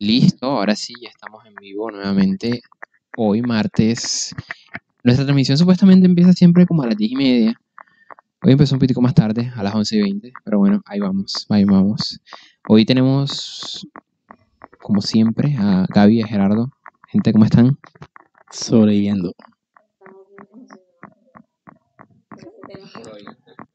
Listo, 0.00 0.46
ahora 0.46 0.76
sí, 0.76 0.94
ya 1.02 1.08
estamos 1.08 1.44
en 1.44 1.54
vivo 1.56 1.90
nuevamente. 1.90 2.62
Hoy 3.16 3.42
martes. 3.42 4.32
Nuestra 5.02 5.24
transmisión 5.24 5.58
supuestamente 5.58 6.06
empieza 6.06 6.32
siempre 6.32 6.66
como 6.66 6.82
a 6.82 6.86
las 6.86 6.96
10 6.96 7.10
y 7.10 7.16
media. 7.16 7.60
Hoy 8.42 8.52
empezó 8.52 8.76
un 8.76 8.78
poquito 8.78 9.00
más 9.00 9.14
tarde, 9.14 9.50
a 9.56 9.62
las 9.64 9.74
11 9.74 9.96
y 9.96 10.00
20, 10.02 10.32
pero 10.44 10.58
bueno, 10.58 10.80
ahí 10.86 11.00
vamos, 11.00 11.46
ahí 11.48 11.64
vamos. 11.64 12.20
Hoy 12.68 12.84
tenemos, 12.84 13.88
como 14.80 15.00
siempre, 15.02 15.56
a 15.58 15.84
Gaby 15.92 16.18
y 16.18 16.22
a 16.22 16.28
Gerardo. 16.28 16.70
Gente, 17.08 17.32
¿cómo 17.32 17.44
están? 17.44 17.76
Sobreviviendo. 18.52 19.32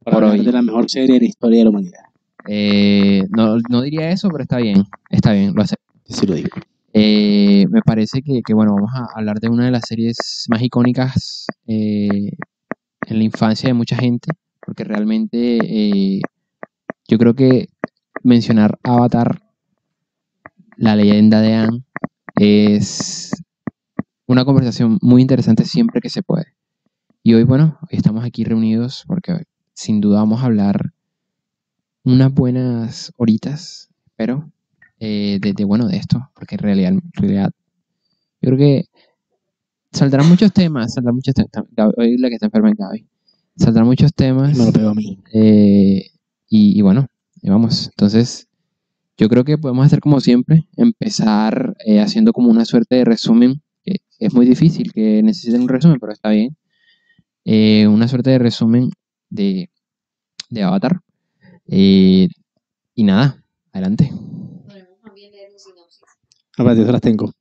Por 0.05 0.13
Para 0.13 0.17
hoy. 0.27 0.31
hablar 0.31 0.45
de 0.45 0.51
la 0.53 0.61
mejor 0.61 0.89
serie 0.89 1.15
de 1.15 1.19
la 1.19 1.27
historia 1.27 1.57
de 1.59 1.63
la 1.65 1.69
humanidad. 1.69 2.03
Eh, 2.47 3.23
no, 3.29 3.57
no 3.69 3.81
diría 3.81 4.09
eso, 4.11 4.29
pero 4.29 4.43
está 4.43 4.57
bien, 4.57 4.83
está 5.09 5.33
bien, 5.33 5.53
lo 5.53 5.61
acepto. 5.61 5.82
Eh, 6.93 7.65
me 7.69 7.81
parece 7.81 8.21
que, 8.21 8.53
bueno, 8.53 8.75
vamos 8.75 8.91
a 8.93 9.07
hablar 9.15 9.39
de 9.39 9.49
una 9.49 9.65
de 9.65 9.71
las 9.71 9.83
series 9.87 10.45
más 10.49 10.61
icónicas 10.61 11.47
eh, 11.65 12.31
en 13.07 13.17
la 13.17 13.23
infancia 13.23 13.67
de 13.67 13.73
mucha 13.73 13.95
gente, 13.95 14.31
porque 14.65 14.83
realmente 14.83 15.57
eh, 15.61 16.21
yo 17.07 17.17
creo 17.17 17.33
que 17.33 17.67
mencionar 18.21 18.77
Avatar, 18.83 19.41
la 20.77 20.95
leyenda 20.95 21.41
de 21.41 21.53
Anne, 21.55 21.83
es 22.35 23.31
una 24.27 24.45
conversación 24.45 24.99
muy 25.01 25.21
interesante 25.21 25.65
siempre 25.65 25.99
que 25.99 26.09
se 26.09 26.23
puede. 26.23 26.55
Y 27.23 27.33
hoy, 27.33 27.43
bueno, 27.43 27.79
estamos 27.89 28.23
aquí 28.23 28.43
reunidos 28.43 29.03
porque 29.07 29.43
sin 29.73 29.99
duda 30.01 30.19
vamos 30.19 30.41
a 30.41 30.45
hablar 30.45 30.93
unas 32.03 32.33
buenas 32.33 33.13
horitas, 33.17 33.89
pero 34.15 34.51
eh, 35.05 35.37
de, 35.41 35.51
de, 35.51 35.65
bueno 35.65 35.85
de 35.89 35.97
esto, 35.97 36.29
porque 36.33 36.55
en 36.55 36.59
realidad, 36.59 36.91
en 36.91 37.01
realidad 37.11 37.51
yo 38.41 38.47
creo 38.47 38.57
que 38.57 38.85
saldrán 39.91 40.29
muchos 40.29 40.53
temas, 40.53 40.93
saldrán 40.93 41.15
muchos 41.15 41.35
temas, 41.35 41.49
hoy 41.97 42.17
la 42.17 42.29
que 42.29 42.35
está 42.35 42.45
enferma 42.45 42.69
es 42.69 42.77
Gaby, 42.77 43.05
saldrán 43.57 43.85
muchos 43.85 44.13
temas. 44.13 44.57
Me 44.57 44.65
lo 44.65 44.71
pego 44.71 44.89
a 44.91 44.93
mí. 44.93 45.19
Eh, 45.33 46.09
y, 46.47 46.79
y, 46.79 46.81
bueno, 46.81 47.07
y 47.41 47.49
vamos, 47.49 47.89
entonces 47.89 48.47
yo 49.17 49.27
creo 49.27 49.43
que 49.43 49.57
podemos 49.57 49.85
hacer 49.85 49.99
como 49.99 50.21
siempre, 50.21 50.69
empezar 50.77 51.75
eh, 51.85 51.99
haciendo 51.99 52.31
como 52.31 52.49
una 52.49 52.63
suerte 52.63 52.95
de 52.95 53.03
resumen, 53.03 53.61
que 53.83 53.97
es 54.19 54.33
muy 54.33 54.45
difícil 54.45 54.93
que 54.93 55.21
necesiten 55.21 55.63
un 55.63 55.67
resumen, 55.67 55.99
pero 55.99 56.13
está 56.13 56.29
bien, 56.29 56.55
eh, 57.43 57.87
una 57.87 58.07
suerte 58.07 58.29
de 58.29 58.39
resumen 58.39 58.89
de, 59.29 59.69
de 60.49 60.63
Avatar. 60.63 61.01
Y 61.65 62.29
nada, 62.95 63.43
adelante. 63.73 64.11
Aparte, 66.57 66.85
yo 66.85 66.91
las 66.91 67.01
tengo. 67.01 67.31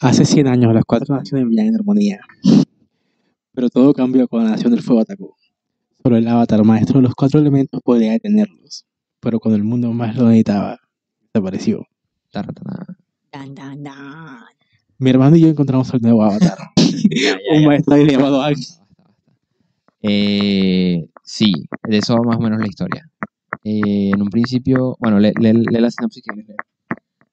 Hace 0.00 0.24
100 0.24 0.46
años 0.48 0.72
las 0.74 0.84
cuatro 0.84 1.14
naciones 1.14 1.46
vivían 1.48 1.66
en 1.68 1.76
armonía. 1.76 2.20
Pero 3.52 3.68
todo 3.68 3.92
cambió 3.92 4.26
cuando 4.28 4.48
la 4.50 4.56
Nación 4.56 4.72
del 4.72 4.82
Fuego 4.82 5.02
atacó. 5.02 5.36
Solo 6.02 6.16
el 6.16 6.26
avatar 6.26 6.64
maestro 6.64 6.98
de 6.98 7.02
los 7.02 7.14
cuatro 7.14 7.40
elementos 7.40 7.80
podría 7.84 8.12
detenerlos. 8.12 8.86
Pero 9.20 9.38
cuando 9.38 9.56
el 9.56 9.64
mundo 9.64 9.92
más 9.92 10.16
lo 10.16 10.24
necesitaba, 10.28 10.78
desapareció. 11.34 11.84
Dan, 12.32 13.54
dan, 13.54 13.82
dan. 13.82 14.38
Mi 14.98 15.10
hermano 15.10 15.36
y 15.36 15.40
yo 15.42 15.48
encontramos 15.48 15.92
al 15.92 16.00
nuevo 16.00 16.22
avatar. 16.22 16.58
Ya, 17.10 17.30
ya, 17.32 17.56
Un 17.56 17.62
ya. 17.62 17.66
maestro 17.68 17.96
llamado 17.96 18.38
basta. 18.38 18.84
Eh, 20.02 21.06
sí, 21.24 21.52
de 21.88 21.98
eso 21.98 22.14
va 22.16 22.22
más 22.22 22.36
o 22.36 22.40
menos 22.40 22.60
la 22.60 22.66
historia. 22.66 23.08
Eh, 23.64 24.10
en 24.14 24.20
un 24.22 24.28
principio, 24.28 24.96
bueno, 25.00 25.18
lee, 25.18 25.32
lee- 25.40 25.52
lee 25.70 25.80
la 25.80 25.90
sinopsis 25.90 26.22
que 26.22 26.30
quieres 26.32 26.48
leer. 26.48 26.58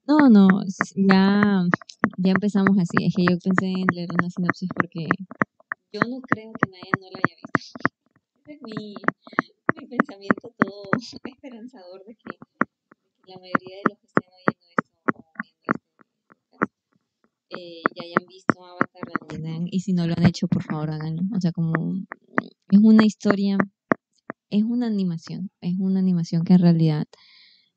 No, 0.08 0.30
no, 0.30 0.48
ya, 0.96 1.68
ya 2.18 2.32
empezamos 2.32 2.78
así. 2.80 3.06
Es 3.06 3.14
que 3.14 3.26
yo 3.30 3.38
pensé 3.44 3.66
en 3.66 3.88
leer 3.94 4.10
una 4.18 4.30
sinopsis 4.30 4.70
porque 4.74 5.06
yo 5.92 6.00
no 6.08 6.22
creo 6.22 6.54
que 6.54 6.70
nadie 6.72 6.92
no 7.02 7.08
la 7.12 7.20
haya 7.20 7.36
visto. 7.54 7.80
Ese 8.46 8.54
es 8.54 8.62
mi, 8.62 8.96
mi 9.76 9.88
pensamiento 9.88 10.54
todo 10.58 10.84
esperanzador 11.26 12.06
de 12.06 12.16
que, 12.16 12.38
la 13.28 13.36
mayoría 13.36 13.76
de 13.76 13.84
los 13.90 14.00
que 14.00 14.08
estén 14.08 14.32
oyendo 14.32 14.66
esto 14.80 14.96
viendo 15.44 15.68
este 17.50 17.60
eh, 17.60 17.82
ya 17.94 18.04
hayan 18.04 18.28
visto 18.30 18.64
Avatar 18.64 19.04
la 19.12 19.50
Aang, 19.50 19.68
y 19.70 19.82
si 19.82 19.92
no 19.92 20.08
lo 20.08 20.14
han 20.16 20.26
hecho, 20.26 20.48
por 20.48 20.64
favor 20.64 20.90
háganlo. 20.92 21.24
O 21.36 21.42
sea, 21.42 21.52
como 21.52 21.74
es 22.72 22.80
una 22.82 23.04
historia, 23.04 23.58
es 24.50 24.64
una 24.64 24.88
animación, 24.88 25.52
es 25.60 25.76
una 25.78 26.00
animación 26.00 26.46
que 26.46 26.54
en 26.54 26.60
realidad 26.60 27.08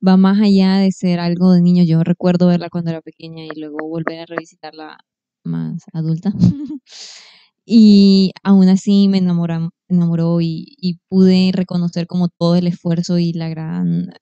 va 0.06 0.16
más 0.16 0.40
allá 0.40 0.78
de 0.78 0.92
ser 0.92 1.20
algo 1.20 1.52
de 1.52 1.62
niño. 1.62 1.84
Yo 1.84 2.02
recuerdo 2.04 2.46
verla 2.48 2.70
cuando 2.70 2.90
era 2.90 3.02
pequeña 3.02 3.44
y 3.44 3.50
luego 3.58 3.88
volver 3.88 4.20
a 4.20 4.26
revisitarla 4.26 4.98
más 5.44 5.84
adulta. 5.92 6.32
y 7.66 8.32
aún 8.42 8.68
así 8.68 9.08
me 9.08 9.18
enamoró 9.18 10.40
y, 10.40 11.00
pude 11.08 11.52
reconocer 11.52 12.06
como 12.06 12.28
todo 12.28 12.56
el 12.56 12.66
esfuerzo 12.66 13.18
y 13.18 13.32
la 13.32 13.48
gran... 13.48 14.12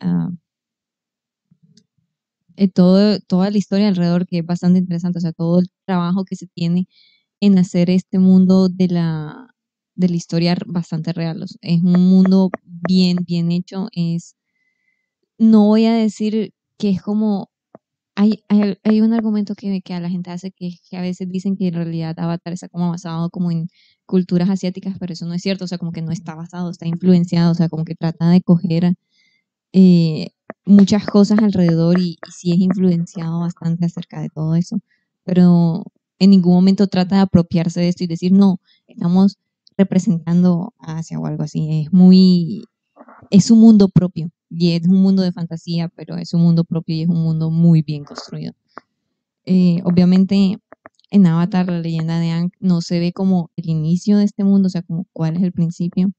eh, 2.57 2.69
todo, 2.69 3.21
toda 3.21 3.51
la 3.51 3.59
historia 3.59 3.89
alrededor 3.89 4.27
que 4.27 4.39
es 4.39 4.47
bastante 4.47 4.79
interesante, 4.81 5.19
o 5.19 5.21
sea, 5.23 5.33
todo 5.33 5.61
el 5.61 5.71
trabajo 5.87 6.25
que 6.25 6.37
se 6.37 6.47
tiene 6.49 6.89
en 7.41 7.59
hacer 7.59 7.91
este 7.91 8.19
mundo 8.19 8.69
de 8.69 8.89
la, 8.89 9.55
de 9.95 10.09
la 10.09 10.17
historia 10.17 10.57
bastante 10.67 11.13
real. 11.13 11.45
es 11.63 11.83
un 11.83 12.09
mundo 12.11 12.51
bien, 12.65 13.19
bien 13.27 13.53
hecho, 13.53 13.89
es 13.93 14.38
no 15.39 15.67
voy 15.67 15.87
a 15.87 15.95
decir 15.95 16.53
que 16.79 16.91
es 16.91 17.03
como 17.03 17.51
hay, 18.19 18.43
hay, 18.49 19.01
un 19.01 19.13
argumento 19.13 19.55
que, 19.55 19.81
que 19.81 19.95
a 19.95 20.01
la 20.01 20.11
gente 20.11 20.31
hace 20.33 20.51
que, 20.51 20.71
que 20.91 20.97
a 20.97 21.03
veces 21.03 21.29
dicen 21.31 21.57
que 21.57 21.69
en 21.69 21.75
realidad 21.75 22.19
Avatar 22.19 22.53
está 22.53 22.69
como 22.69 22.91
basado 22.91 23.31
como 23.31 23.53
en 23.53 23.69
culturas 24.07 24.51
asiáticas, 24.51 24.97
pero 24.99 25.13
eso 25.13 25.27
no 25.27 25.35
es 25.35 25.43
cierto, 25.43 25.67
o 25.67 25.69
sea, 25.69 25.79
como 25.79 25.93
que 25.93 26.03
no 26.03 26.11
está 26.13 26.35
basado, 26.35 26.71
está 26.71 26.87
influenciado, 26.89 27.53
o 27.53 27.55
sea, 27.55 27.69
como 27.69 27.85
que 27.85 27.95
trata 27.95 28.29
de 28.31 28.43
coger 28.43 28.95
eh, 29.73 30.31
muchas 30.65 31.07
cosas 31.07 31.39
alrededor 31.41 32.01
y, 32.01 32.19
y 32.27 32.31
sí 32.33 32.53
es 32.53 32.59
influenciado 32.59 33.41
bastante 33.41 33.87
acerca 33.87 34.21
de 34.21 34.31
todo 34.31 34.57
eso, 34.57 34.81
pero 35.25 35.85
en 36.19 36.31
ningún 36.31 36.55
momento 36.55 36.89
trata 36.89 37.17
de 37.17 37.23
apropiarse 37.23 37.81
de 37.81 37.89
esto 37.89 38.05
y 38.05 38.09
decir, 38.09 38.33
no, 38.33 38.61
estamos 38.89 39.39
representando 39.77 40.75
a 40.81 40.99
Asia 40.99 41.21
o 41.21 41.27
algo 41.27 41.45
así, 41.45 41.83
es 41.85 41.93
muy, 41.93 42.65
es 43.31 43.51
un 43.53 43.61
mundo 43.61 43.89
propio 43.89 44.31
y 44.51 44.73
es 44.73 44.87
un 44.87 45.03
mundo 45.03 45.23
de 45.23 45.33
fantasía, 45.33 45.89
pero 45.89 46.17
es 46.17 46.35
un 46.35 46.43
mundo 46.43 46.65
propio 46.65 46.95
y 46.97 47.03
es 47.03 47.09
un 47.09 47.23
mundo 47.23 47.51
muy 47.51 47.83
bien 47.83 48.05
construido. 48.05 48.53
Eh, 49.45 49.81
obviamente 49.85 50.59
en 51.11 51.27
Avatar, 51.27 51.67
la 51.69 51.81
leyenda 51.81 52.19
de 52.21 52.31
Aang, 52.31 52.51
no 52.61 52.81
se 52.83 53.01
ve 53.01 53.13
como 53.13 53.51
el 53.57 53.69
inicio 53.69 54.19
de 54.19 54.25
este 54.25 54.45
mundo, 54.45 54.67
o 54.67 54.71
sea, 54.71 54.83
como 54.83 55.07
cuál 55.13 55.37
es 55.37 55.43
el 55.43 55.53
principio, 55.53 56.11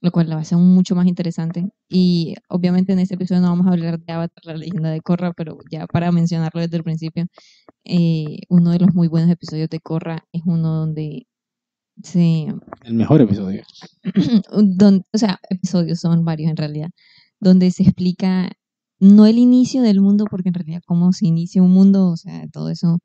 lo 0.00 0.10
cual 0.10 0.30
lo 0.30 0.36
hace 0.36 0.54
aún 0.54 0.74
mucho 0.74 0.94
más 0.94 1.06
interesante. 1.06 1.68
Y 1.88 2.34
obviamente 2.48 2.92
en 2.94 2.98
este 2.98 3.14
episodio 3.14 3.42
no 3.42 3.48
vamos 3.48 3.66
a 3.66 3.70
hablar 3.72 3.98
de 4.00 4.12
Avatar, 4.12 4.44
la 4.44 4.56
leyenda 4.56 4.90
de 4.90 5.00
Korra, 5.02 5.32
pero 5.34 5.58
ya 5.70 5.86
para 5.86 6.12
mencionarlo 6.12 6.60
desde 6.62 6.78
el 6.78 6.84
principio, 6.84 7.26
eh, 7.84 8.38
uno 8.48 8.70
de 8.70 8.78
los 8.78 8.94
muy 8.94 9.08
buenos 9.08 9.30
episodios 9.30 9.68
de 9.68 9.80
Korra 9.80 10.24
es 10.32 10.42
uno 10.46 10.68
donde 10.74 11.26
se 12.02 12.46
El 12.84 12.94
mejor 12.94 13.20
episodio. 13.20 13.64
don- 14.52 15.04
o 15.12 15.18
sea, 15.18 15.40
episodios 15.50 16.00
son 16.00 16.24
varios 16.24 16.50
en 16.50 16.56
realidad, 16.56 16.90
donde 17.46 17.70
se 17.70 17.84
explica 17.84 18.50
no 18.98 19.26
el 19.26 19.38
inicio 19.38 19.82
del 19.82 20.00
mundo, 20.00 20.24
porque 20.30 20.48
en 20.48 20.54
realidad 20.54 20.82
cómo 20.86 21.12
se 21.12 21.26
inicia 21.26 21.62
un 21.62 21.70
mundo, 21.70 22.08
o 22.08 22.16
sea, 22.16 22.46
todo 22.48 22.70
eso 22.70 22.98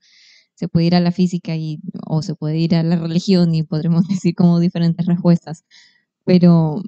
se 0.56 0.68
puede 0.68 0.88
ir 0.88 0.96
a 0.96 1.00
la 1.00 1.12
física 1.12 1.56
y, 1.56 1.80
o 2.08 2.22
se 2.22 2.36
puede 2.36 2.58
ir 2.58 2.76
a 2.76 2.84
la 2.84 2.96
religión 2.96 3.54
y 3.56 3.64
podremos 3.64 4.08
decir 4.08 4.36
como 4.36 4.60
diferentes 4.60 5.06
respuestas, 5.06 5.66
pero 6.26 6.82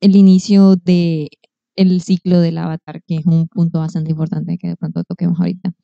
el 0.00 0.16
inicio 0.16 0.76
de 0.76 1.28
el 1.74 2.02
ciclo 2.02 2.40
del 2.40 2.58
avatar, 2.58 3.02
que 3.04 3.16
es 3.16 3.26
un 3.26 3.48
punto 3.48 3.78
bastante 3.78 4.10
importante 4.10 4.58
que 4.58 4.68
de 4.68 4.76
pronto 4.76 5.04
toquemos 5.04 5.40
ahorita. 5.40 5.74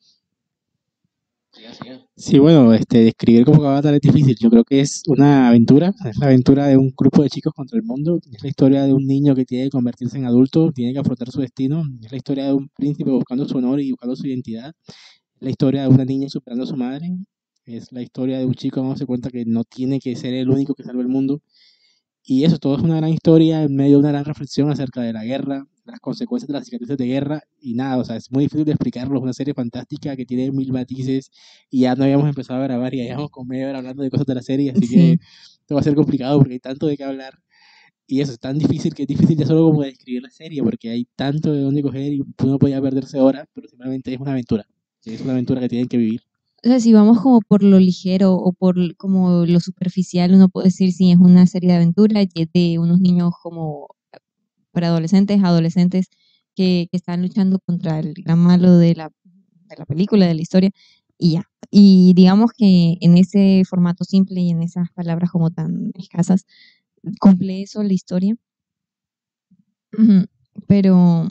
Sí, 2.15 2.37
bueno, 2.37 2.73
este, 2.73 2.99
describir 3.05 3.45
como 3.45 3.63
Avatar 3.63 3.93
es 3.93 4.01
difícil. 4.01 4.35
Yo 4.39 4.49
creo 4.49 4.63
que 4.65 4.81
es 4.81 5.03
una 5.07 5.47
aventura, 5.47 5.93
es 6.05 6.17
la 6.17 6.27
aventura 6.27 6.67
de 6.67 6.75
un 6.77 6.93
grupo 6.95 7.23
de 7.23 7.29
chicos 7.29 7.53
contra 7.53 7.77
el 7.77 7.83
mundo. 7.83 8.19
Es 8.31 8.43
la 8.43 8.49
historia 8.49 8.83
de 8.83 8.93
un 8.93 9.07
niño 9.07 9.33
que 9.35 9.45
tiene 9.45 9.65
que 9.65 9.69
convertirse 9.71 10.17
en 10.17 10.25
adulto, 10.25 10.71
tiene 10.73 10.93
que 10.93 10.99
afrontar 10.99 11.31
su 11.31 11.39
destino. 11.41 11.83
Es 12.03 12.11
la 12.11 12.17
historia 12.17 12.45
de 12.45 12.53
un 12.53 12.69
príncipe 12.69 13.09
buscando 13.11 13.47
su 13.47 13.57
honor 13.57 13.79
y 13.79 13.91
buscando 13.91 14.15
su 14.15 14.27
identidad. 14.27 14.73
La 15.39 15.49
historia 15.51 15.83
de 15.83 15.89
una 15.89 16.05
niña 16.05 16.29
superando 16.29 16.65
a 16.65 16.67
su 16.67 16.75
madre. 16.77 17.09
Es 17.65 17.91
la 17.93 18.01
historia 18.01 18.39
de 18.39 18.45
un 18.45 18.53
chico 18.55 18.81
dándose 18.81 19.05
cuenta 19.05 19.29
que 19.29 19.45
no 19.45 19.63
tiene 19.63 19.99
que 19.99 20.15
ser 20.15 20.33
el 20.33 20.49
único 20.49 20.75
que 20.75 20.83
salva 20.83 21.01
el 21.01 21.09
mundo. 21.09 21.41
Y 22.23 22.43
eso 22.45 22.59
todo 22.59 22.77
es 22.77 22.83
una 22.83 22.97
gran 22.97 23.11
historia 23.11 23.63
en 23.63 23.75
medio 23.75 23.93
de 23.93 23.99
una 23.99 24.11
gran 24.11 24.25
reflexión 24.25 24.69
acerca 24.71 25.01
de 25.01 25.13
la 25.13 25.25
guerra, 25.25 25.65
las 25.91 25.99
consecuencias 25.99 26.47
de 26.47 26.53
las 26.53 26.65
cicatrices 26.65 26.97
de 26.97 27.05
guerra 27.07 27.43
y 27.61 27.73
nada, 27.73 27.97
o 27.97 28.03
sea, 28.05 28.15
es 28.15 28.31
muy 28.31 28.43
difícil 28.45 28.65
de 28.65 28.71
explicarlo, 28.71 29.17
es 29.17 29.23
una 29.23 29.33
serie 29.33 29.53
fantástica 29.53 30.15
que 30.15 30.25
tiene 30.25 30.51
mil 30.51 30.71
matices 30.71 31.31
y 31.69 31.81
ya 31.81 31.95
no 31.95 32.03
habíamos 32.03 32.27
empezado 32.29 32.59
a 32.59 32.63
grabar 32.63 32.93
y 32.93 32.97
ya 32.99 33.03
llevamos 33.05 33.31
con 33.31 33.47
media 33.47 33.69
hora 33.69 33.77
hablando 33.79 34.03
de 34.03 34.09
cosas 34.09 34.25
de 34.25 34.35
la 34.35 34.41
serie, 34.41 34.71
así 34.71 34.87
Sí. 34.87 34.95
que 34.95 35.11
esto 35.61 35.75
va 35.75 35.81
a 35.81 35.83
ser 35.83 35.95
complicado 35.95 36.37
porque 36.39 36.53
hay 36.53 36.59
tanto 36.59 36.87
de 36.87 36.97
qué 36.97 37.03
hablar 37.03 37.33
y 38.07 38.21
eso 38.21 38.31
es 38.31 38.39
tan 38.39 38.57
difícil 38.57 38.93
que 38.95 39.03
es 39.03 39.07
difícil 39.07 39.37
ya 39.37 39.45
solo 39.45 39.65
como 39.69 39.83
describir 39.83 40.23
la 40.23 40.31
serie 40.31 40.63
porque 40.63 40.89
hay 40.89 41.07
tanto 41.15 41.53
de 41.53 41.61
dónde 41.61 41.83
coger 41.83 42.11
y 42.13 42.21
uno 42.43 42.57
podía 42.57 42.81
perderse 42.81 43.19
horas, 43.19 43.45
pero 43.53 43.67
simplemente 43.67 44.11
es 44.13 44.19
una 44.19 44.31
aventura. 44.31 44.65
Es 45.05 45.21
una 45.21 45.33
aventura 45.33 45.61
que 45.61 45.69
tienen 45.69 45.87
que 45.87 45.97
vivir. 45.97 46.21
O 46.63 46.67
sea, 46.67 46.79
si 46.79 46.91
vamos 46.91 47.21
como 47.21 47.39
por 47.41 47.63
lo 47.63 47.79
ligero 47.79 48.33
o 48.33 48.51
por 48.51 48.95
como 48.97 49.45
lo 49.45 49.59
superficial, 49.59 50.33
uno 50.33 50.49
puede 50.49 50.65
decir 50.69 50.91
si 50.91 51.11
es 51.11 51.17
una 51.17 51.45
serie 51.47 51.69
de 51.69 51.75
aventuras 51.75 52.25
y 52.33 52.41
es 52.41 52.49
de 52.51 52.79
unos 52.79 52.99
niños 52.99 53.31
como 53.41 53.87
preadolescentes, 54.79 55.43
adolescentes 55.43 56.07
que, 56.55 56.87
que 56.91 56.97
están 56.97 57.21
luchando 57.21 57.59
contra 57.59 57.99
el 57.99 58.13
gran 58.13 58.39
malo 58.39 58.77
de 58.77 58.95
la, 58.95 59.11
de 59.69 59.75
la 59.77 59.85
película, 59.85 60.25
de 60.27 60.35
la 60.35 60.41
historia, 60.41 60.71
y 61.17 61.33
ya. 61.33 61.43
Y 61.71 62.13
digamos 62.15 62.51
que 62.57 62.97
en 63.01 63.17
ese 63.17 63.63
formato 63.69 64.03
simple 64.05 64.41
y 64.41 64.49
en 64.51 64.63
esas 64.63 64.89
palabras 64.95 65.31
como 65.31 65.51
tan 65.51 65.91
escasas, 65.95 66.45
cumple 67.21 67.61
eso 67.63 67.83
la 67.83 67.93
historia. 67.93 68.35
Pero 70.67 71.27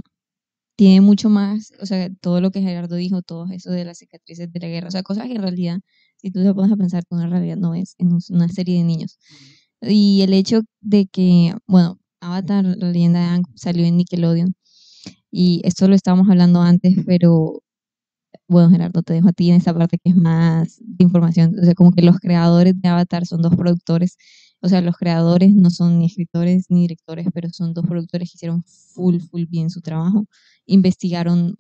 tiene 0.77 1.00
mucho 1.03 1.31
más, 1.31 1.73
o 1.81 1.87
sea, 1.87 2.11
todo 2.21 2.41
lo 2.41 2.50
que 2.53 2.62
Gerardo 2.62 2.97
dijo, 2.97 3.23
todo 3.23 3.47
eso 3.53 3.71
de 3.73 3.85
las 3.85 3.99
cicatrices 3.99 4.53
de 4.53 4.61
la 4.61 4.69
guerra, 4.69 4.89
o 4.89 4.91
sea, 4.93 5.03
cosas 5.05 5.27
que 5.27 5.35
en 5.35 5.43
realidad, 5.43 5.81
si 6.19 6.31
tú 6.31 6.43
te 6.45 6.55
pones 6.55 6.73
a 6.73 6.77
pensar, 6.77 7.05
tú 7.05 7.19
en 7.21 7.31
realidad 7.31 7.56
no 7.56 7.75
es 7.75 7.95
en 7.99 8.12
un- 8.15 8.23
una 8.31 8.49
serie 8.49 8.79
de 8.79 8.85
niños. 8.85 9.19
Y 9.83 10.23
el 10.23 10.35
hecho 10.35 10.62
de 10.81 11.06
que, 11.06 11.55
bueno, 11.67 11.99
Avatar, 12.20 12.65
la 12.65 12.91
leyenda 12.91 13.20
de 13.20 13.26
Aang, 13.26 13.44
salió 13.55 13.85
en 13.85 13.97
Nickelodeon, 13.97 14.55
y 15.31 15.61
esto 15.65 15.88
lo 15.88 15.94
estábamos 15.94 16.29
hablando 16.31 16.62
antes, 16.62 16.97
pero 17.06 17.62
bueno, 18.49 18.70
Gerardo, 18.70 19.03
te 19.03 19.15
dejo 19.15 19.29
a 19.29 19.32
ti 19.32 19.50
en 19.50 19.56
esta 19.56 19.75
parte 19.75 19.99
que 19.99 20.11
es 20.11 20.17
más 20.17 20.79
de 20.81 21.05
información, 21.05 21.55
o 21.61 21.65
sea, 21.65 21.75
como 21.75 21.93
que 21.93 22.03
los 22.03 22.19
creadores 22.19 22.81
de 22.81 22.88
Avatar 22.88 23.26
son 23.26 23.43
dos 23.43 23.55
productores, 23.56 24.17
o 24.61 24.69
sea, 24.69 24.81
los 24.81 24.97
creadores 24.97 25.55
no 25.55 25.70
son 25.70 25.99
ni 25.99 26.06
escritores 26.06 26.67
ni 26.70 26.82
directores, 26.82 27.26
pero 27.32 27.49
son 27.50 27.75
dos 27.75 27.87
productores 27.87 28.31
que 28.31 28.37
hicieron 28.37 28.64
full, 28.64 29.21
full 29.21 29.44
bien 29.47 29.71
su 29.71 29.81
trabajo. 29.82 30.26
Investigaron 30.67 31.56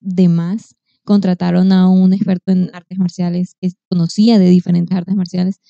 de 0.00 0.28
más, 0.28 0.76
contrataron 1.04 1.72
a 1.72 1.88
un 1.88 2.12
experto 2.12 2.52
en 2.52 2.70
artes 2.74 2.98
marciales 2.98 3.54
que 3.60 3.70
conocía 3.90 4.38
de 4.38 4.50
diferentes 4.50 4.96
artes 4.96 5.14
marciales 5.16 5.60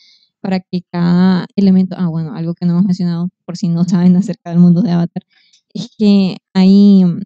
para 0.41 0.61
que 0.61 0.83
cada 0.91 1.47
elemento, 1.57 1.97
ah, 1.99 2.09
bueno, 2.09 2.35
algo 2.35 2.55
que 2.55 2.67
no 2.67 2.73
hemos 2.73 2.85
mencionado 2.87 3.31
por 3.49 3.57
si 3.57 3.69
no 3.69 3.85
saben 3.85 4.15
acerca 4.15 4.51
del 4.51 4.59
mundo 4.59 4.83
de 4.83 4.91
Avatar, 4.91 5.25
es 5.73 5.89
que 5.97 6.37
hay 6.53 7.03
mm, 7.03 7.23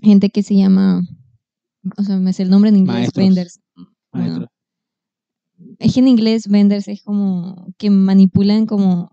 gente 0.00 0.30
que 0.30 0.44
se 0.44 0.54
llama, 0.54 1.02
o 1.96 2.02
sea, 2.04 2.16
me 2.18 2.32
sé 2.32 2.44
el 2.44 2.50
nombre 2.50 2.70
en 2.70 2.76
inglés, 2.76 3.10
Maestros. 3.16 3.58
Bueno, 4.12 4.46
es 5.80 5.92
que 5.92 5.98
en 5.98 6.06
inglés 6.06 6.46
vendors 6.46 6.86
es 6.86 7.02
como 7.02 7.74
que 7.76 7.90
manipulan 7.90 8.66
como 8.66 9.10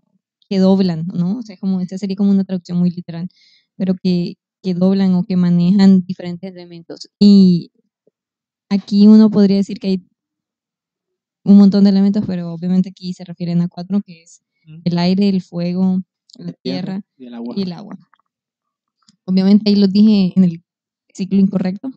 que 0.48 0.58
doblan, 0.58 1.04
¿no? 1.12 1.38
O 1.38 1.42
sea, 1.42 1.56
como 1.56 1.80
esta 1.80 1.98
sería 1.98 2.14
como 2.14 2.30
una 2.30 2.44
traducción 2.44 2.78
muy 2.78 2.90
literal, 2.90 3.26
pero 3.74 3.96
que, 4.00 4.34
que 4.62 4.72
doblan 4.74 5.16
o 5.16 5.24
que 5.24 5.36
manejan 5.36 6.06
diferentes 6.06 6.48
elementos. 6.48 7.08
Y 7.18 7.72
aquí 8.68 9.08
uno 9.08 9.32
podría 9.32 9.56
decir 9.56 9.80
que 9.80 9.88
hay 9.88 10.06
un 11.42 11.56
montón 11.56 11.82
de 11.82 11.90
elementos, 11.90 12.22
pero 12.24 12.52
obviamente 12.52 12.90
aquí 12.90 13.12
se 13.14 13.24
refieren 13.24 13.62
a 13.62 13.68
cuatro, 13.68 14.00
que 14.00 14.22
es. 14.22 14.43
El 14.84 14.98
aire, 14.98 15.28
el 15.28 15.40
fuego, 15.42 16.00
la 16.36 16.52
tierra 16.52 17.02
y 17.16 17.26
el 17.26 17.34
agua. 17.34 17.54
y 17.56 17.62
el 17.62 17.72
agua. 17.72 17.98
Obviamente 19.24 19.70
ahí 19.70 19.76
los 19.76 19.90
dije 19.90 20.32
en 20.36 20.44
el 20.44 20.62
ciclo 21.12 21.38
incorrecto. 21.38 21.90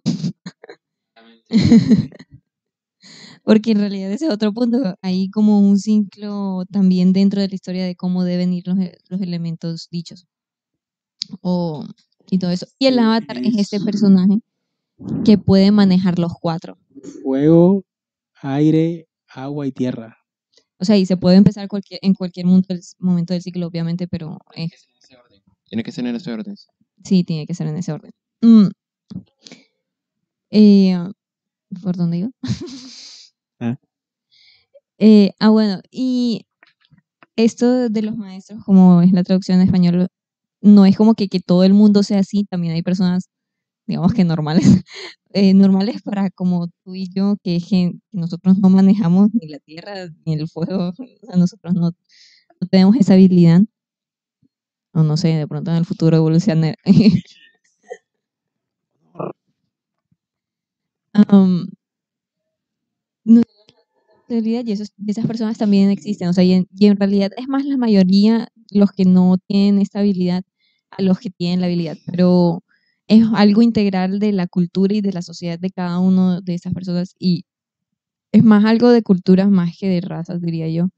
Porque 3.44 3.72
en 3.72 3.80
realidad 3.80 4.12
ese 4.12 4.26
es 4.26 4.32
otro 4.32 4.54
punto. 4.54 4.96
Hay 5.02 5.30
como 5.30 5.60
un 5.60 5.78
ciclo 5.80 6.66
también 6.72 7.14
dentro 7.14 7.42
de 7.42 7.48
la 7.48 7.56
historia 7.56 7.86
de 7.86 7.96
cómo 7.96 8.24
deben 8.24 8.54
ir 8.54 8.68
los, 8.68 8.78
e- 8.80 8.98
los 9.10 9.22
elementos 9.22 9.88
dichos. 9.90 10.28
O, 11.42 11.86
y 12.30 12.40
todo 12.40 12.52
eso. 12.52 12.68
Y 12.80 12.88
el 12.88 13.00
avatar 13.00 13.38
es 13.38 13.56
este 13.58 13.78
es- 13.78 13.84
personaje 13.84 14.40
que 15.24 15.38
puede 15.38 15.72
manejar 15.72 16.20
los 16.20 16.34
cuatro. 16.40 16.78
Fuego, 17.24 17.84
aire, 18.42 19.08
agua 19.30 19.68
y 19.68 19.72
tierra. 19.72 20.18
O 20.80 20.86
sea, 20.86 20.98
y 20.98 21.06
se 21.06 21.18
puede 21.18 21.38
empezar 21.38 21.68
cualquier, 21.68 22.00
en 22.04 22.14
cualquier 22.14 22.46
momento 22.46 22.74
del, 22.74 22.84
momento 23.00 23.34
del 23.34 23.42
ciclo, 23.42 23.68
obviamente, 23.68 24.08
pero 24.08 24.40
es, 24.54 24.88
Tiene 25.70 25.84
que 25.84 25.92
ser 25.92 26.06
en 26.06 26.16
ese 26.16 26.32
orden. 26.32 26.56
sí, 27.04 27.24
tiene 27.24 27.46
que 27.48 27.54
ser 27.56 27.68
en 27.68 27.78
ese 27.78 27.92
orden. 27.92 28.12
Mm. 28.42 28.68
Eh, 30.52 30.98
¿Por 31.82 31.96
dónde 31.96 32.18
iba? 32.20 32.30
Ah. 33.60 33.76
Eh, 35.00 35.32
ah, 35.40 35.50
bueno, 35.50 35.82
y 35.90 36.46
esto 37.36 37.90
de 37.90 38.02
los 38.04 38.16
maestros, 38.16 38.64
como 38.64 39.02
es 39.02 39.12
la 39.14 39.24
traducción 39.24 39.60
en 39.60 39.66
español, 39.66 40.10
no 40.62 40.86
es 40.86 40.96
como 40.96 41.16
que, 41.16 41.28
que 41.28 41.40
todo 41.40 41.64
el 41.64 41.74
mundo 41.74 42.04
sea 42.04 42.20
así, 42.20 42.46
también 42.46 42.76
hay 42.76 42.84
personas, 42.84 43.30
digamos 43.88 44.14
que 44.14 44.24
normales, 44.26 44.64
eh, 45.34 45.54
normales 45.54 46.02
para 46.04 46.30
como 46.32 46.68
tú 46.84 46.96
y 46.96 47.10
yo, 47.14 47.38
que, 47.44 47.60
que 47.62 47.94
nosotros 48.12 48.58
no 48.60 48.70
manejamos 48.70 49.30
ni 49.34 49.48
la 49.50 49.60
tierra 49.60 50.10
ni 50.26 50.34
el 50.36 50.48
fuego, 50.50 50.90
o 50.92 50.94
sea, 51.28 51.36
nosotros 51.38 51.74
no, 51.76 51.92
no 52.62 52.68
tenemos 52.70 52.96
esa 52.98 53.14
habilidad, 53.16 53.62
o 54.94 55.04
no 55.04 55.16
sé, 55.18 55.30
de 55.30 55.48
pronto 55.48 55.72
en 55.72 55.78
el 55.78 55.86
futuro 55.86 56.18
evolucionar. 56.18 56.76
um, 61.30 61.68
no, 63.26 63.42
y, 64.30 64.72
esos- 64.74 64.94
esas 65.08 65.28
personas 65.28 65.58
también 65.58 65.90
existen, 65.90 66.30
o 66.30 66.34
sea, 66.34 66.44
y 66.44 66.54
en, 66.54 66.68
y 66.78 66.88
en 66.88 66.98
realidad 66.98 67.32
es 67.38 67.48
más 67.48 67.66
la 67.66 67.78
mayoría 67.78 68.50
los 68.72 68.92
que 68.92 69.06
no 69.06 69.38
tienen 69.48 69.82
esta 69.82 70.00
habilidad 70.00 70.44
a 70.92 71.02
los 71.04 71.20
que 71.20 71.30
tienen 71.30 71.62
la 71.62 71.68
habilidad, 71.68 71.98
pero 72.08 72.64
es 73.08 73.24
algo 73.36 73.62
integral 73.62 74.20
de 74.20 74.32
la 74.34 74.48
cultura 74.48 74.96
y 74.96 75.02
de 75.02 75.14
la 75.14 75.22
sociedad 75.22 75.60
de 75.60 75.70
cada 75.72 76.00
uno 76.00 76.42
de 76.42 76.54
esas 76.56 76.74
personas 76.74 77.16
y 77.20 77.46
es 78.34 78.44
más 78.44 78.66
algo 78.66 78.90
de 78.92 79.04
culturas 79.04 79.50
más 79.50 79.78
que 79.80 79.90
de 79.90 80.02
razas, 80.02 80.42
diría 80.42 80.70
yo. 80.70 80.90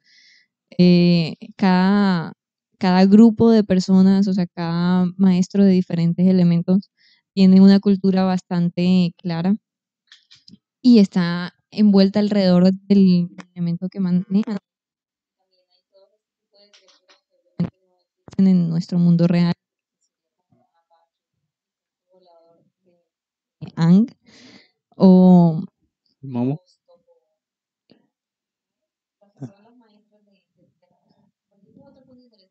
Eh, 0.77 1.35
cada, 1.57 2.33
cada 2.79 3.05
grupo 3.05 3.51
de 3.51 3.63
personas, 3.63 4.27
o 4.27 4.33
sea, 4.33 4.47
cada 4.47 5.07
maestro 5.17 5.63
de 5.65 5.71
diferentes 5.73 6.27
elementos 6.27 6.91
tiene 7.33 7.61
una 7.61 7.79
cultura 7.81 8.23
bastante 8.25 9.13
clara 9.17 9.55
y 10.81 10.99
está 10.99 11.53
envuelta 11.71 12.19
alrededor 12.19 12.71
del 12.73 13.29
elemento 13.53 13.89
que 13.89 13.99
manejan. 13.99 14.57
En 18.37 18.69
nuestro 18.69 18.97
mundo 18.97 19.27
real. 19.27 19.53
Ang 23.79 24.07
o 24.95 25.63
Momo. 26.21 26.59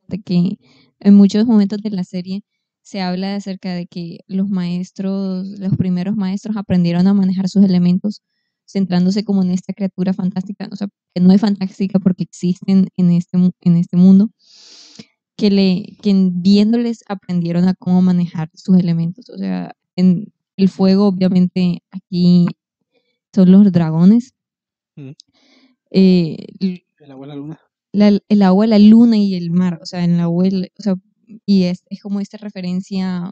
de 0.09 0.23
que 0.23 0.59
en 1.01 1.15
muchos 1.15 1.47
momentos 1.47 1.83
de 1.83 1.91
la 1.91 2.03
serie 2.03 2.43
se 2.83 3.03
habla 3.03 3.37
acerca 3.37 3.75
de 3.75 3.87
que 3.87 4.21
los 4.27 4.49
maestros, 4.49 5.47
los 5.47 5.77
primeros 5.77 6.17
maestros 6.17 6.57
aprendieron 6.57 7.07
a 7.07 7.13
manejar 7.15 7.49
sus 7.51 7.63
elementos 7.63 8.23
centrándose 8.67 9.25
como 9.25 9.43
en 9.43 9.51
esta 9.51 9.75
criatura 9.75 10.15
fantástica, 10.15 10.69
o 10.73 10.77
sea, 10.77 10.89
que 11.15 11.21
no 11.21 11.33
es 11.33 11.41
fantástica 11.43 11.99
porque 11.99 12.23
existen 12.25 12.89
en 12.97 13.11
este, 13.11 13.39
en 13.61 13.77
este 13.77 13.97
mundo, 13.99 14.31
que, 15.37 15.51
le, 15.51 15.97
que 16.03 16.31
viéndoles 16.33 17.05
aprendieron 17.09 17.69
a 17.69 17.75
cómo 17.75 18.01
manejar 18.03 18.51
sus 18.55 18.79
elementos. 18.79 19.29
O 19.29 19.39
sea, 19.39 19.75
en 19.97 20.33
el 20.59 20.69
fuego, 20.69 21.07
obviamente, 21.09 21.83
aquí 21.91 22.47
son 23.35 23.51
los 23.53 23.73
dragones. 23.73 24.35
Mm. 24.97 25.11
Eh, 25.91 26.37
l- 26.61 26.85
El 26.99 27.11
agua, 27.13 27.27
la 27.29 27.35
luna. 27.37 27.61
la- 27.93 28.21
el 28.29 28.43
agua, 28.43 28.67
la 28.67 28.79
luna 28.79 29.17
y 29.17 29.35
el 29.35 29.51
mar, 29.51 29.79
o 29.83 29.87
sea, 29.87 30.05
en 30.05 30.13
el 30.15 30.21
agua, 30.21 30.47
el- 30.47 30.71
o 30.79 30.83
sea, 30.83 30.95
y 31.47 31.65
es, 31.65 31.83
es 31.91 32.03
como 32.03 32.21
esta 32.21 32.37
referencia 32.39 33.31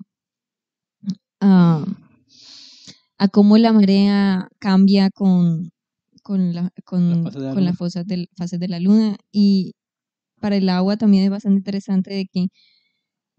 a, 1.40 1.84
a 3.18 3.28
cómo 3.28 3.58
la 3.58 3.72
marea 3.72 4.48
cambia 4.58 5.10
con, 5.10 5.70
con, 6.22 6.54
la, 6.54 6.70
con, 6.84 7.24
de 7.24 7.40
la 7.40 7.54
con 7.54 7.64
las 7.64 7.76
fosas 7.76 8.06
del- 8.06 8.28
fases 8.36 8.60
de 8.60 8.68
la 8.68 8.80
luna. 8.80 9.16
Y 9.32 9.74
para 10.40 10.56
el 10.56 10.68
agua 10.68 10.96
también 10.96 11.24
es 11.24 11.30
bastante 11.30 11.58
interesante 11.58 12.14
de 12.14 12.26
que 12.26 12.48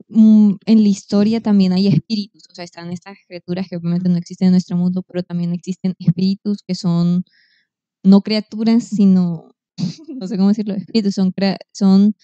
mm, 0.09 0.55
en 0.65 0.83
la 0.83 0.89
historia 0.89 1.41
también 1.41 1.73
hay 1.73 1.87
espíritus, 1.87 2.43
o 2.49 2.55
sea, 2.55 2.63
están 2.63 2.91
estas 2.91 3.17
criaturas 3.27 3.67
que 3.69 3.77
obviamente 3.77 4.09
no 4.09 4.17
existen 4.17 4.47
en 4.47 4.53
nuestro 4.53 4.77
mundo, 4.77 5.03
pero 5.03 5.23
también 5.23 5.53
existen 5.53 5.95
espíritus 5.99 6.59
que 6.65 6.75
son 6.75 7.23
no 8.03 8.21
criaturas, 8.21 8.85
sino, 8.85 9.55
no 10.19 10.27
sé 10.27 10.37
cómo 10.37 10.49
decirlo, 10.49 10.73
espíritus, 10.75 11.15
son, 11.15 11.33
son 11.73 12.15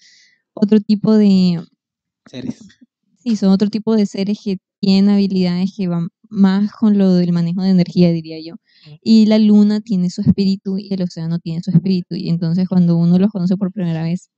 otro 0.54 0.80
tipo 0.80 1.14
de, 1.16 1.62
Seres. 2.26 2.60
sí, 3.18 3.36
son 3.36 3.50
otro 3.50 3.70
tipo 3.70 3.96
de 3.96 4.06
seres 4.06 4.38
que 4.42 4.58
tienen 4.80 5.10
habilidades 5.10 5.74
que 5.76 5.88
van 5.88 6.08
más 6.28 6.72
con 6.72 6.98
lo 6.98 7.14
del 7.14 7.32
manejo 7.32 7.62
de 7.62 7.70
energía, 7.70 8.10
diría 8.10 8.38
yo. 8.44 8.56
Y 9.02 9.26
la 9.26 9.38
luna 9.38 9.80
tiene 9.80 10.10
su 10.10 10.20
espíritu 10.20 10.78
y 10.78 10.92
el 10.92 11.02
océano 11.02 11.38
tiene 11.38 11.62
su 11.62 11.70
espíritu. 11.70 12.16
Y 12.16 12.28
entonces 12.28 12.68
cuando 12.68 12.96
uno 12.96 13.18
los 13.18 13.30
conoce 13.30 13.56
por 13.56 13.72
primera 13.72 14.02
vez, 14.02 14.30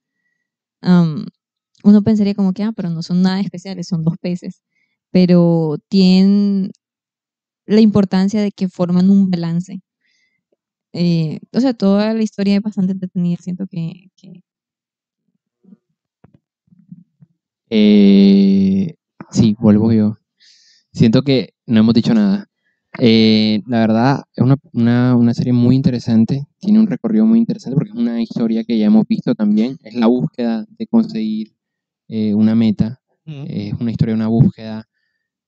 uno 1.85 2.03
pensaría 2.03 2.35
como 2.35 2.53
que, 2.53 2.63
ah, 2.65 2.73
pero 2.77 2.91
no 2.91 3.03
son 3.03 3.23
nada 3.23 3.41
especiales, 3.41 3.89
son 3.89 4.05
dos 4.05 4.17
peces. 4.21 4.63
Pero 5.11 5.77
tienen 5.89 6.71
la 7.67 7.81
importancia 7.83 8.43
de 8.43 8.53
que 8.53 8.69
forman 8.69 9.11
un 9.11 9.31
balance. 9.31 9.81
Eh, 10.93 11.39
o 11.53 11.61
sea, 11.61 11.75
toda 11.75 12.13
la 12.15 12.23
historia 12.25 12.57
es 12.57 12.63
bastante 12.63 12.93
entretenida, 12.93 13.37
siento 13.41 13.67
que, 13.69 14.11
que- 14.17 14.43
Eh, 17.71 18.95
sí, 19.31 19.57
vuelvo 19.59 19.93
yo. 19.93 20.17
Siento 20.93 21.23
que 21.23 21.55
no 21.67 21.81
hemos 21.81 21.95
dicho 21.95 22.15
nada. 22.15 22.47
Eh, 23.01 23.63
la 23.69 23.81
verdad, 23.81 24.25
es 24.37 24.45
una, 24.45 24.57
una- 24.75 25.17
una 25.17 25.35
serie 25.35 25.53
muy 25.55 25.77
interesante, 25.77 26.47
tiene 26.61 26.81
un 26.81 26.89
recorrido 26.89 27.27
muy 27.27 27.41
interesante 27.41 27.77
porque 27.77 27.91
es 27.93 27.97
una 27.97 28.23
historia 28.23 28.65
que 28.65 28.79
ya 28.79 28.87
hemos 28.87 29.07
visto 29.09 29.35
también, 29.35 29.79
es 29.85 29.95
la 29.97 30.09
búsqueda 30.09 30.67
de 30.79 30.87
conseguir 30.89 31.56
eh, 32.09 32.35
una 32.35 32.55
meta, 32.55 33.01
es 33.25 33.73
una 33.75 33.91
historia 33.91 34.15
una 34.15 34.29
búsqueda. 34.29 34.89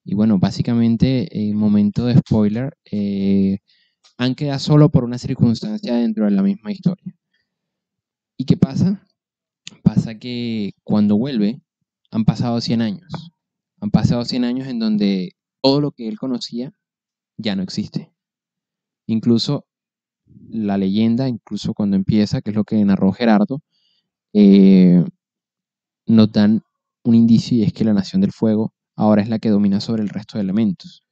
Y 0.04 0.14
bueno, 0.14 0.38
básicamente, 0.38 1.28
momento 1.54 2.06
de 2.06 2.16
spoiler, 2.18 2.76
eh, 2.90 3.58
han 4.18 4.34
quedado 4.34 4.58
solo 4.58 4.90
por 4.90 5.04
una 5.04 5.18
circunstancia 5.18 5.94
dentro 5.94 6.24
de 6.24 6.32
la 6.32 6.42
misma 6.42 6.72
historia. 6.72 7.14
¿Y 8.36 8.44
qué 8.44 8.56
pasa? 8.56 9.06
Pasa 9.82 10.18
que 10.18 10.72
cuando 10.84 11.16
vuelve, 11.16 11.60
han 12.10 12.24
pasado 12.24 12.60
100 12.60 12.82
años. 12.82 13.32
Han 13.80 13.90
pasado 13.90 14.24
100 14.24 14.44
años 14.44 14.68
en 14.68 14.78
donde 14.78 15.36
todo 15.62 15.80
lo 15.80 15.92
que 15.92 16.08
él 16.08 16.18
conocía 16.18 16.72
ya 17.36 17.56
no 17.56 17.62
existe. 17.62 18.12
Incluso 19.06 19.66
la 20.50 20.78
leyenda, 20.78 21.28
incluso 21.28 21.74
cuando 21.74 21.96
empieza, 21.96 22.42
que 22.42 22.50
es 22.50 22.56
lo 22.56 22.64
que 22.64 22.84
narró 22.84 23.12
Gerardo, 23.12 23.62
eh, 24.32 25.04
nos 26.08 26.32
dan 26.32 26.62
un 27.04 27.14
indicio 27.14 27.56
y 27.58 27.62
es 27.62 27.72
que 27.72 27.84
la 27.84 27.92
Nación 27.94 28.20
del 28.20 28.32
Fuego 28.32 28.74
ahora 28.96 29.22
es 29.22 29.28
la 29.28 29.38
que 29.38 29.50
domina 29.50 29.80
sobre 29.80 30.02
el 30.02 30.08
resto 30.08 30.38
de 30.38 30.42
elementos. 30.42 31.02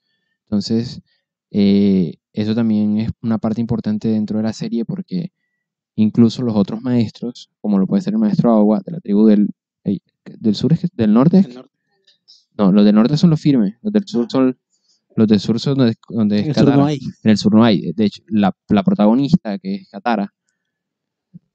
Entonces, 0.45 1.01
eh, 1.51 2.15
eso 2.33 2.55
también 2.55 2.99
es 2.99 3.11
una 3.23 3.39
parte 3.39 3.61
importante 3.61 4.09
dentro 4.09 4.39
de 4.39 4.43
la 4.45 4.53
serie 4.53 4.85
porque 4.85 5.33
incluso 5.95 6.43
los 6.43 6.55
otros 6.57 6.83
maestros, 6.83 7.51
como 7.61 7.79
lo 7.79 7.87
puede 7.87 8.03
ser 8.03 8.13
el 8.15 8.19
maestro 8.19 8.53
Agua 8.53 8.83
de 8.85 8.93
la 8.93 9.01
tribu 9.01 9.27
del, 9.27 9.49
eh, 9.85 9.99
del 10.39 10.55
sur, 10.55 10.73
es 10.73 10.81
que- 10.81 10.89
del 10.93 11.13
norte, 11.15 11.47
no, 12.59 12.73
los 12.73 12.85
del 12.85 12.95
norte 12.95 13.17
son 13.17 13.31
los 13.31 13.41
firmes, 13.41 13.75
los 13.83 13.93
del 13.93 14.07
sur 14.07 14.27
son 14.31 14.59
los 15.15 15.29
del 15.29 15.41
sur 15.41 15.59
son 15.59 15.79
donde, 15.79 15.95
donde 16.11 16.37
es 16.41 16.43
En 16.43 16.49
el 16.51 16.55
sur 16.55 16.65
no 16.65 16.71
Katara. 16.73 16.87
hay. 16.89 16.99
En 17.23 17.31
el 17.31 17.39
sur 17.39 17.55
no 17.55 17.65
hay. 17.65 17.93
De 17.93 18.05
hecho, 18.05 18.23
la, 18.29 18.55
la 18.69 18.83
protagonista, 18.83 19.59
que 19.59 19.77
es 19.77 19.89
Katara, 19.89 20.35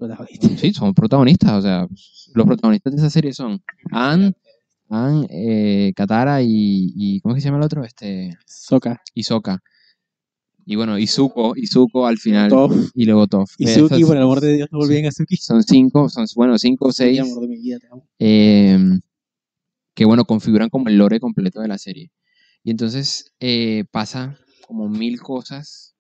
protagonista. 0.08 0.48
sí, 0.58 0.74
son 0.74 0.94
protagonistas. 0.94 1.52
O 1.52 1.62
sea, 1.62 1.88
los 2.34 2.46
protagonistas 2.46 2.94
de 2.94 3.00
esa 3.00 3.10
serie 3.10 3.34
son 3.34 3.62
Anne, 3.92 4.34
Anne 4.90 5.28
eh, 5.30 5.94
Katara 5.96 6.42
y, 6.42 6.94
y. 6.96 7.20
¿Cómo 7.22 7.34
es 7.34 7.38
que 7.38 7.42
se 7.42 7.48
llama 7.48 7.60
el 7.60 7.66
otro? 7.66 7.84
Este. 7.84 8.38
Soka, 8.46 9.02
Y 9.14 9.24
Sokka. 9.24 9.60
Y 10.66 10.76
bueno, 10.76 10.98
y 11.00 11.08
Zuko, 11.08 11.54
y 11.56 11.66
Zuko 11.68 12.06
al 12.06 12.18
final. 12.18 12.50
Toph 12.50 12.92
Y 12.94 13.06
luego 13.06 13.26
y 13.58 13.66
Esos 13.66 13.90
Suki, 13.90 14.04
por 14.06 14.16
el 14.16 14.22
amor 14.24 14.42
de 14.42 14.54
Dios, 14.56 14.70
no 14.72 14.78
volvían 14.78 15.06
a 15.06 15.12
Suki. 15.12 15.36
Son 15.38 15.64
cinco, 15.64 16.08
son, 16.08 16.28
bueno, 16.36 16.58
cinco 16.60 16.90
o 16.90 16.92
seis. 16.94 17.18
Sí, 17.18 17.20
amor 17.20 17.42
de 17.42 17.48
mi 17.48 17.58
vida, 17.58 17.80
te 17.80 17.88
amo. 17.88 18.08
eh, 18.20 18.78
que 19.96 20.06
bueno, 20.06 20.26
configuran 20.26 20.70
como 20.70 20.88
el 20.88 20.98
lore 20.98 21.20
completo 21.20 21.62
de 21.62 21.68
la 21.68 21.78
serie. 21.78 22.12
Y 22.64 22.72
entonces 22.72 23.34
eh, 23.40 23.86
pasa 23.92 24.38
como 24.68 24.88
mil 24.88 25.20
cosas 25.20 25.96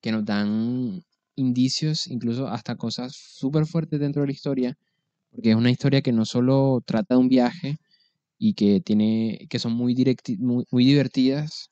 que 0.00 0.12
nos 0.12 0.24
dan 0.24 1.02
indicios, 1.40 2.06
incluso 2.06 2.48
hasta 2.48 2.76
cosas 2.76 3.12
súper 3.14 3.66
fuertes 3.66 3.98
dentro 4.00 4.22
de 4.22 4.28
la 4.28 4.32
historia, 4.32 4.78
porque 5.30 5.50
es 5.50 5.56
una 5.56 5.70
historia 5.70 6.02
que 6.02 6.12
no 6.12 6.24
solo 6.24 6.82
trata 6.86 7.14
de 7.14 7.20
un 7.20 7.28
viaje 7.28 7.78
y 8.38 8.54
que 8.54 8.80
tiene, 8.80 9.46
que 9.50 9.58
son 9.58 9.72
muy, 9.74 9.94
directi- 9.94 10.38
muy, 10.38 10.64
muy 10.70 10.84
divertidas, 10.84 11.70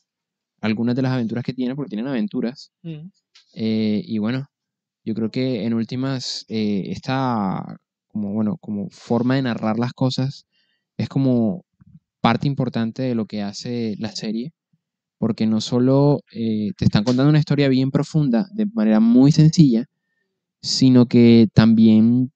algunas 0.60 0.96
de 0.96 1.02
las 1.02 1.12
aventuras 1.12 1.44
que 1.44 1.54
tiene, 1.54 1.74
porque 1.76 1.90
tienen 1.90 2.08
aventuras, 2.08 2.72
eh, 3.54 4.02
y 4.04 4.18
bueno, 4.18 4.46
yo 5.04 5.14
creo 5.14 5.30
que 5.30 5.64
en 5.64 5.74
últimas, 5.74 6.44
eh, 6.48 6.84
esta 6.90 7.78
como, 8.08 8.32
bueno, 8.32 8.56
como 8.60 8.88
forma 8.90 9.36
de 9.36 9.42
narrar 9.42 9.78
las 9.78 9.92
cosas 9.92 10.46
es 10.98 11.08
como 11.08 11.64
parte 12.20 12.46
importante 12.48 13.02
de 13.02 13.14
lo 13.14 13.26
que 13.26 13.42
hace 13.42 13.94
la 13.98 14.10
serie, 14.12 14.52
porque 15.18 15.46
no 15.46 15.60
solo 15.60 16.20
eh, 16.32 16.70
te 16.76 16.84
están 16.84 17.04
contando 17.04 17.30
una 17.30 17.38
historia 17.40 17.68
bien 17.68 17.90
profunda, 17.90 18.48
de 18.54 18.66
manera 18.66 19.00
muy 19.00 19.32
sencilla, 19.32 19.84
sino 20.62 21.06
que 21.06 21.48
también 21.52 22.32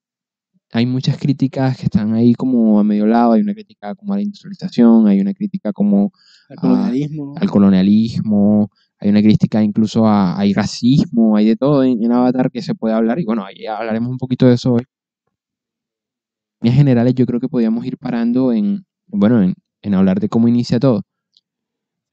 hay 0.72 0.86
muchas 0.86 1.18
críticas 1.18 1.76
que 1.76 1.84
están 1.84 2.14
ahí 2.14 2.34
como 2.34 2.80
a 2.80 2.84
medio 2.84 3.06
lado, 3.06 3.32
hay 3.32 3.42
una 3.42 3.54
crítica 3.54 3.94
como 3.94 4.14
a 4.14 4.16
la 4.16 4.22
industrialización, 4.22 5.06
hay 5.06 5.20
una 5.20 5.34
crítica 5.34 5.72
como 5.72 6.12
Al 6.48 6.56
colonialismo. 6.56 7.34
al 7.38 7.50
colonialismo, 7.50 8.70
hay 8.98 9.10
una 9.10 9.20
crítica 9.22 9.62
incluso 9.62 10.06
a, 10.06 10.38
hay 10.38 10.54
racismo, 10.54 11.36
hay 11.36 11.46
de 11.46 11.56
todo 11.56 11.84
en, 11.84 12.02
en 12.02 12.12
Avatar 12.12 12.50
que 12.50 12.62
se 12.62 12.74
puede 12.74 12.94
hablar 12.94 13.18
y 13.20 13.24
bueno, 13.24 13.44
ahí 13.44 13.66
hablaremos 13.66 14.10
un 14.10 14.18
poquito 14.18 14.46
de 14.46 14.54
eso 14.54 14.74
hoy. 14.74 14.84
En 16.62 16.72
generales 16.72 17.14
yo 17.14 17.26
creo 17.26 17.40
que 17.40 17.48
podíamos 17.48 17.84
ir 17.84 17.98
parando 17.98 18.52
en, 18.52 18.86
bueno, 19.08 19.42
en, 19.42 19.54
en 19.82 19.94
hablar 19.94 20.20
de 20.20 20.28
cómo 20.28 20.48
inicia 20.48 20.78
todo. 20.80 21.02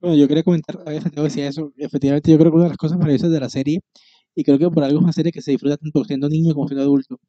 Bueno, 0.02 0.16
yo 0.16 0.30
quería 0.30 0.44
comentar, 0.44 0.80
a 0.86 0.90
veces 0.92 1.12
decía 1.12 1.50
eso, 1.50 1.74
efectivamente 1.76 2.32
yo 2.32 2.38
creo 2.38 2.52
que 2.52 2.56
una 2.56 2.64
de 2.66 2.70
las 2.70 2.78
cosas 2.78 2.98
maravillosas 2.98 3.32
de 3.32 3.40
la 3.42 3.50
serie, 3.50 3.82
y 4.34 4.44
creo 4.46 4.58
que 4.58 4.70
por 4.70 4.82
algo 4.84 4.98
es 5.00 5.04
una 5.04 5.12
serie 5.12 5.34
que 5.34 5.42
se 5.42 5.52
disfruta 5.52 5.76
tanto 5.76 6.06
siendo 6.06 6.30
niño 6.30 6.54
como 6.54 6.68
siendo 6.70 6.84
adulto, 6.84 7.20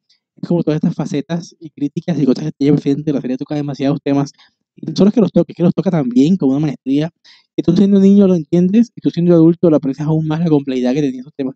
es 0.41 0.47
como 0.47 0.63
todas 0.63 0.77
estas 0.77 0.95
facetas 0.95 1.53
y 1.59 1.69
críticas 1.71 2.17
y 2.17 2.25
cosas 2.25 2.45
que 2.45 2.51
tiene 2.53 2.77
presente, 2.77 3.11
la 3.11 3.19
serie 3.19 3.35
toca 3.37 3.55
demasiados 3.55 3.99
temas, 4.01 4.31
y 4.77 4.85
no 4.85 4.93
solo 4.95 5.09
es 5.09 5.13
que 5.15 5.19
los 5.19 5.33
toque, 5.33 5.51
es 5.51 5.57
que 5.57 5.63
los 5.63 5.73
toca 5.73 5.91
también 5.91 6.37
con 6.37 6.49
una 6.49 6.59
maestría, 6.59 7.09
que 7.57 7.61
tú 7.63 7.75
siendo 7.75 7.99
niño 7.99 8.25
lo 8.25 8.35
entiendes, 8.35 8.91
y 8.95 9.01
tú 9.01 9.09
siendo 9.09 9.33
adulto 9.33 9.69
lo 9.69 9.75
aprecias 9.75 10.07
aún 10.07 10.25
más 10.25 10.39
la 10.39 10.47
complejidad 10.47 10.93
que 10.93 11.01
tenía 11.01 11.19
esos 11.21 11.33
temas. 11.35 11.55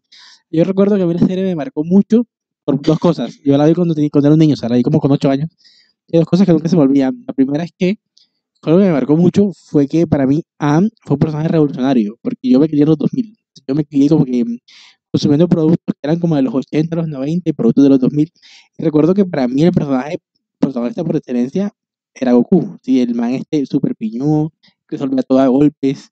Yo 0.52 0.66
recuerdo 0.66 0.98
que 0.98 1.04
a 1.04 1.06
mí 1.06 1.14
la 1.14 1.26
serie 1.26 1.46
me 1.46 1.56
marcó 1.56 1.86
mucho 1.86 2.26
por 2.66 2.82
dos 2.82 3.00
cosas, 3.00 3.40
yo 3.42 3.58
la 3.58 3.66
vi 3.66 3.74
cuando, 3.74 3.96
tenía, 3.96 4.10
cuando 4.10 4.28
era 4.28 4.34
un 4.34 4.40
niño, 4.40 4.56
o 4.56 4.58
sea, 4.58 4.68
la 4.68 4.76
vi 4.76 4.84
como 4.84 5.00
con 5.00 5.14
ocho 5.14 5.30
años, 5.30 5.50
y 6.10 6.18
dos 6.18 6.26
cosas 6.26 6.46
que 6.46 6.52
nunca 6.52 6.68
se 6.68 6.76
me 6.76 6.82
olvidan. 6.82 7.24
La 7.26 7.34
primera 7.34 7.64
es 7.64 7.72
que 7.78 8.00
algo 8.64 8.80
que 8.80 8.86
me 8.86 8.92
marcó 8.92 9.16
mucho 9.16 9.52
fue 9.54 9.88
que 9.88 10.08
para 10.08 10.26
mí 10.26 10.44
Anne 10.58 10.90
fue 11.04 11.16
un 11.16 11.20
personaje 11.20 11.48
revolucionario, 11.50 12.18
porque 12.22 12.50
yo 12.50 12.60
me 12.60 12.68
crié 12.68 12.84
en 12.84 12.90
los 12.90 12.98
2000. 12.98 13.38
Yo 13.68 13.76
me 13.76 13.86
crié 13.86 14.10
como 14.10 14.26
que 14.26 14.44
consumiendo 15.12 15.48
productos 15.48 15.96
que 15.96 16.00
eran 16.04 16.20
como 16.20 16.36
de 16.36 16.42
los 16.42 16.54
80, 16.54 16.96
los 16.96 17.08
90 17.08 17.50
y 17.50 17.54
productos 17.54 17.84
de 17.84 17.90
los 17.90 18.00
2000. 18.00 18.32
Y 18.78 18.84
recuerdo 18.84 19.14
que 19.14 19.26
para 19.26 19.48
mí 19.48 19.64
el 19.64 19.72
personaje 19.72 20.20
protagonista 20.60 21.04
por 21.04 21.16
excelencia 21.16 21.72
era 22.14 22.34
Goku. 22.34 22.78
Sí, 22.82 23.02
el 23.02 23.16
man 23.16 23.34
este 23.34 23.66
súper 23.66 23.96
piñudo, 23.96 24.52
que 24.88 24.98
resolvía 24.98 25.24
todo 25.24 25.40
a 25.40 25.48
golpes, 25.48 26.10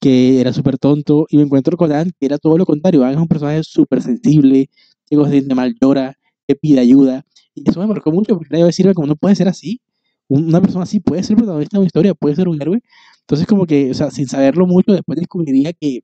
que 0.00 0.40
era 0.40 0.52
súper 0.52 0.78
tonto. 0.78 1.26
Y 1.30 1.36
me 1.36 1.44
encuentro 1.44 1.76
con 1.76 1.92
Anne, 1.92 2.12
que 2.18 2.26
era 2.26 2.38
todo 2.38 2.58
lo 2.58 2.66
contrario. 2.66 3.04
Anne 3.04 3.14
es 3.14 3.20
un 3.20 3.28
personaje 3.28 3.62
súper 3.64 4.02
sensible, 4.02 4.70
que 5.06 5.16
se 5.16 5.30
siente 5.30 5.54
mal 5.54 5.74
llora, 5.80 6.14
que 6.46 6.54
pide 6.56 6.80
ayuda. 6.80 7.24
Y 7.54 7.68
eso 7.68 7.80
me 7.80 7.86
marcó 7.86 8.12
mucho, 8.12 8.36
porque 8.36 8.58
yo 8.58 8.66
decirme 8.66 8.94
como 8.94 9.06
no 9.08 9.16
puede 9.16 9.34
ser 9.36 9.48
así 9.48 9.80
una 10.28 10.60
persona 10.60 10.84
así 10.84 11.00
puede 11.00 11.22
ser 11.22 11.36
protagonista 11.36 11.76
de 11.76 11.80
una 11.80 11.86
historia, 11.86 12.14
puede 12.14 12.36
ser 12.36 12.48
un 12.48 12.60
héroe. 12.60 12.82
Entonces, 13.20 13.46
como 13.46 13.66
que, 13.66 13.90
o 13.90 13.94
sea, 13.94 14.10
sin 14.10 14.26
saberlo 14.28 14.66
mucho, 14.66 14.92
después 14.92 15.18
descubriría 15.18 15.72
que 15.72 16.02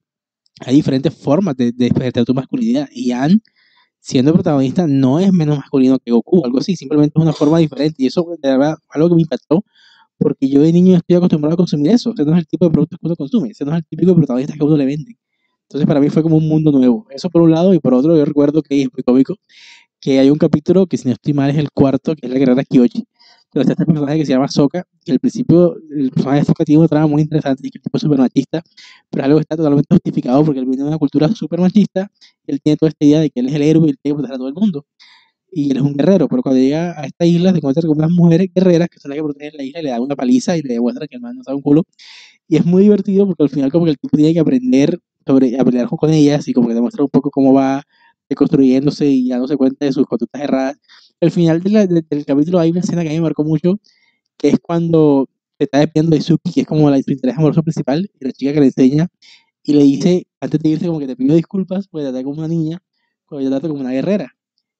hay 0.60 0.74
diferentes 0.76 1.14
formas 1.14 1.56
de, 1.56 1.72
de 1.72 1.86
despertar 1.86 2.24
tu 2.24 2.34
masculinidad. 2.34 2.88
Y 2.92 3.12
Anne, 3.12 3.40
siendo 4.00 4.32
protagonista, 4.34 4.86
no 4.86 5.20
es 5.20 5.32
menos 5.32 5.58
masculino 5.58 5.98
que 5.98 6.12
Goku, 6.12 6.44
algo 6.44 6.58
así, 6.58 6.76
simplemente 6.76 7.14
es 7.16 7.22
una 7.22 7.32
forma 7.32 7.58
diferente. 7.58 8.02
Y 8.02 8.06
eso, 8.06 8.26
de 8.42 8.50
verdad, 8.50 8.76
algo 8.90 9.08
que 9.08 9.14
me 9.16 9.22
impactó, 9.22 9.64
porque 10.18 10.48
yo 10.48 10.62
de 10.62 10.72
niño 10.72 10.96
estoy 10.96 11.16
acostumbrado 11.16 11.54
a 11.54 11.56
consumir 11.56 11.92
eso. 11.92 12.12
Ese 12.14 12.24
no 12.24 12.32
es 12.32 12.38
el 12.38 12.46
tipo 12.46 12.66
de 12.66 12.70
productos 12.70 12.98
que 13.00 13.06
uno 13.06 13.16
consume, 13.16 13.50
ese 13.50 13.64
no 13.64 13.72
es 13.72 13.78
el 13.78 13.84
típico 13.86 14.12
de 14.12 14.16
protagonista 14.16 14.54
que 14.54 14.64
uno 14.64 14.76
le 14.76 14.86
venden. 14.86 15.16
Entonces, 15.62 15.86
para 15.86 16.00
mí 16.00 16.10
fue 16.10 16.22
como 16.22 16.36
un 16.36 16.48
mundo 16.48 16.72
nuevo. 16.72 17.06
Eso 17.10 17.30
por 17.30 17.42
un 17.42 17.50
lado, 17.50 17.74
y 17.74 17.78
por 17.80 17.94
otro, 17.94 18.16
yo 18.16 18.24
recuerdo 18.24 18.62
que 18.62 18.82
es 18.82 18.88
muy 18.92 19.02
cómico, 19.02 19.36
que 20.00 20.18
hay 20.20 20.30
un 20.30 20.38
capítulo 20.38 20.86
que, 20.86 20.98
si 20.98 21.08
no 21.08 21.14
estoy 21.14 21.32
mal, 21.32 21.50
es 21.50 21.56
el 21.56 21.70
cuarto, 21.72 22.14
que 22.14 22.26
es 22.26 22.32
la 22.32 22.38
guerrera 22.38 22.64
Kyoji 22.64 23.06
pero 23.54 23.62
está 23.62 23.74
este 23.74 23.86
personaje 23.86 24.18
que 24.18 24.26
se 24.26 24.32
llama 24.32 24.48
Sokka, 24.48 24.84
que 25.04 25.12
al 25.12 25.20
principio 25.20 25.76
el 25.96 26.10
personaje 26.10 26.40
de 26.40 26.44
Sokka 26.44 26.64
tiene 26.64 26.80
una 26.80 26.88
trama 26.88 27.06
muy 27.06 27.22
interesante 27.22 27.64
y 27.64 27.70
que 27.70 27.78
el 27.78 27.82
tipo 27.82 27.96
es 27.96 28.02
súper 28.02 28.18
machista, 28.18 28.64
pero 29.08 29.24
algo 29.24 29.38
está 29.38 29.56
totalmente 29.56 29.86
justificado 29.94 30.44
porque 30.44 30.58
él 30.58 30.66
viene 30.66 30.82
de 30.82 30.88
una 30.88 30.98
cultura 30.98 31.28
súper 31.28 31.60
machista, 31.60 32.10
él 32.48 32.60
tiene 32.60 32.76
toda 32.76 32.88
esta 32.88 33.04
idea 33.04 33.20
de 33.20 33.30
que 33.30 33.38
él 33.38 33.46
es 33.46 33.54
el 33.54 33.62
héroe 33.62 33.86
y 33.86 33.90
él 33.90 33.98
tiene 34.02 34.14
que 34.14 34.18
proteger 34.18 34.34
a 34.34 34.38
todo 34.38 34.48
el 34.48 34.54
mundo. 34.54 34.86
Y 35.52 35.70
él 35.70 35.76
es 35.76 35.82
un 35.84 35.94
guerrero, 35.94 36.26
pero 36.26 36.42
cuando 36.42 36.60
llega 36.60 37.00
a 37.00 37.06
esta 37.06 37.24
isla 37.24 37.52
se 37.52 37.58
encuentra 37.58 37.82
con 37.86 37.96
unas 37.96 38.10
mujeres 38.10 38.48
guerreras 38.52 38.88
que 38.88 38.98
son 38.98 39.10
las 39.10 39.18
que 39.18 39.22
protegen 39.22 39.56
la 39.56 39.62
isla 39.62 39.78
y 39.78 39.82
le 39.84 39.90
dan 39.90 40.02
una 40.02 40.16
paliza 40.16 40.56
y 40.56 40.62
le 40.62 40.74
demuestran 40.74 41.06
que 41.06 41.14
el 41.14 41.22
man 41.22 41.36
no 41.36 41.44
sabe 41.44 41.54
un 41.56 41.62
culo. 41.62 41.84
Y 42.48 42.56
es 42.56 42.66
muy 42.66 42.82
divertido 42.82 43.24
porque 43.24 43.44
al 43.44 43.50
final 43.50 43.70
como 43.70 43.84
que 43.84 43.92
el 43.92 43.98
tipo 43.98 44.16
tiene 44.16 44.34
que 44.34 44.40
aprender 44.40 44.98
sobre, 45.24 45.56
a 45.60 45.64
pelear 45.64 45.86
con 45.86 46.10
ellas 46.10 46.48
y 46.48 46.52
como 46.52 46.66
que 46.66 46.74
demuestra 46.74 47.04
un 47.04 47.10
poco 47.10 47.30
cómo 47.30 47.52
va 47.52 47.84
reconstruyéndose 48.28 49.06
y 49.06 49.28
dándose 49.28 49.56
cuenta 49.56 49.84
de 49.84 49.92
sus 49.92 50.06
conductas 50.06 50.42
erradas 50.42 50.76
al 51.20 51.30
final 51.30 51.62
de 51.62 51.70
la- 51.70 51.86
de- 51.86 52.04
del 52.08 52.24
capítulo 52.26 52.58
hay 52.60 52.70
una 52.70 52.80
escena 52.80 53.02
que 53.02 53.08
a 53.08 53.12
mí 53.12 53.16
me 53.18 53.22
marcó 53.22 53.44
mucho, 53.44 53.80
que 54.38 54.48
es 54.50 54.58
cuando 54.60 55.28
se 55.58 55.64
está 55.64 55.78
despidiendo 55.80 56.16
de 56.16 56.22
Suki, 56.22 56.52
que 56.52 56.60
es 56.62 56.66
como 56.66 56.90
la, 56.90 57.00
su 57.02 57.12
interés 57.12 57.36
amoroso 57.38 57.62
principal, 57.62 58.10
y 58.20 58.24
la 58.24 58.32
chica 58.32 58.52
que 58.52 58.60
le 58.60 58.66
enseña, 58.66 59.08
y 59.64 59.74
le 59.74 59.84
dice, 59.84 60.26
antes 60.40 60.60
de 60.60 60.68
irse, 60.70 60.86
como 60.86 60.98
que 61.00 61.06
te 61.06 61.16
pido 61.16 61.34
disculpas, 61.36 61.88
porque 61.88 62.06
te 62.06 62.12
traté 62.12 62.24
como 62.24 62.38
una 62.38 62.48
niña, 62.48 62.82
porque 63.28 63.44
te 63.44 63.50
trato 63.50 63.68
como 63.68 63.80
una 63.80 63.92
guerrera. 63.92 64.32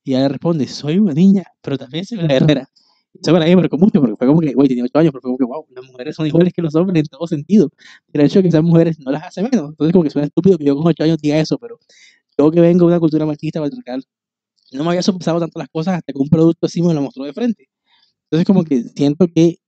Y 0.05 0.13
ella 0.13 0.23
le 0.25 0.29
responde, 0.31 0.67
soy 0.69 0.99
una 0.99 1.15
niña, 1.15 1.45
pero 1.63 1.79
también 1.79 2.05
soy 2.05 2.19
una 2.19 2.29
guerrera. 2.29 2.69
Eso 3.15 3.33
para 3.33 3.45
mí 3.47 3.51
me 3.53 3.57
marcó 3.63 3.79
mucho, 3.79 4.01
porque 4.01 4.17
fue 4.17 4.27
como 4.27 4.41
que, 4.41 4.53
güey, 4.55 4.69
tenía 4.69 4.85
8 4.85 4.99
años, 4.99 5.13
pero 5.13 5.23
fue 5.23 5.29
como 5.31 5.39
que, 5.39 5.45
wow, 5.45 5.67
las 5.71 5.85
mujeres 5.87 6.17
son 6.17 6.27
iguales 6.27 6.53
que 6.53 6.63
los 6.63 6.75
hombres 6.75 7.03
en 7.03 7.07
todo 7.09 7.27
sentido. 7.27 7.71
Y 8.13 8.19
el 8.19 8.27
hecho 8.27 8.41
de 8.41 8.45
que 8.45 8.51
sean 8.51 8.65
mujeres 8.65 8.99
no 9.01 9.13
las 9.13 9.23
hace 9.25 9.43
menos. 9.43 9.71
Entonces, 9.71 9.93
como 9.93 10.05
que 10.05 10.11
suena 10.11 10.27
estúpido 10.27 10.59
que 10.59 10.65
yo 10.65 10.77
con 10.77 10.87
8 10.89 11.05
años 11.05 11.19
diga 11.23 11.39
eso, 11.39 11.59
pero 11.59 11.79
yo 12.39 12.51
que 12.51 12.61
vengo 12.61 12.81
de 12.87 12.93
una 12.93 13.01
cultura 13.01 13.25
machista, 13.27 13.61
patriarcal, 13.61 14.05
no 14.77 14.85
me 14.85 14.91
había 14.91 15.03
sopesado 15.03 15.41
tanto 15.41 15.59
las 15.59 15.69
cosas 15.69 15.95
hasta 15.97 16.13
que 16.13 16.19
un 16.19 16.29
producto 16.29 16.67
así 16.67 16.83
me 16.83 16.95
lo 16.95 17.03
mostró 17.03 17.25
de 17.25 17.33
frente. 17.33 17.69
Entonces, 18.25 18.47
como 18.47 18.65
que 18.65 18.83
siento 18.83 19.27
que 19.29 19.59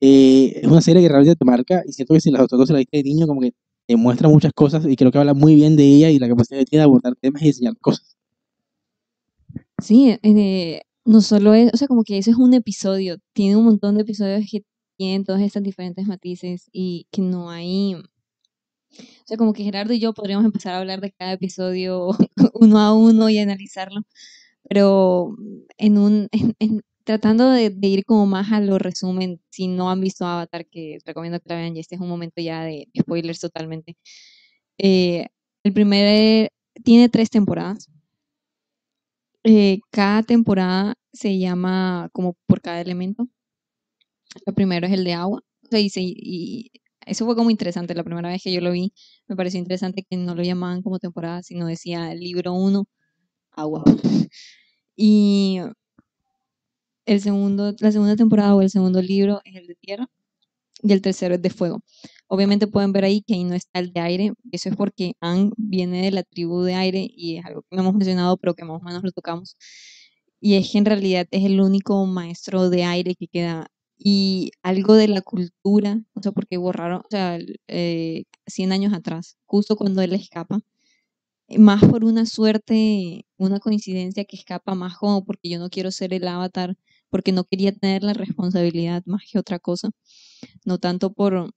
eh, 0.00 0.60
es 0.62 0.66
una 0.66 0.80
serie 0.80 1.02
que 1.02 1.08
realmente 1.08 1.36
te 1.36 1.44
marca 1.44 1.82
y 1.86 1.92
siento 1.92 2.14
que 2.14 2.20
si 2.20 2.30
las 2.30 2.42
otras 2.42 2.58
dos 2.58 2.70
la 2.70 2.78
viste 2.78 2.96
de 2.98 3.04
niño, 3.04 3.26
como 3.26 3.40
que 3.40 3.52
te 3.86 3.96
muestra 3.96 4.28
muchas 4.28 4.52
cosas 4.52 4.84
y 4.86 4.96
creo 4.96 5.12
que 5.12 5.18
habla 5.18 5.34
muy 5.34 5.54
bien 5.54 5.76
de 5.76 5.84
ella 5.84 6.10
y 6.10 6.18
la 6.18 6.28
capacidad 6.28 6.58
que 6.58 6.66
tiene 6.66 6.80
de 6.80 6.84
abordar 6.84 7.14
temas 7.16 7.42
y 7.42 7.48
enseñar 7.48 7.76
cosas. 7.78 8.16
Sí, 9.78 10.16
eh, 10.22 10.80
no 11.04 11.20
solo 11.20 11.54
es, 11.54 11.72
o 11.72 11.76
sea, 11.76 11.88
como 11.88 12.04
que 12.04 12.18
ese 12.18 12.30
es 12.30 12.36
un 12.36 12.54
episodio, 12.54 13.16
tiene 13.32 13.56
un 13.56 13.64
montón 13.64 13.96
de 13.96 14.02
episodios 14.02 14.44
que 14.50 14.64
tienen 14.96 15.24
todas 15.24 15.42
estas 15.42 15.62
diferentes 15.62 16.06
matices 16.06 16.68
y 16.72 17.06
que 17.10 17.22
no 17.22 17.50
hay, 17.50 17.96
o 18.98 19.26
sea, 19.26 19.36
como 19.36 19.52
que 19.52 19.64
Gerardo 19.64 19.92
y 19.94 20.00
yo 20.00 20.12
podríamos 20.14 20.44
empezar 20.44 20.74
a 20.74 20.78
hablar 20.78 21.00
de 21.00 21.12
cada 21.12 21.32
episodio 21.32 22.10
uno 22.54 22.78
a 22.78 22.94
uno 22.94 23.28
y 23.28 23.38
analizarlo, 23.38 24.02
pero 24.68 25.36
en 25.78 25.98
un, 25.98 26.28
en, 26.58 26.82
tratando 27.04 27.50
de, 27.50 27.74
ir 27.82 28.04
como 28.04 28.26
más 28.26 28.52
a 28.52 28.60
lo 28.60 28.78
resumen, 28.78 29.40
si 29.50 29.68
no 29.68 29.90
han 29.90 30.00
visto 30.00 30.26
Avatar, 30.26 30.66
que 30.66 30.98
recomiendo 31.04 31.40
que 31.40 31.48
la 31.48 31.56
vean, 31.56 31.76
y 31.76 31.80
este 31.80 31.96
es 31.96 32.00
un 32.00 32.08
momento 32.08 32.40
ya 32.40 32.62
de 32.64 32.88
spoilers 32.98 33.40
totalmente. 33.40 33.96
Eh, 34.78 35.26
el 35.64 35.72
primer 35.72 36.50
tiene 36.84 37.08
tres 37.08 37.30
temporadas. 37.30 37.88
Eh, 39.44 39.80
cada 39.90 40.22
temporada 40.22 40.94
se 41.12 41.38
llama 41.38 42.08
como 42.12 42.36
por 42.46 42.60
cada 42.60 42.80
elemento. 42.80 43.28
El 44.46 44.54
primero 44.54 44.86
es 44.86 44.92
el 44.92 45.04
de 45.04 45.14
agua. 45.14 45.42
y, 45.70 46.70
eso 47.06 47.24
fue 47.26 47.36
como 47.36 47.50
interesante. 47.50 47.94
La 47.94 48.04
primera 48.04 48.28
vez 48.28 48.42
que 48.42 48.52
yo 48.52 48.60
lo 48.60 48.72
vi, 48.72 48.92
me 49.28 49.36
pareció 49.36 49.58
interesante 49.60 50.04
que 50.08 50.16
no 50.16 50.34
lo 50.34 50.42
llamaban 50.42 50.82
como 50.82 50.98
temporada, 50.98 51.42
sino 51.42 51.66
decía 51.66 52.14
libro 52.14 52.52
1, 52.54 52.84
agua. 53.52 53.84
Y 54.96 55.58
el 57.06 57.20
segundo, 57.20 57.74
la 57.80 57.92
segunda 57.92 58.16
temporada 58.16 58.54
o 58.54 58.62
el 58.62 58.70
segundo 58.70 59.02
libro 59.02 59.40
es 59.44 59.56
el 59.56 59.66
de 59.66 59.74
tierra 59.76 60.06
y 60.82 60.92
el 60.92 61.02
tercero 61.02 61.34
es 61.36 61.42
de 61.42 61.50
fuego. 61.50 61.82
Obviamente 62.28 62.66
pueden 62.66 62.92
ver 62.92 63.04
ahí 63.04 63.22
que 63.22 63.34
ahí 63.34 63.44
no 63.44 63.54
está 63.54 63.80
el 63.80 63.92
de 63.92 64.00
aire, 64.00 64.32
eso 64.52 64.68
es 64.70 64.76
porque 64.76 65.14
Ang 65.20 65.52
viene 65.56 66.02
de 66.02 66.10
la 66.12 66.22
tribu 66.22 66.62
de 66.62 66.74
aire 66.74 67.08
y 67.14 67.36
es 67.38 67.44
algo 67.44 67.62
que 67.62 67.76
no 67.76 67.82
hemos 67.82 67.94
mencionado, 67.94 68.36
pero 68.38 68.54
que 68.54 68.64
más 68.64 68.80
o 68.80 68.84
menos 68.84 69.02
lo 69.02 69.12
tocamos. 69.12 69.56
Y 70.40 70.54
es 70.56 70.70
que 70.72 70.78
en 70.78 70.86
realidad 70.86 71.26
es 71.30 71.44
el 71.44 71.60
único 71.60 72.04
maestro 72.06 72.70
de 72.70 72.84
aire 72.84 73.14
que 73.14 73.28
queda. 73.28 73.68
Y 74.04 74.52
algo 74.62 74.94
de 74.94 75.08
la 75.08 75.22
cultura, 75.22 75.96
no 76.14 76.22
sé 76.22 76.32
por 76.32 76.46
qué 76.48 76.56
borraron, 76.56 77.00
o 77.00 77.06
sea, 77.10 77.38
eh, 77.68 78.24
100 78.46 78.72
años 78.72 78.92
atrás, 78.94 79.36
justo 79.46 79.76
cuando 79.76 80.02
él 80.02 80.12
escapa, 80.14 80.60
más 81.58 81.84
por 81.84 82.04
una 82.04 82.26
suerte, 82.26 83.26
una 83.36 83.60
coincidencia 83.60 84.24
que 84.24 84.36
escapa, 84.36 84.74
más 84.74 84.96
como 84.98 85.24
porque 85.24 85.50
yo 85.50 85.58
no 85.58 85.70
quiero 85.70 85.90
ser 85.90 86.14
el 86.14 86.26
avatar 86.28 86.76
porque 87.10 87.32
no 87.32 87.44
quería 87.44 87.72
tener 87.72 88.02
la 88.04 88.14
responsabilidad 88.14 89.02
más 89.06 89.22
que 89.30 89.38
otra 89.38 89.58
cosa, 89.58 89.90
no 90.64 90.78
tanto 90.78 91.12
por 91.12 91.52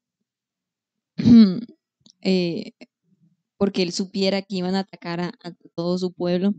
eh, 2.22 2.74
porque 3.58 3.84
él 3.84 3.92
supiera 3.94 4.42
que 4.42 4.56
iban 4.58 4.76
a 4.76 4.80
atacar 4.82 5.20
a, 5.22 5.32
todo 5.76 5.98
su 5.98 6.12
pueblo. 6.14 6.54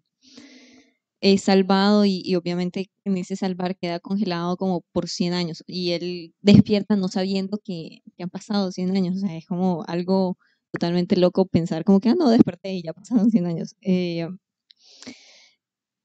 Es 1.28 1.42
salvado 1.42 2.04
y, 2.04 2.36
obviamente 2.36 2.88
en 3.04 3.16
ese 3.16 3.34
salvar 3.34 3.76
queda 3.76 3.98
congelado 3.98 4.56
como 4.56 4.82
por 4.92 5.08
100 5.08 5.32
años 5.32 5.64
y 5.66 5.90
él 5.90 6.34
despierta 6.40 6.94
no 6.94 7.08
sabiendo 7.08 7.58
que, 7.58 8.02
han 8.20 8.30
pasado 8.30 8.70
100 8.70 8.96
años, 8.96 9.16
o 9.16 9.18
sea, 9.26 9.36
es 9.36 9.44
como 9.44 9.82
algo 9.88 10.38
totalmente 10.72 11.16
loco 11.16 11.46
pensar 11.46 11.82
como 11.84 11.98
que, 11.98 12.10
ah, 12.10 12.14
no, 12.16 12.30
desperté 12.30 12.74
y 12.74 12.82
ya 12.84 12.92
pasaron 12.92 13.30
100 13.32 13.46
años. 13.46 13.74
Eh, 13.80 14.28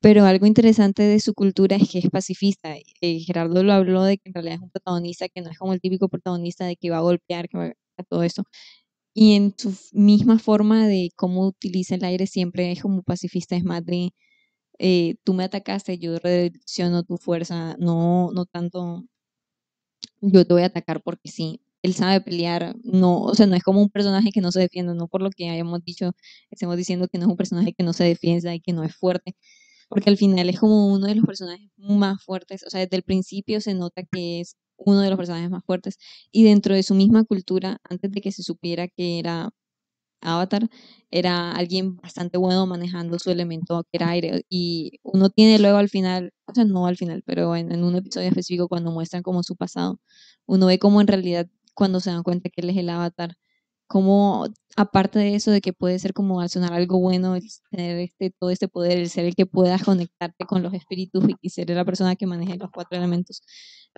pero 0.01 0.25
algo 0.25 0.47
interesante 0.47 1.03
de 1.03 1.19
su 1.19 1.35
cultura 1.35 1.75
es 1.75 1.87
que 1.89 1.99
es 1.99 2.09
pacifista. 2.09 2.75
Eh, 3.01 3.19
Gerardo 3.19 3.61
lo 3.61 3.73
habló 3.73 4.03
de 4.03 4.17
que 4.17 4.29
en 4.29 4.33
realidad 4.33 4.55
es 4.55 4.61
un 4.61 4.71
protagonista 4.71 5.29
que 5.29 5.41
no 5.41 5.51
es 5.51 5.57
como 5.59 5.73
el 5.73 5.81
típico 5.81 6.09
protagonista 6.09 6.65
de 6.65 6.75
que 6.77 6.89
va 6.89 6.97
a 6.97 7.01
golpear, 7.01 7.47
que 7.47 7.57
va 7.59 7.65
a 7.97 8.03
todo 8.09 8.23
eso. 8.23 8.43
Y 9.13 9.35
en 9.35 9.53
su 9.57 9.75
misma 9.93 10.39
forma 10.39 10.87
de 10.87 11.11
cómo 11.15 11.45
utiliza 11.47 11.95
el 11.95 12.05
aire 12.05 12.27
siempre 12.27 12.71
es 12.71 12.81
como 12.81 13.03
pacifista, 13.03 13.55
es 13.55 13.63
más 13.63 13.85
de 13.85 14.11
eh, 14.81 15.15
tú 15.23 15.33
me 15.33 15.43
atacaste, 15.45 15.99
yo 15.99 16.17
redirecciono 16.19 17.03
tu 17.03 17.17
fuerza, 17.17 17.75
no, 17.79 18.31
no 18.33 18.45
tanto 18.45 19.05
yo 20.21 20.45
te 20.45 20.53
voy 20.53 20.63
a 20.63 20.67
atacar 20.67 21.01
porque 21.03 21.29
sí. 21.29 21.61
Él 21.83 21.93
sabe 21.95 22.21
pelear, 22.21 22.75
no, 22.83 23.21
o 23.23 23.33
sea, 23.35 23.47
no 23.47 23.55
es 23.55 23.63
como 23.63 23.81
un 23.81 23.89
personaje 23.89 24.31
que 24.31 24.39
no 24.41 24.51
se 24.51 24.59
defiende, 24.59 24.93
no 24.93 25.07
por 25.07 25.21
lo 25.23 25.31
que 25.31 25.49
hayamos 25.49 25.83
dicho, 25.83 26.11
estamos 26.51 26.77
diciendo 26.77 27.07
que 27.07 27.17
no 27.17 27.25
es 27.25 27.31
un 27.31 27.37
personaje 27.37 27.73
que 27.73 27.83
no 27.83 27.93
se 27.93 28.03
defienda 28.03 28.53
y 28.53 28.59
que 28.61 28.71
no 28.73 28.83
es 28.83 28.95
fuerte, 28.95 29.35
porque 29.89 30.09
al 30.11 30.17
final 30.17 30.49
es 30.49 30.59
como 30.59 30.87
uno 30.93 31.07
de 31.07 31.15
los 31.15 31.25
personajes 31.25 31.69
más 31.77 32.23
fuertes, 32.23 32.63
o 32.67 32.69
sea, 32.69 32.81
desde 32.81 32.97
el 32.97 33.03
principio 33.03 33.61
se 33.61 33.73
nota 33.75 34.03
que 34.03 34.41
es 34.41 34.57
uno 34.77 35.01
de 35.01 35.09
los 35.09 35.17
personajes 35.17 35.49
más 35.49 35.63
fuertes 35.65 35.97
y 36.31 36.43
dentro 36.43 36.75
de 36.75 36.83
su 36.83 36.95
misma 36.95 37.23
cultura, 37.25 37.79
antes 37.89 38.11
de 38.11 38.21
que 38.21 38.31
se 38.31 38.43
supiera 38.43 38.87
que 38.87 39.19
era 39.19 39.51
Avatar, 40.21 40.69
era 41.11 41.51
alguien 41.51 41.97
bastante 41.97 42.37
bueno 42.37 42.65
manejando 42.67 43.19
su 43.19 43.31
elemento 43.31 43.83
que 43.83 43.97
era 43.97 44.09
aire 44.09 44.45
y 44.49 44.99
uno 45.03 45.29
tiene 45.29 45.59
luego 45.59 45.77
al 45.77 45.89
final, 45.89 46.33
o 46.45 46.53
sea, 46.53 46.63
no 46.65 46.87
al 46.87 46.97
final, 46.97 47.23
pero 47.25 47.55
en, 47.55 47.83
un 47.83 47.95
episodio 47.95 48.29
específico 48.29 48.67
cuando 48.67 48.91
muestran 48.91 49.23
como 49.23 49.43
su 49.43 49.55
pasado, 49.55 49.99
uno 50.45 50.67
ve 50.67 50.79
como 50.79 51.01
en 51.01 51.07
realidad 51.07 51.47
cuando 51.75 51.99
se 51.99 52.11
dan 52.11 52.23
cuenta 52.23 52.49
que 52.49 52.61
él 52.61 52.69
es 52.69 52.77
el 52.77 52.89
Avatar, 52.89 53.37
como 53.87 54.45
aparte 54.77 55.19
de 55.19 55.35
eso 55.35 55.51
de 55.51 55.61
que 55.61 55.73
puede 55.73 55.99
ser 55.99 56.13
como 56.13 56.39
al 56.41 56.49
sonar 56.49 56.73
algo 56.73 56.99
bueno, 56.99 57.35
el 57.35 57.43
tener 57.71 57.99
este, 57.99 58.31
todo 58.31 58.49
este 58.49 58.67
poder, 58.69 58.97
el 58.97 59.09
ser 59.09 59.25
el 59.25 59.35
que 59.35 59.45
pueda 59.45 59.77
conectarte 59.79 60.45
con 60.45 60.63
los 60.63 60.73
espíritus 60.73 61.25
y 61.41 61.49
ser 61.49 61.69
la 61.71 61.85
persona 61.85 62.15
que 62.15 62.25
maneje 62.25 62.57
los 62.57 62.71
cuatro 62.71 62.97
elementos, 62.97 63.41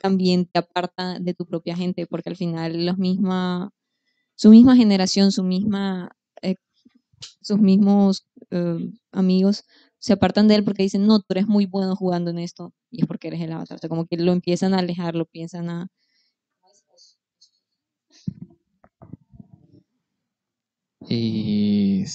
también 0.02 0.48
te 0.48 0.60
aparta 0.60 1.20
de 1.20 1.34
tu 1.34 1.46
propia 1.46 1.76
gente, 1.76 2.08
porque 2.08 2.30
al 2.30 2.38
final 2.38 2.86
los 2.86 2.98
misma, 2.98 3.72
su 4.36 4.50
misma 4.50 4.76
generación, 4.76 5.32
su 5.32 5.44
misma, 5.44 6.10
eh, 6.42 6.56
sus 7.42 7.60
mismos 7.60 8.26
eh, 8.52 8.92
amigos 9.12 9.66
se 10.00 10.14
apartan 10.14 10.48
de 10.48 10.56
él 10.56 10.64
porque 10.64 10.84
dicen, 10.84 11.08
no, 11.08 11.20
tú 11.20 11.28
eres 11.30 11.48
muy 11.48 11.66
bueno 11.66 11.96
jugando 11.96 12.32
en 12.32 12.40
esto, 12.40 12.74
y 12.92 13.02
es 13.02 13.08
porque 13.08 13.30
eres 13.30 13.42
el 13.42 13.54
avatar, 13.54 13.78
o 13.78 13.80
sea, 13.80 13.90
como 13.90 14.06
que 14.06 14.18
lo 14.18 14.34
empiezan 14.34 14.74
a 14.74 14.80
alejar, 14.80 15.16
lo 15.16 15.26
piensan 15.26 15.70
a 15.70 15.88
es 21.10 22.14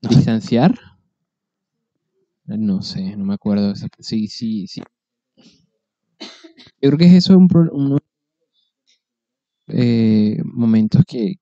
distanciar. 0.00 0.74
No 2.46 2.82
sé, 2.82 3.16
no 3.16 3.24
me 3.24 3.34
acuerdo. 3.34 3.74
Sí, 3.98 4.26
sí, 4.28 4.66
sí. 4.66 4.82
Yo 6.80 6.90
creo 6.90 6.98
que 6.98 7.06
es 7.06 7.12
eso 7.12 7.36
un, 7.36 7.48
uno 7.72 7.98
eh, 9.68 10.38
momentos 10.44 11.04
que, 11.06 11.36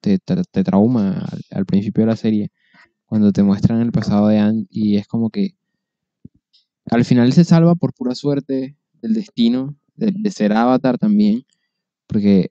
te, 0.00 0.18
trauma 0.64 1.28
al, 1.50 1.66
principio 1.66 2.02
de 2.02 2.06
la 2.06 2.16
serie, 2.16 2.50
cuando 3.06 3.32
te 3.32 3.42
muestran 3.42 3.80
el 3.80 3.92
pasado 3.92 4.28
de 4.28 4.38
Anne 4.38 4.66
y 4.70 4.96
es 4.96 5.06
como 5.06 5.30
que 5.30 5.54
al 6.90 7.04
final 7.04 7.32
se 7.32 7.44
salva 7.44 7.74
por 7.74 7.92
pura 7.94 8.14
suerte 8.14 8.76
del 9.02 9.14
destino, 9.14 9.76
de, 9.96 10.12
de 10.14 10.30
ser 10.30 10.52
avatar 10.52 10.98
también, 10.98 11.44
porque 12.06 12.50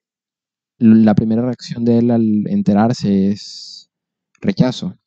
la 0.80 1.16
primera 1.16 1.42
reacción 1.42 1.86
de 1.86 2.00
él 2.00 2.12
al 2.12 2.48
enterarse 2.48 3.30
es 3.30 3.90
rechazo. 4.42 4.98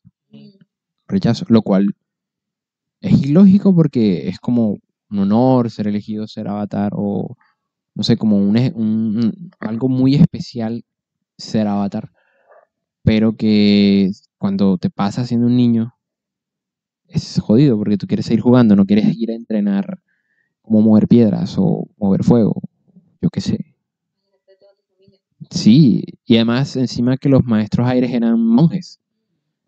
Rechazo, 1.06 1.44
lo 1.48 1.62
cual 1.62 1.94
es 3.00 3.22
ilógico 3.22 3.74
porque 3.74 4.28
es 4.28 4.38
como 4.38 4.78
un 5.10 5.18
honor 5.18 5.70
ser 5.70 5.88
elegido 5.88 6.26
ser 6.26 6.48
avatar 6.48 6.92
o 6.94 7.36
no 8.00 8.04
sé, 8.04 8.16
como 8.16 8.38
un, 8.38 9.50
algo 9.58 9.90
muy 9.90 10.14
especial 10.14 10.86
ser 11.36 11.66
avatar, 11.66 12.10
pero 13.02 13.36
que 13.36 14.10
cuando 14.38 14.78
te 14.78 14.88
pasa 14.88 15.26
siendo 15.26 15.48
un 15.48 15.54
niño 15.54 15.92
es 17.08 17.38
jodido 17.38 17.76
porque 17.76 17.98
tú 17.98 18.06
quieres 18.06 18.24
seguir 18.24 18.40
jugando, 18.40 18.74
no 18.74 18.86
quieres 18.86 19.14
ir 19.18 19.30
a 19.30 19.34
entrenar 19.34 20.00
como 20.62 20.80
mover 20.80 21.08
piedras 21.08 21.56
o 21.58 21.88
mover 21.98 22.24
fuego, 22.24 22.62
yo 23.20 23.28
qué 23.28 23.42
sé. 23.42 23.76
Sí, 25.50 26.02
y 26.24 26.36
además 26.36 26.76
encima 26.76 27.18
que 27.18 27.28
los 27.28 27.44
maestros 27.44 27.86
aires 27.86 28.10
eran 28.14 28.42
monjes. 28.42 28.98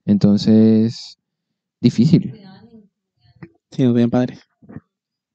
Entonces, 0.07 1.19
difícil. 1.83 2.33
Sí, 3.71 3.83
no 3.83 3.93
tenían 3.93 4.09
padres. 4.09 4.41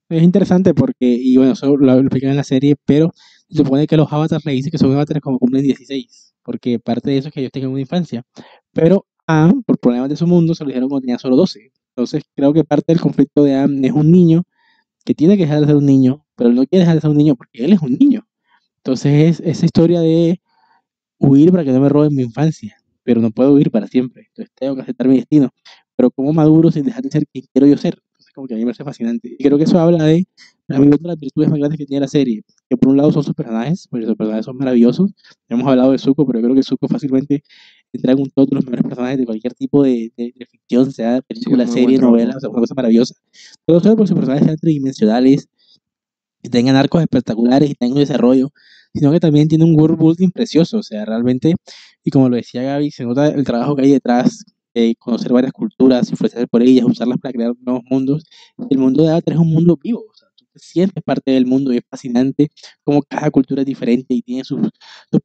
Es 0.10 0.24
interesante 0.24 0.74
porque, 0.74 0.96
y 1.00 1.36
bueno, 1.38 1.54
eso 1.54 1.76
lo, 1.76 2.00
explican 2.00 2.32
en 2.32 2.38
la 2.38 2.44
serie, 2.44 2.76
pero 2.86 3.12
se 3.50 3.58
supone 3.58 3.88
que 3.88 3.98
los 3.98 4.12
avatars 4.12 4.46
le 4.46 4.54
dicen 4.54 4.72
que 4.72 4.78
son 4.78 4.94
avatars 4.94 5.20
como 5.22 5.38
cumplen 5.40 5.64
16, 5.64 6.34
porque 6.44 6.80
parte 6.80 7.10
de 7.10 7.18
eso 7.18 7.28
es 7.28 7.34
que 7.34 7.42
ellos 7.42 7.52
tengan 7.52 7.72
una 7.72 7.82
infancia. 7.82 8.24
Pero 8.72 9.06
Anne, 9.26 9.62
por 9.66 9.78
problemas 9.80 10.10
de 10.10 10.16
su 10.16 10.26
mundo, 10.28 10.56
se 10.56 10.64
lo 10.64 10.70
dijeron 10.70 10.90
cuando 10.90 11.02
tenía 11.06 11.20
solo 11.20 11.36
12. 11.36 11.72
Entonces, 11.90 12.24
creo 12.36 12.54
que 12.54 12.64
parte 12.64 12.94
del 12.94 13.02
conflicto 13.02 13.44
de 13.44 13.56
Anne 13.56 13.88
es 13.88 13.94
un 13.94 14.12
niño 14.12 14.44
que 15.04 15.14
tiene 15.14 15.38
que 15.38 15.44
dejar 15.44 15.62
de 15.62 15.68
ser 15.68 15.76
un 15.76 15.86
niño, 15.86 16.26
pero 16.36 16.52
no 16.52 16.66
quiere 16.66 16.82
dejar 16.82 16.96
de 16.96 17.02
ser 17.02 17.10
un 17.10 17.18
niño 17.18 17.36
porque 17.36 17.66
él 17.66 17.74
es 17.74 17.82
un 17.82 17.98
niño. 17.98 18.28
Entonces 18.78 19.42
es 19.42 19.48
esa 19.48 19.66
historia 19.66 20.00
de 20.02 20.42
huir 21.20 21.52
para 21.52 21.64
que 21.64 21.72
no 21.72 21.82
me 21.82 21.90
roben 21.90 22.16
mi 22.16 22.24
infancia, 22.24 22.78
pero 23.04 23.22
no 23.22 23.32
puedo 23.32 23.54
huir 23.54 23.72
para 23.72 23.88
siempre. 23.88 24.26
Entonces 24.28 24.54
tengo 24.56 24.76
que 24.76 24.82
aceptar 24.82 25.08
mi 25.08 25.18
destino. 25.18 25.50
Pero 25.96 26.12
como 26.12 26.34
maduro 26.34 26.72
sin 26.72 26.86
dejar 26.86 27.04
de 27.04 27.10
ser 27.12 27.26
quien 27.28 27.46
quiero 27.54 27.68
yo 27.68 27.78
ser. 27.78 28.00
Como 28.38 28.48
que 28.48 28.54
a 28.54 28.58
mí 28.58 28.62
me 28.62 28.68
parece 28.68 28.84
fascinante. 28.84 29.36
Y 29.36 29.44
creo 29.44 29.58
que 29.58 29.64
eso 29.64 29.80
habla 29.80 30.04
de, 30.04 30.28
a 30.70 30.78
mí, 30.78 30.86
una 30.86 30.96
de 30.96 31.08
las 31.08 31.18
virtudes 31.18 31.50
más 31.50 31.58
grandes 31.58 31.80
que 31.80 31.88
tiene 31.88 32.02
la 32.02 32.08
serie. 32.08 32.44
Que 32.70 32.78
por 32.78 32.92
un 32.92 32.98
lado 32.98 33.12
son 33.12 33.24
sus 33.24 33.34
personajes, 33.34 33.88
porque 33.90 34.06
sus 34.06 34.16
personajes 34.16 34.46
son 34.46 34.58
maravillosos. 34.58 35.10
Hemos 35.50 35.68
hablado 35.68 35.92
de 35.92 35.98
Zuko, 35.98 36.24
pero 36.28 36.40
creo 36.40 36.54
que 36.54 36.62
Zuko 36.62 36.88
fácilmente 36.88 37.42
entra 37.92 38.12
en 38.12 38.20
un 38.20 38.30
top 38.30 38.48
de 38.50 38.56
los 38.58 38.66
mejores 38.66 38.84
personajes 38.84 39.18
de 39.18 39.26
cualquier 39.26 39.56
tipo 39.56 39.82
de, 39.82 40.12
de, 40.16 40.34
de 40.38 40.46
ficción, 40.46 40.92
sea 40.92 41.20
película, 41.24 41.66
muy 41.66 41.74
serie, 41.74 41.98
novela, 41.98 42.38
o 42.38 42.40
sea, 42.40 42.50
una 42.50 42.60
cosa 42.60 42.76
maravillosa. 42.76 43.16
Pero 43.66 43.80
solo 43.80 43.96
porque 43.96 44.10
sus 44.10 44.16
personajes 44.16 44.46
sean 44.46 44.58
tridimensionales, 44.58 45.50
que 46.44 46.50
tengan 46.52 46.76
arcos 46.76 47.02
espectaculares 47.02 47.72
y 47.72 47.74
tengan 47.74 47.98
desarrollo, 47.98 48.52
sino 48.94 49.12
que 49.12 49.20
también 49.20 49.48
tiene 49.48 49.66
un 49.66 49.74
world 49.80 49.98
building 49.98 50.30
precioso, 50.30 50.78
o 50.78 50.84
sea, 50.84 51.06
realmente, 51.06 51.56
y 52.04 52.12
como 52.12 52.30
lo 52.30 52.36
decía 52.36 52.62
Gaby, 52.62 52.92
se 52.92 53.04
nota 53.04 53.30
el 53.30 53.44
trabajo 53.46 53.76
que 53.76 53.82
hay 53.82 53.92
detrás, 53.94 54.46
conocer 55.00 55.32
varias 55.34 55.54
culturas, 55.54 56.10
influenciarse 56.10 56.48
por 56.48 56.62
ellas, 56.62 56.86
usarlas 56.86 57.18
para 57.20 57.34
crear 57.34 57.54
nuevos 57.60 57.84
mundos. 57.90 58.24
El 58.70 58.78
mundo 58.78 59.04
de 59.04 59.10
Avatar 59.10 59.34
es 59.34 59.40
un 59.40 59.52
mundo 59.52 59.78
vivo, 59.82 60.00
o 60.00 60.12
tú 60.36 60.46
te 60.54 60.60
sientes 60.60 61.04
parte 61.04 61.32
del 61.32 61.46
mundo 61.46 61.74
y 61.74 61.78
es 61.78 61.84
fascinante 61.90 62.50
como 62.84 63.02
cada 63.04 63.30
cultura 63.32 63.62
es 63.62 63.66
diferente 63.66 64.14
y 64.14 64.22
tiene 64.22 64.44
sus, 64.44 64.60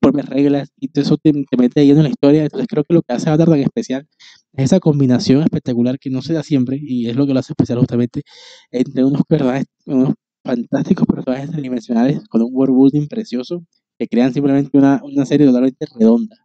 propias 0.00 0.28
reglas 0.28 0.70
y 0.78 0.90
eso 0.98 1.16
te, 1.16 1.32
te 1.32 1.56
mete 1.56 1.84
lleno 1.84 2.00
en 2.00 2.04
la 2.04 2.10
historia, 2.10 2.44
entonces 2.44 2.66
creo 2.68 2.84
que 2.84 2.94
lo 2.94 3.02
que 3.02 3.12
hace 3.14 3.28
Avatar 3.28 3.48
tan 3.48 3.60
especial 3.60 4.08
es 4.54 4.64
esa 4.64 4.80
combinación 4.80 5.42
espectacular 5.42 5.98
que 5.98 6.10
no 6.10 6.22
se 6.22 6.32
da 6.34 6.42
siempre 6.42 6.78
y 6.80 7.08
es 7.08 7.16
lo 7.16 7.26
que 7.26 7.34
lo 7.34 7.40
hace 7.40 7.52
especial 7.52 7.78
justamente 7.78 8.22
entre 8.70 9.04
unos 9.04 9.22
personajes, 9.28 9.66
unos 9.86 10.14
fantásticos 10.44 11.06
personajes 11.06 11.50
tridimensionales 11.50 12.20
con 12.28 12.42
un 12.42 12.50
world 12.52 12.74
building 12.76 13.08
precioso 13.08 13.64
que 13.98 14.08
crean 14.08 14.32
simplemente 14.32 14.76
una, 14.76 15.00
una 15.04 15.24
serie 15.26 15.46
totalmente 15.46 15.86
redonda. 15.98 16.36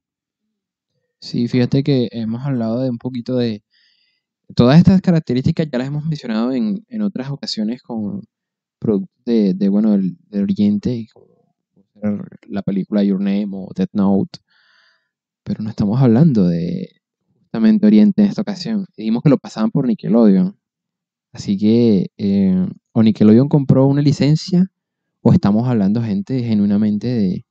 Sí, 1.19 1.47
fíjate 1.47 1.83
que 1.83 2.07
hemos 2.11 2.45
hablado 2.45 2.81
de 2.81 2.89
un 2.89 2.97
poquito 2.97 3.35
de 3.37 3.63
todas 4.55 4.77
estas 4.77 5.01
características, 5.01 5.67
ya 5.71 5.79
las 5.79 5.87
hemos 5.87 6.05
mencionado 6.05 6.53
en, 6.53 6.85
en 6.89 7.01
otras 7.01 7.29
ocasiones 7.31 7.81
con 7.81 8.21
productos 8.79 9.23
de, 9.25 9.53
de, 9.53 9.69
bueno, 9.69 9.91
del, 9.91 10.17
del 10.29 10.43
Oriente, 10.43 11.07
como 11.13 11.27
la 12.47 12.61
película 12.61 13.03
Your 13.03 13.19
Name 13.19 13.49
o 13.51 13.69
Death 13.75 13.89
Note, 13.93 14.39
pero 15.43 15.63
no 15.63 15.69
estamos 15.69 16.01
hablando 16.01 16.47
de 16.47 16.89
justamente 17.33 17.87
Oriente 17.87 18.21
en 18.21 18.29
esta 18.29 18.41
ocasión. 18.41 18.85
Dijimos 18.95 19.23
que 19.23 19.29
lo 19.29 19.37
pasaban 19.37 19.71
por 19.71 19.87
Nickelodeon. 19.87 20.57
Así 21.33 21.57
que 21.57 22.07
eh, 22.17 22.67
o 22.93 23.03
Nickelodeon 23.03 23.49
compró 23.49 23.87
una 23.87 24.01
licencia 24.01 24.67
o 25.21 25.33
estamos 25.33 25.67
hablando, 25.67 26.01
gente, 26.01 26.43
genuinamente 26.43 27.07
de 27.07 27.45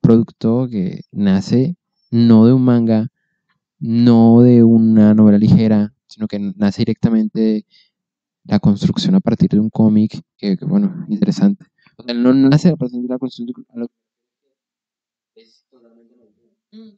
producto 0.00 0.68
que 0.68 1.02
nace 1.12 1.76
no 2.10 2.46
de 2.46 2.52
un 2.52 2.64
manga, 2.64 3.08
no 3.82 4.40
de 4.42 4.62
una 4.62 5.12
novela 5.12 5.38
ligera, 5.38 5.92
sino 6.06 6.28
que 6.28 6.38
nace 6.38 6.82
directamente 6.82 7.40
de 7.40 7.66
la 8.44 8.60
construcción 8.60 9.16
a 9.16 9.20
partir 9.20 9.50
de 9.50 9.60
un 9.60 9.70
cómic, 9.70 10.20
que, 10.38 10.56
que, 10.56 10.64
bueno, 10.64 11.04
interesante. 11.08 11.66
O 11.98 12.04
sea, 12.04 12.14
no 12.14 12.32
nace 12.32 12.68
a 12.70 12.76
partir 12.76 13.02
de 13.02 13.08
la 13.08 13.18
construcción 13.18 13.66
de 13.74 13.88
es 15.34 15.64
totalmente 15.70 16.14
Mm. 16.72 16.96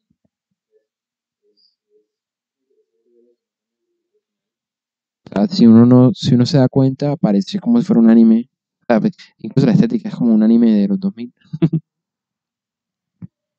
O 5.25 5.35
sea, 5.35 5.49
si 5.49 5.67
uno 5.67 5.85
no, 5.87 6.13
si 6.15 6.35
uno 6.35 6.47
se 6.47 6.59
da 6.59 6.69
cuenta, 6.69 7.17
parece 7.17 7.59
como 7.59 7.81
si 7.81 7.87
fuera 7.87 8.01
un 8.01 8.11
anime. 8.11 8.51
O 8.83 8.85
sea, 8.87 9.11
incluso 9.39 9.67
la 9.67 9.73
estética 9.73 10.11
es 10.11 10.15
como 10.15 10.35
un 10.35 10.43
anime 10.43 10.71
de 10.73 10.87
los 10.87 11.01
2000. 11.01 11.33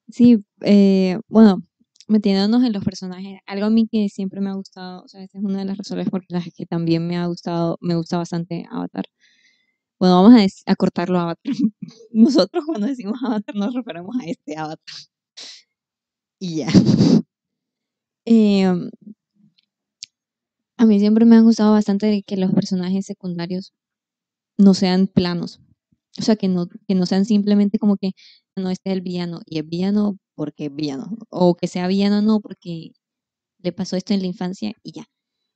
Sí, 0.08 0.46
eh, 0.62 1.20
bueno, 1.28 1.64
metiéndonos 2.08 2.64
en 2.64 2.74
los 2.74 2.84
personajes, 2.84 3.40
algo 3.46 3.66
a 3.68 3.70
mí 3.70 3.88
que 3.92 4.10
siempre 4.10 4.42
me 4.42 4.50
ha 4.50 4.54
gustado, 4.54 5.04
o 5.04 5.08
sea, 5.08 5.24
esta 5.24 5.38
es 5.40 5.44
una 5.44 5.60
de 5.60 5.66
las 5.66 5.78
razones 5.78 6.10
por 6.10 6.24
las 6.30 6.46
que 6.56 6.66
también 6.66 7.08
me 7.08 7.18
ha 7.18 7.28
gustado, 7.28 7.78
me 7.82 7.96
gusta 7.96 8.18
bastante 8.18 8.66
Avatar. 8.72 9.06
Bueno, 10.00 10.24
vamos 10.24 10.64
a, 10.66 10.76
cortarlo 10.76 11.20
a 11.20 11.24
Avatar. 11.24 11.54
Nosotros 12.12 12.64
cuando 12.66 12.88
decimos 12.88 13.18
Avatar 13.24 13.56
nos 13.56 13.74
referimos 13.74 14.16
a 14.22 14.26
este 14.26 14.58
Avatar. 14.58 14.96
Y 16.40 16.58
ya. 16.58 16.68
Em, 18.28 18.90
a 20.78 20.86
mí 20.86 21.00
siempre 21.00 21.26
me 21.26 21.36
han 21.36 21.44
gustado 21.46 21.74
bastante 21.74 22.24
que 22.24 22.38
los 22.38 22.52
personajes 22.54 23.06
secundarios 23.06 23.74
no 24.58 24.74
sean 24.74 25.08
planos. 25.08 25.62
O 26.20 26.22
sea, 26.24 26.36
que 26.36 26.48
no, 26.48 26.68
que 26.68 26.96
no 26.96 27.06
sean 27.06 27.26
simplemente 27.26 27.80
como 27.80 27.98
que, 27.98 28.12
no, 28.56 28.70
este 28.70 28.90
es 28.92 28.96
el 28.98 29.02
villano, 29.02 29.42
y 29.46 29.60
es 29.60 29.68
villano 29.68 30.18
porque 30.36 30.66
es 30.66 30.76
villano. 30.76 31.18
O 31.30 31.56
que 31.56 31.68
sea 31.68 31.88
villano 31.88 32.22
no 32.22 32.40
porque 32.42 32.92
le 33.60 33.72
pasó 33.74 33.98
esto 33.98 34.14
en 34.14 34.22
la 34.22 34.28
infancia 34.28 34.74
y 34.84 34.94
ya. 34.94 35.06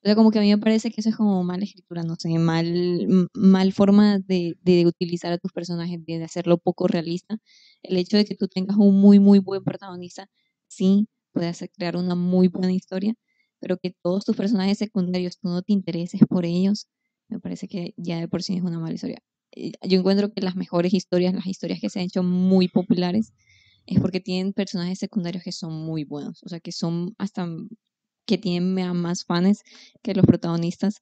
O 0.05 0.15
como 0.15 0.31
que 0.31 0.39
a 0.39 0.41
mí 0.41 0.49
me 0.49 0.57
parece 0.59 0.91
que 0.91 1.01
eso 1.01 1.09
es 1.09 1.15
como 1.17 1.43
mala 1.43 1.63
escritura, 1.65 2.03
no 2.03 2.15
sé, 2.17 2.29
mal, 2.39 3.29
mal 3.33 3.73
forma 3.73 4.19
de, 4.19 4.55
de 4.63 4.85
utilizar 4.87 5.31
a 5.33 5.37
tus 5.37 5.51
personajes, 5.53 5.99
de 6.05 6.23
hacerlo 6.23 6.57
poco 6.57 6.87
realista. 6.87 7.37
El 7.83 7.97
hecho 7.97 8.17
de 8.17 8.25
que 8.25 8.35
tú 8.35 8.47
tengas 8.47 8.77
un 8.77 8.99
muy, 9.01 9.19
muy 9.19 9.39
buen 9.39 9.63
protagonista, 9.63 10.27
sí, 10.67 11.07
puede 11.33 11.51
crear 11.77 11.97
una 11.97 12.15
muy 12.15 12.47
buena 12.47 12.71
historia, 12.73 13.13
pero 13.59 13.77
que 13.77 13.93
todos 14.03 14.25
tus 14.25 14.35
personajes 14.37 14.77
secundarios 14.77 15.37
tú 15.39 15.49
no 15.49 15.61
te 15.63 15.73
intereses 15.73 16.21
por 16.29 16.45
ellos, 16.45 16.87
me 17.29 17.39
parece 17.39 17.67
que 17.67 17.93
ya 17.97 18.19
de 18.19 18.27
por 18.29 18.41
sí 18.43 18.55
es 18.55 18.63
una 18.63 18.79
mala 18.79 18.93
historia. 18.95 19.19
Eh, 19.53 19.71
Yo 19.87 19.99
encuentro 19.99 20.31
que 20.31 20.41
las 20.41 20.55
mejores 20.55 20.93
historias, 20.93 21.33
las 21.33 21.47
historias 21.47 21.79
que 21.81 21.89
se 21.89 21.99
han 21.99 22.05
hecho 22.05 22.23
muy 22.23 22.67
populares, 22.67 23.33
es 23.87 23.99
porque 23.99 24.19
tienen 24.19 24.53
personajes 24.53 24.99
secundarios 24.99 25.43
que 25.43 25.51
son 25.51 25.73
muy 25.73 26.03
buenos, 26.05 26.43
o 26.43 26.49
sea, 26.49 26.59
que 26.59 26.71
son 26.71 27.15
hasta 27.17 27.47
que 28.25 28.37
tienen 28.37 28.73
más 28.95 29.25
fans 29.25 29.63
que 30.03 30.13
los 30.13 30.25
protagonistas. 30.25 31.01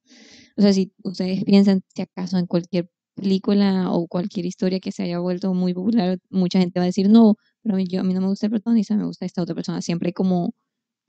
O 0.57 0.61
sea, 0.61 0.73
si 0.73 0.93
ustedes 1.03 1.43
piensan, 1.43 1.83
si 1.95 2.01
acaso 2.03 2.37
en 2.37 2.47
cualquier 2.47 2.89
película 3.15 3.91
o 3.91 4.07
cualquier 4.07 4.45
historia 4.45 4.79
que 4.79 4.91
se 4.91 5.03
haya 5.03 5.19
vuelto 5.19 5.53
muy 5.53 5.73
popular, 5.73 6.19
mucha 6.29 6.59
gente 6.59 6.79
va 6.79 6.83
a 6.85 6.87
decir, 6.87 7.09
no, 7.09 7.35
pero 7.63 7.75
a 7.75 7.77
mí, 7.77 7.85
yo, 7.87 8.01
a 8.01 8.03
mí 8.03 8.13
no 8.13 8.21
me 8.21 8.27
gusta 8.27 8.45
el 8.47 8.51
protagonista, 8.51 8.95
me 8.95 9.05
gusta 9.05 9.25
esta 9.25 9.41
otra 9.41 9.55
persona. 9.55 9.81
Siempre 9.81 10.13
como 10.13 10.53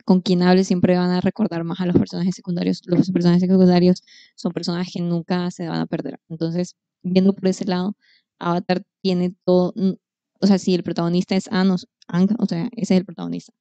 con 0.05 0.21
quien 0.23 0.43
hable, 0.43 0.65
siempre 0.65 0.97
van 0.97 1.11
a 1.11 1.21
recordar 1.21 1.65
más 1.65 1.81
a 1.81 1.87
los 1.87 1.97
personajes 1.97 2.35
secundarios. 2.35 2.83
Los 2.87 3.11
personajes 3.11 3.43
secundarios 3.43 4.03
son 4.37 4.53
personajes 4.53 4.93
que 4.95 5.01
nunca 5.03 5.51
se 5.51 5.69
van 5.69 5.81
a 5.81 5.87
perder. 5.87 6.19
Entonces, 6.29 6.77
viendo 7.03 7.33
por 7.35 7.49
ese 7.49 7.65
lado, 7.65 7.97
Avatar 8.39 8.83
tiene 9.03 9.35
todo, 9.45 9.73
mm, 9.77 9.93
o 10.41 10.47
sea, 10.47 10.59
si 10.59 10.75
el 10.75 10.83
protagonista 10.83 11.37
es 11.37 11.49
Ang, 11.51 11.73
o- 11.73 11.77
Ang, 12.09 12.29
o 12.39 12.47
sea, 12.47 12.69
ese 12.73 12.95
es 12.95 12.99
el 13.01 13.05
protagonista. 13.05 13.53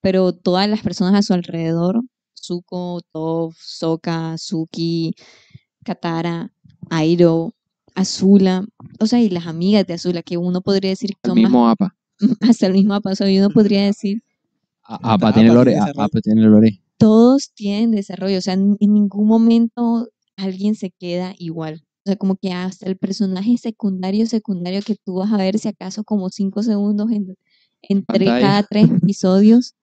Pero 0.00 0.32
todas 0.34 0.68
las 0.68 0.82
personas 0.82 1.14
a 1.14 1.22
su 1.22 1.32
alrededor, 1.34 2.02
Zuko, 2.34 3.00
Toph, 3.12 3.56
Sokka, 3.58 4.36
Suki, 4.36 5.14
Katara, 5.84 6.52
Airo, 6.90 7.52
Azula, 7.94 8.64
o 9.00 9.06
sea, 9.06 9.20
y 9.20 9.30
las 9.30 9.46
amigas 9.46 9.86
de 9.86 9.94
Azula, 9.94 10.22
que 10.22 10.36
uno 10.36 10.60
podría 10.60 10.90
decir 10.90 11.10
que 11.22 11.30
El 11.30 11.34
más, 11.36 11.36
mismo 11.44 11.68
APA. 11.68 11.96
hasta 12.40 12.66
el 12.66 12.72
mismo 12.72 13.00
paso, 13.00 13.26
y 13.28 13.38
uno 13.38 13.50
podría 13.50 13.84
decir, 13.84 14.22
A- 14.82 15.14
APA 15.14 15.32
tiene 15.32 15.48
APA 15.50 15.54
lore. 15.54 15.78
APA 15.78 16.08
lore. 16.34 16.82
todos 16.98 17.52
tienen 17.54 17.90
desarrollo, 17.92 18.38
o 18.38 18.42
sea, 18.42 18.54
en 18.54 18.76
ningún 18.80 19.26
momento 19.26 20.08
alguien 20.36 20.74
se 20.74 20.90
queda 20.90 21.34
igual. 21.38 21.82
O 22.04 22.10
sea, 22.10 22.16
como 22.16 22.36
que 22.36 22.52
hasta 22.52 22.86
el 22.86 22.98
personaje 22.98 23.56
secundario, 23.56 24.26
secundario 24.26 24.82
que 24.82 24.96
tú 24.96 25.14
vas 25.16 25.32
a 25.32 25.38
ver 25.38 25.58
si 25.58 25.68
acaso 25.68 26.04
como 26.04 26.28
cinco 26.28 26.62
segundos 26.62 27.10
en, 27.10 27.36
entre 27.82 28.26
Pantalla. 28.26 28.40
cada 28.46 28.62
tres 28.64 28.90
episodios, 29.02 29.74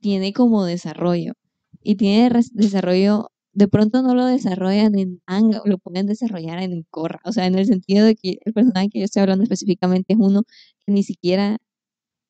tiene 0.00 0.32
como 0.32 0.64
desarrollo. 0.64 1.34
Y 1.82 1.96
tiene 1.96 2.30
desarrollo, 2.52 3.30
de 3.52 3.68
pronto 3.68 4.02
no 4.02 4.14
lo 4.14 4.26
desarrollan 4.26 4.96
en 4.98 5.20
Anga, 5.26 5.62
lo 5.64 5.78
pueden 5.78 6.06
desarrollar 6.06 6.60
en 6.62 6.84
Korra. 6.90 7.20
O 7.24 7.32
sea, 7.32 7.46
en 7.46 7.56
el 7.56 7.66
sentido 7.66 8.06
de 8.06 8.14
que 8.14 8.38
el 8.44 8.52
personaje 8.52 8.88
que 8.90 8.98
yo 9.00 9.04
estoy 9.06 9.22
hablando 9.22 9.42
específicamente 9.42 10.12
es 10.12 10.18
uno 10.20 10.44
que 10.86 10.92
ni 10.92 11.02
siquiera 11.02 11.58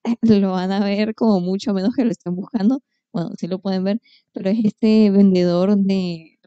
lo 0.22 0.52
van 0.52 0.72
a 0.72 0.84
ver 0.84 1.14
como 1.14 1.40
mucho 1.40 1.74
menos 1.74 1.94
que 1.94 2.04
lo 2.04 2.10
estén 2.10 2.34
buscando. 2.36 2.80
Bueno, 3.12 3.32
sí 3.38 3.46
lo 3.46 3.58
pueden 3.58 3.84
ver, 3.84 4.00
pero 4.32 4.48
es 4.48 4.64
este 4.64 5.10
vendedor 5.10 5.76
de, 5.76 6.38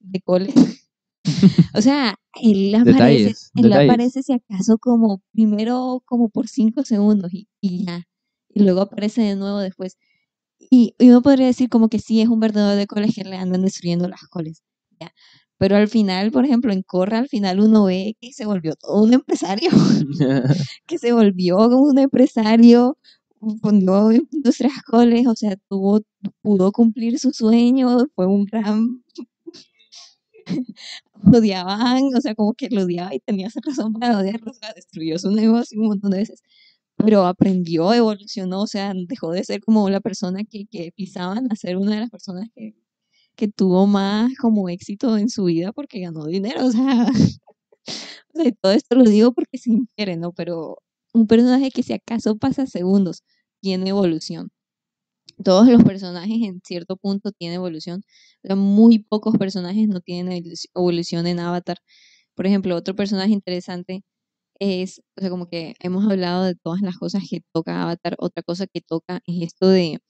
de 0.00 0.20
coles. 0.20 0.54
o 1.74 1.82
sea, 1.82 2.16
él 2.40 2.74
aparece, 2.74 3.34
él 3.56 3.62
detalles. 3.64 3.90
aparece 3.90 4.22
si 4.22 4.32
acaso 4.32 4.78
como 4.78 5.22
primero 5.32 6.02
como 6.04 6.28
por 6.30 6.48
cinco 6.48 6.84
segundos 6.84 7.32
y, 7.32 7.48
y 7.60 7.84
ya. 7.86 8.04
Y 8.54 8.62
luego 8.62 8.82
aparece 8.82 9.22
de 9.22 9.36
nuevo 9.36 9.58
después. 9.58 9.96
Y, 10.58 10.94
y 10.98 11.08
uno 11.08 11.22
podría 11.22 11.46
decir 11.46 11.68
como 11.68 11.88
que 11.88 11.98
sí, 11.98 12.20
es 12.20 12.28
un 12.28 12.40
vendedor 12.40 12.76
de 12.76 12.86
coles 12.86 13.14
que 13.14 13.24
le 13.24 13.36
andan 13.36 13.62
destruyendo 13.62 14.08
las 14.08 14.22
coles. 14.28 14.62
Ya. 15.00 15.12
Pero 15.58 15.76
al 15.76 15.88
final, 15.88 16.32
por 16.32 16.44
ejemplo, 16.44 16.72
en 16.72 16.82
Corra, 16.82 17.18
al 17.18 17.28
final 17.28 17.60
uno 17.60 17.84
ve 17.84 18.16
que 18.20 18.32
se 18.32 18.46
volvió 18.46 18.74
todo 18.74 19.02
un 19.02 19.12
empresario 19.14 19.70
que 20.86 20.98
se 20.98 21.12
volvió 21.12 21.56
como 21.56 21.82
un 21.82 21.98
empresario, 21.98 22.98
fundó 23.60 24.12
Industrias 24.12 24.82
Coles, 24.84 25.26
o 25.26 25.34
sea, 25.36 25.56
tuvo, 25.68 26.00
pudo 26.42 26.72
cumplir 26.72 27.18
su 27.18 27.32
sueño, 27.32 28.06
fue 28.14 28.26
un 28.26 28.44
gran, 28.44 29.01
odiaban, 31.34 32.04
o 32.16 32.20
sea, 32.20 32.34
como 32.34 32.54
que 32.54 32.68
lo 32.70 32.82
odiaba 32.82 33.14
y 33.14 33.20
tenía 33.20 33.48
esa 33.48 33.60
razón 33.64 33.92
para 33.94 34.18
odiarlo, 34.18 34.50
o 34.50 34.54
sea, 34.54 34.72
destruyó 34.74 35.18
su 35.18 35.30
negocio 35.30 35.80
un 35.80 35.88
montón 35.88 36.10
de 36.10 36.18
veces, 36.18 36.42
pero 36.96 37.26
aprendió, 37.26 37.92
evolucionó, 37.94 38.62
o 38.62 38.66
sea, 38.66 38.92
dejó 39.08 39.32
de 39.32 39.44
ser 39.44 39.60
como 39.60 39.90
la 39.90 40.00
persona 40.00 40.44
que, 40.44 40.66
que 40.70 40.92
pisaban 40.94 41.50
a 41.50 41.56
ser 41.56 41.76
una 41.76 41.94
de 41.94 42.00
las 42.00 42.10
personas 42.10 42.48
que, 42.54 42.74
que 43.36 43.48
tuvo 43.48 43.86
más 43.86 44.32
como 44.40 44.68
éxito 44.68 45.16
en 45.18 45.28
su 45.30 45.44
vida 45.44 45.72
porque 45.72 46.00
ganó 46.00 46.26
dinero, 46.26 46.66
o 46.66 46.72
sea, 46.72 47.06
o 48.34 48.42
sea, 48.42 48.52
todo 48.60 48.72
esto 48.72 48.96
lo 48.96 49.04
digo 49.04 49.32
porque 49.32 49.58
se 49.58 49.70
infiere, 49.72 50.16
¿no? 50.16 50.32
Pero 50.32 50.78
un 51.14 51.26
personaje 51.26 51.70
que 51.70 51.82
si 51.82 51.92
acaso 51.92 52.36
pasa 52.38 52.66
segundos 52.66 53.22
tiene 53.60 53.90
evolución. 53.90 54.50
Todos 55.44 55.68
los 55.68 55.82
personajes 55.84 56.36
en 56.42 56.60
cierto 56.64 56.96
punto 56.96 57.32
tienen 57.32 57.56
evolución. 57.56 58.02
Muy 58.56 58.98
pocos 59.00 59.36
personajes 59.38 59.88
no 59.88 60.00
tienen 60.00 60.44
evolución 60.74 61.26
en 61.26 61.40
Avatar. 61.40 61.78
Por 62.34 62.46
ejemplo, 62.46 62.76
otro 62.76 62.96
personaje 62.96 63.32
interesante 63.32 64.04
es, 64.60 65.00
o 65.16 65.20
sea, 65.22 65.30
como 65.30 65.48
que 65.48 65.74
hemos 65.80 66.10
hablado 66.10 66.44
de 66.44 66.54
todas 66.56 66.82
las 66.82 66.98
cosas 66.98 67.24
que 67.28 67.42
toca 67.52 67.82
Avatar. 67.82 68.16
Otra 68.18 68.42
cosa 68.42 68.66
que 68.66 68.80
toca 68.80 69.22
es 69.26 69.42
esto 69.42 69.68
de, 69.68 70.00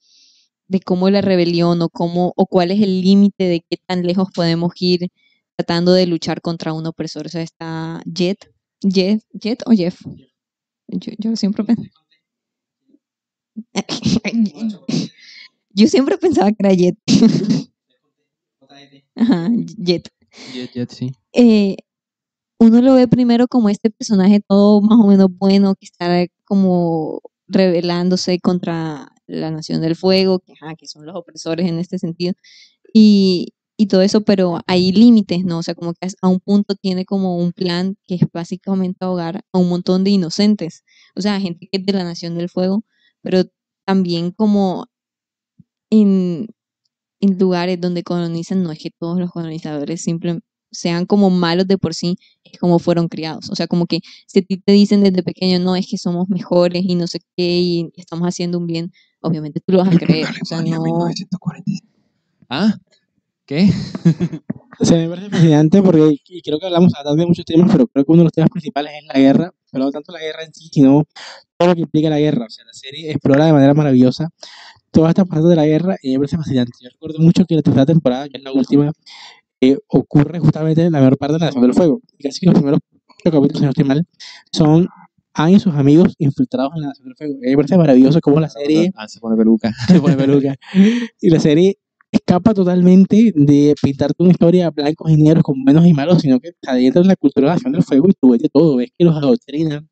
de 0.67 0.79
cómo 0.81 1.09
la 1.09 1.21
rebelión 1.21 1.81
o 1.81 1.89
cómo 1.89 2.33
o 2.37 2.47
cuál 2.47 2.71
es 2.71 2.81
el 2.81 3.01
límite 3.01 3.45
de 3.45 3.65
qué 3.69 3.77
tan 3.87 4.03
lejos 4.05 4.29
podemos 4.33 4.73
ir 4.81 5.09
tratando 5.57 5.93
de 5.93 6.07
luchar 6.07 6.41
contra 6.41 6.73
un 6.73 6.87
opresor. 6.87 7.27
O 7.27 7.29
sea, 7.29 7.41
está 7.41 8.01
Jet, 8.05 8.51
Jet, 8.81 9.23
Jet 9.33 9.63
o 9.65 9.71
Jeff. 9.71 10.01
Yo, 10.87 11.11
yo 11.17 11.35
siempre 11.35 11.63
pensé. 11.63 11.91
Yo 15.73 15.87
siempre 15.87 16.17
pensaba 16.17 16.51
que 16.51 16.57
era 16.59 16.73
Jet. 16.73 16.97
Ajá, 19.15 19.49
Jet. 19.77 20.09
Jet, 20.53 20.71
Jet, 20.73 20.89
sí. 20.89 21.11
Eh, 21.33 21.77
uno 22.59 22.81
lo 22.81 22.95
ve 22.95 23.07
primero 23.07 23.47
como 23.47 23.69
este 23.69 23.89
personaje 23.89 24.41
todo 24.47 24.81
más 24.81 24.99
o 24.99 25.07
menos 25.07 25.27
bueno, 25.37 25.75
que 25.75 25.85
está 25.85 26.25
como 26.45 27.21
rebelándose 27.47 28.39
contra 28.39 29.09
la 29.27 29.51
Nación 29.51 29.81
del 29.81 29.95
Fuego, 29.95 30.39
que, 30.39 30.53
ajá, 30.53 30.75
que 30.75 30.87
son 30.87 31.05
los 31.05 31.15
opresores 31.15 31.67
en 31.67 31.79
este 31.79 31.99
sentido, 31.99 32.33
y, 32.93 33.53
y 33.77 33.87
todo 33.87 34.01
eso, 34.01 34.21
pero 34.21 34.59
hay 34.67 34.91
límites, 34.91 35.43
¿no? 35.43 35.59
O 35.59 35.63
sea, 35.63 35.75
como 35.75 35.93
que 35.93 36.07
a 36.21 36.27
un 36.27 36.39
punto 36.39 36.75
tiene 36.75 37.05
como 37.05 37.37
un 37.37 37.51
plan 37.53 37.97
que 38.07 38.15
es 38.15 38.21
básicamente 38.31 39.03
ahogar 39.05 39.43
a 39.51 39.57
un 39.57 39.69
montón 39.69 40.03
de 40.03 40.11
inocentes, 40.11 40.83
o 41.15 41.21
sea, 41.21 41.39
gente 41.39 41.67
que 41.71 41.79
es 41.79 41.85
de 41.85 41.93
la 41.93 42.03
Nación 42.03 42.35
del 42.37 42.49
Fuego, 42.49 42.83
pero 43.21 43.43
también 43.85 44.31
como 44.31 44.87
en, 45.93 46.47
en 47.19 47.37
lugares 47.37 47.79
donde 47.79 48.03
colonizan, 48.03 48.63
no 48.63 48.71
es 48.71 48.79
que 48.79 48.89
todos 48.89 49.19
los 49.19 49.31
colonizadores 49.31 50.01
simplemente 50.01 50.45
sean 50.71 51.05
como 51.05 51.29
malos 51.29 51.67
de 51.67 51.77
por 51.77 51.93
sí, 51.93 52.17
es 52.43 52.59
como 52.59 52.79
fueron 52.79 53.07
criados. 53.07 53.49
O 53.51 53.55
sea, 53.55 53.67
como 53.67 53.85
que 53.85 53.99
si 54.25 54.39
a 54.39 54.41
ti 54.41 54.57
te 54.57 54.71
dicen 54.71 55.03
desde 55.03 55.21
pequeño, 55.21 55.59
no, 55.59 55.75
es 55.75 55.87
que 55.87 55.99
somos 55.99 56.27
mejores 56.29 56.83
y 56.83 56.95
no 56.95 57.05
sé 57.05 57.19
qué, 57.37 57.59
y 57.59 57.91
estamos 57.95 58.27
haciendo 58.27 58.57
un 58.57 58.65
bien, 58.65 58.91
obviamente 59.21 59.59
tú 59.59 59.73
lo 59.73 59.79
vas 59.79 59.95
a 59.95 59.99
creer. 59.99 60.27
O 60.41 60.45
sea, 60.45 60.61
no... 60.63 60.83
¿Ah? 62.49 62.75
¿Qué? 63.45 63.69
O 64.79 64.85
sea, 64.85 64.97
me 64.97 65.07
parece 65.07 65.29
fascinante 65.29 65.83
porque, 65.83 66.17
y 66.27 66.41
creo 66.41 66.57
que 66.57 66.65
hablamos 66.65 66.91
a 66.95 67.07
de 67.13 67.25
muchos 67.27 67.45
temas, 67.45 67.71
pero 67.71 67.85
creo 67.85 68.03
que 68.03 68.11
uno 68.11 68.21
de 68.21 68.23
los 68.23 68.33
temas 68.33 68.49
principales 68.49 68.91
es 68.99 69.05
la 69.05 69.19
guerra, 69.19 69.53
pero 69.71 69.85
no 69.85 69.91
tanto 69.91 70.11
la 70.11 70.19
guerra 70.19 70.43
en 70.43 70.51
sí, 70.51 70.67
sino 70.71 71.03
todo 71.57 71.69
lo 71.69 71.75
que 71.75 71.81
implica 71.81 72.09
la 72.09 72.17
guerra. 72.17 72.47
O 72.47 72.49
sea, 72.49 72.65
la 72.65 72.73
serie 72.73 73.11
explora 73.11 73.45
de 73.45 73.53
manera 73.53 73.75
maravillosa 73.75 74.29
toda 74.93 75.09
esta 75.09 75.25
parte 75.25 75.47
de 75.47 75.55
la 75.55 75.65
guerra 75.65 75.97
y 76.01 76.11
me 76.13 76.19
parece 76.19 76.37
fascinante. 76.37 76.71
Yo 76.79 76.89
recuerdo 76.89 77.19
mucho 77.19 77.45
que 77.45 77.55
la 77.55 77.61
tercera 77.61 77.85
temporada, 77.85 78.29
que 78.29 78.37
es 78.37 78.43
la 78.43 78.53
última, 78.53 78.91
eh, 79.59 79.77
ocurre 79.87 80.39
justamente 80.39 80.85
en 80.85 80.91
la 80.91 80.99
mayor 80.99 81.17
parte 81.17 81.33
de 81.33 81.39
la 81.39 81.45
Nación 81.47 81.63
del 81.63 81.73
Fuego. 81.73 82.01
Y 82.17 82.23
casi 82.23 82.39
que 82.39 82.45
los 82.45 82.55
primeros 82.55 82.79
capítulos, 83.23 83.57
si 83.57 83.63
no 83.63 83.69
estoy 83.69 83.85
mal, 83.85 84.05
son 84.51 84.87
Anne 85.33 85.53
y 85.53 85.59
sus 85.59 85.73
amigos 85.73 86.13
infiltrados 86.19 86.73
en 86.75 86.81
la 86.81 86.87
Nación 86.89 87.07
del 87.07 87.15
Fuego. 87.15 87.33
Y 87.41 87.49
me 87.49 87.55
parece 87.55 87.77
maravilloso 87.77 88.19
cómo 88.21 88.39
la 88.39 88.49
serie... 88.49 88.91
Ah, 88.95 89.07
se 89.07 89.19
pone 89.19 89.35
peluca. 89.35 89.73
se 89.87 89.99
pone 89.99 90.15
peluca. 90.15 90.55
y 91.19 91.29
la 91.29 91.39
serie 91.39 91.77
escapa 92.11 92.53
totalmente 92.53 93.33
de 93.35 93.73
pintarte 93.81 94.21
una 94.21 94.31
historia 94.31 94.69
blancos 94.69 95.09
y 95.09 95.17
negros 95.17 95.43
como 95.43 95.63
buenos 95.63 95.87
y 95.87 95.93
malos, 95.93 96.21
sino 96.21 96.39
que 96.39 96.51
adentro 96.67 97.01
de 97.01 97.07
la 97.07 97.15
cultura 97.15 97.47
de 97.47 97.49
la 97.49 97.55
Nación 97.55 97.73
del 97.73 97.83
Fuego 97.83 98.09
y 98.09 98.13
tú 98.13 98.29
ves 98.29 98.41
de 98.41 98.49
todo. 98.49 98.75
Ves 98.75 98.91
que 98.95 99.03
los 99.03 99.15
adoctrinan, 99.15 99.89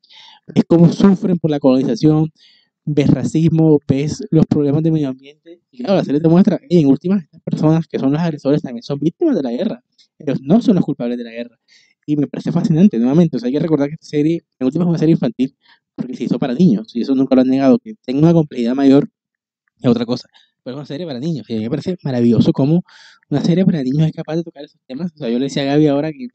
ves 0.54 0.64
cómo 0.68 0.92
sufren 0.92 1.38
por 1.38 1.50
la 1.50 1.58
colonización, 1.58 2.30
ves 2.84 3.10
racismo, 3.10 3.80
ves 3.86 4.24
los 4.30 4.46
problemas 4.46 4.82
del 4.82 4.92
medio 4.92 5.08
ambiente. 5.08 5.60
Y 5.70 5.78
claro, 5.78 5.96
la 5.96 6.04
serie 6.04 6.20
te 6.20 6.28
muestra, 6.28 6.60
y 6.68 6.80
en 6.80 6.86
últimas, 6.86 7.22
estas 7.24 7.40
personas 7.42 7.86
que 7.86 7.98
son 7.98 8.12
los 8.12 8.20
agresores 8.20 8.62
también 8.62 8.82
son 8.82 8.98
víctimas 8.98 9.36
de 9.36 9.42
la 9.42 9.50
guerra. 9.50 9.84
Ellos 10.18 10.40
no 10.42 10.60
son 10.60 10.76
los 10.76 10.84
culpables 10.84 11.18
de 11.18 11.24
la 11.24 11.30
guerra. 11.30 11.58
Y 12.06 12.16
me 12.16 12.26
parece 12.26 12.50
fascinante, 12.50 12.98
nuevamente. 12.98 13.38
Hay 13.42 13.52
que 13.52 13.60
recordar 13.60 13.88
que 13.88 13.94
esta 13.94 14.06
serie, 14.06 14.44
en 14.58 14.66
últimas, 14.66 14.86
es 14.86 14.90
una 14.90 14.98
serie 14.98 15.12
infantil 15.12 15.56
porque 15.94 16.16
se 16.16 16.24
hizo 16.24 16.38
para 16.38 16.54
niños. 16.54 16.94
Y 16.94 17.02
eso 17.02 17.14
nunca 17.14 17.34
lo 17.36 17.42
han 17.42 17.48
negado. 17.48 17.78
Que 17.78 17.94
tenga 18.04 18.20
una 18.20 18.32
complejidad 18.32 18.74
mayor 18.74 19.08
es 19.80 19.88
otra 19.88 20.04
cosa. 20.04 20.28
Pero 20.64 20.76
es 20.76 20.78
una 20.78 20.86
serie 20.86 21.06
para 21.06 21.20
niños. 21.20 21.48
Y 21.48 21.54
a 21.54 21.56
mí 21.58 21.62
me 21.64 21.70
parece 21.70 21.96
maravilloso 22.02 22.52
cómo 22.52 22.82
una 23.30 23.40
serie 23.44 23.64
para 23.64 23.82
niños 23.82 24.08
es 24.08 24.12
capaz 24.12 24.36
de 24.36 24.42
tocar 24.42 24.64
esos 24.64 24.80
temas. 24.86 25.12
O 25.14 25.18
sea, 25.18 25.28
yo 25.28 25.38
le 25.38 25.44
decía 25.44 25.62
a 25.62 25.66
Gaby 25.66 25.86
ahora 25.86 26.10
que, 26.10 26.28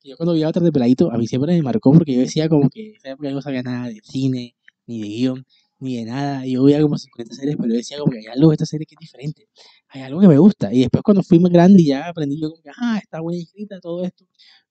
que 0.00 0.10
yo 0.10 0.16
cuando 0.16 0.34
vi 0.34 0.42
a 0.42 0.48
otra 0.48 0.62
de 0.62 0.72
peladito, 0.72 1.10
a 1.10 1.16
mí 1.16 1.26
siempre 1.26 1.54
me 1.54 1.62
marcó 1.62 1.92
porque 1.92 2.14
yo 2.14 2.20
decía 2.20 2.48
como 2.48 2.68
que 2.68 2.92
esa 2.92 3.10
época 3.10 3.28
yo 3.28 3.34
no 3.34 3.42
sabía 3.42 3.62
nada 3.62 3.88
de 3.88 4.00
cine, 4.02 4.56
ni 4.86 5.00
de 5.00 5.08
guion 5.08 5.46
ni 5.78 5.98
de 5.98 6.04
nada. 6.06 6.46
Yo 6.46 6.64
veía 6.64 6.80
como 6.82 6.98
50 6.98 7.34
series, 7.34 7.56
pero 7.56 7.72
decía 7.74 7.98
como 7.98 8.12
que 8.12 8.18
hay 8.18 8.26
algo 8.26 8.50
de 8.50 8.54
esta 8.54 8.66
serie 8.66 8.86
que 8.86 8.94
es 8.94 9.00
diferente. 9.00 9.48
Hay 9.88 10.02
algo 10.02 10.20
que 10.20 10.28
me 10.28 10.38
gusta. 10.38 10.72
Y 10.72 10.80
después 10.80 11.02
cuando 11.02 11.22
fui 11.22 11.38
más 11.40 11.52
grande 11.52 11.82
y 11.82 11.86
ya 11.88 12.08
aprendí 12.08 12.40
yo 12.40 12.50
como 12.50 12.62
que, 12.62 12.70
ah, 12.76 12.98
está 13.02 13.20
buena 13.20 13.40
escrita, 13.40 13.80
todo 13.80 14.04
esto. 14.04 14.24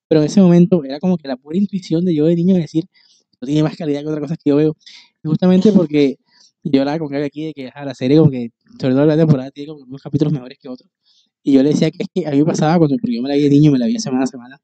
Pero 0.08 0.22
en 0.22 0.28
ese 0.28 0.42
momento 0.42 0.84
era 0.84 1.00
como 1.00 1.18
que 1.18 1.28
la 1.28 1.38
pura 1.38 1.58
intuición 1.58 2.06
de 2.06 2.16
yo 2.16 2.26
de 2.26 2.36
niño 2.36 2.56
decir, 2.56 2.86
esto 3.32 3.46
tiene 3.46 3.64
más 3.64 3.76
calidad 3.78 4.02
que 4.02 4.08
otras 4.08 4.22
cosas 4.22 4.38
que 4.44 4.50
yo 4.50 4.56
veo. 4.58 4.78
Justamente 5.24 5.72
porque 5.72 6.18
yo 6.64 6.82
hablaba 6.82 7.00
con 7.00 7.10
que 7.10 7.24
aquí 7.24 7.46
de 7.46 7.54
que 7.54 7.72
la 7.76 7.96
serie 7.96 8.18
como 8.18 8.32
que, 8.32 8.52
sobre 8.80 8.94
todo 8.96 9.06
la 9.06 9.18
temporada, 9.18 9.52
tiene 9.52 9.74
como 9.74 9.84
unos 9.86 10.02
capítulos 10.02 10.34
mejores 10.34 10.58
que 10.60 10.70
otros. 10.70 10.90
Y 11.44 11.54
yo 11.54 11.64
le 11.64 11.70
decía 11.70 11.92
que 11.92 12.04
es 12.04 12.08
que 12.14 12.28
a 12.28 12.32
mí 12.32 12.38
me 12.40 12.46
pasaba 12.46 12.78
cuando 12.78 12.96
yo 13.04 13.22
me 13.22 13.30
la 13.30 13.36
vi 13.36 13.44
de 13.44 13.50
niño, 13.50 13.72
me 13.72 13.80
la 13.80 13.86
vi 13.86 14.00
semana 14.00 14.24
a 14.24 14.28
semana. 14.28 14.62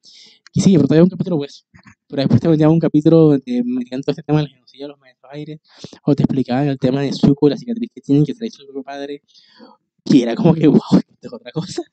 Y 0.54 0.62
sí, 0.62 0.74
pero 0.76 0.88
todavía 0.88 1.04
un 1.04 1.10
capítulo 1.10 1.38
pues. 1.38 1.66
Pero 2.08 2.22
después 2.22 2.42
te 2.42 2.48
vendía 2.48 2.70
un 2.70 2.80
capítulo 2.80 3.18
donde 3.30 3.64
metían 3.66 4.02
todo 4.02 4.14
este 4.14 4.24
tema 4.24 4.40
del 4.40 4.50
genocidio 4.50 4.86
de 4.86 4.90
los 4.90 5.00
maestros 5.00 5.32
aires, 5.34 5.60
o 6.04 6.16
te 6.16 6.24
explicaban 6.24 6.68
el 6.68 6.80
tema 6.80 7.02
de 7.02 7.12
Zuko, 7.14 7.50
la 7.50 7.58
cicatriz 7.58 7.92
que 7.94 8.02
tienen, 8.02 8.26
que 8.26 8.34
se 8.34 8.46
hecho 8.46 8.62
su 8.62 8.66
propio 8.66 8.84
padre. 8.84 9.22
Y 10.06 10.22
era 10.22 10.36
como 10.36 10.54
que, 10.56 10.68
wow, 10.68 10.80
esto 10.98 11.28
es 11.28 11.34
otra 11.34 11.52
cosa. 11.52 11.84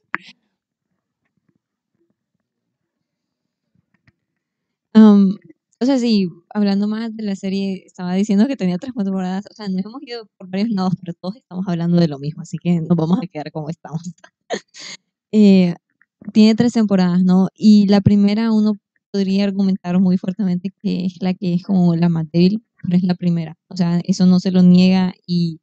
Um, 4.94 5.36
o 5.78 5.84
sea, 5.84 5.98
sí, 5.98 6.28
hablando 6.54 6.88
más 6.88 7.14
de 7.16 7.22
la 7.22 7.36
serie, 7.36 7.84
estaba 7.86 8.14
diciendo 8.14 8.46
que 8.46 8.56
tenía 8.56 8.78
tres 8.78 8.94
temporadas. 8.94 9.44
O 9.50 9.54
sea, 9.54 9.68
nos 9.68 9.84
hemos 9.84 10.02
ido 10.02 10.26
por 10.38 10.48
varios 10.48 10.70
lados, 10.70 10.94
pero 11.00 11.12
todos 11.14 11.36
estamos 11.36 11.66
hablando 11.68 11.98
de 11.98 12.08
lo 12.08 12.18
mismo, 12.18 12.42
así 12.42 12.56
que 12.58 12.80
nos 12.80 12.96
vamos 12.96 13.18
a 13.22 13.26
quedar 13.26 13.52
como 13.52 13.68
estamos. 13.68 14.00
eh, 15.32 15.74
tiene 16.32 16.54
tres 16.54 16.72
temporadas, 16.72 17.22
¿no? 17.24 17.48
Y 17.54 17.86
la 17.88 18.00
primera 18.00 18.52
uno 18.52 18.74
podría 19.12 19.44
argumentar 19.44 20.00
muy 20.00 20.18
fuertemente 20.18 20.70
que 20.82 21.06
es 21.06 21.16
la 21.20 21.34
que 21.34 21.54
es 21.54 21.62
como 21.62 21.94
la 21.96 22.08
más 22.08 22.26
débil, 22.32 22.64
pero 22.82 22.96
es 22.96 23.02
la 23.04 23.14
primera. 23.14 23.56
O 23.68 23.76
sea, 23.76 24.00
eso 24.04 24.26
no 24.26 24.40
se 24.40 24.50
lo 24.52 24.62
niega 24.62 25.14
y 25.26 25.60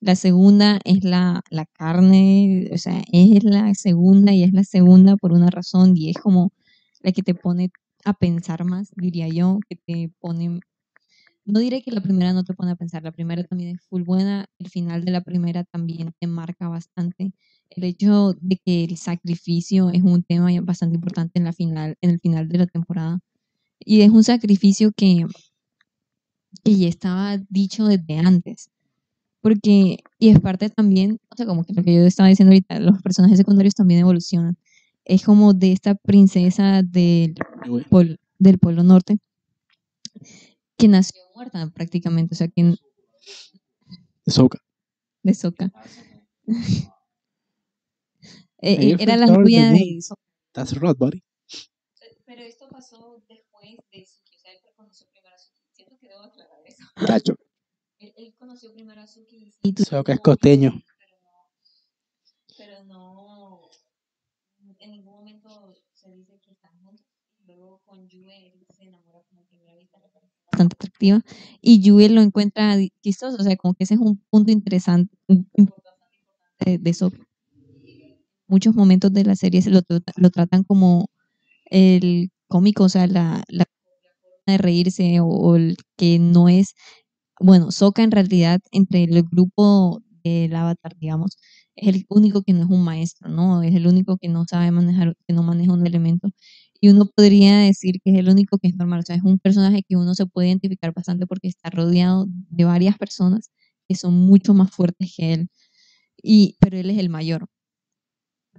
la 0.00 0.16
segunda 0.16 0.80
es 0.84 1.04
la, 1.04 1.42
la 1.50 1.66
carne, 1.66 2.70
o 2.72 2.78
sea, 2.78 3.02
es 3.12 3.44
la 3.44 3.74
segunda 3.74 4.32
y 4.32 4.42
es 4.42 4.52
la 4.52 4.64
segunda 4.64 5.16
por 5.16 5.32
una 5.32 5.48
razón 5.50 5.96
y 5.96 6.10
es 6.10 6.18
como 6.18 6.52
la 7.00 7.12
que 7.12 7.22
te 7.22 7.34
pone 7.34 7.70
a 8.04 8.14
pensar 8.14 8.64
más, 8.64 8.92
diría 8.96 9.28
yo, 9.28 9.60
que 9.68 9.76
te 9.76 10.12
pone, 10.20 10.60
no 11.44 11.60
diré 11.60 11.82
que 11.82 11.90
la 11.90 12.00
primera 12.00 12.32
no 12.32 12.44
te 12.44 12.54
pone 12.54 12.72
a 12.72 12.76
pensar, 12.76 13.02
la 13.02 13.12
primera 13.12 13.44
también 13.44 13.76
es 13.76 13.82
full 13.82 14.02
buena, 14.02 14.46
el 14.58 14.70
final 14.70 15.04
de 15.04 15.12
la 15.12 15.22
primera 15.22 15.64
también 15.64 16.12
te 16.18 16.26
marca 16.26 16.68
bastante. 16.68 17.32
El 17.70 17.84
hecho 17.84 18.34
de 18.40 18.56
que 18.64 18.84
el 18.84 18.96
sacrificio 18.96 19.90
es 19.90 20.02
un 20.02 20.22
tema 20.22 20.50
bastante 20.62 20.96
importante 20.96 21.38
en, 21.38 21.44
la 21.44 21.52
final, 21.52 21.96
en 22.00 22.10
el 22.10 22.20
final 22.20 22.48
de 22.48 22.58
la 22.58 22.66
temporada. 22.66 23.20
Y 23.78 24.02
es 24.02 24.10
un 24.10 24.24
sacrificio 24.24 24.92
que, 24.92 25.26
que 26.62 26.76
ya 26.76 26.88
estaba 26.88 27.38
dicho 27.50 27.86
desde 27.86 28.18
antes. 28.18 28.70
Porque, 29.42 29.98
y 30.18 30.30
es 30.30 30.40
parte 30.40 30.70
también, 30.70 31.18
o 31.30 31.36
sea, 31.36 31.46
como 31.46 31.64
que 31.64 31.74
lo 31.74 31.82
que 31.82 31.94
yo 31.94 32.02
estaba 32.02 32.30
diciendo 32.30 32.52
ahorita, 32.52 32.80
los 32.80 33.02
personajes 33.02 33.36
secundarios 33.38 33.74
también 33.74 34.00
evolucionan 34.00 34.56
es 35.04 35.24
como 35.24 35.52
de 35.52 35.72
esta 35.72 35.94
princesa 35.94 36.82
del, 36.82 37.34
pol, 37.90 38.18
del 38.38 38.58
Polo 38.58 38.82
Norte 38.82 39.18
que 40.76 40.88
nació 40.88 41.20
muerta 41.34 41.70
prácticamente, 41.72 42.34
o 42.34 42.36
sea, 42.36 42.48
que... 42.48 42.62
De 44.24 44.32
Soca. 44.32 44.58
De 45.22 45.34
Soca. 45.34 45.70
eh, 48.58 48.96
era 48.98 49.16
la 49.16 49.26
rubia 49.26 49.70
de 49.70 49.98
Soca. 50.00 50.22
That's 50.52 50.72
right, 50.80 50.96
buddy. 50.96 51.22
Pero 52.24 52.42
esto 52.42 52.68
pasó 52.68 53.22
después 53.28 53.76
de 53.92 54.06
Suki, 54.06 54.36
o 54.36 54.38
sea, 54.38 54.52
él 54.52 54.58
conoció 54.74 55.06
primero 55.10 55.34
a 55.34 55.38
Suki. 55.38 55.60
Siento 55.72 55.98
que 55.98 56.08
debo 56.08 56.22
aclarar 56.22 56.58
eso. 56.66 56.84
Cacho. 56.94 57.34
Él, 57.98 58.12
él 58.16 58.34
conoció 58.38 58.72
primero 58.72 59.00
a 59.00 59.06
Suki. 59.06 59.52
Soca 59.84 60.14
es 60.14 60.20
costeño. 60.20 60.72
Pero 60.96 61.16
no, 61.18 61.50
pero 62.56 62.84
no 62.84 63.70
en 64.84 64.90
ningún 64.90 65.14
momento 65.14 65.74
se 65.94 66.10
dice 66.10 66.38
que 66.40 66.52
están 66.52 66.78
juntos. 66.84 67.06
Y 67.38 67.46
luego 67.46 67.80
con 67.84 68.08
Yue 68.08 68.46
él 68.46 68.66
se 68.70 68.84
enamora 68.84 69.22
como 69.24 69.42
a 69.42 69.46
primera 69.46 69.74
vista, 69.74 69.98
le 69.98 70.08
parece 70.08 70.34
bastante 70.54 70.74
atractiva. 70.76 71.20
Y 71.60 71.80
Yue 71.80 72.08
lo 72.08 72.22
encuentra 72.22 72.76
chistoso, 73.02 73.36
o 73.38 73.42
sea, 73.44 73.56
como 73.56 73.74
que 73.74 73.84
ese 73.84 73.94
es 73.94 74.00
un 74.00 74.22
punto 74.30 74.52
interesante, 74.52 75.14
de, 76.60 76.78
de. 76.78 76.92
Muchos 78.46 78.74
momentos 78.74 79.12
de 79.12 79.24
la 79.24 79.36
serie 79.36 79.62
se 79.62 79.70
lo, 79.70 79.80
lo 80.16 80.30
tratan 80.30 80.64
como 80.64 81.08
el 81.66 82.30
cómico, 82.48 82.84
o 82.84 82.88
sea, 82.90 83.06
la, 83.06 83.44
la 83.48 83.64
de 84.46 84.58
reírse 84.58 85.20
o, 85.20 85.26
o 85.26 85.56
el 85.56 85.76
que 85.96 86.18
no 86.18 86.48
es, 86.48 86.74
bueno, 87.40 87.72
Sokka 87.72 88.02
en 88.02 88.12
realidad 88.12 88.60
entre 88.72 89.04
el 89.04 89.22
grupo 89.24 90.02
del 90.24 90.54
Avatar, 90.56 90.94
digamos, 90.98 91.38
es 91.76 91.88
el 91.96 92.06
único 92.08 92.42
que 92.42 92.52
no 92.54 92.64
es 92.64 92.70
un 92.70 92.84
maestro, 92.84 93.28
¿no? 93.28 93.62
Es 93.62 93.74
el 93.74 93.86
único 93.86 94.18
que 94.18 94.28
no 94.28 94.44
sabe 94.48 94.70
manejar, 94.70 95.16
que 95.26 95.34
no 95.34 95.42
maneja 95.42 95.72
un 95.72 95.86
elemento. 95.86 96.30
Y 96.84 96.90
uno 96.90 97.06
podría 97.06 97.60
decir 97.60 97.98
que 98.04 98.10
es 98.10 98.18
el 98.18 98.28
único 98.28 98.58
que 98.58 98.68
es 98.68 98.76
normal, 98.76 99.00
o 99.00 99.02
sea, 99.02 99.16
es 99.16 99.22
un 99.22 99.38
personaje 99.38 99.82
que 99.88 99.96
uno 99.96 100.14
se 100.14 100.26
puede 100.26 100.48
identificar 100.48 100.92
bastante 100.92 101.26
porque 101.26 101.48
está 101.48 101.70
rodeado 101.70 102.26
de 102.28 102.64
varias 102.64 102.98
personas 102.98 103.50
que 103.88 103.94
son 103.94 104.12
mucho 104.12 104.52
más 104.52 104.70
fuertes 104.70 105.14
que 105.16 105.32
él. 105.32 105.48
Y, 106.22 106.58
pero 106.60 106.76
él 106.76 106.90
es 106.90 106.98
el 106.98 107.08
mayor. 107.08 107.46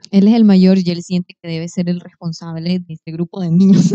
Él 0.09 0.27
es 0.27 0.33
el 0.33 0.43
mayor 0.43 0.79
y 0.79 0.89
él 0.89 1.03
siente 1.03 1.35
que 1.39 1.47
debe 1.47 1.69
ser 1.69 1.87
el 1.87 1.99
responsable 1.99 2.79
de 2.79 2.93
este 2.95 3.11
grupo 3.11 3.41
de 3.41 3.51
niños. 3.51 3.93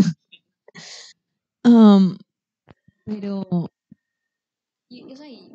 Am, 1.63 2.17
pero, 3.05 3.69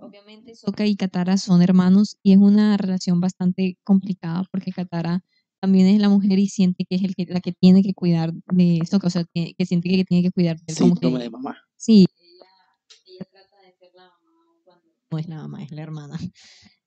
obviamente 0.03 0.55
Sokka 0.55 0.85
y 0.85 0.97
Katara 0.97 1.39
son 1.39 1.63
hermanos 1.63 2.19
y 2.23 2.33
es 2.33 2.39
una 2.39 2.77
relación 2.77 3.23
bastante 3.23 3.79
complicada 3.85 4.45
porque 4.51 4.71
Katara 4.71 5.25
también 5.61 5.87
es 5.89 6.01
la 6.01 6.09
mujer 6.09 6.39
y 6.39 6.49
siente 6.49 6.85
que 6.89 6.97
es 6.97 7.03
el 7.05 7.15
que, 7.15 7.27
la 7.27 7.41
que 7.41 7.53
tiene 7.53 7.83
que 7.83 7.95
cuidar 7.95 8.33
de 8.53 8.81
Sokka, 8.91 9.07
o 9.09 9.11
sea, 9.11 9.25
que, 9.35 9.55
que 9.57 9.67
siente 9.67 9.89
que 9.89 10.05
tiene 10.05 10.23
que 10.23 10.33
cuidar 10.33 10.57
de 10.59 10.73
él. 10.73 10.77
como 11.01 11.19
de 11.19 11.31
mamá. 11.31 11.57
Sí, 11.77 12.07
ella, 12.21 12.47
ella 13.07 13.25
trata 13.31 13.61
de 13.67 13.73
ser 13.75 13.91
la 13.95 14.05
mamá 14.05 14.55
cuando 14.65 14.87
no 15.11 15.19
es 15.19 15.29
la 15.29 15.37
mamá, 15.37 15.63
es 15.65 15.73
la 15.73 15.83
hermana. 15.83 16.19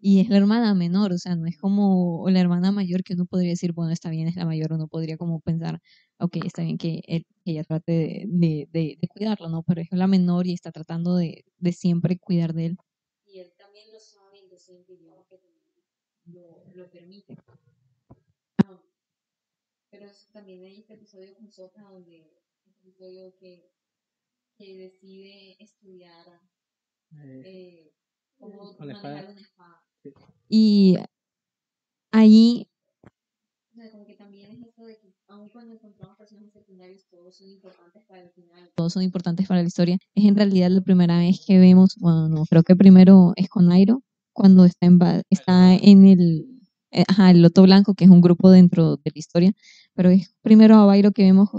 Y 0.02 0.22
es 0.22 0.30
la 0.30 0.38
hermana 0.38 0.74
menor, 0.76 1.12
o 1.14 1.18
sea, 1.18 1.36
no 1.36 1.46
es 1.46 1.58
como 1.58 2.26
la 2.30 2.40
hermana 2.40 2.72
mayor 2.72 3.04
que 3.04 3.14
uno 3.16 3.26
podría 3.26 3.50
decir, 3.52 3.74
bueno, 3.74 3.92
está 3.92 4.10
bien, 4.10 4.28
es 4.28 4.36
la 4.38 4.46
mayor, 4.46 4.72
uno 4.74 4.88
podría 4.88 5.18
como 5.18 5.42
pensar, 5.42 5.80
ok, 6.20 6.38
está 6.46 6.62
bien 6.64 6.78
que, 6.78 7.02
él- 7.08 7.26
que 7.44 7.52
ella 7.52 7.64
trate 7.66 8.26
de, 8.28 8.68
de, 8.72 8.98
cuidarlo, 9.10 9.50
¿no? 9.50 9.64
Pero 9.64 9.82
es 9.82 9.88
la 9.92 10.08
menor 10.08 10.48
y 10.48 10.54
está 10.54 10.72
tratando 10.72 11.16
de, 11.18 11.44
de 11.58 11.72
siempre 11.74 12.18
cuidar 12.18 12.54
de 12.54 12.68
él. 12.68 12.78
Y 13.28 13.40
él 13.40 13.52
también 13.58 13.88
lo 13.94 14.00
sabe 14.00 14.40
y 14.40 14.50
lo 14.50 14.58
siente, 14.58 14.94
y 14.94 14.98
digamos 14.98 15.26
que 15.28 15.38
lo, 16.32 16.64
lo 16.76 16.90
permite. 16.90 17.36
Pero 19.92 20.08
también 20.32 20.64
hay 20.64 20.80
este 20.80 20.94
episodio 20.94 21.36
con 21.36 21.52
Sokka 21.52 21.82
donde, 21.84 22.18
este 22.66 22.90
episodio 22.90 23.34
que 23.40 23.70
que 24.58 24.78
decide 24.78 25.56
estudiar 25.60 26.26
Eh, 27.14 27.42
eh, 27.46 27.94
cómo 28.38 28.76
Con 28.76 28.88
manejar 28.88 29.12
espada. 29.14 29.32
una 29.32 29.42
espada. 29.42 29.84
Sí. 30.04 30.10
Y 30.50 30.98
ahí, 32.12 32.68
o 33.72 33.76
sea, 33.76 33.92
como 33.92 34.06
que 34.06 34.16
también 34.16 34.52
es 34.52 34.68
esto 34.68 34.84
de 34.84 34.98
que 35.00 35.14
aun 35.28 35.50
cuando 35.50 35.74
encontramos 35.76 36.18
personajes 36.18 36.52
secundarios, 36.54 37.06
todos 37.10 37.38
son 37.38 37.50
importantes 37.50 38.04
para 38.06 38.22
el 38.22 38.30
final, 38.32 38.72
todos 38.76 38.94
son 38.94 39.04
importantes 39.04 39.48
para 39.48 39.62
la 39.62 39.68
historia. 39.68 39.98
Es 40.16 40.26
en 40.26 40.36
realidad 40.36 40.70
la 40.70 40.82
primera 40.82 41.20
vez 41.20 41.44
que 41.46 41.58
vemos, 41.60 41.96
bueno, 41.98 42.28
no, 42.30 42.46
creo 42.46 42.64
que 42.64 42.76
primero 42.76 43.34
es 43.36 43.48
con 43.50 43.72
Airo, 43.72 44.04
cuando 44.34 44.66
está 44.66 44.88
en, 44.88 45.00
está 45.30 45.76
en 45.76 46.06
el, 46.08 46.60
eh, 46.92 47.04
ajá, 47.08 47.32
el 47.32 47.42
Loto 47.42 47.64
Blanco, 47.64 47.94
que 47.96 48.06
es 48.06 48.10
un 48.10 48.22
grupo 48.22 48.52
dentro 48.52 48.98
de 48.98 49.12
la 49.14 49.20
historia, 49.20 49.52
pero 50.00 50.12
es 50.12 50.34
primero 50.42 50.76
a 50.76 50.86
Bairo 50.86 51.12
que 51.12 51.24
vemos 51.24 51.50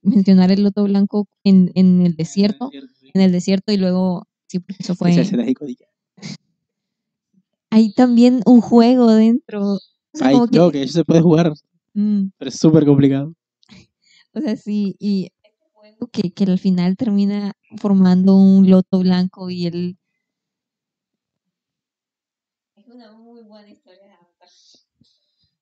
mencionar 0.00 0.50
el 0.50 0.62
Loto 0.62 0.82
Blanco 0.84 1.28
en, 1.44 1.70
en 1.74 2.00
el 2.00 2.16
desierto, 2.16 2.70
en 2.72 3.20
el 3.20 3.32
desierto 3.32 3.70
y 3.70 3.76
luego, 3.76 4.26
sí, 4.46 4.60
porque 4.60 4.82
eso 4.82 4.94
fue... 4.94 5.10
Hay 7.68 7.92
también 7.92 8.40
un 8.46 8.62
juego 8.62 9.12
dentro. 9.12 9.74
O 9.74 9.78
sea, 10.14 10.28
Ay, 10.28 10.34
como 10.36 10.46
que- 10.48 10.56
no, 10.56 10.70
que 10.70 10.82
eso 10.84 10.94
se 10.94 11.04
puede 11.04 11.20
jugar, 11.20 11.52
mm, 11.92 12.28
pero 12.38 12.48
es 12.48 12.58
súper 12.58 12.86
complicado. 12.86 13.34
o 14.32 14.40
sea, 14.40 14.56
sí, 14.56 14.96
y 14.98 15.26
este 15.42 15.54
juego 15.74 16.06
que, 16.10 16.32
que 16.32 16.44
al 16.44 16.58
final 16.58 16.96
termina 16.96 17.52
formando 17.76 18.36
un 18.36 18.70
loto 18.70 19.00
blanco 19.00 19.50
y 19.50 19.66
él... 19.66 19.98
Es 22.74 22.88
una 22.88 23.12
muy 23.12 23.42
buena 23.42 23.68
historia 23.68 24.18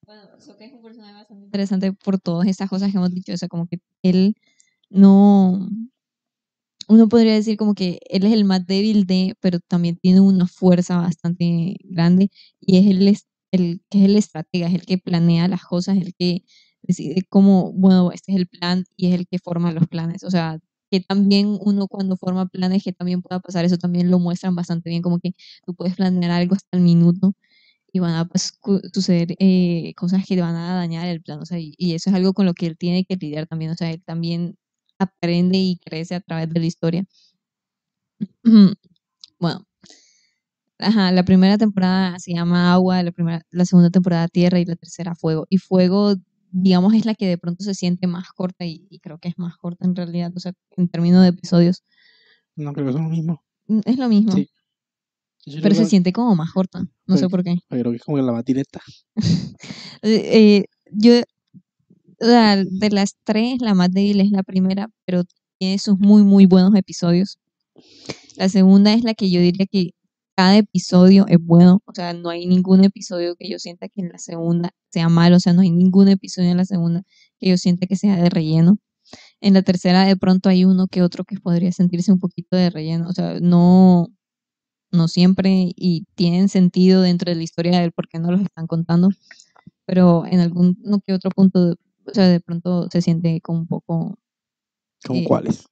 Bueno, 0.06 0.22
Sokka 0.40 0.64
es 0.64 0.72
un 0.72 0.82
personaje 0.82 1.14
bastante 1.14 1.44
interesante 1.44 1.92
por 1.92 2.18
todas 2.18 2.48
estas 2.48 2.68
cosas 2.68 2.90
que 2.90 2.96
hemos 2.98 3.12
dicho, 3.14 3.32
o 3.32 3.36
sea, 3.36 3.48
como 3.48 3.66
que 3.66 3.80
él 4.02 4.34
no... 4.90 5.68
Uno 6.88 7.08
podría 7.08 7.34
decir 7.34 7.56
como 7.56 7.74
que 7.74 8.00
él 8.10 8.24
es 8.24 8.32
el 8.32 8.44
más 8.44 8.66
débil 8.66 9.06
de, 9.06 9.34
pero 9.40 9.60
también 9.60 9.96
tiene 9.96 10.20
una 10.20 10.46
fuerza 10.46 10.96
bastante 10.98 11.76
grande 11.84 12.30
y 12.60 12.78
es 12.78 12.86
el, 12.86 13.06
es- 13.08 13.26
el 13.52 13.82
que 13.90 13.98
es 14.00 14.04
el 14.06 14.16
estratega, 14.16 14.66
es 14.68 14.74
el 14.74 14.86
que 14.86 14.98
planea 14.98 15.48
las 15.48 15.62
cosas, 15.64 15.96
el 15.98 16.14
que 16.14 16.44
decide 16.82 17.22
cómo, 17.28 17.72
bueno, 17.72 18.10
este 18.12 18.32
es 18.32 18.38
el 18.38 18.46
plan 18.48 18.84
y 18.96 19.08
es 19.08 19.14
el 19.20 19.26
que 19.28 19.38
forma 19.38 19.72
los 19.72 19.86
planes. 19.88 20.24
O 20.24 20.30
sea, 20.30 20.58
que 20.90 21.00
también 21.00 21.56
uno 21.60 21.86
cuando 21.88 22.16
forma 22.16 22.46
planes, 22.46 22.82
que 22.84 22.92
también 22.92 23.22
pueda 23.22 23.40
pasar, 23.40 23.64
eso 23.64 23.78
también 23.78 24.10
lo 24.10 24.18
muestran 24.18 24.54
bastante 24.56 24.90
bien, 24.90 25.02
como 25.02 25.18
que 25.20 25.32
tú 25.66 25.74
puedes 25.74 25.94
planear 25.96 26.30
algo 26.32 26.54
hasta 26.56 26.76
el 26.76 26.82
minuto 26.82 27.34
y 27.92 27.98
van 28.00 28.14
a 28.14 28.26
pues, 28.26 28.52
suceder 28.92 29.34
eh, 29.38 29.92
cosas 29.96 30.24
que 30.26 30.40
van 30.40 30.54
a 30.56 30.74
dañar 30.74 31.06
el 31.08 31.22
plan. 31.22 31.40
O 31.40 31.46
sea, 31.46 31.58
y, 31.58 31.74
y 31.78 31.94
eso 31.94 32.10
es 32.10 32.16
algo 32.16 32.32
con 32.34 32.46
lo 32.46 32.54
que 32.54 32.66
él 32.66 32.76
tiene 32.78 33.04
que 33.04 33.16
lidiar 33.16 33.46
también. 33.46 33.70
O 33.72 33.76
sea, 33.76 33.90
él 33.90 34.02
también 34.04 34.56
aprende 34.98 35.58
y 35.58 35.78
crece 35.84 36.14
a 36.14 36.20
través 36.20 36.48
de 36.50 36.60
la 36.60 36.66
historia. 36.66 37.04
Bueno, 39.38 39.66
Ajá, 40.80 41.12
la 41.12 41.24
primera 41.24 41.58
temporada 41.58 42.18
se 42.18 42.32
llama 42.32 42.72
Agua, 42.72 43.02
la, 43.02 43.12
primera, 43.12 43.42
la 43.50 43.64
segunda 43.66 43.90
temporada 43.90 44.28
Tierra 44.28 44.58
y 44.60 44.64
la 44.64 44.76
tercera 44.76 45.14
Fuego. 45.14 45.46
Y 45.50 45.58
Fuego, 45.58 46.14
digamos, 46.50 46.94
es 46.94 47.04
la 47.04 47.14
que 47.14 47.26
de 47.26 47.36
pronto 47.36 47.62
se 47.64 47.74
siente 47.74 48.06
más 48.06 48.32
corta 48.32 48.64
y, 48.64 48.86
y 48.88 48.98
creo 48.98 49.18
que 49.18 49.28
es 49.28 49.38
más 49.38 49.56
corta 49.58 49.84
en 49.84 49.94
realidad, 49.94 50.32
o 50.34 50.40
sea, 50.40 50.52
en 50.76 50.88
términos 50.88 51.22
de 51.22 51.28
episodios. 51.28 51.84
No 52.56 52.72
creo 52.72 52.86
que 52.86 52.92
son 52.94 53.04
lo 53.04 53.10
mismo. 53.10 53.42
Mm, 53.66 53.80
Es 53.84 53.98
lo 53.98 54.08
mismo, 54.08 54.32
Sí. 54.32 54.48
Yo 55.46 55.60
pero 55.62 55.74
se 55.74 55.86
siente 55.86 56.12
como 56.12 56.34
más 56.34 56.52
corta, 56.52 56.86
no 57.06 57.16
sé 57.16 57.28
por 57.28 57.42
qué. 57.42 57.56
creo 57.68 57.90
que 57.90 57.96
es 57.96 58.02
como 58.02 58.16
que 58.16 58.22
la 58.22 58.32
más 58.32 58.44
directa. 58.44 58.80
Eh, 60.02 60.62
eh, 60.62 60.64
yo, 60.92 61.12
sea, 62.18 62.56
de 62.56 62.90
las 62.90 63.16
tres, 63.24 63.60
la 63.60 63.74
más 63.74 63.90
débil 63.92 64.20
es 64.20 64.30
la 64.30 64.42
primera, 64.42 64.88
pero 65.04 65.24
tiene 65.58 65.78
sus 65.78 65.98
muy, 65.98 66.22
muy 66.22 66.46
buenos 66.46 66.74
episodios. 66.74 67.38
La 68.36 68.48
segunda 68.48 68.94
es 68.94 69.04
la 69.04 69.12
que 69.14 69.30
yo 69.30 69.40
diría 69.40 69.66
que 69.70 69.90
cada 70.36 70.56
episodio 70.56 71.26
es 71.28 71.38
bueno, 71.38 71.82
o 71.84 71.92
sea, 71.94 72.14
no 72.14 72.30
hay 72.30 72.46
ningún 72.46 72.82
episodio 72.84 73.36
que 73.36 73.50
yo 73.50 73.58
sienta 73.58 73.88
que 73.88 74.00
en 74.00 74.08
la 74.08 74.18
segunda 74.18 74.70
sea 74.90 75.10
malo, 75.10 75.36
o 75.36 75.40
sea, 75.40 75.52
no 75.52 75.60
hay 75.60 75.70
ningún 75.70 76.08
episodio 76.08 76.50
en 76.50 76.56
la 76.56 76.64
segunda 76.64 77.02
que 77.38 77.50
yo 77.50 77.58
sienta 77.58 77.86
que 77.86 77.96
sea 77.96 78.16
de 78.16 78.30
relleno. 78.30 78.78
En 79.40 79.54
la 79.54 79.62
tercera 79.62 80.04
de 80.04 80.16
pronto 80.16 80.48
hay 80.48 80.64
uno 80.64 80.86
que 80.88 81.02
otro 81.02 81.24
que 81.24 81.38
podría 81.40 81.72
sentirse 81.72 82.12
un 82.12 82.20
poquito 82.20 82.56
de 82.56 82.70
relleno, 82.70 83.08
o 83.08 83.12
sea, 83.12 83.38
no, 83.40 84.08
no 84.92 85.08
siempre 85.08 85.72
y 85.76 86.06
tienen 86.14 86.48
sentido 86.48 87.02
dentro 87.02 87.30
de 87.30 87.36
la 87.36 87.42
historia 87.42 87.80
del 87.80 87.92
por 87.92 88.08
qué 88.08 88.18
no 88.18 88.30
los 88.30 88.40
están 88.42 88.66
contando, 88.66 89.10
pero 89.86 90.26
en 90.26 90.40
algún 90.40 90.78
no 90.82 91.00
que 91.00 91.12
otro 91.14 91.30
punto, 91.30 91.76
o 92.06 92.14
sea, 92.14 92.28
de 92.28 92.40
pronto 92.40 92.88
se 92.90 93.02
siente 93.02 93.40
como 93.40 93.60
un 93.60 93.66
poco 93.66 94.18
¿Como 95.06 95.20
Eh, 95.20 95.24
cuáles? 95.24 95.64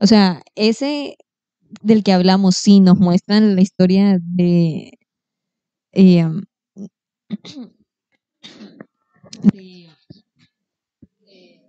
o 0.00 0.06
sea, 0.06 0.42
ese 0.54 1.16
del 1.82 2.02
que 2.02 2.12
hablamos, 2.12 2.56
sí, 2.56 2.80
nos 2.80 2.98
muestran 2.98 3.54
la 3.56 3.62
historia 3.62 4.18
de. 4.22 4.98
eh, 5.92 6.24
de, 9.52 9.88
de- 11.20 11.60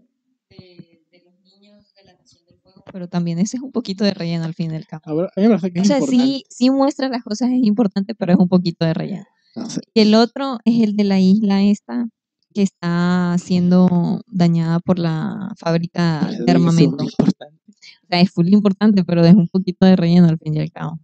de- 0.50 1.06
de 1.12 1.24
los 1.26 1.40
niños 1.42 1.94
de 1.96 2.04
la 2.04 2.14
Nación 2.14 2.46
del 2.46 2.60
Fuego, 2.60 2.81
pero 2.92 3.08
también 3.08 3.40
ese 3.40 3.58
es 3.58 3.64
un 3.64 3.72
poquito 3.72 4.04
de 4.04 4.14
relleno 4.14 4.44
al 4.46 4.54
fin 4.54 4.70
del 4.70 4.86
cabo. 4.88 5.04
A 5.06 5.14
ver, 5.14 5.26
a 5.36 5.40
mí 5.42 5.44
me 5.44 5.50
parece 5.50 5.72
que 5.72 5.82
O 5.82 5.86
sea, 5.86 5.98
importante. 6.00 6.24
sí, 6.26 6.44
sí 6.50 6.70
muestra 6.70 7.10
las 7.10 7.24
cosas, 7.24 7.50
es 7.50 7.64
importante, 7.64 8.16
pero 8.16 8.34
es 8.34 8.40
un 8.40 8.48
poquito 8.48 8.86
de 8.86 8.94
relleno. 8.94 9.26
No 9.56 9.70
sé. 9.70 9.82
Y 9.94 10.02
el 10.02 10.16
otro 10.16 10.60
es 10.66 10.82
el 10.82 10.96
de 10.96 11.04
la 11.04 11.20
isla 11.20 11.62
esta, 11.64 12.06
que 12.54 12.62
está 12.62 13.36
siendo 13.40 14.22
dañada 14.28 14.80
por 14.80 15.00
la 15.00 15.52
fábrica 15.58 16.20
Parece 16.22 16.44
de 16.44 16.52
es 16.52 16.56
armamento. 16.56 17.04
O 17.06 18.06
sea, 18.10 18.20
es 18.22 18.30
full 18.32 18.48
importante, 18.50 19.04
pero 19.06 19.24
es 19.26 19.34
un 19.34 19.48
poquito 19.48 19.86
de 19.86 19.96
relleno 19.96 20.28
al 20.28 20.38
fin 20.38 20.56
y 20.56 20.60
al 20.60 20.72
cabo. 20.72 21.00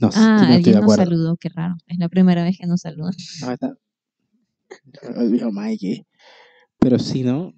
No 0.00 0.10
sé, 0.10 0.18
Ah, 0.20 0.44
no 0.48 0.54
alguien 0.54 0.80
nos 0.80 0.94
saludó, 0.96 1.36
qué 1.36 1.48
raro. 1.48 1.76
Es 1.86 1.98
la 1.98 2.08
primera 2.08 2.42
vez 2.42 2.58
que 2.58 2.66
nos 2.66 2.80
saludan. 2.80 3.14
No, 3.40 3.52
está... 3.52 3.74
Dijo 5.30 5.52
Mike. 5.52 6.06
Pero 6.78 6.98
sí, 6.98 7.22
¿no? 7.22 7.52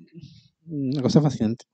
Una 0.67 1.01
cosa 1.01 1.23
fascinante. 1.23 1.65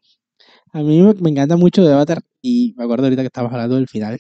A 0.73 0.81
mí 0.83 1.03
me, 1.03 1.15
me 1.15 1.31
encanta 1.31 1.57
mucho 1.57 1.83
de 1.85 1.93
Avatar 1.93 2.21
y 2.43 2.75
me 2.77 2.85
acuerdo 2.85 3.05
ahorita 3.05 3.23
que 3.23 3.27
estábamos 3.27 3.53
hablando 3.55 3.77
del 3.77 3.89
final. 3.89 4.19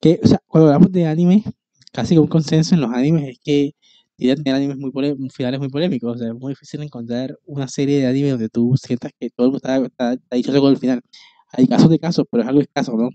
Que, 0.00 0.20
o 0.22 0.26
sea, 0.28 0.40
cuando 0.46 0.68
hablamos 0.68 0.92
de 0.92 1.06
anime, 1.06 1.44
casi 1.92 2.14
que 2.14 2.20
un 2.20 2.26
consenso 2.28 2.74
en 2.74 2.80
los 2.80 2.90
animes 2.92 3.28
es 3.30 3.38
que 3.44 3.72
tienen 4.16 4.54
animes 4.54 4.76
muy 4.78 4.90
pole- 4.90 5.16
finales 5.32 5.60
muy 5.60 5.68
polémicos. 5.68 6.16
O 6.16 6.18
sea, 6.18 6.28
es 6.28 6.34
muy 6.34 6.52
difícil 6.52 6.82
encontrar 6.82 7.36
una 7.46 7.68
serie 7.68 7.98
de 8.00 8.06
anime 8.06 8.30
donde 8.30 8.48
tú 8.48 8.74
sientas 8.82 9.12
que 9.18 9.30
todo 9.30 9.46
el 9.46 9.52
mundo 9.52 9.58
está, 9.58 9.76
está, 9.86 10.12
está 10.36 10.68
el 10.68 10.78
final. 10.78 11.00
Hay 11.52 11.66
casos 11.66 11.90
de 11.90 11.98
casos, 11.98 12.24
pero 12.30 12.42
es 12.42 12.48
algo 12.48 12.60
escaso, 12.62 12.96
¿no? 12.96 13.10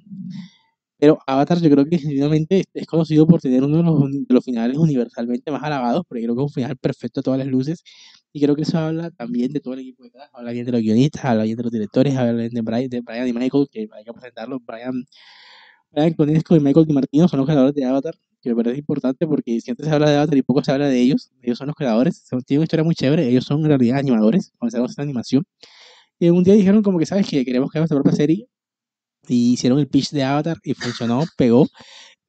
Pero 0.98 1.20
Avatar 1.28 1.60
yo 1.62 1.70
creo 1.70 1.84
que 1.86 1.92
definitivamente 1.98 2.60
es- 2.62 2.66
es 2.74 2.88
conocido 2.88 3.28
por 3.28 3.42
tener 3.42 3.64
uno 3.64 3.78
de 3.78 3.84
los, 3.84 4.00
de 4.28 4.34
los 4.34 4.44
finales 4.46 4.78
universalmente 4.78 5.52
más 5.52 5.64
alabados, 5.64 6.04
porque 6.08 6.24
creo 6.24 6.36
que 6.36 6.42
es 6.42 6.46
un 6.46 6.54
final 6.54 6.78
perfecto 6.78 7.20
a 7.20 7.24
todas 7.24 7.40
las 7.40 7.48
luces. 7.48 7.84
Y 8.36 8.42
creo 8.42 8.54
que 8.54 8.64
eso 8.64 8.78
habla 8.78 9.12
también 9.12 9.54
de 9.54 9.62
todo 9.62 9.76
el 9.76 9.80
equipo 9.80 10.04
detrás, 10.04 10.30
habla 10.34 10.52
bien 10.52 10.66
de 10.66 10.74
los 10.74 10.82
guionistas, 10.82 11.24
habla 11.24 11.46
bien 11.46 11.56
de 11.56 11.64
los 11.64 11.72
directores, 11.72 12.18
habla 12.18 12.34
bien 12.34 12.50
de 12.54 12.62
Brian, 12.62 12.90
de 12.90 13.00
Brian 13.00 13.30
y 13.30 13.32
Michael, 13.32 13.68
que 13.72 13.88
hay 13.90 14.04
que 14.04 14.12
presentarlos. 14.12 14.60
Brian, 14.66 15.06
Brian 15.90 16.14
Conesco 16.16 16.54
y 16.58 16.60
Michael 16.60 16.86
DiMartino 16.86 17.30
son 17.30 17.40
los 17.40 17.46
creadores 17.48 17.74
de 17.74 17.86
Avatar, 17.86 18.14
que 18.42 18.50
me 18.50 18.56
parece 18.62 18.80
importante 18.80 19.26
porque 19.26 19.62
siempre 19.62 19.86
se 19.86 19.92
habla 19.94 20.10
de 20.10 20.18
Avatar 20.18 20.38
y 20.38 20.42
poco 20.42 20.62
se 20.66 20.74
habla 20.74 20.90
de 20.90 21.00
ellos. 21.00 21.32
Ellos 21.42 21.58
son 21.58 21.68
los 21.68 21.78
creadores, 21.78 22.26
tienen 22.46 22.60
una 22.60 22.64
historia 22.66 22.84
muy 22.84 22.94
chévere, 22.94 23.26
ellos 23.26 23.46
son 23.46 23.62
en 23.62 23.68
realidad 23.68 24.00
animadores, 24.00 24.52
comenzaron 24.58 24.88
a 24.88 24.90
hacer 24.92 25.04
animación. 25.04 25.46
Y 26.20 26.28
un 26.30 26.44
día 26.44 26.56
dijeron 26.56 26.84
como 26.84 27.00
que, 27.00 27.06
¿sabes 27.06 27.30
que 27.30 27.46
Queremos 27.46 27.72
crear 27.72 27.84
nuestra 27.84 27.96
propia 27.96 28.18
serie. 28.18 28.50
Y 29.30 29.54
hicieron 29.54 29.80
el 29.80 29.88
pitch 29.88 30.12
de 30.12 30.24
Avatar 30.24 30.58
y 30.62 30.74
funcionó, 30.74 31.24
pegó. 31.38 31.68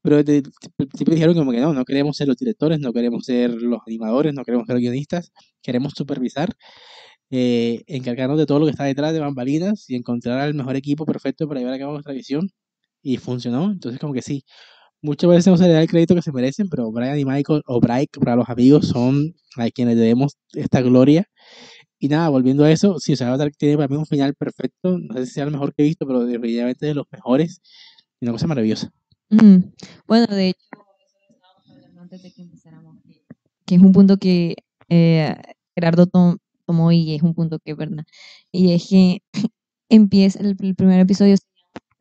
Pero 0.07 0.23
principio 0.23 1.15
dijeron 1.15 1.35
como 1.35 1.51
que 1.51 1.61
no, 1.61 1.75
no 1.75 1.85
queremos 1.85 2.17
ser 2.17 2.29
los 2.29 2.37
directores, 2.37 2.79
no 2.79 2.93
queremos 2.93 3.25
ser 3.25 3.51
los 3.51 3.81
animadores, 3.89 4.33
no 4.35 4.45
queremos 4.45 4.65
ser 4.69 4.75
los 4.77 4.81
guionistas, 4.81 5.33
queremos 5.67 5.95
supervisar, 5.97 6.49
eh, 7.31 7.83
encargarnos 7.89 8.39
de 8.39 8.47
todo 8.47 8.61
lo 8.61 8.67
que 8.67 8.71
está 8.71 8.85
detrás 8.85 9.13
de 9.13 9.19
bambalinas 9.21 9.91
y 9.91 9.97
encontrar 9.97 10.39
al 10.39 10.55
mejor 10.55 10.77
equipo 10.77 11.05
perfecto 11.05 11.49
para 11.49 11.61
llevar 11.61 11.75
a 11.75 11.79
cabo 11.79 11.93
nuestra 11.93 12.15
visión. 12.15 12.49
Y 13.03 13.19
funcionó, 13.19 13.71
entonces 13.73 14.01
como 14.01 14.15
que 14.15 14.23
sí. 14.23 14.45
Muchas 15.03 15.31
veces 15.31 15.47
no 15.49 15.57
se 15.57 15.69
le 15.69 15.75
da 15.75 15.83
el 15.83 15.89
crédito 15.89 16.15
que 16.15 16.23
se 16.23 16.33
merecen, 16.33 16.69
pero 16.69 16.91
Brian 16.91 17.19
y 17.19 17.25
Michael, 17.25 17.63
o 17.67 17.81
Brian 17.81 18.07
para 18.21 18.37
los 18.37 18.49
amigos, 18.49 18.89
son 18.89 19.35
a 19.57 19.71
quienes 19.71 19.97
debemos 19.97 20.37
esta 20.55 20.81
gloria. 20.81 21.29
Y 21.99 22.09
nada, 22.09 22.29
volviendo 22.29 22.65
a 22.65 22.71
eso, 22.71 22.99
sí, 22.99 23.13
o 23.13 23.17
sea, 23.17 23.37
tiene 23.59 23.77
para 23.77 23.89
mí 23.89 23.97
un 23.97 24.07
final 24.07 24.35
perfecto, 24.35 24.99
no 24.99 25.15
sé 25.15 25.27
si 25.27 25.33
sea 25.33 25.45
el 25.45 25.51
mejor 25.51 25.75
que 25.75 25.83
he 25.83 25.87
visto, 25.87 26.07
pero 26.07 26.25
definitivamente 26.25 26.87
de 26.87 26.95
los 26.95 27.07
mejores, 27.11 27.61
y 28.21 28.27
una 28.27 28.33
cosa 28.33 28.47
maravillosa. 28.47 28.91
Mm, 29.31 29.59
Bueno, 30.07 30.27
de 30.27 30.51
hecho, 30.51 30.59
antes 31.99 32.23
de 32.23 32.33
que 32.33 32.43
empezáramos, 32.43 32.99
que 33.67 33.75
es 33.75 33.81
un 33.81 33.93
punto 33.93 34.17
que 34.17 34.57
eh, 34.89 35.35
Gerardo 35.77 36.07
tom- 36.07 36.39
tomó 36.67 36.91
y 36.91 37.15
es 37.15 37.23
un 37.23 37.35
punto 37.35 37.59
que 37.61 37.73
es 37.73 37.77
verdad. 37.77 38.05
Y 38.51 38.73
es 38.73 38.89
que 38.89 39.23
empieza, 39.89 40.41
el, 40.41 40.57
el 40.61 40.75
primer 40.75 40.99
episodio, 40.99 41.37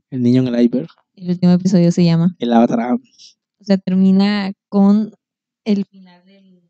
El 0.09 0.23
niño 0.23 0.41
en 0.41 0.47
el 0.55 0.61
iceberg, 0.63 0.87
el 1.15 1.29
último 1.29 1.51
episodio 1.53 1.91
se 1.91 2.03
llama, 2.03 2.35
el 2.39 2.51
Avatar, 2.53 2.93
o 2.95 3.63
sea, 3.63 3.77
termina 3.77 4.53
con 4.69 5.11
el 5.65 5.85
final 5.85 6.25
del- 6.25 6.61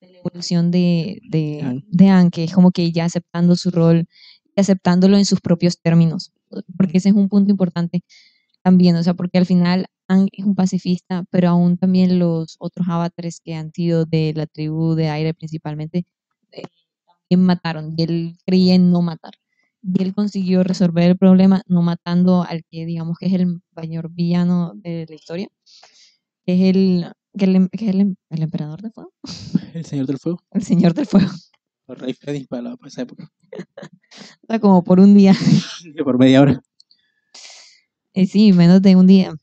de 0.00 0.10
la 0.12 0.18
evolución 0.18 0.70
de, 0.70 1.20
de, 1.30 1.60
Aang. 1.62 1.84
de 1.90 2.08
Aang, 2.08 2.30
que 2.30 2.44
es 2.44 2.52
como 2.52 2.70
que 2.70 2.92
ya 2.92 3.04
aceptando 3.06 3.56
su 3.56 3.70
rol, 3.70 4.06
y 4.56 4.60
aceptándolo 4.60 5.16
en 5.16 5.24
sus 5.24 5.40
propios 5.40 5.80
términos, 5.80 6.32
porque 6.76 6.98
ese 6.98 7.08
es 7.10 7.14
un 7.14 7.28
punto 7.28 7.50
importante 7.50 8.02
también, 8.62 8.96
o 8.96 9.02
sea, 9.02 9.14
porque 9.14 9.38
al 9.38 9.46
final 9.46 9.86
Aang 10.08 10.28
es 10.32 10.44
un 10.44 10.54
pacifista, 10.54 11.24
pero 11.30 11.48
aún 11.50 11.76
también 11.78 12.18
los 12.18 12.56
otros 12.58 12.86
avatares 12.88 13.40
que 13.40 13.54
han 13.54 13.72
sido 13.72 14.04
de 14.04 14.32
la 14.34 14.46
tribu 14.46 14.94
de 14.94 15.08
aire 15.08 15.34
principalmente, 15.34 16.04
eh, 16.52 16.62
también 17.30 17.46
mataron, 17.46 17.94
y 17.96 18.02
él 18.02 18.36
creía 18.46 18.74
en 18.74 18.90
no 18.90 19.02
matar. 19.02 19.32
Y 19.82 20.02
él 20.02 20.14
consiguió 20.14 20.64
resolver 20.64 21.04
el 21.10 21.16
problema 21.18 21.62
no 21.66 21.82
matando 21.82 22.42
al 22.42 22.64
que 22.70 22.84
digamos 22.86 23.18
que 23.18 23.26
es 23.26 23.32
el 23.34 23.60
mayor 23.74 24.10
villano 24.10 24.72
de 24.76 25.06
la 25.08 25.14
historia, 25.14 25.48
que 26.46 26.54
es 26.54 26.74
el, 26.76 27.12
que 27.38 27.44
el, 27.44 27.68
que 27.70 27.84
es 27.86 27.90
el, 27.94 28.00
em- 28.00 28.16
el 28.30 28.42
emperador 28.42 28.82
de 28.82 28.90
fuego, 28.90 29.12
el 29.74 29.84
señor 29.84 30.06
del 30.06 30.18
fuego, 30.18 30.40
el 30.50 30.62
señor 30.62 30.94
del 30.94 31.06
fuego, 31.06 31.30
el 31.88 31.96
rey 31.96 32.14
Fénix 32.14 32.48
para, 32.48 32.62
la- 32.62 32.76
para 32.76 32.88
esa 32.88 33.02
época, 33.02 33.30
o 34.42 34.46
sea, 34.48 34.58
como 34.58 34.82
por 34.82 34.98
un 35.00 35.14
día. 35.14 35.34
por 36.04 36.18
media 36.18 36.42
hora. 36.42 36.60
Eh, 38.14 38.26
sí, 38.26 38.52
menos 38.52 38.82
de 38.82 38.96
un 38.96 39.06
día. 39.06 39.34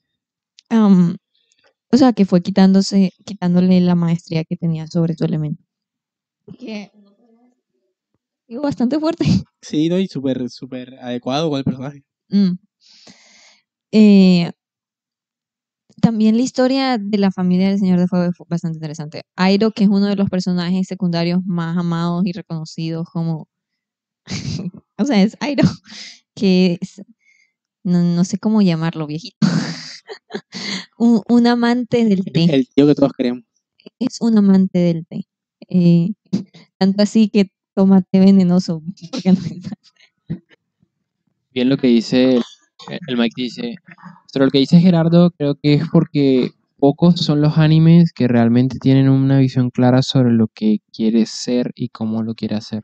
O 1.91 1.97
sea, 1.97 2.11
que 2.11 2.25
fue 2.25 2.41
quitándose, 2.41 3.13
quitándole 3.23 3.79
la 3.79 3.95
maestría 3.95 4.43
que 4.43 4.57
tenía 4.57 4.85
sobre 4.87 5.15
su 5.15 5.23
elemento. 5.23 5.63
Que 6.59 6.91
digo, 8.47 8.61
bastante 8.61 8.99
fuerte. 8.99 9.25
Sí, 9.61 9.89
¿no? 9.89 9.97
y 9.97 10.07
súper, 10.07 10.47
súper 10.51 10.93
adecuado 10.99 11.49
con 11.49 11.57
el 11.57 11.63
personaje. 11.63 12.03
Mm. 12.29 12.51
Eh, 13.91 14.51
también 16.01 16.37
la 16.37 16.43
historia 16.43 16.99
de 16.99 17.17
la 17.17 17.31
familia 17.31 17.69
del 17.69 17.79
Señor 17.79 17.99
de 17.99 18.07
Fuego 18.07 18.31
fue 18.33 18.45
bastante 18.47 18.77
interesante. 18.77 19.23
Airo, 19.35 19.71
que 19.71 19.85
es 19.85 19.89
uno 19.89 20.05
de 20.05 20.15
los 20.15 20.29
personajes 20.29 20.85
secundarios 20.85 21.39
más 21.45 21.75
amados 21.77 22.23
y 22.27 22.31
reconocidos 22.33 23.07
como... 23.11 23.47
o 24.97 25.05
sea, 25.05 25.23
es 25.23 25.35
Airo, 25.39 25.63
que 26.35 26.77
es... 26.79 27.01
No, 27.83 28.03
no 28.03 28.23
sé 28.23 28.37
cómo 28.37 28.61
llamarlo, 28.61 29.07
viejito. 29.07 29.47
un, 30.99 31.23
un 31.27 31.47
amante 31.47 32.05
del 32.05 32.23
té. 32.25 32.43
El 32.53 32.67
tío 32.69 32.85
que 32.85 32.93
todos 32.93 33.13
queremos. 33.13 33.43
Es 33.97 34.21
un 34.21 34.37
amante 34.37 34.77
del 34.77 35.07
té. 35.07 35.27
Eh, 35.69 36.13
tanto 36.77 37.01
así 37.01 37.29
que 37.29 37.51
toma 37.75 38.01
té 38.01 38.19
venenoso. 38.19 38.81
No 39.25 39.33
Bien 41.53 41.69
lo 41.69 41.77
que 41.77 41.87
dice 41.87 42.39
el, 43.07 43.17
Mike 43.17 43.33
dice, 43.41 43.75
pero 44.33 44.45
lo 44.45 44.51
que 44.51 44.59
dice 44.59 44.79
Gerardo 44.79 45.31
creo 45.31 45.55
que 45.55 45.73
es 45.75 45.83
porque 45.91 46.51
pocos 46.77 47.15
son 47.21 47.41
los 47.41 47.57
animes 47.57 48.11
que 48.13 48.27
realmente 48.27 48.77
tienen 48.79 49.09
una 49.09 49.39
visión 49.39 49.69
clara 49.71 50.01
sobre 50.01 50.31
lo 50.33 50.47
que 50.49 50.79
quiere 50.93 51.25
ser 51.25 51.71
y 51.75 51.89
cómo 51.89 52.21
lo 52.23 52.35
quiere 52.35 52.55
hacer. 52.55 52.83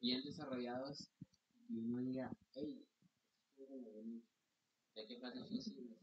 Bien 0.00 0.22
desarrollados 0.24 1.08
y 1.68 1.78
uno 1.78 2.00
diga, 2.00 2.30
hey, 2.54 2.84
ya 4.96 5.06
que 5.06 5.14
es 5.14 5.34
difícil. 5.50 5.96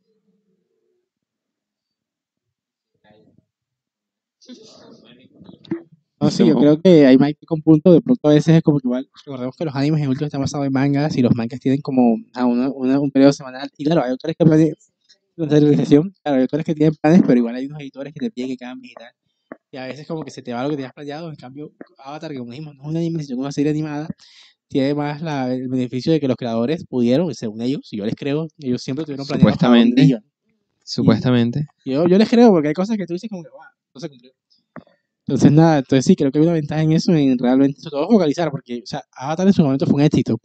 No, 6.21 6.29
sí, 6.31 6.45
yo 6.45 6.57
creo 6.59 6.81
que 6.81 7.05
hay 7.05 7.17
más 7.17 7.31
que 7.39 7.45
con 7.45 7.61
punto, 7.61 7.93
de 7.93 8.01
pronto 8.01 8.27
a 8.27 8.33
veces 8.33 8.55
es 8.57 8.61
como 8.61 8.79
que 8.79 8.87
igual, 8.87 9.07
recordemos 9.25 9.55
que 9.55 9.63
los 9.65 9.75
animes 9.75 10.01
en 10.01 10.09
último 10.09 10.25
están 10.25 10.41
basados 10.41 10.67
en 10.67 10.73
mangas 10.73 11.15
y 11.15 11.21
los 11.21 11.33
mangas 11.33 11.59
tienen 11.61 11.79
como 11.81 12.17
a 12.33 12.45
una- 12.45 12.69
una- 12.69 12.99
un 12.99 13.09
periodo 13.11 13.31
semanal. 13.31 13.69
Y 13.77 13.85
claro, 13.85 14.03
hay 14.03 14.11
autores 14.11 14.35
que 14.37 14.43
planean 14.45 14.73
la 15.37 15.49
serialización, 15.49 16.13
claro, 16.21 16.35
hay 16.37 16.41
autores 16.41 16.65
que 16.65 16.75
tienen 16.75 16.93
planes, 17.01 17.21
pero 17.25 17.37
igual 17.37 17.55
hay 17.55 17.65
unos 17.67 17.79
editores 17.79 18.13
que 18.13 18.19
te 18.19 18.31
piden 18.31 18.49
que 18.49 18.57
cambies 18.57 18.91
y 18.91 18.95
tal. 18.95 19.11
Y 19.71 19.77
a 19.77 19.85
veces 19.85 20.05
como 20.07 20.23
que 20.23 20.31
se 20.31 20.41
te 20.41 20.51
va 20.51 20.63
lo 20.63 20.69
que 20.69 20.75
tenías 20.75 20.93
planeado, 20.93 21.29
en 21.29 21.35
cambio 21.35 21.71
Avatar, 21.99 22.31
que 22.31 22.37
como 22.39 22.51
dijimos, 22.51 22.75
no 22.75 22.83
es 22.83 22.89
un 22.89 22.97
anime, 22.97 23.23
sino 23.23 23.39
una 23.39 23.51
serie 23.53 23.71
animada, 23.71 24.09
tiene 24.67 24.93
más 24.93 25.21
la- 25.21 25.53
el 25.53 25.69
beneficio 25.69 26.11
de 26.11 26.19
que 26.19 26.27
los 26.27 26.35
creadores 26.35 26.85
pudieron, 26.85 27.33
según 27.33 27.61
ellos, 27.61 27.87
y 27.91 27.97
yo 27.97 28.05
les 28.05 28.15
creo, 28.15 28.47
ellos 28.57 28.81
siempre 28.81 29.05
tuvieron 29.05 29.25
planeado 29.37 29.57
dónde 29.89 30.01
Supuestamente. 30.89 31.67
Yo, 31.85 32.07
yo 32.07 32.17
les 32.17 32.27
creo, 32.29 32.49
porque 32.51 32.69
hay 32.69 32.73
cosas 32.73 32.97
que 32.97 33.05
tú 33.05 33.13
dices 33.13 33.29
como 33.29 33.43
que, 33.43 33.49
"Guau, 33.49 33.69
no 33.93 34.01
se 34.01 34.09
cumplió. 34.09 34.31
Entonces, 35.27 35.51
nada, 35.51 35.77
entonces 35.77 36.05
sí, 36.05 36.15
creo 36.15 36.31
que 36.31 36.39
hay 36.39 36.43
una 36.45 36.53
ventaja 36.53 36.81
en 36.81 36.91
eso, 36.93 37.13
en 37.13 37.37
realmente, 37.37 37.79
sobre 37.79 37.91
todo 37.91 38.09
focalizar, 38.09 38.49
porque, 38.49 38.81
o 38.83 38.87
sea, 38.87 39.03
Avatar 39.11 39.45
en 39.45 39.53
su 39.53 39.61
momento 39.63 39.85
fue 39.85 39.95
un 39.95 40.01
éxito. 40.01 40.39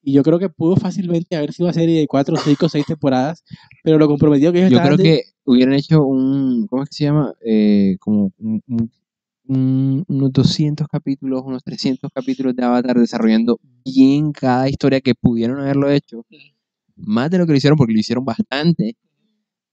Y 0.00 0.12
yo 0.12 0.22
creo 0.22 0.38
que 0.38 0.48
pudo 0.48 0.76
fácilmente 0.76 1.34
haber 1.34 1.52
sido 1.52 1.66
una 1.66 1.72
serie 1.72 1.98
de 1.98 2.06
cuatro, 2.06 2.36
cinco, 2.36 2.68
seis 2.68 2.86
temporadas, 2.86 3.42
pero 3.82 3.98
lo 3.98 4.06
comprometido 4.06 4.52
que 4.52 4.58
ellos 4.60 4.70
Yo 4.70 4.80
creo 4.80 4.96
de- 4.96 5.02
que 5.02 5.22
hubieran 5.44 5.74
hecho 5.74 6.04
un, 6.04 6.68
¿cómo 6.68 6.84
es 6.84 6.88
que 6.90 6.94
se 6.94 7.04
llama? 7.04 7.34
Eh, 7.44 7.96
como 7.98 8.32
un- 8.38 8.62
un- 8.68 8.90
un- 9.48 10.04
unos 10.06 10.32
200 10.32 10.86
capítulos, 10.86 11.42
unos 11.44 11.64
300 11.64 12.12
capítulos 12.14 12.54
de 12.54 12.62
Avatar 12.64 12.96
desarrollando 12.96 13.58
bien 13.84 14.30
cada 14.30 14.68
historia 14.68 15.00
que 15.00 15.16
pudieron 15.16 15.58
haberlo 15.58 15.90
hecho. 15.90 16.24
Más 16.94 17.28
de 17.30 17.38
lo 17.38 17.46
que 17.46 17.52
lo 17.52 17.58
hicieron, 17.58 17.76
porque 17.76 17.92
lo 17.92 17.98
hicieron 17.98 18.24
bastante. 18.24 18.96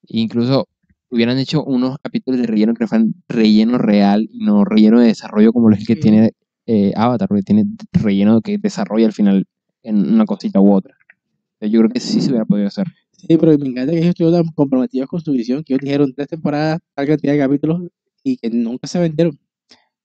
Incluso 0.09 0.67
hubieran 1.09 1.37
hecho 1.39 1.63
unos 1.63 1.97
capítulos 2.01 2.39
de 2.41 2.47
relleno 2.47 2.73
que 2.73 2.87
fueran 2.87 3.13
relleno 3.29 3.77
real 3.77 4.27
y 4.31 4.45
no 4.45 4.65
relleno 4.65 4.99
de 4.99 5.07
desarrollo 5.07 5.53
como 5.53 5.69
los 5.69 5.79
que 5.85 5.95
tiene 5.95 6.31
eh, 6.67 6.93
Avatar, 6.95 7.27
porque 7.27 7.43
tiene 7.43 7.65
relleno 7.93 8.41
que 8.41 8.57
desarrolla 8.57 9.05
al 9.07 9.13
final 9.13 9.45
en 9.83 10.13
una 10.13 10.25
cosita 10.25 10.59
u 10.59 10.73
otra. 10.73 10.95
Yo 11.61 11.79
creo 11.79 11.89
que 11.89 11.99
sí 11.99 12.21
se 12.21 12.29
hubiera 12.29 12.45
podido 12.45 12.67
hacer. 12.67 12.87
Sí, 13.11 13.37
pero 13.37 13.57
me 13.57 13.67
encanta 13.67 13.91
que 13.91 13.97
ellos 13.99 14.09
estuvieron 14.09 14.43
tan 14.45 14.53
comprometidos 14.53 15.09
con 15.09 15.21
su 15.21 15.31
visión, 15.31 15.63
que 15.63 15.73
ellos 15.73 15.81
dijeron 15.83 16.13
tres 16.15 16.27
temporadas, 16.27 16.79
tal 16.93 17.07
cantidad 17.07 17.33
de 17.33 17.39
capítulos, 17.39 17.81
y 18.23 18.37
que 18.37 18.49
nunca 18.51 18.87
se 18.87 18.99
vendieron. 18.99 19.39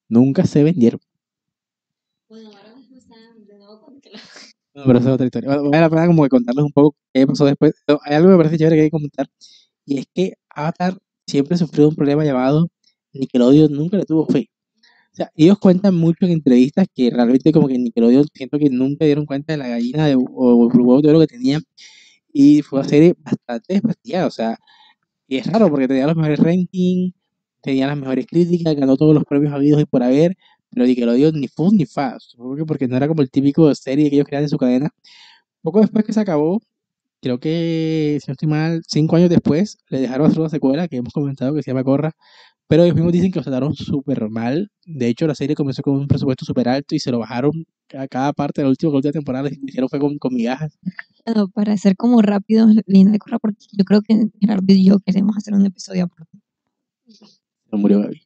Nunca 0.09 0.45
se 0.47 0.65
vendieron. 0.65 1.01
Bueno, 2.29 2.51
ahora 2.57 2.75
mismo 2.77 2.97
están 2.97 3.45
de 3.47 3.59
nuevo 3.59 3.81
con 3.81 4.01
que 4.01 4.11
la- 4.11 4.19
Bueno, 4.75 4.87
pero 4.87 4.99
esa 5.01 5.09
es 5.11 5.15
otra 5.15 5.27
historia. 5.27 5.49
Bueno, 5.49 5.71
vale 5.71 5.81
la 5.81 5.91
pena 5.91 6.07
como 6.07 6.23
que 6.23 6.29
contarles 6.29 6.65
un 6.65 6.73
poco 6.73 6.97
qué 7.13 7.27
pasó 7.27 7.45
después. 7.45 7.75
No, 7.89 7.99
Hay 8.05 8.15
algo 8.15 8.29
que 8.29 8.33
me 8.33 8.37
parece 8.39 8.57
chévere 8.59 8.77
que 8.77 8.83
hay 8.83 8.87
que 8.87 8.91
comentar, 8.93 9.27
y 9.95 9.99
es 10.01 10.07
que 10.15 10.35
Avatar 10.51 10.99
siempre 11.27 11.57
sufrió 11.59 11.89
un 11.89 11.95
problema 11.97 12.25
llamado 12.25 12.69
Nickelodeon 13.15 13.73
nunca 13.73 13.97
le 13.99 14.05
tuvo 14.07 14.27
fe. 14.27 14.51
O 15.13 15.17
sea, 15.17 15.31
ellos 15.37 15.59
cuentan 15.59 15.95
mucho 15.97 16.25
en 16.27 16.33
entrevistas 16.33 16.87
que 16.95 17.11
realmente 17.11 17.53
como 17.53 17.69
que 17.69 17.79
Nickelodeon 17.79 18.27
siento 18.35 18.59
que 18.59 18.71
nunca 18.71 19.05
dieron 19.07 19.27
cuenta 19.27 19.53
de 19.55 19.59
la 19.59 19.69
gallina 19.69 20.07
de- 20.07 20.17
o 20.17 20.71
el 20.73 20.81
huevo 20.81 21.03
de 21.03 21.11
oro 21.11 21.21
que 21.21 21.27
tenían. 21.29 21.63
y 22.33 22.63
fue 22.63 22.81
una 22.81 22.89
serie 22.89 23.15
bastante 23.19 23.75
desprestigiada, 23.75 24.27
o 24.27 24.31
sea, 24.31 24.59
y 25.29 25.37
es 25.39 25.47
raro 25.47 25.71
porque 25.71 25.89
tenía 25.89 26.07
los 26.07 26.17
mejores 26.17 26.41
rankings, 26.41 27.15
tenía 27.63 27.87
las 27.87 27.97
mejores 27.99 28.27
críticas, 28.27 28.75
ganó 28.77 28.97
todos 28.97 29.15
los 29.15 29.25
premios 29.25 29.53
habidos 29.55 29.81
y 29.83 29.87
por 29.87 30.03
haber, 30.03 30.37
pero 30.71 30.87
Nickelodeon 30.87 31.41
ni 31.41 31.49
fun 31.49 31.77
ni 31.77 31.87
fa, 31.87 32.19
supongo 32.21 32.57
que 32.57 32.65
porque 32.67 32.89
no 32.89 32.97
era 32.97 33.09
como 33.09 33.23
el 33.23 33.31
típico 33.31 33.75
serie 33.75 34.11
que 34.11 34.17
ellos 34.17 34.27
crean 34.29 34.45
en 34.45 34.49
su 34.51 34.59
cadena. 34.59 34.91
Poco 35.63 35.81
después 35.81 36.05
que 36.05 36.13
se 36.13 36.21
acabó, 36.21 36.61
creo 37.21 37.39
que, 37.41 38.19
si 38.21 38.29
no 38.29 38.33
estoy 38.33 38.49
mal, 38.49 38.83
cinco 38.87 39.17
años 39.17 39.31
después, 39.31 39.79
le 39.89 40.01
dejaron 40.01 40.27
hacer 40.27 40.41
una 40.41 40.49
secuela 40.49 40.89
que 40.89 40.97
hemos 40.97 41.13
comentado 41.13 41.55
que 41.55 41.63
se 41.63 41.71
llama 41.71 41.85
Corra, 41.85 42.13
pero 42.67 42.85
ellos 42.85 42.95
mismos 42.95 43.13
dicen 43.13 43.33
que 43.33 43.39
lo 43.41 43.43
trataron 43.43 43.75
súper 43.75 44.29
mal. 44.31 44.71
De 44.87 45.09
hecho, 45.09 45.27
la 45.27 45.35
serie 45.35 45.57
comenzó 45.57 45.83
con 45.83 45.97
un 45.97 46.07
presupuesto 46.07 46.45
súper 46.45 46.69
alto 46.69 46.95
y 46.95 46.99
se 47.01 47.11
lo 47.11 47.19
bajaron 47.19 47.65
a 47.99 48.07
cada 48.07 48.33
parte 48.33 48.61
de 48.61 48.65
la 48.67 48.71
última, 48.71 48.93
última 48.93 49.13
temporada, 49.13 49.49
lo 49.51 49.57
hicieron 49.67 49.89
fue 49.89 49.99
con, 49.99 50.17
con 50.19 50.33
migajas. 50.35 50.79
Bueno, 51.27 51.49
para 51.49 51.77
ser 51.77 51.97
como 51.97 52.23
rápido, 52.23 52.69
Lina 52.87 53.11
de 53.13 53.19
Corra, 53.19 53.39
porque 53.41 53.59
yo 53.77 53.85
creo 53.85 54.01
que 54.03 54.29
Gerardo 54.41 54.65
y 54.73 54.85
yo 54.85 54.99
queremos 55.01 55.37
hacer 55.37 55.55
un 55.55 55.67
episodio 55.67 56.05
aparte. 56.05 56.39
No 57.73 57.79
murió 57.79 58.01
Gaby. 58.01 58.23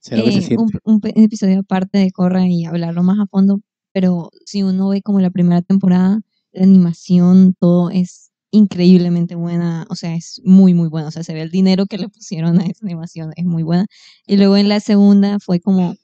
Sé 0.00 0.16
lo 0.16 0.24
que 0.24 0.32
se 0.32 0.38
Eh, 0.38 0.42
siente. 0.42 0.78
un, 0.84 1.00
un 1.04 1.22
episodio 1.24 1.60
aparte 1.60 1.98
de 1.98 2.10
Corra 2.10 2.46
y 2.46 2.64
hablarlo 2.64 3.02
más 3.02 3.18
a 3.18 3.26
fondo, 3.26 3.60
pero 3.92 4.30
si 4.46 4.62
uno 4.62 4.88
ve 4.88 5.02
como 5.02 5.20
la 5.20 5.30
primera 5.30 5.60
temporada, 5.62 6.20
la 6.52 6.64
animación, 6.64 7.54
todo 7.58 7.90
es 7.90 8.30
increíblemente 8.50 9.36
buena, 9.36 9.86
o 9.88 9.94
sea, 9.94 10.14
es 10.14 10.40
muy, 10.44 10.74
muy 10.74 10.88
buena, 10.88 11.08
o 11.08 11.10
sea, 11.10 11.22
se 11.22 11.34
ve 11.34 11.42
el 11.42 11.50
dinero 11.50 11.86
que 11.86 11.98
le 11.98 12.08
pusieron 12.08 12.60
a 12.60 12.64
esa 12.66 12.84
animación, 12.84 13.32
es 13.36 13.44
muy 13.44 13.62
buena. 13.62 13.86
Y 14.26 14.36
luego 14.36 14.56
en 14.56 14.68
la 14.68 14.80
segunda 14.80 15.38
fue 15.38 15.60
como, 15.60 15.94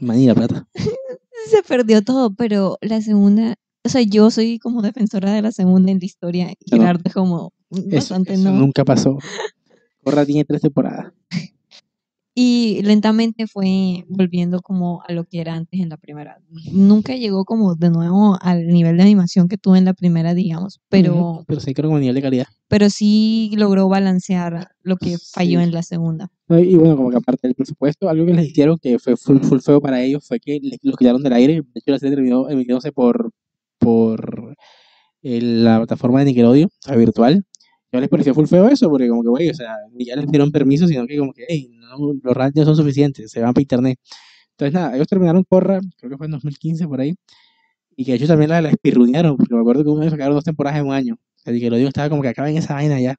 Maní 0.00 0.26
la 0.26 0.34
plata. 0.34 0.66
se 1.50 1.62
perdió 1.62 2.02
todo, 2.02 2.34
pero 2.34 2.78
la 2.80 3.00
segunda, 3.02 3.56
o 3.84 3.88
sea, 3.88 4.02
yo 4.02 4.30
soy 4.30 4.58
como 4.58 4.82
defensora 4.82 5.32
de 5.32 5.42
la 5.42 5.52
segunda 5.52 5.90
en 5.92 5.98
la 5.98 6.04
historia, 6.06 6.52
y. 6.52 6.70
Gerardo 6.70 7.02
es 7.04 7.12
como 7.14 7.52
Eso, 7.70 7.90
bastante 7.92 8.34
eso 8.34 8.50
no. 8.50 8.52
nunca 8.52 8.84
pasó. 8.84 9.18
Corra 10.02 10.24
tiene 10.24 10.44
tres 10.44 10.62
temporadas. 10.62 11.12
Y 12.34 12.80
lentamente 12.82 13.46
fue 13.48 14.04
volviendo 14.08 14.60
como 14.60 15.02
a 15.06 15.12
lo 15.12 15.24
que 15.24 15.40
era 15.40 15.54
antes 15.54 15.80
en 15.80 15.88
la 15.88 15.96
primera. 15.96 16.38
Nunca 16.72 17.14
llegó 17.16 17.44
como 17.44 17.74
de 17.74 17.90
nuevo 17.90 18.38
al 18.40 18.68
nivel 18.68 18.96
de 18.96 19.02
animación 19.02 19.48
que 19.48 19.58
tuvo 19.58 19.74
en 19.76 19.84
la 19.84 19.94
primera, 19.94 20.32
digamos, 20.32 20.80
pero, 20.88 21.44
Pero 21.48 21.60
sí 21.60 21.74
creo 21.74 21.88
que 21.88 21.92
con 21.94 22.00
nivel 22.00 22.14
de 22.14 22.22
calidad. 22.22 22.46
pero 22.68 22.88
sí 22.88 23.50
logró 23.56 23.88
balancear 23.88 24.68
lo 24.82 24.96
que 24.96 25.16
falló 25.18 25.58
Sí. 25.58 25.64
en 25.64 25.72
la 25.72 25.82
segunda. 25.82 26.30
Y 26.48 26.76
bueno, 26.76 26.96
como 26.96 27.10
que 27.10 27.16
aparte 27.16 27.48
del 27.48 27.54
presupuesto, 27.56 28.08
algo 28.08 28.24
que 28.26 28.34
les 28.34 28.48
hicieron 28.48 28.78
que 28.80 28.98
fue 29.00 29.16
full, 29.16 29.38
full 29.40 29.58
feo 29.60 29.80
para 29.80 30.00
ellos 30.02 30.24
fue 30.26 30.38
que 30.40 30.60
les- 30.62 30.78
los 30.82 30.96
quitaron 30.96 31.22
del 31.22 31.32
aire. 31.32 31.54
De 31.54 31.80
hecho, 31.80 31.90
la 31.90 31.98
serie 31.98 32.14
terminó 32.14 32.48
emitiéndose 32.48 32.92
por, 32.92 33.32
por 33.78 34.54
eh, 35.22 35.40
la 35.42 35.78
plataforma 35.78 36.20
de 36.20 36.26
Nickelodeon, 36.26 36.68
o 36.68 36.82
sea, 36.86 36.96
virtual. 36.96 37.44
Ya 37.92 38.00
les 38.00 38.08
pareció 38.08 38.34
full 38.34 38.46
feo 38.46 38.68
eso, 38.68 38.88
porque 38.88 39.08
como 39.08 39.22
que, 39.22 39.28
güey, 39.28 39.50
o 39.50 39.54
sea, 39.54 39.76
ni 39.92 40.06
ya 40.06 40.16
les 40.16 40.26
dieron 40.30 40.52
permiso, 40.52 40.86
sino 40.86 41.06
que 41.06 41.18
como 41.18 41.32
que, 41.32 41.44
hey, 41.48 41.70
no, 41.72 42.14
los 42.22 42.34
rants 42.34 42.56
no 42.56 42.64
son 42.64 42.76
suficientes, 42.76 43.30
se 43.30 43.40
van 43.40 43.52
para 43.52 43.62
internet. 43.62 43.98
Entonces, 44.52 44.74
nada, 44.74 44.94
ellos 44.94 45.08
terminaron 45.08 45.44
Corra, 45.44 45.80
creo 45.98 46.10
que 46.10 46.16
fue 46.16 46.26
en 46.26 46.32
2015 46.32 46.86
por 46.86 47.00
ahí, 47.00 47.14
y 47.96 48.04
que 48.04 48.12
de 48.12 48.18
hecho 48.18 48.26
también 48.28 48.50
la, 48.50 48.62
la 48.62 48.70
espirrunearon, 48.70 49.36
porque 49.36 49.54
me 49.54 49.60
acuerdo 49.60 49.84
que 49.84 49.90
un 49.90 50.02
año 50.02 50.10
sacaron 50.10 50.34
dos 50.34 50.44
temporadas 50.44 50.80
en 50.80 50.86
un 50.86 50.94
año. 50.94 51.14
O 51.14 51.42
sea, 51.42 51.52
Nickelodeon 51.52 51.88
estaba 51.88 52.08
como 52.10 52.22
que 52.22 52.28
acaban 52.28 52.56
esa 52.56 52.74
vaina 52.74 53.00
ya. 53.00 53.16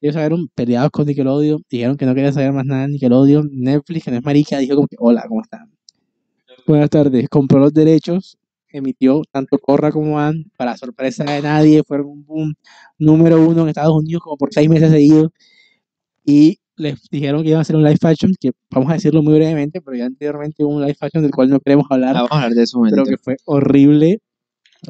Ellos 0.00 0.14
sacaron 0.14 0.48
peleados 0.54 0.90
con 0.90 1.06
Nickelodeon, 1.06 1.62
dijeron 1.68 1.96
que 1.96 2.06
no 2.06 2.14
querían 2.14 2.32
saber 2.32 2.52
más 2.52 2.64
nada 2.64 2.82
de 2.82 2.88
Nickelodeon. 2.88 3.50
Netflix, 3.52 4.04
que 4.04 4.10
no 4.10 4.18
es 4.18 4.24
marica, 4.24 4.58
dijo 4.58 4.76
como 4.76 4.88
que, 4.88 4.96
hola, 4.98 5.24
¿cómo 5.28 5.42
están? 5.42 5.70
Buenas 6.66 6.90
tardes, 6.90 7.28
compró 7.28 7.58
los 7.58 7.72
derechos, 7.72 8.36
emitió 8.78 9.22
tanto 9.30 9.58
Corra 9.58 9.90
como 9.92 10.18
Ann, 10.18 10.50
para 10.56 10.76
sorpresa 10.76 11.24
de 11.24 11.42
nadie, 11.42 11.82
fueron 11.82 12.06
un 12.08 12.24
boom 12.24 12.54
número 12.98 13.40
uno 13.46 13.62
en 13.62 13.68
Estados 13.68 13.94
Unidos 13.96 14.22
como 14.22 14.36
por 14.36 14.52
seis 14.52 14.68
meses 14.68 14.90
seguidos. 14.90 15.30
Y 16.24 16.58
les 16.76 17.08
dijeron 17.10 17.42
que 17.42 17.48
iban 17.50 17.58
a 17.58 17.62
hacer 17.62 17.76
un 17.76 17.82
live 17.84 17.98
action, 18.02 18.32
que 18.38 18.52
vamos 18.70 18.90
a 18.90 18.94
decirlo 18.94 19.22
muy 19.22 19.34
brevemente, 19.34 19.80
pero 19.80 19.96
ya 19.96 20.06
anteriormente 20.06 20.64
hubo 20.64 20.74
un 20.76 20.82
live 20.82 20.96
action 21.00 21.22
del 21.22 21.32
cual 21.32 21.48
no 21.48 21.60
queremos 21.60 21.86
hablar 21.90 22.16
Ah, 22.16 22.22
vamos 22.22 22.32
a 22.32 22.34
hablar 22.36 22.52
de 22.52 22.62
eso 22.62 22.80
pero 22.90 23.04
que 23.04 23.16
fue 23.16 23.36
horrible. 23.44 24.20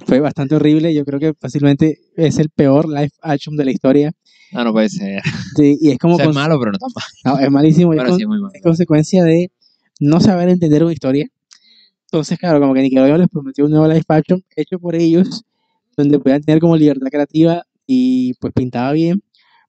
Fue 0.04 0.20
bastante 0.20 0.56
horrible. 0.56 0.92
Yo 0.92 1.04
creo 1.04 1.20
que 1.20 1.32
fácilmente 1.34 1.98
es 2.16 2.38
el 2.38 2.50
peor 2.50 2.88
live 2.88 3.10
action 3.22 3.56
de 3.56 3.64
la 3.64 3.70
historia. 3.70 4.12
Ah, 4.52 4.64
no 4.64 4.72
puede 4.72 4.88
ser. 4.88 5.22
Sí, 5.56 5.78
y 5.80 5.90
es 5.90 5.98
como. 5.98 6.14
O 6.14 6.18
sea, 6.18 6.28
es 6.28 6.34
malo, 6.34 6.58
pero 6.58 6.72
no 6.72 6.78
tan 6.78 6.90
malo. 6.94 7.38
no, 7.38 7.44
es 7.46 7.50
malísimo. 7.50 7.92
es 7.94 8.02
con- 8.02 8.16
sí, 8.16 8.22
es 8.22 8.28
muy 8.28 8.38
malo. 8.40 8.50
es 8.52 8.62
consecuencia 8.62 9.24
de 9.24 9.50
no 10.00 10.20
saber 10.20 10.48
entender 10.48 10.82
una 10.82 10.92
historia. 10.92 11.28
Entonces, 12.16 12.38
claro, 12.38 12.60
como 12.60 12.72
que 12.72 12.80
Nickelodeon 12.80 13.18
les 13.18 13.28
prometió 13.28 13.66
un 13.66 13.72
nuevo 13.72 13.86
live 13.86 14.02
action 14.08 14.42
hecho 14.56 14.78
por 14.78 14.94
ellos, 14.94 15.42
donde 15.98 16.18
podían 16.18 16.40
tener 16.40 16.60
como 16.60 16.74
libertad 16.74 17.08
creativa 17.10 17.62
y 17.86 18.32
pues 18.40 18.54
pintaba 18.54 18.92
bien. 18.92 19.22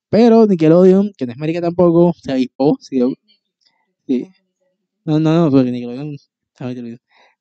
Pero 0.09 0.47
Nickelodeon, 0.47 1.11
que 1.17 1.25
no 1.25 1.33
es 1.33 1.37
marica 1.37 1.59
tampoco, 1.59 2.13
se 2.23 2.31
avispó. 2.31 2.77
sí. 2.79 3.01
No, 5.03 5.19
no, 5.19 5.43
no, 5.43 5.51
porque 5.51 5.71
Nickelodeon. 5.71 6.15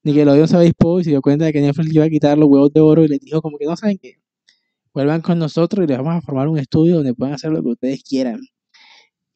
Nickelodeon 0.02 0.48
se 0.48 0.56
avispó 0.56 0.98
y 0.98 1.04
se 1.04 1.10
dio 1.10 1.22
cuenta 1.22 1.44
de 1.44 1.52
que 1.52 1.60
Netflix 1.60 1.94
iba 1.94 2.04
a 2.04 2.08
quitar 2.08 2.36
los 2.36 2.48
huevos 2.48 2.72
de 2.72 2.80
oro 2.80 3.04
y 3.04 3.08
les 3.08 3.20
dijo 3.20 3.40
como 3.40 3.58
que 3.58 3.66
no 3.66 3.76
saben 3.76 3.98
qué. 4.02 4.14
Vuelvan 4.92 5.20
con 5.20 5.38
nosotros 5.38 5.84
y 5.84 5.88
les 5.88 5.98
vamos 5.98 6.16
a 6.16 6.20
formar 6.20 6.48
un 6.48 6.58
estudio 6.58 6.96
donde 6.96 7.14
puedan 7.14 7.34
hacer 7.34 7.52
lo 7.52 7.62
que 7.62 7.68
ustedes 7.68 8.02
quieran. 8.02 8.40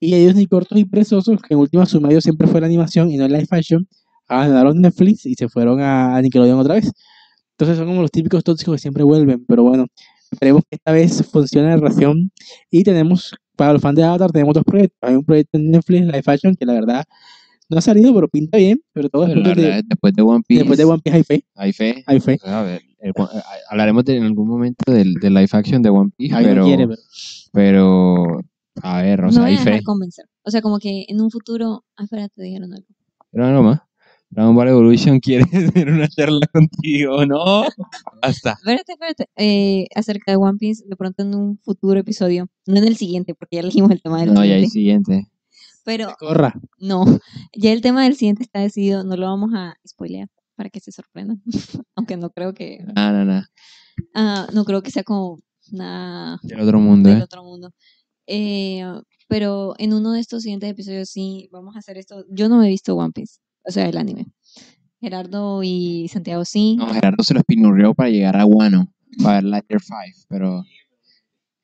Y 0.00 0.14
ellos 0.14 0.34
ni 0.34 0.46
cortos 0.46 0.76
ni 0.76 0.84
presosos, 0.84 1.40
que 1.40 1.54
en 1.54 1.60
última 1.60 1.86
su 1.86 2.00
medio 2.00 2.20
siempre 2.20 2.48
fue 2.48 2.60
la 2.60 2.66
animación 2.66 3.08
y 3.12 3.16
no 3.16 3.26
el 3.26 3.32
live 3.32 3.46
fashion, 3.46 3.86
abandonaron 4.30 4.80
Netflix 4.80 5.26
y 5.26 5.34
se 5.34 5.48
fueron 5.48 5.80
a, 5.80 6.16
a 6.16 6.22
Nickelodeon 6.22 6.58
otra 6.60 6.74
vez. 6.74 6.90
Entonces 7.52 7.76
son 7.76 7.86
como 7.88 8.00
los 8.02 8.10
típicos 8.10 8.42
tóxicos 8.42 8.76
que 8.76 8.80
siempre 8.80 9.02
vuelven, 9.02 9.44
pero 9.46 9.62
bueno, 9.64 9.86
esperemos 10.30 10.62
que 10.70 10.76
esta 10.76 10.92
vez 10.92 11.22
funcione 11.30 11.68
la 11.68 11.76
relación. 11.76 12.30
Y 12.70 12.82
tenemos, 12.84 13.34
para 13.56 13.72
los 13.74 13.82
fans 13.82 13.96
de 13.96 14.04
Avatar, 14.04 14.30
tenemos 14.32 14.54
dos 14.54 14.64
proyectos. 14.64 14.96
Hay 15.02 15.14
un 15.16 15.24
proyecto 15.24 15.58
en 15.58 15.70
Netflix, 15.70 16.06
live 16.06 16.22
fashion, 16.22 16.54
que 16.56 16.64
la 16.64 16.72
verdad 16.72 17.04
no 17.68 17.78
ha 17.78 17.80
salido, 17.82 18.14
pero 18.14 18.28
pinta 18.28 18.56
bien, 18.58 18.80
sobre 18.94 19.08
todo 19.10 19.26
Pero 19.26 19.40
la 19.40 19.48
después, 19.48 19.56
de, 19.56 19.62
verdad, 19.70 19.84
después 19.86 20.14
de 20.14 20.22
One 20.22 20.42
Piece, 20.46 20.58
después 20.60 20.78
de 20.78 20.84
One 20.86 21.00
Piece 21.04 21.16
hay 21.18 21.22
fe, 21.24 21.44
hay 21.54 21.72
fe. 21.72 22.04
hay 22.06 22.20
fe. 22.20 22.38
A 22.44 22.62
ver, 22.62 22.82
el- 23.00 23.10
eh, 23.10 23.42
hablaremos 23.70 24.04
de- 24.04 24.16
en 24.16 24.24
algún 24.24 24.48
momento 24.48 24.90
del, 24.92 25.14
del 25.14 25.34
live 25.34 25.48
action 25.52 25.82
de 25.82 25.90
One 25.90 26.10
Piece, 26.16 26.34
Ay, 26.34 26.44
pero, 26.46 26.62
no 26.62 26.66
quiere, 26.66 26.86
pero 26.88 27.00
pero, 27.52 28.40
a 28.82 29.02
ver, 29.02 29.20
o 29.20 29.26
no 29.26 29.32
sea, 29.32 29.42
me 29.42 29.48
hay 29.48 29.54
voy 29.54 29.60
a 29.62 29.64
dejar 29.64 29.78
fe. 29.80 29.84
convencer. 29.84 30.24
O 30.42 30.50
sea, 30.50 30.62
como 30.62 30.78
que 30.78 31.04
en 31.08 31.20
un 31.20 31.30
futuro, 31.30 31.84
ah, 31.96 32.04
espérate, 32.04 32.42
dijeron 32.42 32.72
algo. 32.72 32.86
Pero 33.30 33.50
no 33.52 33.62
más. 33.62 33.80
Dragon 34.30 34.54
Ball 34.54 34.68
Evolution 34.68 35.18
quiere 35.20 35.44
tener 35.46 35.90
una 35.90 36.08
charla 36.08 36.46
contigo, 36.52 37.26
¿no? 37.26 37.64
Basta. 38.22 38.52
Espérate, 38.52 38.92
espérate. 38.92 39.26
Eh, 39.36 39.86
acerca 39.94 40.32
de 40.32 40.36
One 40.36 40.58
Piece, 40.58 40.84
de 40.86 40.96
pronto 40.96 41.22
en 41.22 41.34
un 41.34 41.58
futuro 41.58 41.98
episodio, 41.98 42.46
no 42.66 42.76
en 42.76 42.84
el 42.84 42.96
siguiente, 42.96 43.34
porque 43.34 43.56
ya 43.56 43.60
elegimos 43.62 43.90
el 43.90 44.00
tema 44.02 44.20
del 44.20 44.32
No, 44.34 44.44
ya 44.44 44.54
hay 44.54 44.66
siguiente. 44.68 45.12
siguiente. 45.12 45.32
Pero 45.84 46.14
corra. 46.18 46.54
no, 46.78 47.04
ya 47.56 47.72
el 47.72 47.80
tema 47.80 48.04
del 48.04 48.14
siguiente 48.14 48.42
está 48.42 48.60
decidido, 48.60 49.02
no 49.02 49.16
lo 49.16 49.26
vamos 49.26 49.50
a 49.54 49.74
spoilear 49.88 50.28
para 50.54 50.68
que 50.70 50.78
se 50.78 50.92
sorprendan. 50.92 51.42
Aunque 51.96 52.16
no 52.18 52.30
creo 52.30 52.52
que, 52.54 52.84
No, 52.94 53.12
no, 53.12 53.24
no. 53.24 53.42
ah, 54.14 54.46
no 54.52 54.64
creo 54.64 54.82
que 54.82 54.90
sea 54.90 55.02
como 55.04 55.40
nada 55.72 56.38
Del 56.42 56.60
otro 56.60 56.78
mundo, 56.80 57.08
del 57.08 57.20
¿eh? 57.20 57.22
otro 57.22 57.42
mundo. 57.42 57.70
Eh, 58.26 58.84
pero 59.26 59.74
en 59.78 59.94
uno 59.94 60.12
de 60.12 60.20
estos 60.20 60.42
siguientes 60.42 60.70
episodios 60.70 61.08
sí 61.08 61.48
vamos 61.50 61.74
a 61.74 61.78
hacer 61.80 61.96
esto. 61.98 62.24
Yo 62.30 62.48
no 62.48 62.58
me 62.58 62.66
he 62.66 62.70
visto 62.70 62.94
One 62.94 63.12
Piece, 63.12 63.38
o 63.70 63.72
sea, 63.72 63.88
el 63.88 63.96
anime. 63.96 64.26
Gerardo 65.00 65.62
y 65.62 66.08
Santiago 66.08 66.44
sí. 66.44 66.76
No, 66.76 66.92
Gerardo 66.92 67.22
se 67.22 67.34
lo 67.34 67.40
espinurrió 67.40 67.94
para 67.94 68.10
llegar 68.10 68.36
a 68.36 68.44
Wano, 68.44 68.92
para 69.22 69.36
ver 69.36 69.44
Lighter 69.44 69.80
5, 69.80 70.26
pero 70.28 70.64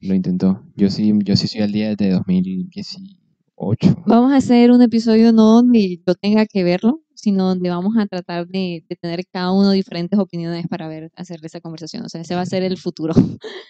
lo 0.01 0.15
intentó. 0.15 0.63
Yo 0.77 0.89
sí, 0.89 1.13
yo 1.25 1.37
sí 1.37 1.49
soy 1.49 1.63
al 1.63 1.73
día 1.73 1.95
desde 1.95 2.13
2018. 2.13 4.05
Vamos 4.07 4.33
a 4.33 4.37
hacer 4.37 4.71
un 4.71 4.83
episodio 4.83 5.33
no 5.33 5.55
donde 5.55 6.01
yo 6.07 6.15
tenga 6.15 6.47
que 6.47 6.63
verlo, 6.63 7.03
sino 7.15 7.49
donde 7.49 7.71
vamos 7.71 7.97
a 7.99 8.07
tratar 8.07 8.47
de, 8.47 8.85
de 8.89 8.97
tener 8.97 9.25
cada 9.31 9.51
uno 9.53 9.73
diferentes 9.73 10.19
opiniones 10.19 10.67
para 10.69 10.87
ver, 10.87 11.11
hacer 11.17 11.41
esa 11.43 11.61
conversación. 11.61 12.05
O 12.05 12.09
sea, 12.09 12.21
ese 12.21 12.35
va 12.35 12.43
a 12.43 12.47
ser 12.47 12.63
el 12.63 12.79
futuro. 12.79 13.15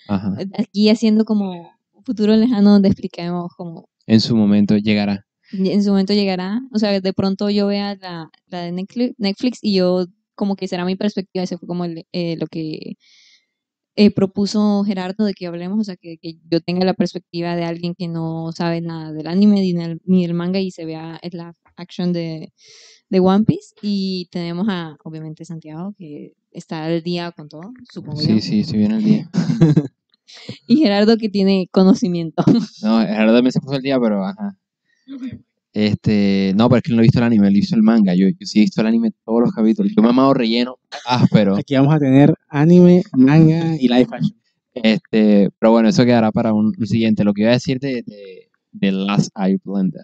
Ajá. 0.09 0.37
Aquí 0.59 0.91
haciendo 0.91 1.25
como 1.25 1.53
un 1.93 2.05
futuro 2.05 2.37
lejano 2.37 2.73
donde 2.73 2.89
expliquemos 2.89 3.53
como 3.57 3.89
En 4.07 4.21
su 4.21 4.37
momento 4.37 4.77
llegará. 4.77 5.26
En 5.53 5.83
su 5.83 5.91
momento 5.91 6.13
llegará. 6.13 6.61
O 6.73 6.79
sea, 6.79 7.01
de 7.01 7.13
pronto 7.13 7.51
yo 7.51 7.67
vea 7.67 7.97
la, 7.97 8.31
la 8.49 8.63
de 8.63 8.73
Netflix, 9.19 9.59
y 9.63 9.75
yo 9.75 10.07
como 10.35 10.57
que 10.57 10.69
será 10.69 10.85
mi 10.85 10.97
perspectiva. 10.97 11.45
Ese 11.45 11.59
fue 11.59 11.67
como 11.69 11.85
el- 11.85 12.07
eh, 12.13 12.37
lo 12.39 12.47
que 12.47 12.97
eh, 13.99 14.11
propuso 14.11 14.85
Gerardo 14.85 15.25
de 15.25 15.33
que 15.35 15.47
hablemos. 15.47 15.81
O 15.81 15.85
sea, 15.85 15.97
que, 15.97 16.19
que 16.19 16.35
yo 16.51 16.61
tenga 16.61 16.85
la 16.85 16.95
perspectiva 16.95 17.57
de 17.57 17.65
alguien 17.65 17.95
que 17.95 18.09
no 18.09 18.53
sabe 18.53 18.81
nada 18.81 19.13
del 19.13 19.27
anime 19.27 19.61
ni 19.61 19.73
del, 19.73 20.01
ni 20.05 20.23
del 20.27 20.35
manga 20.35 20.61
y 20.61 20.71
se 20.71 20.85
vea 20.85 21.19
el 21.23 21.39
la 21.39 21.55
action 21.77 22.13
de, 22.13 22.53
de 23.09 23.21
One 23.21 23.45
Piece. 23.45 23.75
Y 23.83 24.29
tenemos 24.31 24.67
a, 24.69 24.97
obviamente, 25.05 25.45
Santiago, 25.45 25.95
que 25.97 26.35
está 26.53 26.85
al 26.85 27.03
día 27.03 27.33
con 27.33 27.49
todo, 27.49 27.73
supongo 27.91 28.21
yo. 28.21 28.27
Sí, 28.35 28.41
sí, 28.41 28.61
estoy 28.61 28.79
bien 28.81 28.93
al 28.93 29.03
día. 29.05 29.31
Y 30.67 30.79
Gerardo 30.79 31.17
que 31.19 31.29
tiene 31.29 31.69
conocimiento. 31.71 32.43
No, 32.83 32.99
Gerardo 33.01 33.35
también 33.35 33.53
se 33.53 33.61
puso 33.61 33.75
al 33.77 33.83
día, 33.83 33.99
pero 34.01 34.25
ajá. 34.25 34.59
Este, 35.73 36.55
no, 36.57 36.69
pero 36.69 36.79
es 36.79 36.83
que 36.85 36.93
no 36.93 36.99
ha 37.01 37.03
visto 37.03 37.19
el 37.19 37.25
anime, 37.25 37.49
él 37.49 37.57
hizo 37.57 37.77
el 37.77 37.83
manga. 37.83 38.15
Yo, 38.15 38.29
yo 38.29 38.47
sí 38.47 38.61
he 38.61 38.63
visto 38.63 38.81
el 38.81 38.87
anime 38.87 39.13
todos 39.25 39.43
los 39.43 39.53
capítulos. 39.53 39.93
Yo 39.95 40.01
me 40.03 40.09
he 40.09 40.11
amado 40.11 40.33
relleno 40.33 40.79
áspero. 41.07 41.57
Aquí 41.57 41.75
vamos 41.75 41.95
a 41.95 41.99
tener 41.99 42.35
anime, 42.49 43.03
manga 43.13 43.77
y 43.77 43.89
live 43.89 44.07
action. 44.11 44.37
Este, 44.75 45.51
pero 45.59 45.73
bueno, 45.73 45.89
eso 45.89 46.05
quedará 46.05 46.33
para 46.33 46.53
un, 46.53 46.73
un 46.79 46.87
siguiente. 46.87 47.25
Lo 47.25 47.35
que 47.35 47.43
iba 47.43 47.51
a 47.51 47.55
decir 47.55 47.79
de, 47.79 48.03
de, 48.07 48.49
de 48.73 48.93
Last 48.93 49.31
Airbender, 49.35 50.03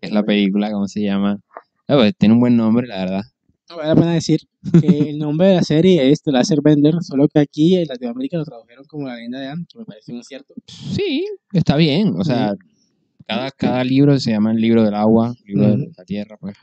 que 0.00 0.08
es 0.08 0.12
la 0.12 0.24
película, 0.24 0.70
¿cómo 0.72 0.88
se 0.88 1.02
llama? 1.02 1.40
Ah, 1.86 1.94
pues, 1.96 2.14
tiene 2.16 2.34
un 2.34 2.40
buen 2.40 2.56
nombre, 2.56 2.86
la 2.86 2.98
verdad. 2.98 3.22
No, 3.70 3.76
vale 3.76 3.88
la 3.88 3.94
pena 3.94 4.12
decir 4.14 4.40
que 4.80 5.10
el 5.10 5.18
nombre 5.18 5.48
de 5.48 5.54
la 5.56 5.62
serie 5.62 6.10
es 6.10 6.22
The 6.22 6.32
Last 6.32 6.50
Airbender, 6.50 6.94
solo 7.02 7.28
que 7.28 7.38
aquí 7.38 7.76
en 7.76 7.86
Latinoamérica 7.86 8.38
lo 8.38 8.44
tradujeron 8.44 8.84
como 8.86 9.06
La 9.06 9.14
leyenda 9.14 9.40
de 9.40 9.48
Anne, 9.48 9.66
que 9.70 9.78
me 9.78 9.84
parece 9.84 10.12
un 10.12 10.20
acierto. 10.20 10.54
Sí, 10.66 11.26
está 11.52 11.76
bien. 11.76 12.14
O 12.16 12.24
sea, 12.24 12.54
cada, 13.28 13.50
cada 13.50 13.84
libro 13.84 14.18
se 14.18 14.30
llama 14.30 14.52
el 14.52 14.56
libro 14.56 14.82
del 14.82 14.94
agua, 14.94 15.34
libro 15.44 15.76
de 15.76 15.92
la 15.94 16.04
tierra, 16.04 16.38
pues. 16.40 16.56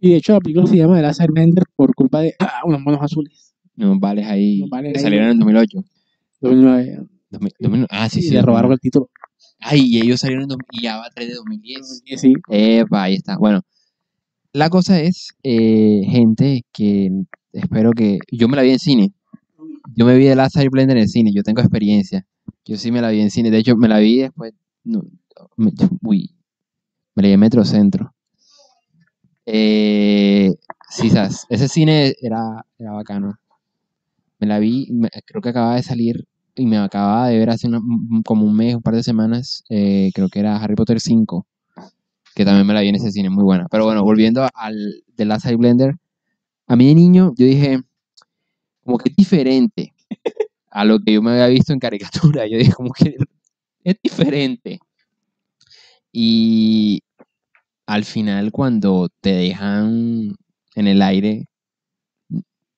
Y 0.00 0.10
de 0.10 0.16
hecho 0.16 0.32
la 0.32 0.40
película 0.40 0.66
se 0.66 0.76
llama 0.76 0.96
The 0.96 1.02
Last 1.02 1.20
Airbender 1.20 1.62
por 1.76 1.94
culpa 1.94 2.20
de 2.20 2.34
ah, 2.40 2.62
unos 2.64 2.80
monos 2.80 3.00
azules. 3.00 3.54
Unos 3.76 4.00
vales 4.00 4.26
ahí 4.26 4.58
Unos 4.58 4.70
vales 4.70 4.92
que 4.94 4.98
ahí. 4.98 5.02
salieron 5.04 5.28
en 5.28 5.38
2008. 5.38 5.78
2009. 6.40 7.06
2000 7.30 7.52
2000 7.60 7.86
ah, 7.88 8.08
sí, 8.08 8.18
y 8.18 8.22
sí. 8.24 8.30
le 8.30 8.42
robaron 8.42 8.72
el 8.72 8.80
título. 8.80 9.10
Ay, 9.60 9.82
y 9.86 10.00
ellos 10.00 10.18
salieron 10.18 10.50
en 10.50 10.58
y 10.72 10.86
Avatar 10.88 11.24
de 11.24 11.34
2010. 11.34 12.02
Y 12.04 12.16
sí, 12.18 12.34
Epa, 12.48 13.04
ahí 13.04 13.14
está. 13.14 13.38
Bueno, 13.38 13.62
la 14.52 14.68
cosa 14.70 15.00
es, 15.00 15.36
eh, 15.44 16.02
gente, 16.08 16.62
que 16.72 17.12
espero 17.52 17.92
que... 17.92 18.18
Yo 18.32 18.48
me 18.48 18.56
la 18.56 18.62
vi 18.62 18.70
en 18.70 18.80
cine. 18.80 19.12
Yo 19.94 20.04
me 20.04 20.16
vi 20.18 20.24
The 20.24 20.34
Last 20.34 20.56
Airbender 20.56 20.96
en 20.96 21.04
el 21.04 21.08
cine. 21.08 21.30
Yo 21.32 21.44
tengo 21.44 21.60
experiencia. 21.60 22.26
Yo 22.64 22.76
sí 22.76 22.90
me 22.90 23.00
la 23.00 23.10
vi 23.10 23.20
en 23.20 23.30
cine. 23.30 23.52
De 23.52 23.58
hecho, 23.58 23.76
me 23.76 23.86
la 23.86 24.00
vi 24.00 24.18
después... 24.18 24.52
no, 24.82 25.04
uy, 26.02 26.34
me 27.14 27.32
en 27.32 27.40
Metrocentro. 27.40 28.14
Eh, 29.46 30.52
ese 31.48 31.68
cine 31.68 32.14
era, 32.20 32.64
era 32.78 32.92
bacano. 32.92 33.38
Me 34.38 34.46
la 34.46 34.58
vi, 34.58 34.88
creo 35.24 35.40
que 35.40 35.50
acababa 35.50 35.76
de 35.76 35.82
salir 35.82 36.26
y 36.54 36.66
me 36.66 36.76
acababa 36.78 37.28
de 37.28 37.38
ver 37.38 37.50
hace 37.50 37.68
como 38.24 38.44
un 38.44 38.56
mes, 38.56 38.74
un 38.74 38.82
par 38.82 38.94
de 38.94 39.02
semanas, 39.02 39.64
eh, 39.70 40.10
creo 40.14 40.28
que 40.28 40.40
era 40.40 40.56
Harry 40.56 40.74
Potter 40.74 41.00
5, 41.00 41.46
que 42.34 42.44
también 42.44 42.66
me 42.66 42.74
la 42.74 42.80
vi 42.80 42.88
en 42.88 42.96
ese 42.96 43.12
cine, 43.12 43.30
muy 43.30 43.44
buena. 43.44 43.68
Pero 43.70 43.84
bueno, 43.84 44.02
volviendo 44.02 44.48
al 44.54 45.04
The 45.16 45.24
Last 45.24 45.46
Blender, 45.52 45.96
a 46.66 46.76
mí 46.76 46.88
de 46.88 46.94
niño 46.94 47.32
yo 47.36 47.46
dije, 47.46 47.80
como 48.84 48.98
que 48.98 49.10
es 49.10 49.16
diferente 49.16 49.92
a 50.70 50.84
lo 50.84 50.98
que 50.98 51.12
yo 51.12 51.22
me 51.22 51.32
había 51.32 51.46
visto 51.48 51.72
en 51.72 51.78
caricatura. 51.78 52.46
Yo 52.46 52.58
dije, 52.58 52.72
como 52.72 52.92
que 52.92 53.16
es 53.84 53.96
diferente. 54.02 54.80
Y 56.12 57.02
al 57.86 58.04
final, 58.04 58.52
cuando 58.52 59.08
te 59.20 59.32
dejan 59.34 60.34
en 60.76 60.86
el 60.88 61.02
aire, 61.02 61.46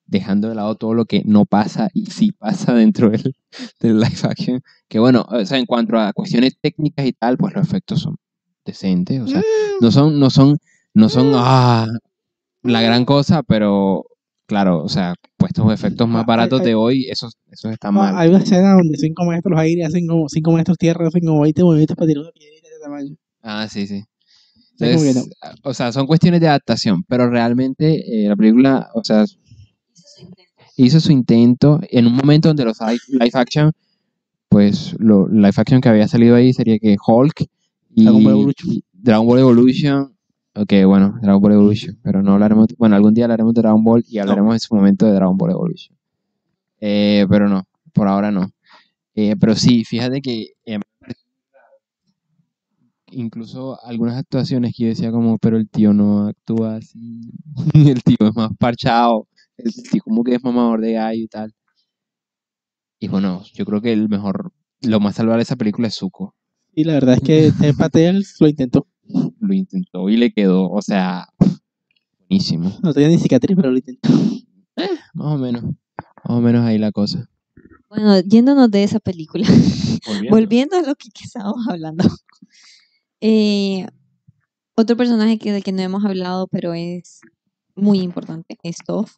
dejando 0.07 0.49
de 0.49 0.55
lado 0.55 0.74
todo 0.76 0.95
lo 0.95 1.07
que 1.07 1.22
no 1.24 1.47
pasa 1.47 1.89
y 1.95 2.07
sí 2.07 2.32
pasa 2.32 2.74
dentro 2.74 3.11
del, 3.11 3.35
del 3.80 3.99
live 4.01 4.18
action, 4.24 4.61
que 4.89 4.99
bueno, 4.99 5.24
o 5.28 5.45
sea, 5.45 5.59
en 5.59 5.66
cuanto 5.66 5.99
a 5.99 6.12
cuestiones 6.12 6.57
técnicas 6.61 7.07
y 7.07 7.12
tal, 7.12 7.37
pues 7.39 7.55
los 7.55 7.66
efectos 7.66 8.01
son 8.03 8.16
decentes, 8.64 9.20
o 9.20 9.26
sea, 9.26 9.43
no 9.80 9.91
son, 9.91 10.18
no 10.18 10.30
son, 10.30 10.59
no 10.95 11.09
son 11.09 11.32
ah, 11.35 11.87
la 12.62 12.82
gran 12.82 13.05
cosa, 13.05 13.43
pero 13.43 14.05
claro, 14.47 14.82
o 14.82 14.89
sea, 14.89 15.14
puestos 15.37 15.72
efectos 15.72 16.09
más 16.09 16.22
Ah, 16.22 16.26
baratos 16.26 16.61
hay- 16.61 16.66
de 16.66 16.74
hoy, 16.74 17.07
esos, 17.11 17.35
esos 17.51 17.72
están 17.72 17.91
Ah, 17.97 18.01
mal. 18.12 18.16
Hay 18.18 18.28
una 18.28 18.39
escena 18.39 18.74
donde 18.74 18.97
cinco 18.99 19.24
maestros 19.24 19.59
aire 19.59 19.85
hacen 19.85 20.07
como 20.07 20.28
cinco 20.28 20.53
maestros 20.53 20.78
tierra, 20.78 21.09
hacen 21.09 21.24
como 21.24 21.41
20 21.43 21.62
movimientos 21.62 21.97
para 21.97 22.07
tirar 22.09 22.22
una 22.24 22.32
piedrita 22.32 22.68
de 22.68 22.80
tamaño. 22.82 23.16
Ah, 23.45 23.68
sí, 23.68 23.86
sí. 23.86 24.03
O 24.74 24.78
sea, 24.78 24.92
como 24.92 25.03
que 25.03 25.09
Entonces, 25.11 25.34
o 25.62 25.74
sea, 25.74 25.92
son 25.92 26.07
cuestiones 26.07 26.40
de 26.40 26.49
adaptación, 26.49 27.05
pero 27.05 27.28
realmente 27.28 28.24
eh, 28.24 28.28
la 28.28 28.34
película, 28.34 28.88
o 28.95 29.05
sea, 29.05 29.24
hizo 30.76 30.99
su 30.99 31.12
intento 31.12 31.78
en 31.90 32.07
un 32.07 32.14
momento 32.14 32.49
donde 32.49 32.64
los 32.64 32.78
live, 32.80 33.30
action, 33.34 33.72
pues 34.49 34.97
lo 34.99 35.28
live 35.28 35.53
action 35.57 35.80
que 35.80 35.88
había 35.90 36.09
salido 36.09 36.34
ahí 36.34 36.53
sería 36.53 36.78
que 36.78 36.97
Hulk 37.07 37.47
y 37.95 38.05
Dragon 38.05 38.24
Ball 38.24 38.32
Evolution. 38.32 38.80
Dragon 38.92 39.26
Ball 39.26 39.38
Evolution, 39.40 40.16
ok, 40.55 40.72
bueno, 40.86 41.18
Dragon 41.20 41.42
Ball 41.42 41.53
Evolution, 41.53 41.99
pero 42.03 42.22
no 42.22 42.32
hablaremos, 42.32 42.68
bueno, 42.78 42.97
algún 42.97 43.12
día 43.12 43.26
hablaremos 43.26 43.55
de 43.55 43.61
Dragon 43.61 43.84
Ball 43.84 44.05
y 44.09 44.18
hablaremos 44.18 44.55
en 44.55 44.61
su 44.61 44.74
momento 44.74 45.07
de 45.07 45.12
Dragon 45.12 45.36
Ball 45.36 45.51
Evolution. 45.51 45.97
Eh, 46.80 47.26
pero 47.28 47.49
no, 47.49 47.68
por 47.92 48.09
ahora 48.09 48.32
no. 48.32 48.51
Eh, 49.14 49.36
pero 49.38 49.55
sí, 49.55 49.84
fíjate 49.84 50.20
que 50.20 50.55
eh, 50.66 50.80
incluso 53.15 53.79
algunas 53.85 54.17
actuaciones 54.17 54.75
que 54.77 54.85
yo 54.85 54.89
decía 54.91 55.11
como, 55.11 55.39
pero 55.39 55.57
el 55.57 55.69
tío 55.69 55.93
no 55.93 56.29
actúa 56.29 56.77
así, 56.77 57.21
el 57.75 58.03
tío 58.03 58.17
es 58.21 58.35
más 58.35 58.51
parchado, 58.59 59.29
el 59.57 59.73
tío 59.73 60.03
como 60.03 60.25
que 60.25 60.35
es 60.35 60.43
mamador 60.45 60.81
de 60.81 60.93
gallo 60.93 61.23
y 61.23 61.29
tal. 61.29 61.53
Y 63.01 63.09
bueno, 63.09 63.43
yo 63.53 63.65
creo 63.65 63.81
que 63.81 63.93
el 63.93 64.09
mejor, 64.09 64.53
lo 64.81 65.01
más 65.01 65.17
salvable 65.17 65.39
de 65.39 65.43
esa 65.45 65.57
película 65.57 65.89
es 65.89 65.95
Zuko. 65.95 66.35
Y 66.75 66.85
la 66.85 66.95
verdad 66.95 67.17
es 67.17 67.21
que 67.23 67.53
Ted 67.61 67.75
Patel 67.77 68.25
lo 68.41 68.49
intentó. 68.49 68.87
Lo 69.39 69.53
intentó 69.53 70.09
y 70.09 70.17
le 70.17 70.33
quedó, 70.33 70.71
o 70.71 70.81
sea, 70.81 71.27
buenísimo. 72.19 72.73
No 72.83 72.95
tenía 72.95 73.11
ni 73.11 73.19
cicatriz, 73.19 73.57
pero 73.57 73.71
lo 73.71 73.77
intentó. 73.77 74.09
Más 75.12 75.35
o 75.35 75.39
menos, 75.39 75.62
más 75.62 76.39
o 76.39 76.41
menos 76.41 76.65
ahí 76.65 76.79
la 76.79 76.91
cosa. 76.91 77.29
Bueno, 77.89 78.19
yéndonos 78.21 78.71
de 78.71 78.83
esa 78.83 78.99
película, 78.99 79.47
Volviendo. 80.07 80.31
volviendo 80.31 80.77
a 80.77 80.83
lo 80.83 80.95
que, 80.97 81.11
que 81.11 81.25
estábamos 81.25 81.69
hablando. 81.69 82.05
Eh, 83.27 83.87
otro 84.77 84.99
personaje 84.99 85.39
que, 85.39 85.51
del 85.51 85.64
que 85.64 85.72
no 85.72 85.81
hemos 85.81 86.05
hablado, 86.05 86.47
pero 86.49 86.75
es 86.75 87.22
muy 87.75 88.01
importante, 88.01 88.59
es 88.62 88.77
Toph, 88.87 89.12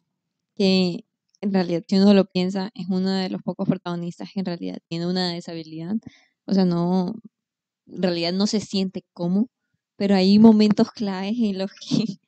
que 0.55 1.03
en 1.41 1.53
realidad, 1.53 1.83
si 1.87 1.97
uno 1.97 2.13
lo 2.13 2.25
piensa, 2.25 2.71
es 2.73 2.87
uno 2.89 3.11
de 3.11 3.29
los 3.29 3.41
pocos 3.43 3.67
protagonistas 3.67 4.29
que 4.33 4.39
en 4.39 4.45
realidad 4.45 4.77
tiene 4.87 5.07
una 5.07 5.31
deshabilidad. 5.33 5.95
O 6.45 6.53
sea, 6.53 6.63
no, 6.63 7.15
en 7.87 8.01
realidad 8.03 8.33
no 8.33 8.47
se 8.47 8.61
siente 8.61 9.03
como, 9.13 9.49
pero 9.97 10.15
hay 10.15 10.39
momentos 10.39 10.91
claves 10.91 11.35
en 11.37 11.57
los 11.57 11.71
que 11.73 11.77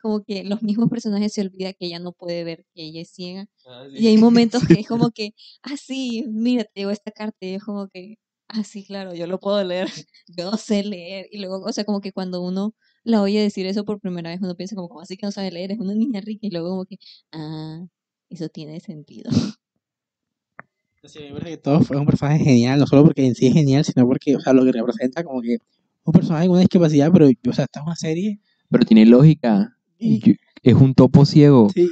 como 0.00 0.24
que 0.24 0.44
los 0.44 0.62
mismos 0.62 0.88
personajes 0.90 1.34
se 1.34 1.42
olvida 1.42 1.74
que 1.74 1.86
ella 1.86 1.98
no 1.98 2.12
puede 2.12 2.44
ver, 2.44 2.64
que 2.74 2.84
ella 2.84 3.02
es 3.02 3.10
ciega. 3.10 3.46
Y 3.92 4.06
hay 4.08 4.16
momentos 4.18 4.62
que 4.66 4.80
es 4.80 4.88
como 4.88 5.10
que, 5.10 5.34
ah, 5.62 5.76
sí, 5.76 6.24
mira, 6.28 6.64
te 6.64 6.90
esta 6.90 7.10
carta. 7.12 7.38
Y 7.42 7.54
es 7.56 7.64
como 7.64 7.88
que, 7.88 8.16
ah, 8.48 8.64
sí, 8.64 8.84
claro, 8.84 9.14
yo 9.14 9.26
lo 9.26 9.38
puedo 9.40 9.62
leer. 9.64 9.88
Yo 10.28 10.52
sé 10.56 10.82
leer. 10.84 11.26
Y 11.30 11.38
luego, 11.38 11.60
o 11.64 11.72
sea, 11.72 11.84
como 11.84 12.00
que 12.00 12.12
cuando 12.12 12.42
uno 12.42 12.74
la 13.04 13.22
oye 13.22 13.40
decir 13.40 13.66
eso 13.66 13.84
por 13.84 14.00
primera 14.00 14.30
vez, 14.30 14.40
uno 14.42 14.56
piensa 14.56 14.74
como, 14.76 14.88
¿cómo 14.88 15.00
así 15.02 15.16
que 15.16 15.26
no 15.26 15.32
sabe 15.32 15.50
leer? 15.52 15.72
Es 15.72 15.78
una 15.78 15.94
niña 15.94 16.20
rica. 16.20 16.46
Y 16.46 16.50
luego 16.50 16.70
como 16.70 16.84
que, 16.86 16.96
ah, 17.32 17.84
eso 18.28 18.48
tiene 18.48 18.80
sentido. 18.80 19.30
Sí, 21.04 21.20
me 21.20 21.30
parece 21.34 21.50
que 21.50 21.56
todo 21.58 21.80
fue 21.82 21.96
un 21.98 22.06
personaje 22.06 22.42
genial, 22.42 22.80
no 22.80 22.86
solo 22.88 23.04
porque 23.04 23.24
en 23.24 23.34
sí 23.36 23.46
es 23.46 23.52
genial, 23.52 23.84
sino 23.84 24.04
porque, 24.08 24.34
o 24.34 24.40
sea, 24.40 24.52
lo 24.52 24.64
que 24.64 24.72
representa 24.72 25.22
como 25.22 25.40
que 25.40 25.58
un 26.02 26.12
personaje 26.12 26.46
con 26.46 26.52
una 26.54 26.60
discapacidad, 26.62 27.12
pero, 27.12 27.26
o 27.26 27.52
sea, 27.52 27.64
esta 27.66 27.78
es 27.80 27.86
una 27.86 27.94
serie 27.96 28.40
Pero 28.70 28.84
tiene 28.84 29.06
lógica. 29.06 29.76
y... 29.98 30.18
Yo- 30.20 30.34
es 30.62 30.74
un 30.74 30.94
topo 30.94 31.24
ciego. 31.24 31.68
Sí, 31.72 31.88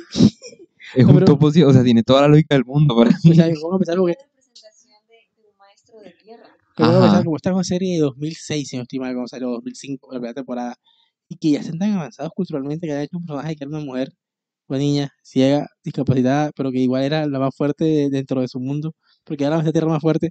Es 0.97 1.05
No, 1.05 1.11
un 1.11 1.15
pero- 1.15 1.27
topo 1.27 1.53
ciego. 1.53 1.71
O 1.71 1.73
sea, 1.73 1.85
tiene 1.85 2.03
toda 2.03 2.23
la 2.23 2.29
lógica 2.29 2.57
del 2.57 2.65
mundo 2.65 2.97
para 2.97 3.11
mí. 3.23 3.31
o 3.31 3.35
sea, 3.35 3.47
vamos 3.47 3.75
a 3.75 3.79
pensar 3.79 3.97
porque, 3.99 4.17
representación 4.21 4.99
de, 5.07 5.15
un 5.49 5.57
maestro 5.57 5.94
de 6.05 6.13
tierra. 6.23 6.47
a 6.77 6.85
Ajá. 6.89 7.01
pensar 7.03 7.25
como 7.25 7.37
esta 7.37 7.51
es 7.51 7.55
una 7.55 7.65
serie 7.65 7.95
de 7.95 8.01
2006, 8.01 8.69
si 8.69 8.77
no 8.77 8.83
estoy 8.83 8.99
mal, 8.99 9.13
cuando 9.15 9.29
salió 9.29 9.49
2005, 9.51 10.09
la 10.13 10.19
primera 10.19 10.35
temporada, 10.35 10.77
y 11.29 11.37
que 11.37 11.51
ya 11.53 11.61
están 11.61 11.79
tan 11.79 11.93
avanzados 11.93 12.33
culturalmente 12.35 12.87
que 12.87 12.93
han 12.93 13.01
hecho 13.03 13.17
un 13.19 13.25
personaje 13.27 13.55
que 13.57 13.65
era 13.65 13.69
una 13.71 13.85
mujer, 13.85 14.13
una 14.67 14.79
niña, 14.79 15.11
ciega, 15.23 15.67
discapacitada, 15.85 16.51
pero 16.57 16.73
que 16.73 16.79
igual 16.79 17.05
era 17.05 17.27
la 17.27 17.39
más 17.39 17.55
fuerte 17.55 17.85
de- 17.85 18.11
dentro 18.11 18.41
de 18.41 18.49
su 18.49 18.59
mundo, 18.61 18.95
porque 19.25 19.45
era 19.45 19.63
la 19.63 19.73
tierra 19.73 19.89
más 19.89 20.01
fuerte. 20.01 20.31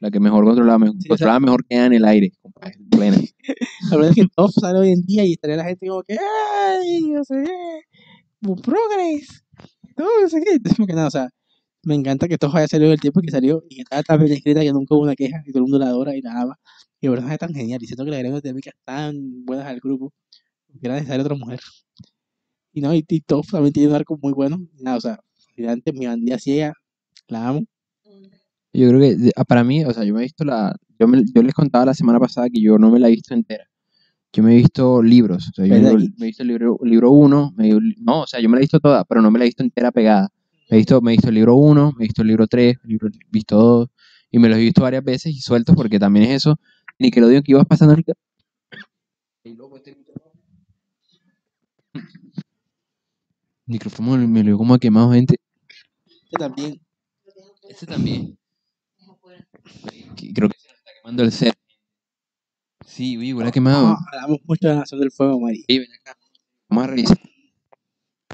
La 0.00 0.10
que 0.10 0.18
mejor 0.20 0.44
controlaba, 0.44 0.78
mejor, 0.78 0.94
Sí, 0.96 1.00
o 1.00 1.02
sea- 1.02 1.08
controlaba 1.10 1.40
mejor 1.40 1.64
que 1.66 1.76
en 1.76 1.92
el 1.92 2.04
aire, 2.04 2.32
compadre, 2.42 2.74
en 2.78 2.88
plena. 2.88 3.16
La 3.90 3.96
verdad 3.96 4.10
es 4.10 4.16
que 4.16 4.26
todo 4.34 4.48
sale 4.48 4.78
hoy 4.78 4.90
en 4.92 5.02
día 5.04 5.24
y 5.24 5.32
estaría 5.32 5.56
la 5.56 5.64
gente 5.64 5.86
como 5.86 6.02
que, 6.02 6.14
¡ay! 6.18 7.02
No 7.12 7.22
sé 7.24 7.34
qué, 7.44 8.48
¡un 8.48 8.56
progress! 8.56 9.44
No, 9.96 10.06
no 10.22 10.28
sé 10.28 10.40
qué. 10.42 10.58
Que 10.88 10.92
nada, 10.94 11.08
o 11.08 11.10
sea, 11.10 11.28
me 11.86 11.94
encanta 11.94 12.28
que 12.28 12.38
todo 12.38 12.56
haya 12.56 12.68
salido 12.68 12.92
el 12.92 13.00
tiempo 13.00 13.20
que 13.20 13.30
salió 13.30 13.64
y 13.68 13.76
que 13.76 13.82
estaba 13.82 14.02
tan 14.02 14.20
bien 14.20 14.32
escrita 14.32 14.60
que 14.60 14.72
nunca 14.72 14.94
hubo 14.94 15.02
una 15.04 15.14
queja 15.16 15.42
y 15.46 15.50
todo 15.52 15.58
el 15.58 15.62
mundo 15.64 15.78
la 15.78 15.86
adora 15.88 16.16
y 16.16 16.22
la 16.22 16.40
ama. 16.42 16.58
Y 17.00 17.08
personaje 17.08 17.34
es 17.34 17.40
tan 17.40 17.54
genial 17.54 17.82
y 17.82 17.86
siento 17.86 18.04
que 18.04 18.10
le 18.10 18.16
agregan 18.18 18.40
dinámicas 18.40 18.74
tan 18.84 19.44
buenas 19.44 19.66
al 19.66 19.80
grupo 19.80 20.12
que 20.80 20.86
era 20.86 20.96
necesaria 20.96 21.24
otra 21.24 21.36
mujer. 21.36 21.60
Y 22.74 22.80
no, 22.82 22.94
y, 22.94 23.04
y 23.08 23.20
Toph 23.20 23.50
también 23.50 23.72
tiene 23.72 23.88
un 23.88 23.94
arco 23.94 24.18
muy 24.20 24.32
bueno. 24.32 24.58
Nada, 24.80 24.96
o 24.98 25.00
sea, 25.00 25.20
gigante, 25.54 25.92
mi 25.92 26.06
bandía 26.06 26.38
ciega, 26.38 26.74
la 27.28 27.48
amo. 27.48 27.64
Yo 28.72 28.88
creo 28.88 29.00
que 29.00 29.30
para 29.46 29.62
mí, 29.62 29.84
o 29.84 29.92
sea, 29.92 30.04
yo 30.04 30.12
me 30.14 30.20
he 30.20 30.22
visto 30.24 30.44
la. 30.44 30.74
Yo, 30.98 31.06
me- 31.06 31.22
yo 31.32 31.42
les 31.42 31.54
contaba 31.54 31.86
la 31.86 31.94
semana 31.94 32.18
pasada 32.18 32.48
que 32.50 32.60
yo 32.60 32.78
no 32.78 32.90
me 32.90 32.98
la 32.98 33.08
he 33.08 33.12
visto 33.12 33.34
entera. 33.34 33.64
Yo 34.32 34.42
me 34.42 34.52
he 34.54 34.56
visto 34.56 35.02
libros. 35.02 35.48
O 35.50 35.52
sea, 35.54 35.66
yo 35.66 35.74
¿Verdad? 35.74 35.94
me, 35.94 36.08
me 36.18 36.26
he 36.26 36.28
visto 36.28 36.42
el 36.42 36.48
libro, 36.48 36.78
libro 36.82 37.10
uno. 37.12 37.52
me 37.56 37.70
he- 37.70 37.80
no, 38.00 38.22
o 38.22 38.26
sea, 38.26 38.40
yo 38.40 38.48
me 38.48 38.56
la 38.56 38.60
he 38.60 38.62
visto 38.62 38.80
toda, 38.80 39.04
pero 39.04 39.22
no 39.22 39.30
me 39.30 39.38
la 39.38 39.44
he 39.44 39.48
visto 39.48 39.62
entera 39.62 39.92
pegada. 39.92 40.28
Me 40.74 40.78
he 40.78 40.80
visto, 40.80 41.00
me 41.00 41.12
he 41.12 41.14
visto 41.14 41.28
el 41.28 41.36
libro 41.36 41.54
1, 41.54 41.92
me 41.96 42.04
he 42.04 42.08
visto 42.08 42.22
el 42.22 42.26
libro 42.26 42.48
3, 42.48 42.78
el 42.82 42.88
libro, 42.90 43.06
he 43.06 43.30
visto 43.30 43.56
2, 43.56 43.88
y 44.32 44.40
me 44.40 44.48
los 44.48 44.58
he 44.58 44.60
visto 44.60 44.82
varias 44.82 45.04
veces 45.04 45.32
y 45.32 45.38
sueltos 45.38 45.76
porque 45.76 46.00
también 46.00 46.26
es 46.26 46.38
eso. 46.38 46.58
Ni 46.98 47.12
que 47.12 47.20
lo 47.20 47.28
digo 47.28 47.42
que 47.44 47.52
ibas 47.52 47.64
pasando 47.64 47.92
ahorita. 47.92 48.14
Este 49.44 49.94
micrófono. 49.94 50.32
El 51.94 52.02
micrófono 53.66 54.26
me 54.26 54.42
lo 54.42 54.58
como 54.58 54.74
a 54.74 54.80
quemado, 54.80 55.12
gente. 55.12 55.36
Que 56.28 56.36
también, 56.40 56.80
Este 57.68 57.86
también. 57.86 58.36
creo 60.34 60.48
que 60.48 60.58
se 60.58 60.68
nos 60.70 60.78
está 60.78 60.90
quemando 61.00 61.22
el 61.22 61.30
ser. 61.30 61.54
Sí, 62.84 63.16
uy, 63.16 63.32
huele 63.32 63.52
quemado. 63.52 63.96
Hablamos 64.12 64.40
mucho 64.42 64.66
de 64.66 64.74
la 64.74 64.80
Nación 64.80 64.98
del 64.98 65.12
Fuego, 65.12 65.38
Mari. 65.38 65.64
Vamos 66.68 66.84
a 66.84 66.88
revisar 66.88 67.20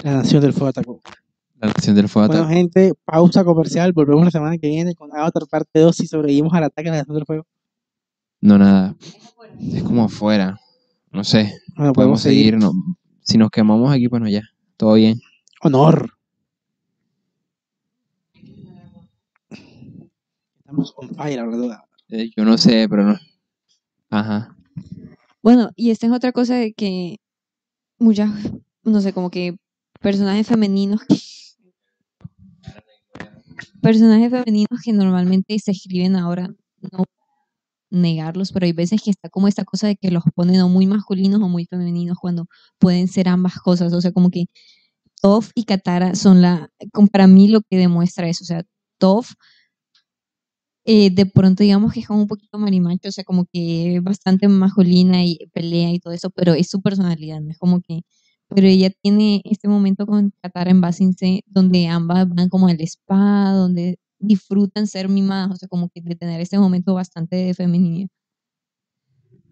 La 0.03 0.12
Nación 0.14 0.41
del 0.41 0.55
Fuego 0.55 0.68
atacó. 0.68 1.03
La 1.61 1.68
nación 1.68 1.94
del 1.94 2.08
fuego. 2.08 2.28
Bueno, 2.28 2.48
gente, 2.48 2.94
pausa 3.04 3.44
comercial. 3.44 3.92
Volvemos 3.92 4.24
la 4.24 4.30
semana 4.30 4.56
que 4.58 4.68
viene 4.68 4.94
con 4.94 5.14
Avatar 5.14 5.42
parte 5.48 5.80
2 5.80 5.94
si 5.94 6.06
sobrevivimos 6.06 6.52
al 6.54 6.64
ataque 6.64 6.84
de 6.90 6.96
la 6.96 6.98
Nación 6.98 7.16
del 7.16 7.26
Fuego. 7.26 7.46
No, 8.40 8.56
nada. 8.56 8.96
Es 9.61 9.82
como 9.82 10.04
afuera. 10.04 10.58
No 11.12 11.22
sé. 11.22 11.52
Bueno, 11.76 11.92
Podemos 11.92 12.22
seguir. 12.22 12.56
no. 12.56 12.72
Si 13.22 13.36
nos 13.36 13.50
quemamos 13.50 13.92
aquí, 13.92 14.06
bueno, 14.06 14.28
ya. 14.28 14.42
Todo 14.78 14.94
bien. 14.94 15.20
Honor. 15.61 16.11
Estamos 20.61 20.94
on 20.96 21.11
fire 21.14 21.40
hablando 21.40 21.68
de 21.68 21.74
Avatar. 21.74 21.88
Eh, 22.08 22.30
yo 22.36 22.44
no 22.44 22.56
sé, 22.56 22.88
pero 22.88 23.04
no. 23.04 23.18
Ajá. 24.08 24.56
Bueno, 25.42 25.70
y 25.76 25.90
esta 25.90 26.06
es 26.06 26.12
otra 26.12 26.32
cosa 26.32 26.54
de 26.54 26.72
que 26.72 27.18
muchas, 27.98 28.30
no 28.82 29.00
sé, 29.00 29.12
como 29.12 29.30
que 29.30 29.56
personajes 30.00 30.46
femeninos 30.46 31.02
que 31.04 31.16
personajes 33.81 34.31
femeninos 34.31 34.81
que 34.85 34.93
normalmente 34.93 35.59
se 35.59 35.72
escriben 35.72 36.16
ahora, 36.16 36.49
no 36.93 37.05
negarlos, 37.91 38.53
pero 38.53 38.66
hay 38.66 38.72
veces 38.72 39.03
que 39.03 39.11
está 39.11 39.28
como 39.31 39.49
esta 39.49 39.64
cosa 39.64 39.89
de 39.89 39.97
que 39.97 40.11
los 40.11 40.24
ponen 40.35 40.61
o 40.61 40.68
muy 40.68 40.87
masculinos 40.87 41.41
o 41.43 41.49
muy 41.49 41.66
femeninos 41.66 42.18
cuando 42.20 42.47
pueden 42.78 43.09
ser 43.09 43.28
ambas 43.28 43.57
cosas, 43.61 43.93
o 43.93 44.01
sea, 44.01 44.12
como 44.12 44.31
que 44.31 44.47
Toph 45.22 45.51
y 45.55 45.64
Katara 45.64 46.14
son 46.14 46.43
la, 46.43 46.70
para 47.12 47.26
mí 47.26 47.49
lo 47.49 47.62
que 47.62 47.78
demuestra 47.78 48.28
eso, 48.28 48.45
o 48.45 48.47
sea, 48.47 48.64
Toph 48.99 49.33
eh, 50.87 51.11
de 51.11 51.26
pronto 51.26 51.62
digamos 51.62 51.93
que 51.93 52.01
es 52.01 52.07
como 52.07 52.20
un 52.22 52.26
poquito 52.28 52.59
marimacho, 52.59 53.09
o 53.09 53.12
sea, 53.12 53.24
como 53.24 53.47
que 53.53 54.01
bastante 54.03 54.49
masculina 54.49 55.24
y 55.24 55.39
pelea 55.53 55.93
y 55.93 56.01
todo 56.01 56.12
eso, 56.14 56.31
pero 56.31 56.55
es 56.55 56.68
su 56.68 56.81
personalidad, 56.83 57.41
no 57.41 57.51
es 57.51 57.59
como 57.59 57.81
que, 57.83 58.01
pero 58.55 58.66
ella 58.66 58.90
tiene 59.03 59.42
este 59.44 59.68
momento 59.68 60.07
con 60.07 60.32
Katara 60.42 60.70
en 60.70 60.80
Basing 60.80 61.14
C, 61.14 61.42
donde 61.46 61.86
ambas 61.88 62.28
van 62.28 62.48
como 62.48 62.68
al 62.68 62.80
spa, 62.80 63.53
donde 63.53 63.98
disfrutan 64.18 64.86
ser 64.86 65.09
mimadas, 65.09 65.51
o 65.53 65.57
sea, 65.57 65.68
como 65.68 65.88
que 65.90 66.01
de 66.03 66.16
tener 66.16 66.40
este 66.40 66.59
momento 66.59 66.94
bastante 66.94 67.36
de 67.36 67.55
feminidad. 67.55 68.09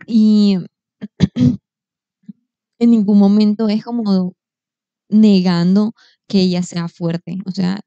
Y 0.07 0.59
en 2.79 2.91
ningún 2.91 3.19
momento 3.19 3.69
es 3.69 3.85
como 3.85 4.35
negando 5.09 5.95
que 6.29 6.41
ella 6.43 6.63
sea 6.63 6.89
fuerte, 6.89 7.39
o 7.47 7.51
sea, 7.51 7.81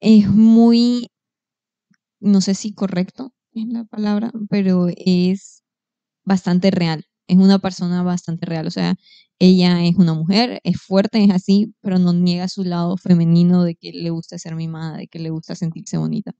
es 0.00 0.28
muy 0.28 1.08
no 2.22 2.40
sé 2.40 2.54
si 2.54 2.72
correcto 2.72 3.32
es 3.52 3.66
la 3.68 3.84
palabra, 3.84 4.32
pero 4.48 4.86
es 4.96 5.64
bastante 6.24 6.70
real. 6.70 7.06
Es 7.28 7.36
una 7.38 7.58
persona 7.58 8.02
bastante 8.02 8.46
real. 8.46 8.66
O 8.66 8.70
sea, 8.70 8.96
ella 9.42 9.84
es 9.84 9.96
una 9.96 10.14
mujer, 10.14 10.60
es 10.62 10.80
fuerte, 10.80 11.24
es 11.24 11.30
así, 11.30 11.74
pero 11.80 11.98
no 11.98 12.12
niega 12.12 12.46
su 12.46 12.62
lado 12.62 12.96
femenino 12.96 13.64
de 13.64 13.74
que 13.74 13.90
le 13.92 14.10
gusta 14.10 14.38
ser 14.38 14.54
mimada, 14.54 14.98
de 14.98 15.08
que 15.08 15.18
le 15.18 15.30
gusta 15.30 15.56
sentirse 15.56 15.98
bonita. 15.98 16.32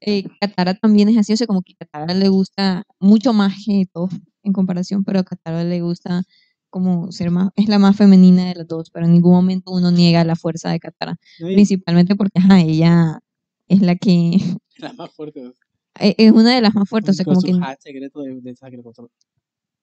Eh, 0.00 0.24
Katara 0.38 0.74
también 0.74 1.08
es 1.08 1.16
así, 1.16 1.32
o 1.32 1.36
sea, 1.38 1.46
como 1.46 1.62
que 1.62 1.74
Katara 1.74 2.12
le 2.12 2.28
gusta 2.28 2.84
mucho 3.00 3.32
más 3.32 3.54
que 3.64 3.86
todo 3.90 4.10
en 4.42 4.52
comparación, 4.52 5.02
pero 5.02 5.20
a 5.20 5.24
Katara 5.24 5.64
le 5.64 5.80
gusta 5.80 6.24
como 6.68 7.10
ser 7.10 7.30
más, 7.30 7.48
es 7.56 7.68
la 7.68 7.78
más 7.78 7.96
femenina 7.96 8.48
de 8.48 8.54
las 8.54 8.68
dos, 8.68 8.90
pero 8.90 9.06
en 9.06 9.12
ningún 9.12 9.32
momento 9.32 9.70
uno 9.70 9.90
niega 9.90 10.24
la 10.24 10.36
fuerza 10.36 10.70
de 10.70 10.80
Katara, 10.80 11.16
principalmente 11.38 12.16
porque 12.16 12.38
ajá, 12.38 12.60
ella 12.60 13.20
es 13.66 13.80
la 13.80 13.96
que 13.96 14.32
la 14.76 14.92
más 14.92 15.10
fuerte. 15.10 15.40
e- 16.00 16.16
es 16.18 16.32
una 16.32 16.54
de 16.54 16.60
las 16.60 16.74
más 16.74 16.86
fuertes, 16.86 17.14
o 17.14 17.14
sea, 17.14 17.24
como 17.24 17.40
que 17.40 17.54
secreto 17.80 18.20
de, 18.20 18.42
de. 18.42 18.54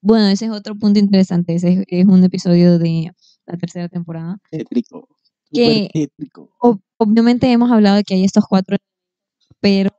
Bueno, 0.01 0.27
ese 0.27 0.45
es 0.45 0.51
otro 0.51 0.75
punto 0.75 0.99
interesante. 0.99 1.55
Ese 1.55 1.73
es, 1.73 1.83
es 1.87 2.05
un 2.05 2.23
episodio 2.23 2.79
de 2.79 3.11
la 3.45 3.57
tercera 3.57 3.87
temporada. 3.89 4.37
Tétrico. 4.49 5.07
Que- 5.51 5.89
súper 5.89 5.91
tétrico. 6.09 6.49
Ob- 6.59 6.81
obviamente 6.97 7.51
hemos 7.51 7.71
hablado 7.71 7.97
de 7.97 8.03
que 8.03 8.15
hay 8.15 8.23
estos 8.23 8.45
cuatro 8.47 8.75
elementos, 8.77 9.57
pero 9.59 9.91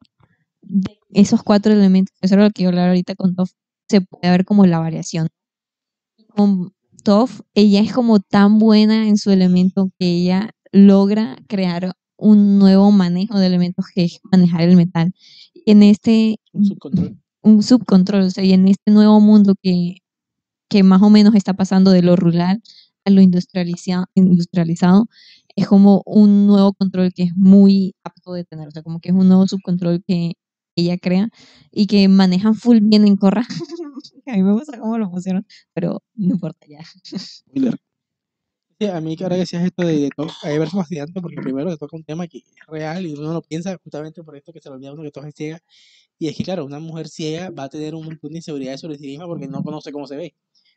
de 0.62 0.98
esos 1.12 1.42
cuatro 1.42 1.72
elementos, 1.72 2.14
eso 2.20 2.34
es 2.36 2.40
lo 2.40 2.50
que 2.50 2.62
yo 2.64 2.68
hablar 2.70 2.88
ahorita 2.88 3.14
con 3.14 3.34
Toph, 3.34 3.50
se 3.88 4.00
puede 4.00 4.30
ver 4.30 4.44
como 4.44 4.64
la 4.66 4.78
variación. 4.78 5.28
Con 6.28 6.72
Toph, 7.04 7.40
ella 7.54 7.80
es 7.80 7.92
como 7.92 8.20
tan 8.20 8.58
buena 8.58 9.08
en 9.08 9.18
su 9.18 9.30
elemento 9.30 9.90
que 9.98 10.06
ella 10.06 10.50
logra 10.72 11.36
crear 11.48 11.92
un 12.16 12.58
nuevo 12.58 12.90
manejo 12.92 13.38
de 13.38 13.46
elementos 13.46 13.86
que 13.94 14.04
es 14.04 14.20
manejar 14.30 14.62
el 14.62 14.76
metal. 14.76 15.12
En 15.66 15.82
este, 15.82 16.36
Un 16.52 16.64
subcontrol. 16.64 17.21
Un 17.42 17.62
subcontrol, 17.62 18.22
o 18.24 18.30
sea, 18.30 18.44
y 18.44 18.52
en 18.52 18.68
este 18.68 18.90
nuevo 18.92 19.20
mundo 19.20 19.54
que, 19.62 19.96
que 20.70 20.82
más 20.82 21.02
o 21.02 21.10
menos 21.10 21.34
está 21.34 21.54
pasando 21.54 21.90
de 21.90 22.02
lo 22.02 22.16
rural 22.16 22.62
a 23.04 23.10
lo 23.10 23.20
industrializa- 23.22 24.06
industrializado, 24.14 25.08
es 25.56 25.66
como 25.68 26.02
un 26.06 26.46
nuevo 26.46 26.72
control 26.74 27.12
que 27.14 27.24
es 27.24 27.32
muy 27.36 27.94
apto 28.04 28.32
de 28.34 28.44
tener, 28.44 28.68
o 28.68 28.70
sea, 28.70 28.82
como 28.82 29.00
que 29.00 29.10
es 29.10 29.14
un 29.14 29.28
nuevo 29.28 29.46
subcontrol 29.48 30.02
que 30.06 30.34
ella 30.76 30.96
crea 30.98 31.28
y 31.70 31.86
que 31.86 32.08
manejan 32.08 32.54
full 32.54 32.78
bien 32.82 33.06
en 33.06 33.16
Corra. 33.16 33.42
a 34.26 34.32
mí 34.36 34.42
me 34.42 34.52
gusta 34.52 34.78
cómo 34.78 34.98
lo 34.98 35.10
pusieron, 35.10 35.46
pero 35.74 36.02
no 36.14 36.34
importa 36.34 36.66
ya. 36.68 36.80
A 38.90 39.00
mí 39.00 39.16
que 39.16 39.24
ahora 39.24 39.36
que 39.36 39.40
decías 39.40 39.64
esto 39.64 39.84
de, 39.84 39.98
de 39.98 40.10
todo, 40.16 40.28
parece 40.42 40.76
fascinante 40.76 41.20
porque 41.20 41.36
primero 41.36 41.70
te 41.70 41.76
toca 41.76 41.96
un 41.96 42.04
tema 42.04 42.26
que 42.26 42.38
es 42.38 42.44
real 42.66 43.06
y 43.06 43.14
uno 43.14 43.32
lo 43.32 43.42
piensa 43.42 43.76
justamente 43.82 44.22
por 44.22 44.36
esto 44.36 44.52
que 44.52 44.60
se 44.60 44.68
le 44.68 44.76
olvida 44.76 44.92
uno 44.92 45.02
que 45.02 45.10
todo 45.10 45.26
es 45.26 45.34
ciega. 45.34 45.60
Y 46.18 46.28
es 46.28 46.36
que, 46.36 46.44
claro, 46.44 46.64
una 46.64 46.78
mujer 46.78 47.08
ciega 47.08 47.50
va 47.50 47.64
a 47.64 47.68
tener 47.68 47.94
un 47.94 48.04
montón 48.04 48.32
de 48.32 48.38
inseguridades 48.38 48.80
sobre 48.80 48.96
sí 48.98 49.06
misma 49.06 49.26
porque 49.26 49.48
no 49.48 49.62
conoce 49.62 49.92
cómo 49.92 50.06
se 50.06 50.16
ve. 50.16 50.34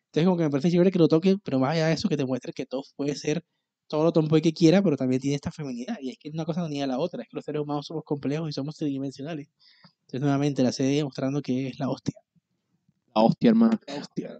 Entonces, 0.07 0.25
como 0.25 0.37
que 0.37 0.43
me 0.43 0.49
parece 0.49 0.71
chévere 0.71 0.91
que 0.91 0.99
lo 0.99 1.07
toque, 1.07 1.37
pero 1.43 1.59
más 1.59 1.71
allá 1.71 1.87
de 1.87 1.93
eso, 1.93 2.09
que 2.09 2.17
te 2.17 2.25
muestre 2.25 2.53
que 2.53 2.65
todo 2.65 2.83
puede 2.95 3.15
ser 3.15 3.43
todo 3.87 4.03
lo 4.03 4.11
tomboy 4.11 4.41
que 4.41 4.53
quiera, 4.53 4.81
pero 4.81 4.97
también 4.97 5.21
tiene 5.21 5.35
esta 5.35 5.51
feminidad. 5.51 5.97
Y 6.01 6.11
es 6.11 6.17
que 6.17 6.29
una 6.29 6.45
cosa 6.45 6.61
no 6.61 6.69
niega 6.69 6.87
la 6.87 6.99
otra, 6.99 7.21
es 7.21 7.29
que 7.29 7.35
los 7.35 7.45
seres 7.45 7.61
humanos 7.61 7.85
somos 7.85 8.03
complejos 8.03 8.49
y 8.49 8.53
somos 8.53 8.75
tridimensionales. 8.75 9.49
Entonces, 10.01 10.21
nuevamente, 10.21 10.63
la 10.63 10.71
serie 10.71 10.97
demostrando 10.97 11.41
que 11.41 11.67
es 11.67 11.79
la 11.79 11.89
hostia. 11.89 12.15
La 13.13 13.21
hostia, 13.21 13.49
hermano. 13.49 13.79
La 13.87 13.95
hostia. 13.95 14.39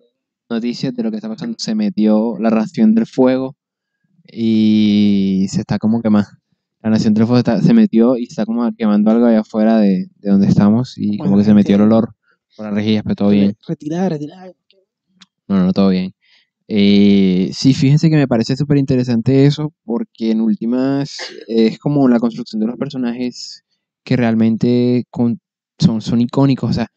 Noticias 0.50 0.94
de 0.96 1.04
lo 1.04 1.10
que 1.12 1.18
está 1.18 1.28
pasando. 1.30 1.56
Se 1.60 1.74
metió 1.76 2.38
la 2.40 2.50
ración 2.50 2.94
del 2.94 3.06
fuego 3.08 3.56
y 4.32 5.48
se 5.50 5.62
está 5.62 5.80
como 5.80 6.02
quemando. 6.02 6.30
La 6.82 6.92
nación 6.92 7.14
del 7.16 7.26
fuego 7.26 7.40
está- 7.40 7.62
se 7.62 7.74
metió 7.74 8.16
y 8.18 8.24
está 8.26 8.46
como 8.46 8.70
quemando 8.78 9.10
algo 9.10 9.26
allá 9.26 9.40
afuera 9.40 9.80
de, 9.80 10.08
de 10.18 10.30
donde 10.30 10.48
estamos 10.48 10.94
y 10.98 11.18
como 11.18 11.38
que 11.38 11.44
se 11.44 11.54
metió 11.56 11.76
el 11.78 11.82
olor 11.82 12.14
por 12.56 12.66
las 12.66 12.76
rejillas, 12.76 13.04
pero 13.04 13.16
todo 13.16 13.30
bien. 13.30 13.58
Retirada, 13.68 14.10
retirada. 14.10 14.52
No, 15.48 15.64
no, 15.66 15.74
todo 15.74 15.90
bien. 15.90 16.14
Eh, 16.68 17.50
sí, 17.54 17.74
fíjense 17.74 18.10
que 18.10 18.16
me 18.16 18.28
parece 18.28 18.56
súper 18.56 18.78
interesante 18.78 19.46
eso, 19.46 19.74
porque 19.84 20.32
en 20.32 20.42
últimas 20.42 21.18
es 21.48 21.78
como 21.80 22.08
la 22.08 22.20
construcción 22.20 22.60
de 22.60 22.68
los 22.68 22.78
personajes 22.78 23.64
que 24.04 24.16
realmente 24.16 25.06
con- 25.10 25.40
son, 25.80 26.02
son 26.02 26.22
icónicos. 26.22 26.70
O 26.70 26.74
sea, 26.74 26.88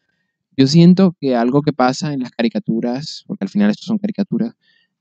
yo 0.59 0.67
siento 0.67 1.15
que 1.21 1.37
algo 1.37 1.61
que 1.61 1.71
pasa 1.71 2.11
en 2.11 2.19
las 2.19 2.31
caricaturas, 2.31 3.23
porque 3.27 3.45
al 3.45 3.49
final 3.49 3.71
estos 3.71 3.85
son 3.85 3.97
caricaturas, 3.97 4.55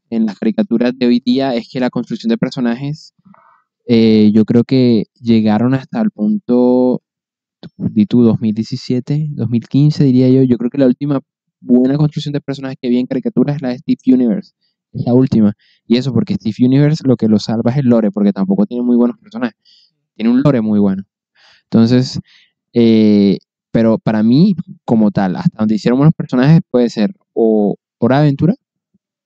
en 0.08 0.24
las 0.24 0.38
caricaturas 0.38 0.96
de 0.96 1.06
hoy 1.06 1.18
día 1.18 1.52
es 1.56 1.68
que 1.68 1.80
la 1.80 1.90
construcción 1.90 2.28
de 2.28 2.38
personajes, 2.38 3.12
eh, 3.88 4.30
yo 4.32 4.44
creo 4.44 4.62
que 4.62 5.06
llegaron 5.20 5.74
hasta 5.74 6.00
el 6.00 6.12
punto, 6.12 7.02
di 7.76 8.06
tú, 8.06 8.22
2017, 8.22 9.30
2015 9.32 10.04
diría 10.04 10.30
yo. 10.30 10.44
Yo 10.44 10.58
creo 10.58 10.70
que 10.70 10.78
la 10.78 10.86
última 10.86 11.20
buena 11.60 11.96
construcción 11.96 12.32
de 12.34 12.40
personajes 12.40 12.78
que 12.80 12.88
vi 12.88 12.98
en 12.98 13.06
caricaturas 13.06 13.56
es 13.56 13.62
la 13.62 13.70
de 13.70 13.78
Steve 13.78 14.14
Universe. 14.14 14.52
Es 14.92 15.04
la 15.06 15.14
última. 15.14 15.54
Y 15.88 15.96
eso 15.96 16.12
porque 16.12 16.34
Steve 16.34 16.54
Universe 16.66 17.02
lo 17.04 17.16
que 17.16 17.26
lo 17.26 17.40
salva 17.40 17.72
es 17.72 17.78
el 17.78 17.86
lore, 17.86 18.12
porque 18.12 18.32
tampoco 18.32 18.64
tiene 18.64 18.84
muy 18.84 18.96
buenos 18.96 19.18
personajes. 19.18 19.58
Tiene 20.14 20.30
un 20.30 20.40
lore 20.40 20.60
muy 20.60 20.78
bueno. 20.78 21.02
Entonces, 21.64 22.20
eh, 22.72 23.38
pero 23.78 23.96
para 24.00 24.24
mí, 24.24 24.56
como 24.84 25.12
tal, 25.12 25.36
hasta 25.36 25.56
donde 25.60 25.76
hicieron 25.76 25.98
buenos 26.00 26.12
personajes, 26.16 26.62
puede 26.68 26.90
ser 26.90 27.14
o 27.32 27.76
Hora 28.00 28.16
de 28.16 28.22
Aventura 28.24 28.54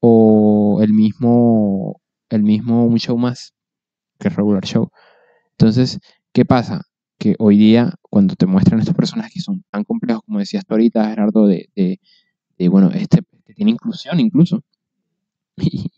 o 0.01 0.81
el 0.83 0.93
mismo, 0.93 2.01
el 2.31 2.43
mismo 2.43 2.87
Un 2.87 2.99
Show 2.99 3.19
Más 3.19 3.55
que 4.21 4.31
Regular 4.31 4.65
Show. 4.67 4.91
Entonces, 5.53 6.01
¿qué 6.33 6.45
pasa? 6.45 6.83
Que 7.19 7.37
hoy 7.39 7.59
día, 7.59 7.95
cuando 8.11 8.37
te 8.37 8.47
muestran 8.47 8.81
estos 8.81 8.95
personajes 8.97 9.35
que 9.35 9.41
son 9.41 9.65
tan 9.71 9.85
complejos, 9.85 10.23
como 10.27 10.41
decías 10.41 10.65
tú 10.67 10.75
ahorita, 10.75 11.09
Gerardo, 11.11 11.47
de, 11.47 11.69
de- 11.77 12.01
de, 12.59 12.69
bueno, 12.69 12.91
este, 12.93 13.21
este 13.33 13.55
tiene 13.55 13.73
inclusión 13.73 14.21
incluso. 14.21 14.63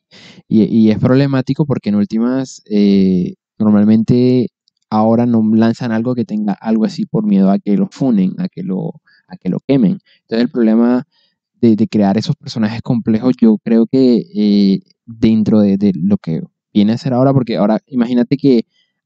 Y, 0.49 0.65
y- 0.65 0.65
y 0.89 0.91
es 0.91 0.99
problemático 0.99 1.67
porque 1.67 1.91
en 1.91 1.97
últimas, 1.97 2.63
eh, 2.71 3.35
normalmente 3.59 4.49
ahora 4.91 5.27
no 5.27 5.43
lanzan 5.55 5.93
algo 5.93 6.15
que 6.15 6.25
tenga 6.25 6.53
algo 6.55 6.85
así 6.85 7.07
por 7.07 7.25
miedo 7.27 7.51
a 7.51 7.59
que 7.59 7.77
lo 7.77 7.89
funen, 7.91 8.35
a 8.39 8.49
que 8.49 8.63
lo, 8.63 9.03
a 9.29 9.37
que 9.37 9.49
lo 9.49 9.59
quemen. 9.67 9.99
Entonces 10.23 10.43
el 10.45 10.51
problema 10.51 11.05
de, 11.61 11.77
de 11.77 11.89
crear 11.89 12.17
esos 12.19 12.37
personajes 12.37 12.83
complejos, 12.83 13.35
yo 13.41 13.59
creo 13.59 13.87
que 13.87 14.23
eh, 14.35 14.81
dentro 15.07 15.61
de, 15.61 15.77
de 15.79 15.93
lo 15.97 16.19
que 16.19 16.43
viene 16.73 16.93
a 16.93 16.99
ser 16.99 17.15
ahora, 17.15 17.33
porque 17.33 17.57
ahora 17.57 17.79
imagínate 17.87 18.37
que 18.37 18.65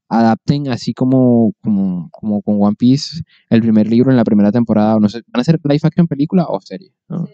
adapten 0.09 0.69
así 0.69 0.93
como, 0.93 1.53
como, 1.61 2.09
como 2.11 2.41
con 2.41 2.57
One 2.61 2.75
Piece, 2.77 3.21
el 3.49 3.61
primer 3.61 3.87
libro 3.87 4.09
en 4.11 4.17
la 4.17 4.23
primera 4.23 4.51
temporada, 4.51 4.95
o 4.95 4.99
no 4.99 5.07
sé, 5.09 5.19
¿van 5.27 5.39
a 5.39 5.41
hacer 5.41 5.59
live 5.63 5.79
action 5.83 6.07
película 6.07 6.45
o 6.49 6.59
serie? 6.61 6.91
¿no? 7.09 7.27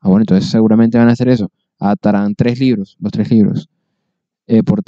Ah, 0.00 0.08
bueno, 0.08 0.22
entonces 0.22 0.50
seguramente 0.50 0.98
van 0.98 1.08
a 1.08 1.12
hacer 1.12 1.28
eso. 1.28 1.50
Adaptarán 1.78 2.34
tres 2.34 2.60
libros, 2.60 2.96
los 3.00 3.12
tres 3.12 3.30
libros. 3.30 3.68
eh, 4.46 4.62
por 4.62 4.82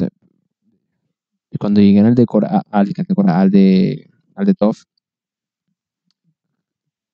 y 1.50 1.58
cuando 1.58 1.80
lleguen 1.80 2.06
al 2.06 2.14
de, 2.14 2.26
Cora- 2.26 2.62
al, 2.70 2.92
al 3.28 3.50
de, 3.50 4.10
al 4.36 4.46
de, 4.46 4.54
Toph, 4.54 4.78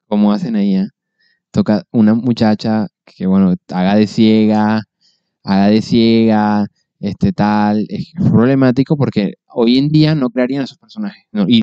¿cómo 0.08 0.32
hacen 0.32 0.56
ahí? 0.56 0.76
eh? 0.76 0.88
Toca 1.52 1.84
una 1.92 2.14
muchacha 2.14 2.88
que, 3.04 3.26
bueno, 3.26 3.54
haga 3.72 3.96
de 3.96 4.06
ciega, 4.06 4.82
haga 5.44 5.68
de 5.68 5.82
ciega, 5.82 6.66
este 7.00 7.32
tal. 7.32 7.86
Es 7.90 8.12
problemático 8.30 8.96
porque 8.96 9.34
hoy 9.48 9.78
en 9.78 9.88
día 9.90 10.14
no 10.14 10.30
crearían 10.30 10.64
esos 10.64 10.78
personajes. 10.78 11.24
¿no? 11.32 11.46
Y 11.48 11.62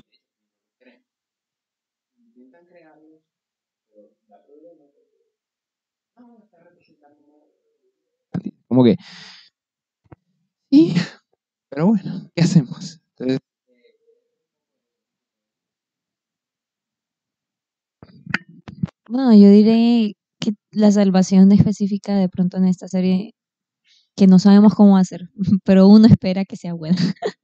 como 8.68 8.84
que 8.84 8.96
sí, 10.70 10.94
pero 11.74 11.88
bueno, 11.88 12.30
¿qué 12.36 12.44
hacemos? 12.44 13.02
Entonces, 13.18 13.40
Bueno, 19.10 19.34
yo 19.34 19.50
diré 19.50 20.16
que 20.40 20.54
la 20.72 20.92
salvación 20.92 21.52
específica 21.52 22.16
de 22.16 22.30
pronto 22.30 22.58
en 22.58 22.66
esta 22.66 22.88
serie, 22.88 23.34
que 24.16 24.28
no 24.28 24.40
sabemos 24.40 24.76
cómo 24.76 25.04
ser, 25.04 25.30
pero 25.66 25.88
uno 25.88 26.08
espera 26.08 26.46
que 26.46 26.58
sea 26.58 26.74
buena. 26.74 26.98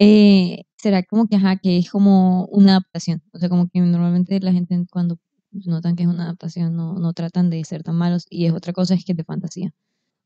eh, 0.00 0.64
será 0.78 1.02
como 1.04 1.28
que, 1.28 1.36
ajá, 1.36 1.56
que 1.58 1.78
es 1.78 1.90
como 1.90 2.46
una 2.46 2.72
adaptación. 2.72 3.22
O 3.32 3.38
sea, 3.38 3.48
como 3.50 3.68
que 3.68 3.80
normalmente 3.80 4.40
la 4.40 4.52
gente 4.52 4.84
cuando 4.90 5.18
notan 5.52 5.96
que 5.96 6.04
es 6.04 6.08
una 6.08 6.24
adaptación 6.24 6.76
no, 6.76 6.94
no 6.98 7.12
tratan 7.14 7.50
de 7.50 7.64
ser 7.64 7.82
tan 7.82 7.96
malos 7.96 8.26
y 8.30 8.46
es 8.46 8.52
otra 8.54 8.72
cosa 8.72 8.94
es 8.94 9.04
que 9.04 9.12
es 9.12 9.18
de 9.18 9.24
fantasía. 9.24 9.72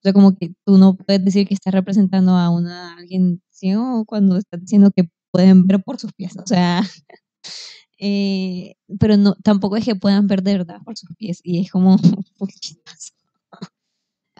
O 0.00 0.02
sea, 0.02 0.12
como 0.14 0.34
que 0.34 0.54
tú 0.64 0.78
no 0.78 0.96
puedes 0.96 1.22
decir 1.24 1.46
que 1.46 1.52
estás 1.54 1.74
representando 1.74 2.32
a 2.32 2.48
una 2.50 2.94
a 2.94 2.96
alguien 2.96 3.42
ciego 3.50 4.04
cuando 4.06 4.38
estás 4.38 4.60
diciendo 4.60 4.90
que 4.94 5.10
pueden 5.30 5.66
ver 5.66 5.82
por 5.82 5.98
sus 6.00 6.12
pies. 6.14 6.36
O 6.38 6.46
sea, 6.46 6.82
eh, 7.98 8.74
pero 8.98 9.16
no, 9.18 9.34
tampoco 9.44 9.76
es 9.76 9.84
que 9.84 9.94
puedan 9.94 10.26
ver 10.26 10.42
de 10.42 10.58
verdad 10.58 10.80
por 10.84 10.96
sus 10.96 11.10
pies. 11.16 11.40
Y 11.44 11.60
es 11.60 11.70
como. 11.70 11.98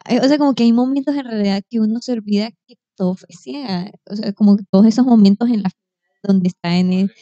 Ay, 0.05 0.19
O 0.19 0.29
sea, 0.29 0.39
como 0.39 0.55
que 0.55 0.63
hay 0.63 0.73
momentos 0.73 1.15
en 1.15 1.25
realidad 1.25 1.63
que 1.69 1.79
uno 1.79 2.01
se 2.01 2.13
olvida 2.13 2.51
que 2.67 2.77
todo 2.97 3.17
es 3.29 3.41
ciega. 3.43 3.91
O 4.11 4.17
sea, 4.17 4.33
como 4.33 4.57
que 4.57 4.65
todos 4.71 4.87
esos 4.87 5.05
momentos 5.05 5.51
en 5.51 5.63
la 5.63 5.71
donde 6.23 6.49
está 6.49 6.77
en 6.77 6.93
el, 6.93 7.13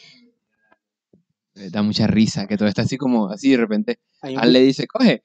eh, 1.59 1.69
da 1.69 1.81
mucha 1.81 2.07
risa 2.07 2.47
que 2.47 2.57
todo 2.57 2.69
está 2.69 2.83
así 2.83 2.97
como, 2.97 3.29
así 3.29 3.51
de 3.51 3.57
repente, 3.57 3.99
Al 4.21 4.53
le 4.53 4.61
dice, 4.61 4.87
coge, 4.87 5.23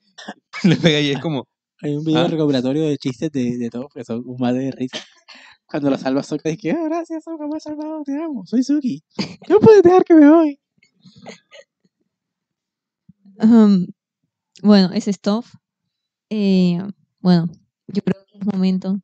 le 0.65 0.77
pega 0.77 1.01
y 1.01 1.11
es 1.13 1.21
como, 1.21 1.47
hay 1.85 1.97
un 1.97 2.05
video 2.05 2.23
¿Ah? 2.23 2.29
recopilatorio 2.29 2.83
de 2.85 2.97
chistes 2.97 3.31
de, 3.31 3.59
de 3.59 3.71
todo, 3.71 3.89
que 3.89 4.05
son 4.05 4.23
un 4.27 4.37
madre 4.39 4.65
de 4.65 4.71
risa. 4.73 4.99
Cuando 5.67 5.91
lo 5.91 5.99
salva 5.99 6.23
Sokka, 6.23 6.49
dice 6.49 6.61
que, 6.63 6.71
"Ah, 6.73 6.85
gracias, 6.85 7.25
Sokka, 7.25 7.47
me 7.47 7.57
has 7.57 7.63
salvado, 7.65 8.03
te 8.05 8.17
amo, 8.17 8.47
soy 8.47 8.63
Suki. 8.63 9.03
No 9.49 9.61
puedes 9.61 9.83
dejar 9.83 10.05
que 10.05 10.15
me 10.15 10.31
voy. 10.31 10.61
Um, 13.43 13.87
bueno, 14.63 14.91
ese 14.95 15.13
stuff. 15.13 15.55
Eh, 16.31 16.79
bueno, 17.21 17.49
yo 17.89 18.03
creo 18.03 18.25
que 18.27 18.39
es 18.39 18.47
momento 18.47 19.01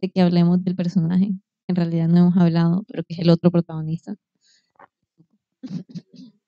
de 0.00 0.10
que 0.10 0.22
hablemos 0.22 0.64
del 0.64 0.76
personaje. 0.76 1.32
En 1.68 1.76
realidad 1.76 2.08
no 2.08 2.18
hemos 2.18 2.36
hablado, 2.38 2.84
pero 2.88 3.04
que 3.04 3.14
es 3.14 3.20
el 3.20 3.30
otro 3.30 3.50
protagonista. 3.50 4.16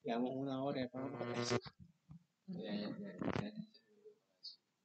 Llevamos 0.04 0.32
una 0.36 0.62
hora. 0.62 0.88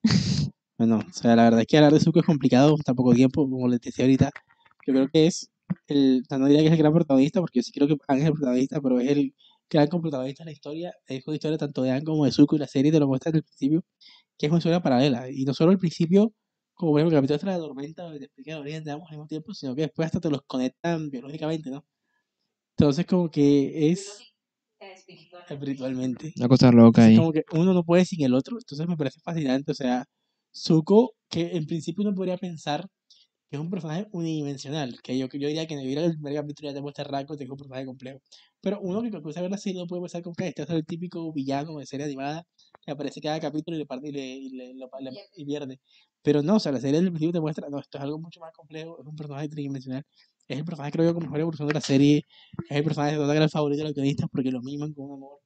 Bueno, 0.79 0.99
o 0.99 1.13
sea, 1.13 1.35
la 1.35 1.43
verdad 1.43 1.59
es 1.59 1.67
que 1.67 1.75
hablar 1.77 1.91
de 1.91 1.99
Zuko 1.99 2.21
es 2.21 2.25
complicado, 2.25 2.73
tan 2.85 2.95
poco 2.95 3.13
tiempo, 3.13 3.49
como 3.49 3.67
les 3.67 3.81
decía 3.81 4.05
ahorita. 4.05 4.31
Yo 4.87 4.93
creo 4.93 5.09
que 5.09 5.27
es 5.27 5.49
el, 5.87 6.21
o 6.23 6.25
sea, 6.25 6.37
no 6.37 6.47
diría 6.47 6.61
que 6.61 6.67
es 6.67 6.71
el 6.71 6.77
gran 6.77 6.93
protagonista, 6.93 7.41
porque 7.41 7.59
yo 7.59 7.63
sí 7.63 7.73
creo 7.73 7.85
que 7.89 7.97
Aang 8.07 8.19
es 8.21 8.27
el 8.27 8.31
protagonista, 8.31 8.79
pero 8.81 8.97
es 9.01 9.09
el 9.09 9.33
gran 9.69 9.89
protagonista 9.89 10.43
de 10.43 10.45
la 10.45 10.53
historia. 10.53 10.93
Es 11.05 11.27
una 11.27 11.35
historia 11.35 11.57
tanto 11.57 11.81
de 11.83 11.91
Aang 11.91 12.05
como 12.05 12.23
de 12.23 12.31
Zuko 12.31 12.55
y 12.55 12.59
la 12.59 12.67
serie 12.67 12.93
te 12.93 12.99
lo 13.01 13.07
muestra 13.09 13.29
desde 13.29 13.39
el 13.39 13.43
principio, 13.43 13.83
que 14.37 14.45
es 14.45 14.51
una 14.53 14.59
historia 14.59 14.81
paralela. 14.81 15.29
Y 15.29 15.43
no 15.43 15.53
solo 15.53 15.71
al 15.71 15.79
principio, 15.79 16.33
como 16.75 16.93
por 16.93 17.01
ejemplo 17.01 17.17
el 17.17 17.21
capítulo 17.23 17.35
este 17.35 17.47
de 17.47 17.51
la 17.51 17.59
tormenta, 17.59 18.03
donde 18.03 18.19
te 18.19 18.25
explica 18.25 18.53
el 18.53 18.59
origen 18.59 18.83
de 18.85 18.91
ambos 18.91 19.09
al 19.09 19.17
mismo 19.17 19.27
tiempo, 19.27 19.53
sino 19.53 19.75
que 19.75 19.81
después 19.81 20.05
hasta 20.05 20.21
te 20.21 20.29
los 20.29 20.43
conectan 20.43 21.09
biológicamente, 21.09 21.69
¿no? 21.71 21.85
Entonces, 22.77 23.05
como 23.05 23.29
que 23.29 23.91
es 23.91 24.23
espiritualmente. 25.49 26.31
una 26.37 26.47
cosa 26.47 26.71
loca 26.71 27.03
ahí. 27.03 27.17
como 27.17 27.33
que 27.33 27.43
uno 27.51 27.73
no 27.73 27.83
puede 27.83 28.05
sin 28.05 28.23
el 28.23 28.33
otro, 28.33 28.57
entonces 28.57 28.87
me 28.87 28.95
parece 28.95 29.19
fascinante. 29.19 29.73
O 29.73 29.75
sea, 29.75 30.05
Zuko, 30.53 31.15
que 31.29 31.55
en 31.57 31.65
principio 31.65 32.03
uno 32.03 32.15
podría 32.15 32.37
pensar 32.37 32.87
que 33.49 33.57
es 33.57 33.61
un 33.61 33.69
personaje 33.71 34.07
unidimensional, 34.11 34.99
que 35.03 35.17
yo, 35.17 35.27
yo 35.29 35.47
diría 35.47 35.67
que 35.67 35.73
en 35.75 35.81
el 35.81 36.13
primer 36.15 36.35
capítulo 36.35 36.69
ya 36.69 36.75
te 36.75 36.81
muestra 36.81 37.03
rasgos 37.05 37.37
de 37.37 37.45
que 37.45 37.47
es 37.47 37.51
un 37.51 37.57
personaje 37.57 37.85
complejo. 37.85 38.19
Pero 38.61 38.79
uno 38.81 39.01
que 39.03 39.11
comienza 39.11 39.39
a 39.41 39.43
ver 39.43 39.51
la 39.51 39.57
serie 39.59 39.79
no 39.81 39.87
puede 39.87 40.01
pensar 40.03 40.21
como 40.23 40.35
que 40.35 40.47
este 40.49 40.63
es 40.63 40.69
el 40.71 40.85
típico 40.85 41.31
villano 41.33 41.77
de 41.79 41.85
serie 41.87 42.05
animada 42.07 42.45
que 42.85 42.91
aparece 42.91 43.21
cada 43.21 43.39
capítulo 43.39 43.75
y 43.77 43.79
le 43.81 43.85
parte 43.87 44.09
y, 44.09 44.11
le, 44.11 44.27
y, 44.37 44.49
le- 44.51 44.73
lo- 44.75 44.89
le- 45.01 45.11
y 45.35 45.45
pierde. 45.45 45.79
Pero 46.23 46.41
no, 46.43 46.57
o 46.57 46.59
sea, 46.59 46.71
la 46.71 46.79
serie 46.81 47.01
del 47.01 47.09
principio 47.11 47.33
te 47.33 47.41
muestra, 47.41 47.69
no, 47.69 47.79
esto 47.79 47.97
es 47.97 48.03
algo 48.03 48.19
mucho 48.19 48.39
más 48.41 48.53
complejo, 48.53 48.99
es 49.01 49.07
un 49.07 49.15
personaje 49.15 49.49
tridimensional. 49.49 50.03
Es 50.47 50.57
el 50.59 50.65
personaje, 50.65 50.91
creo 50.91 51.05
yo, 51.05 51.13
con 51.13 51.23
mejor 51.23 51.39
evolución 51.41 51.67
de 51.67 51.73
la 51.75 51.81
serie. 51.81 52.25
Es 52.69 52.77
el 52.77 52.83
personaje 52.83 53.13
de 53.13 53.17
toda 53.19 53.35
el 53.37 53.49
favorito 53.49 53.79
de 53.83 53.85
los 53.89 53.93
guionistas 53.95 54.27
porque 54.31 54.51
lo 54.51 54.61
miman 54.61 54.93
con 54.93 55.05
un 55.05 55.13
amor. 55.17 55.39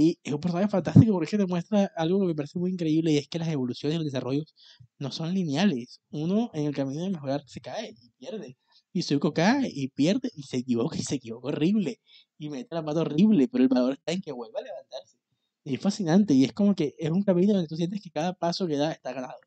Y 0.00 0.20
es 0.22 0.32
un 0.32 0.40
personaje 0.40 0.68
fantástico 0.68 1.12
porque 1.12 1.36
te 1.36 1.44
muestra 1.44 1.90
algo 1.96 2.20
que 2.20 2.26
me 2.26 2.34
parece 2.36 2.56
muy 2.56 2.70
increíble 2.70 3.10
y 3.10 3.16
es 3.18 3.26
que 3.26 3.40
las 3.40 3.48
evoluciones 3.48 3.96
y 3.96 3.98
los 3.98 4.04
desarrollos 4.04 4.54
no 5.00 5.10
son 5.10 5.34
lineales. 5.34 6.00
Uno 6.10 6.52
en 6.54 6.66
el 6.66 6.72
camino 6.72 7.02
de 7.02 7.10
mejorar 7.10 7.42
se 7.48 7.60
cae 7.60 7.96
y 8.00 8.10
pierde. 8.10 8.56
Y 8.92 9.02
Zuko 9.02 9.34
cae 9.34 9.68
y 9.74 9.88
pierde 9.88 10.30
y 10.36 10.44
se 10.44 10.58
equivoca 10.58 10.96
y 10.96 11.02
se 11.02 11.16
equivoca 11.16 11.48
horrible. 11.48 11.98
Y 12.38 12.48
mete 12.48 12.76
la 12.76 12.84
pata 12.84 13.00
horrible, 13.00 13.48
pero 13.48 13.64
el 13.64 13.68
valor 13.68 13.94
está 13.94 14.12
en 14.12 14.20
que 14.20 14.30
vuelva 14.30 14.60
a 14.60 14.62
levantarse. 14.62 15.18
Y 15.64 15.74
es 15.74 15.80
fascinante 15.80 16.32
y 16.32 16.44
es 16.44 16.52
como 16.52 16.76
que 16.76 16.94
es 16.96 17.10
un 17.10 17.24
camino 17.24 17.54
donde 17.54 17.66
tú 17.66 17.74
sientes 17.74 18.00
que 18.00 18.10
cada 18.12 18.34
paso 18.34 18.68
que 18.68 18.76
da 18.76 18.92
está 18.92 19.12
ganado. 19.12 19.40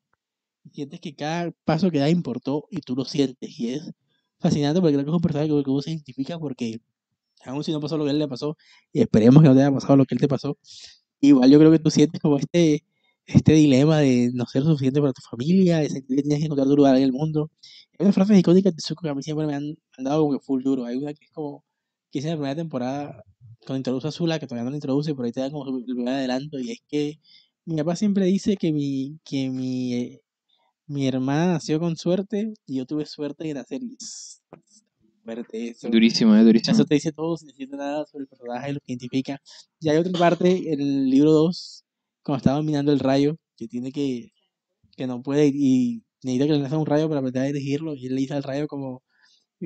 Y 0.65 0.71
sientes 0.71 0.99
que 0.99 1.15
cada 1.15 1.51
paso 1.63 1.89
que 1.91 1.99
da 1.99 2.09
importó 2.09 2.65
y 2.69 2.81
tú 2.81 2.93
lo 2.97 3.05
sientes. 3.05 3.57
Y 3.57 3.69
es 3.69 3.89
fascinante 4.37 4.81
porque 4.81 4.95
creo 4.95 5.05
que 5.05 5.11
es 5.11 5.15
un 5.15 5.21
personaje 5.21 5.47
que 5.47 5.69
uno 5.71 5.81
se 5.81 5.91
identifica 5.91 6.37
porque 6.37 6.81
aún 7.45 7.63
si 7.63 7.71
no 7.71 7.79
pasó 7.79 7.97
lo 7.97 8.05
que 8.05 8.11
él 8.11 8.19
le 8.19 8.27
pasó, 8.27 8.57
y 8.93 9.01
esperemos 9.01 9.41
que 9.43 9.49
no 9.49 9.55
te 9.55 9.61
haya 9.61 9.71
pasado 9.71 9.95
lo 9.97 10.05
que 10.05 10.15
él 10.15 10.21
te 10.21 10.27
pasó, 10.27 10.57
igual 11.21 11.49
yo 11.51 11.59
creo 11.59 11.71
que 11.71 11.79
tú 11.79 11.89
sientes 11.91 12.21
como 12.21 12.37
este, 12.37 12.83
este 13.25 13.53
dilema 13.53 13.99
de 13.99 14.31
no 14.33 14.45
ser 14.45 14.63
suficiente 14.63 15.01
para 15.01 15.13
tu 15.13 15.21
familia, 15.29 15.79
de 15.79 15.89
sentir 15.89 16.17
que 16.17 16.23
tienes 16.23 16.39
que 16.39 16.45
encontrar 16.45 16.67
tu 16.67 16.75
lugar 16.75 16.95
en 16.97 17.03
el 17.03 17.13
mundo. 17.13 17.51
Hay 17.99 18.05
unas 18.05 18.15
frases 18.15 18.37
icónicas 18.39 18.75
de 18.75 18.81
Zuko 18.81 19.03
que 19.03 19.09
a 19.09 19.15
mí 19.15 19.23
siempre 19.23 19.45
me 19.47 19.55
han, 19.55 19.77
han 19.97 20.03
dado 20.03 20.21
como 20.21 20.39
que 20.39 20.45
full 20.45 20.63
duro. 20.63 20.85
Hay 20.85 20.97
una 20.97 21.13
que 21.13 21.25
es 21.25 21.31
como, 21.31 21.63
que 22.11 22.19
es 22.19 22.25
en 22.25 22.31
la 22.31 22.37
primera 22.37 22.55
temporada, 22.55 23.23
cuando 23.65 23.77
introduce 23.77 24.07
a 24.07 24.11
Zula, 24.11 24.39
que 24.39 24.47
todavía 24.47 24.65
no 24.65 24.71
la 24.71 24.77
introduce, 24.77 25.13
pero 25.13 25.25
ahí 25.25 25.31
te 25.31 25.41
dan 25.41 25.51
como 25.51 25.77
el 25.77 25.85
primer 25.85 26.09
adelanto, 26.09 26.59
y 26.59 26.71
es 26.71 26.79
que 26.87 27.19
mi 27.65 27.77
papá 27.77 27.95
siempre 27.95 28.25
dice 28.25 28.57
que 28.57 28.73
mi, 28.73 29.19
que 29.23 29.49
mi, 29.49 29.93
eh, 29.93 30.21
mi 30.87 31.07
hermana 31.07 31.53
nació 31.53 31.79
con 31.79 31.95
suerte, 31.97 32.53
y 32.65 32.77
yo 32.77 32.85
tuve 32.85 33.05
suerte 33.05 33.45
de 33.45 33.53
nacer, 33.53 33.81
fuerte 35.21 35.69
eso. 35.69 35.89
Durísimo, 35.89 36.35
eh, 36.35 36.43
durísimo. 36.43 36.73
Eso 36.73 36.85
te 36.85 36.95
dice 36.95 37.11
todo 37.11 37.37
sin 37.37 37.47
decirte 37.47 37.77
nada 37.77 38.05
sobre 38.05 38.23
el 38.23 38.27
personaje, 38.27 38.73
lo 38.73 38.79
que 38.79 38.91
identifica. 38.93 39.41
Y 39.79 39.89
hay 39.89 39.97
otra 39.97 40.11
parte 40.13 40.73
en 40.73 40.81
el 40.81 41.09
libro 41.09 41.31
2, 41.31 41.85
cuando 42.23 42.37
está 42.37 42.51
dominando 42.53 42.91
el 42.91 42.99
rayo, 42.99 43.37
que 43.57 43.67
tiene 43.67 43.91
que, 43.91 44.31
que 44.95 45.07
no 45.07 45.21
puede 45.21 45.51
y 45.53 46.03
necesita 46.23 46.47
que 46.47 46.53
le 46.53 46.59
lance 46.59 46.75
un 46.75 46.85
rayo 46.85 47.07
para 47.07 47.19
aprender 47.19 47.43
a 47.43 47.45
dirigirlo. 47.47 47.95
Y 47.95 48.07
él 48.07 48.15
le 48.15 48.21
dice 48.21 48.33
al 48.33 48.43
rayo 48.43 48.67
como, 48.67 49.03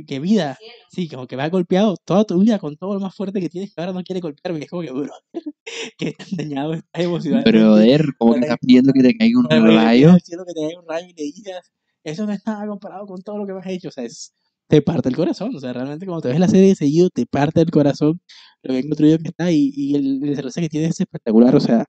que 0.04 0.20
vida, 0.20 0.58
sí, 0.92 1.08
como 1.08 1.28
que 1.28 1.38
me 1.38 1.44
ha 1.44 1.50
golpeado 1.50 1.96
toda 2.04 2.26
tu 2.26 2.40
vida 2.40 2.60
con 2.60 2.76
todo 2.76 2.96
lo 2.96 3.00
más 3.00 3.16
fuerte 3.16 3.40
que 3.40 3.50
tienes, 3.50 3.74
que 3.74 3.82
ahora 3.82 3.94
no 3.94 4.04
quiere 4.04 4.20
golpearme. 4.20 4.60
Es 4.60 4.70
como 4.70 4.82
que, 4.82 4.92
bro, 4.92 5.14
que 5.98 6.12
tan 6.14 6.28
dañado 6.32 6.74
estás 6.74 7.04
emocionalmente. 7.04 7.52
Brother, 7.52 8.06
como 8.18 8.34
que 8.34 8.40
estás 8.42 8.58
pidiendo 8.60 8.94
que 8.94 9.02
te 9.02 9.18
caiga 9.18 9.40
un 9.40 9.50
rayo. 9.50 10.12
al 10.12 10.22
cielo 10.22 10.46
que 10.46 10.54
te 10.54 10.62
caiga 10.62 10.80
un 10.80 10.88
rayo 10.88 11.08
y 11.08 11.14
le 11.14 11.24
digas, 11.24 11.72
eso 12.04 12.26
no 12.26 12.34
es 12.34 12.46
nada 12.46 12.68
comparado 12.68 13.06
con 13.06 13.22
todo 13.22 13.38
lo 13.38 13.46
que 13.46 13.54
me 13.54 13.60
has 13.60 13.68
hecho. 13.68 13.88
O 13.88 13.92
sea, 13.92 14.04
es, 14.04 14.34
te 14.68 14.82
parte 14.82 15.10
el 15.10 15.16
corazón. 15.16 15.56
O 15.56 15.60
sea, 15.60 15.74
realmente 15.74 16.06
cuando 16.06 16.22
te 16.22 16.30
ves 16.30 16.40
la 16.40 16.48
serie 16.48 16.70
de 16.70 16.76
seguido, 16.76 17.10
te 17.10 17.26
parte 17.26 17.62
el 17.62 17.72
corazón 17.72 18.20
lo 18.64 18.74
bien 18.74 18.88
construido 18.88 19.18
que 19.20 19.30
está 19.30 19.52
y, 19.52 19.72
y 19.76 19.96
el, 19.96 20.20
desarrollo 20.22 20.54
que 20.56 20.70
tiene 20.70 20.88
es 20.88 21.00
espectacular. 21.00 21.56
O 21.56 21.60
sea, 21.60 21.86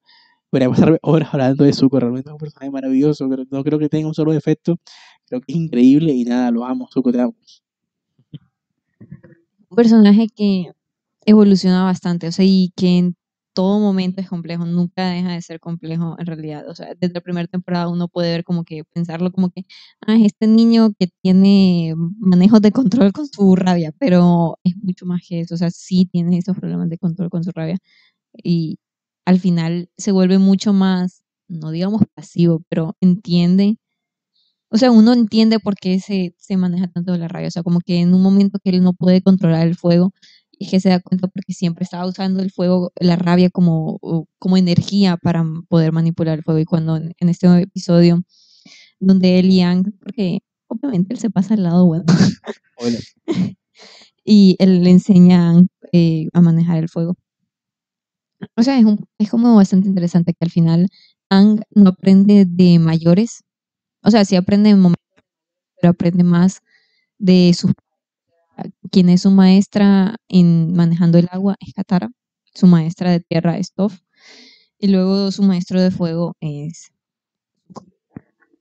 podría 0.51 0.69
pasar 0.71 0.99
horas 1.03 1.29
hablando 1.33 1.65
de 1.65 1.73
Zuko. 1.73 2.01
Realmente 2.01 2.31
es 2.31 2.33
un 2.33 2.39
personaje 2.39 2.71
maravilloso. 2.71 3.29
Pero 3.29 3.45
no 3.51 3.65
creo 3.65 3.79
que 3.79 3.89
tenga 3.89 4.09
un 4.09 4.15
solo 4.15 4.33
defecto. 4.33 4.77
Creo 5.27 5.41
que 5.41 5.53
es 5.53 5.57
increíble 5.57 6.13
y 6.13 6.25
nada, 6.25 6.51
lo 6.51 6.65
amo. 6.65 6.89
Zuko, 6.93 7.13
te 7.13 7.21
amo. 7.21 7.35
Un 9.69 9.77
personaje 9.77 10.29
que 10.35 10.73
evoluciona 11.27 11.83
bastante, 11.85 12.29
o 12.29 12.33
sea, 12.33 12.45
y 12.45 12.73
que 12.77 13.13
todo 13.57 13.81
momento 13.81 14.21
es 14.21 14.29
complejo, 14.29 14.67
nunca 14.67 15.09
deja 15.11 15.33
de 15.33 15.43
ser 15.43 15.61
complejo 15.61 16.17
en 16.19 16.27
realidad. 16.27 16.69
O 16.69 16.75
sea, 16.75 16.89
desde 17.01 17.15
la 17.15 17.23
primera 17.23 17.49
temporada 17.49 17.89
uno 17.89 18.07
puede 18.09 18.31
ver 18.33 18.45
como 18.45 18.65
que, 18.65 18.85
pensarlo 18.85 19.33
como 19.33 19.51
que, 19.51 19.65
ah, 20.07 20.17
es 20.17 20.27
este 20.27 20.47
niño 20.47 20.93
que 20.99 21.09
tiene 21.23 21.95
manejos 22.19 22.61
de 22.61 22.73
control 22.73 23.13
con 23.13 23.27
su 23.29 23.57
rabia, 23.57 23.93
pero 23.99 24.59
es 24.65 24.77
mucho 24.77 25.07
más 25.07 25.23
que 25.27 25.41
eso. 25.41 25.55
O 25.55 25.59
sea, 25.59 25.71
sí 25.71 26.07
tiene 26.13 26.39
esos 26.39 26.57
problemas 26.59 26.91
de 26.91 26.99
control 26.99 27.31
con 27.31 27.45
su 27.45 27.51
rabia. 27.53 27.79
Y 28.45 28.79
al 29.27 29.41
final 29.41 29.91
se 29.99 30.13
vuelve 30.13 30.39
mucho 30.39 30.73
más, 30.75 31.25
no 31.49 31.71
digamos 31.71 32.03
pasivo, 32.15 32.63
pero 32.69 32.97
entiende. 33.01 33.79
O 34.71 34.79
sea, 34.79 34.91
uno 34.91 35.13
entiende 35.13 35.61
por 35.61 35.77
qué 35.77 36.01
se, 36.01 36.35
se 36.39 36.57
maneja 36.57 36.89
tanto 36.89 37.17
la 37.17 37.29
rabia. 37.29 37.49
O 37.49 37.51
sea, 37.51 37.63
como 37.63 37.81
que 37.81 38.01
en 38.01 38.15
un 38.15 38.23
momento 38.23 38.59
que 38.63 38.71
él 38.71 38.83
no 38.83 38.93
puede 38.95 39.23
controlar 39.23 39.67
el 39.67 39.77
fuego, 39.77 40.13
y 40.59 40.69
que 40.69 40.81
se 40.81 40.89
da 40.89 41.01
cuenta 41.01 41.29
porque 41.29 41.53
siempre 41.53 41.85
estaba 41.85 42.07
usando 42.07 42.43
el 42.43 42.51
fuego, 42.51 42.93
la 42.99 43.17
rabia 43.17 43.51
como, 43.51 43.99
como 44.39 44.57
energía 44.57 45.17
para 45.17 45.45
poder 45.69 45.93
manipular 45.93 46.39
el 46.39 46.45
fuego. 46.45 46.61
Y 46.61 46.65
cuando 46.65 46.97
en, 46.97 47.29
este 47.29 47.47
episodio, 47.61 48.23
donde 48.99 49.39
él 49.39 49.51
y 49.51 49.57
Yang, 49.59 49.93
porque 50.01 50.41
obviamente 50.69 51.15
él 51.15 51.21
se 51.21 51.31
pasa 51.31 51.55
al 51.55 51.63
lado 51.63 51.87
bueno, 51.87 52.05
y 54.25 54.57
él 54.59 54.83
le 54.83 54.91
enseña 54.91 55.63
eh, 55.93 56.29
a 56.33 56.41
manejar 56.41 56.79
el 56.79 56.89
fuego. 56.89 57.17
O 58.57 58.63
sea, 58.63 58.79
es, 58.79 58.85
un, 58.85 59.07
es 59.19 59.31
como 59.31 59.57
bastante 59.57 59.89
interesante 59.89 60.33
que 60.33 60.45
al 60.45 60.51
final 60.51 60.89
Ang 61.31 61.63
no 61.75 61.91
aprende 61.91 62.45
de 62.47 62.79
mayores, 62.79 63.43
o 64.03 64.11
sea, 64.11 64.25
sí 64.25 64.37
aprende 64.37 64.71
en 64.71 64.79
momentos, 64.79 65.25
pero 65.81 65.91
aprende 65.91 66.23
más 66.25 66.63
de 67.19 67.53
sus 67.55 67.73
quien 68.91 69.09
es 69.09 69.23
su 69.23 69.31
maestra 69.31 70.17
en 70.29 70.73
manejando 70.73 71.19
el 71.19 71.29
agua 71.31 71.57
es 71.61 71.73
Katara, 71.73 72.11
su 72.55 72.67
maestra 72.67 73.11
de 73.11 73.21
tierra 73.21 73.59
es 73.59 73.73
Toph, 73.73 73.99
y 74.79 74.89
luego 74.89 75.31
su 75.33 75.43
maestro 75.43 75.81
de 75.81 75.91
fuego 75.91 76.37
es... 76.41 76.91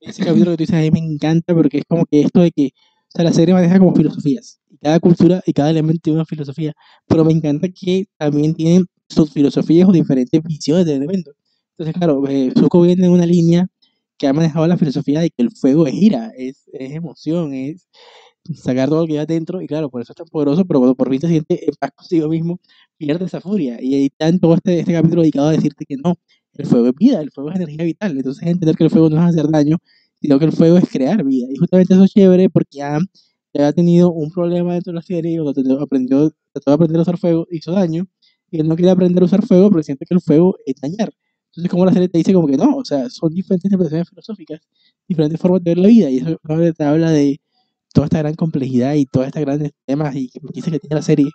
Ese 0.01 0.23
capítulo 0.23 0.51
que 0.51 0.57
tú 0.57 0.63
dices 0.63 0.75
a 0.75 0.79
mí 0.79 0.91
me 0.91 0.99
encanta 0.99 1.53
porque 1.55 1.79
es 1.79 1.83
como 1.87 2.05
que 2.05 2.21
esto 2.21 2.41
de 2.41 2.51
que 2.51 2.67
o 2.67 3.17
sea, 3.17 3.23
la 3.23 3.33
serie 3.33 3.53
maneja 3.53 3.79
como 3.79 3.95
filosofías, 3.95 4.59
y 4.69 4.77
cada 4.77 4.99
cultura 4.99 5.41
y 5.45 5.53
cada 5.53 5.69
elemento 5.69 6.01
tiene 6.03 6.17
una 6.17 6.25
filosofía, 6.25 6.73
pero 7.07 7.23
me 7.23 7.31
encanta 7.31 7.67
que 7.69 8.05
también 8.17 8.53
tienen 8.53 8.85
sus 9.07 9.31
filosofías 9.31 9.87
o 9.87 9.91
diferentes 9.91 10.41
visiones 10.43 10.85
del 10.85 10.97
elemento. 10.97 11.31
Entonces, 11.71 11.95
claro, 11.95 12.27
eh, 12.27 12.51
Zuko 12.57 12.81
viene 12.81 13.03
de 13.03 13.09
una 13.09 13.25
línea 13.25 13.67
que 14.17 14.27
ha 14.27 14.33
manejado 14.33 14.67
la 14.67 14.77
filosofía 14.77 15.19
de 15.21 15.29
que 15.29 15.43
el 15.43 15.51
fuego 15.51 15.87
es 15.87 15.93
ira, 15.93 16.31
es, 16.37 16.69
es 16.73 16.91
emoción, 16.91 17.53
es, 17.53 17.87
sacar 18.53 18.89
todo 18.89 19.01
lo 19.01 19.07
que 19.07 19.13
lleva 19.13 19.25
dentro, 19.25 19.61
y 19.61 19.67
claro, 19.67 19.89
por 19.89 20.01
eso 20.01 20.11
es 20.13 20.17
tan 20.17 20.27
poderoso, 20.27 20.65
pero 20.65 20.79
cuando 20.79 20.95
por 20.95 21.09
fin 21.09 21.21
se 21.21 21.27
siente 21.29 21.65
en 21.65 21.73
paz 21.79 21.91
consigo 21.95 22.29
mismo, 22.29 22.59
pierde 22.97 23.25
esa 23.25 23.41
furia. 23.41 23.81
Y 23.81 23.95
ahí 23.95 24.05
está 24.05 24.27
en 24.27 24.39
todo 24.39 24.55
este, 24.55 24.79
este 24.79 24.93
capítulo 24.93 25.21
dedicado 25.21 25.47
a 25.47 25.51
decirte 25.51 25.85
que 25.85 25.97
no, 25.97 26.15
el 26.53 26.65
fuego 26.65 26.87
es 26.87 26.93
vida, 26.95 27.21
el 27.21 27.31
fuego 27.31 27.51
es 27.51 27.57
energía 27.57 27.85
vital, 27.85 28.17
entonces 28.17 28.43
entender 28.43 28.75
que 28.75 28.83
el 28.85 28.89
fuego 28.89 29.09
no 29.09 29.17
es 29.17 29.29
hacer 29.29 29.49
daño, 29.49 29.77
sino 30.21 30.39
que 30.39 30.45
el 30.45 30.51
fuego 30.51 30.77
es 30.77 30.89
crear 30.89 31.23
vida. 31.23 31.47
Y 31.51 31.57
justamente 31.57 31.93
eso 31.93 32.03
es 32.03 32.11
chévere 32.11 32.49
porque 32.49 32.77
ya 32.77 32.99
había 33.53 33.73
tenido 33.73 34.11
un 34.11 34.31
problema 34.31 34.73
dentro 34.73 34.91
de 34.91 34.95
la 34.95 35.01
serie, 35.01 35.39
cuando 35.41 35.81
aprendió, 35.81 36.31
trató 36.53 36.71
de 36.71 36.75
aprender 36.75 36.99
a 36.99 37.01
usar 37.03 37.17
fuego, 37.17 37.47
hizo 37.51 37.71
daño, 37.71 38.05
y 38.51 38.59
él 38.59 38.67
no 38.67 38.75
quiere 38.75 38.91
aprender 38.91 39.23
a 39.23 39.25
usar 39.25 39.45
fuego 39.45 39.69
porque 39.69 39.83
siente 39.83 40.05
que 40.05 40.13
el 40.13 40.21
fuego 40.21 40.55
es 40.65 40.75
dañar. 40.81 41.11
Entonces, 41.47 41.71
como 41.71 41.85
la 41.85 41.93
serie 41.93 42.09
te 42.09 42.17
dice 42.17 42.33
como 42.33 42.47
que 42.47 42.57
no, 42.57 42.75
o 42.77 42.85
sea, 42.85 43.09
son 43.09 43.33
diferentes 43.33 43.65
interpretaciones 43.65 44.09
filosóficas, 44.09 44.59
diferentes 45.07 45.39
formas 45.39 45.63
de 45.63 45.71
ver 45.71 45.77
la 45.77 45.87
vida, 45.87 46.09
y 46.09 46.17
eso 46.17 46.37
te 46.77 46.83
habla 46.83 47.11
de 47.11 47.39
toda 47.95 48.07
esta 48.07 48.19
gran 48.19 48.35
complejidad 48.35 48.93
y 48.95 49.05
todos 49.05 49.27
estos 49.27 49.41
grandes 49.41 49.71
temas 49.85 50.13
y 50.15 50.27
que 50.27 50.41
dice 50.53 50.69
que 50.69 50.79
tiene 50.79 50.95
la 50.97 51.01
serie. 51.01 51.31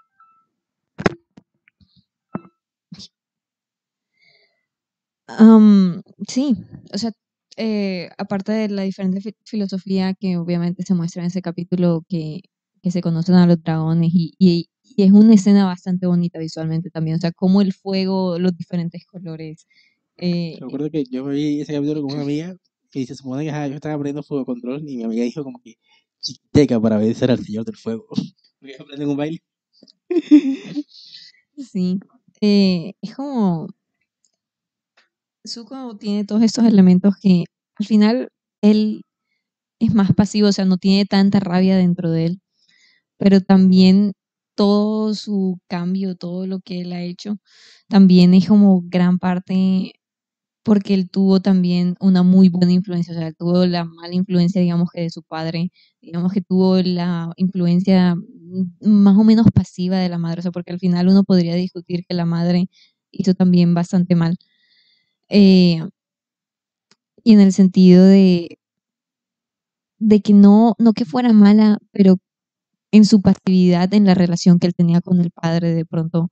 sí, 6.28 6.54
o 6.92 6.98
sea, 6.98 7.12
eh, 7.56 8.10
aparte 8.18 8.52
de 8.52 8.68
la 8.68 8.82
diferente 8.82 9.22
filosofía 9.44 10.12
que 10.14 10.36
obviamente 10.36 10.82
se 10.84 10.94
muestra 10.94 11.22
en 11.22 11.28
ese 11.28 11.40
capítulo 11.40 12.04
que, 12.08 12.42
se 12.82 13.00
conocen 13.00 13.36
a 13.36 13.46
los 13.46 13.62
dragones 13.62 14.10
y, 14.12 14.34
y, 14.38 14.68
es 14.96 15.12
una 15.12 15.34
escena 15.34 15.64
bastante 15.64 16.06
bonita 16.06 16.38
visualmente 16.38 16.90
también, 16.90 17.16
o 17.16 17.20
sea, 17.20 17.32
como 17.32 17.62
el 17.62 17.72
fuego, 17.72 18.38
los 18.38 18.56
diferentes 18.56 19.06
colores. 19.06 19.66
Eh, 20.18 20.58
Recuerdo 20.60 20.90
que 20.90 21.04
yo 21.04 21.24
vi 21.24 21.60
ese 21.60 21.72
capítulo 21.72 22.02
con 22.02 22.12
una 22.12 22.22
amiga 22.22 22.54
que 22.90 23.06
se 23.06 23.14
supone 23.14 23.44
que 23.44 23.50
yo 23.50 23.74
estaba 23.76 23.94
aprendiendo 23.94 24.22
fuego 24.22 24.44
control 24.44 24.86
y 24.86 24.98
mi 24.98 25.04
amiga 25.04 25.24
dijo 25.24 25.42
como 25.44 25.60
que 25.62 25.76
chiquiteca 26.20 26.80
para 26.80 26.98
vencer 26.98 27.30
al 27.30 27.44
Señor 27.44 27.64
del 27.64 27.76
Fuego. 27.76 28.06
Porque 28.60 28.76
aprenden 28.78 29.08
un 29.08 29.16
baile. 29.16 29.42
Sí. 31.56 32.00
Eh, 32.40 32.94
es 33.02 33.14
como. 33.14 33.68
Zuko 35.46 35.96
tiene 35.96 36.24
todos 36.24 36.42
estos 36.42 36.64
elementos 36.66 37.14
que 37.20 37.44
al 37.76 37.86
final 37.86 38.28
él 38.62 39.02
es 39.80 39.94
más 39.94 40.12
pasivo, 40.14 40.48
o 40.48 40.52
sea, 40.52 40.64
no 40.66 40.78
tiene 40.78 41.06
tanta 41.06 41.40
rabia 41.40 41.76
dentro 41.76 42.10
de 42.10 42.26
él, 42.26 42.40
pero 43.18 43.40
también 43.42 44.12
todo 44.56 45.14
su 45.14 45.58
cambio, 45.68 46.16
todo 46.16 46.46
lo 46.46 46.60
que 46.60 46.82
él 46.82 46.92
ha 46.92 47.02
hecho, 47.02 47.38
también 47.88 48.34
es 48.34 48.48
como 48.48 48.82
gran 48.84 49.18
parte 49.18 49.94
porque 50.62 50.94
él 50.94 51.08
tuvo 51.10 51.40
también 51.40 51.96
una 52.00 52.22
muy 52.22 52.48
buena 52.50 52.72
influencia, 52.72 53.14
o 53.14 53.18
sea, 53.18 53.32
tuvo 53.32 53.66
la 53.66 53.84
mala 53.84 54.14
influencia, 54.14 54.60
digamos 54.60 54.90
que 54.92 55.02
de 55.02 55.10
su 55.10 55.22
padre, 55.22 55.72
digamos 56.02 56.32
que 56.32 56.42
tuvo 56.42 56.78
la 56.82 57.32
influencia 57.36 58.16
más 58.80 59.16
o 59.16 59.24
menos 59.24 59.46
pasiva 59.54 59.98
de 59.98 60.08
la 60.08 60.18
madre, 60.18 60.40
o 60.40 60.42
sea, 60.42 60.52
porque 60.52 60.72
al 60.72 60.78
final 60.80 61.08
uno 61.08 61.24
podría 61.24 61.54
discutir 61.54 62.04
que 62.08 62.14
la 62.14 62.26
madre 62.26 62.68
hizo 63.10 63.34
también 63.34 63.74
bastante 63.74 64.14
mal. 64.16 64.36
Eh, 65.30 65.80
y 67.24 67.32
en 67.34 67.40
el 67.40 67.52
sentido 67.52 68.04
de, 68.04 68.58
de 69.98 70.20
que 70.22 70.32
no, 70.32 70.74
no 70.78 70.92
que 70.92 71.04
fuera 71.04 71.32
mala, 71.32 71.78
pero 71.92 72.16
en 72.92 73.04
su 73.06 73.22
pasividad 73.22 73.92
en 73.94 74.06
la 74.06 74.14
relación 74.14 74.58
que 74.58 74.68
él 74.68 74.74
tenía 74.74 75.00
con 75.02 75.20
el 75.20 75.30
padre, 75.32 75.74
de 75.74 75.86
pronto 75.86 76.30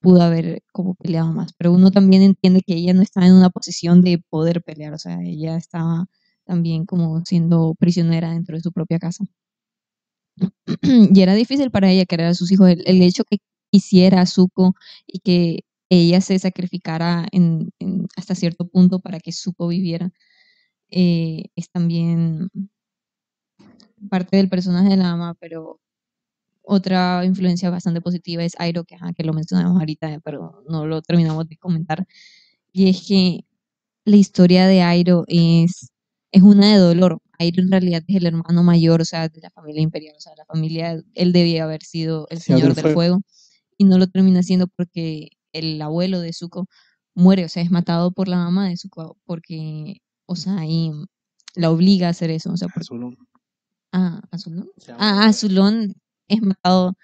pudo 0.00 0.22
haber 0.22 0.62
como 0.72 0.94
peleado 0.94 1.32
más. 1.32 1.52
Pero 1.54 1.72
uno 1.72 1.90
también 1.90 2.22
entiende 2.22 2.62
que 2.62 2.74
ella 2.74 2.94
no 2.94 3.02
estaba 3.02 3.26
en 3.26 3.34
una 3.34 3.50
posición 3.50 4.02
de 4.02 4.22
poder 4.30 4.62
pelear, 4.62 4.94
o 4.94 4.98
sea, 4.98 5.20
ella 5.22 5.56
estaba 5.56 6.06
también 6.44 6.86
como 6.86 7.24
siendo 7.24 7.74
prisionera 7.78 8.32
dentro 8.32 8.56
de 8.56 8.62
su 8.62 8.72
propia 8.72 8.98
casa. 8.98 9.24
y 11.14 11.20
era 11.20 11.34
difícil 11.34 11.70
para 11.70 11.90
ella 11.90 12.06
querer 12.06 12.26
a 12.26 12.34
sus 12.34 12.50
hijos. 12.52 12.68
El, 12.70 13.02
hecho 13.02 13.24
que 13.24 13.38
quisiera 13.70 14.22
a 14.22 14.26
Zuko 14.26 14.74
y 15.06 15.20
que 15.20 15.60
ella 15.90 16.20
se 16.20 16.38
sacrificara 16.38 17.28
hasta 18.16 18.34
cierto 18.34 18.68
punto 18.68 19.00
para 19.00 19.20
que 19.20 19.32
Zuko 19.32 19.68
viviera, 19.68 20.12
eh, 20.90 21.46
es 21.56 21.70
también 21.70 22.50
parte 24.08 24.36
del 24.36 24.48
personaje 24.48 24.90
de 24.90 24.96
la 24.96 25.10
ama, 25.12 25.34
pero 25.40 25.80
otra 26.62 27.24
influencia 27.24 27.70
bastante 27.70 28.00
positiva 28.00 28.44
es 28.44 28.54
Airo, 28.58 28.84
que, 28.84 28.96
que 29.16 29.24
lo 29.24 29.32
mencionamos 29.32 29.78
ahorita, 29.78 30.20
pero 30.24 30.62
no 30.68 30.86
lo 30.86 31.02
terminamos 31.02 31.48
de 31.48 31.56
comentar. 31.56 32.06
Y 32.72 32.88
es 32.90 33.06
que 33.06 33.44
la 34.04 34.16
historia 34.16 34.66
de 34.66 34.82
Airo 34.82 35.24
es, 35.28 35.90
es 36.32 36.42
una 36.42 36.72
de 36.72 36.78
dolor. 36.78 37.20
Airo 37.38 37.62
en 37.62 37.70
realidad 37.70 38.02
es 38.06 38.16
el 38.16 38.26
hermano 38.26 38.62
mayor, 38.62 39.00
o 39.00 39.04
sea, 39.04 39.28
de 39.28 39.40
la 39.40 39.50
familia 39.50 39.82
imperial, 39.82 40.14
o 40.16 40.20
sea, 40.20 40.32
la 40.36 40.44
familia, 40.44 41.02
él 41.14 41.32
debía 41.32 41.64
haber 41.64 41.82
sido 41.82 42.26
el 42.30 42.40
señor 42.40 42.74
del 42.74 42.92
fuego. 42.92 43.20
y 43.78 43.84
no 43.84 43.98
lo 43.98 44.06
termina 44.08 44.42
siendo 44.42 44.68
porque 44.68 45.30
el 45.52 45.80
abuelo 45.82 46.20
de 46.20 46.32
Zuko 46.32 46.66
muere, 47.14 47.44
o 47.44 47.48
sea, 47.48 47.62
es 47.62 47.70
matado 47.70 48.12
por 48.12 48.28
la 48.28 48.36
mamá 48.36 48.68
de 48.68 48.76
Zuko, 48.76 49.16
porque, 49.24 50.02
o 50.26 50.36
sea, 50.36 50.66
y 50.66 50.92
la 51.54 51.70
obliga 51.70 52.08
a 52.08 52.10
hacer 52.10 52.30
eso, 52.30 52.52
o 52.52 52.56
sea, 52.56 52.68
por. 52.68 52.84
Ah, 53.92 54.20
Azulón. 54.30 54.70
Ah, 54.98 55.26
Azulón 55.26 55.94
es 56.30 56.42
matado 56.42 56.94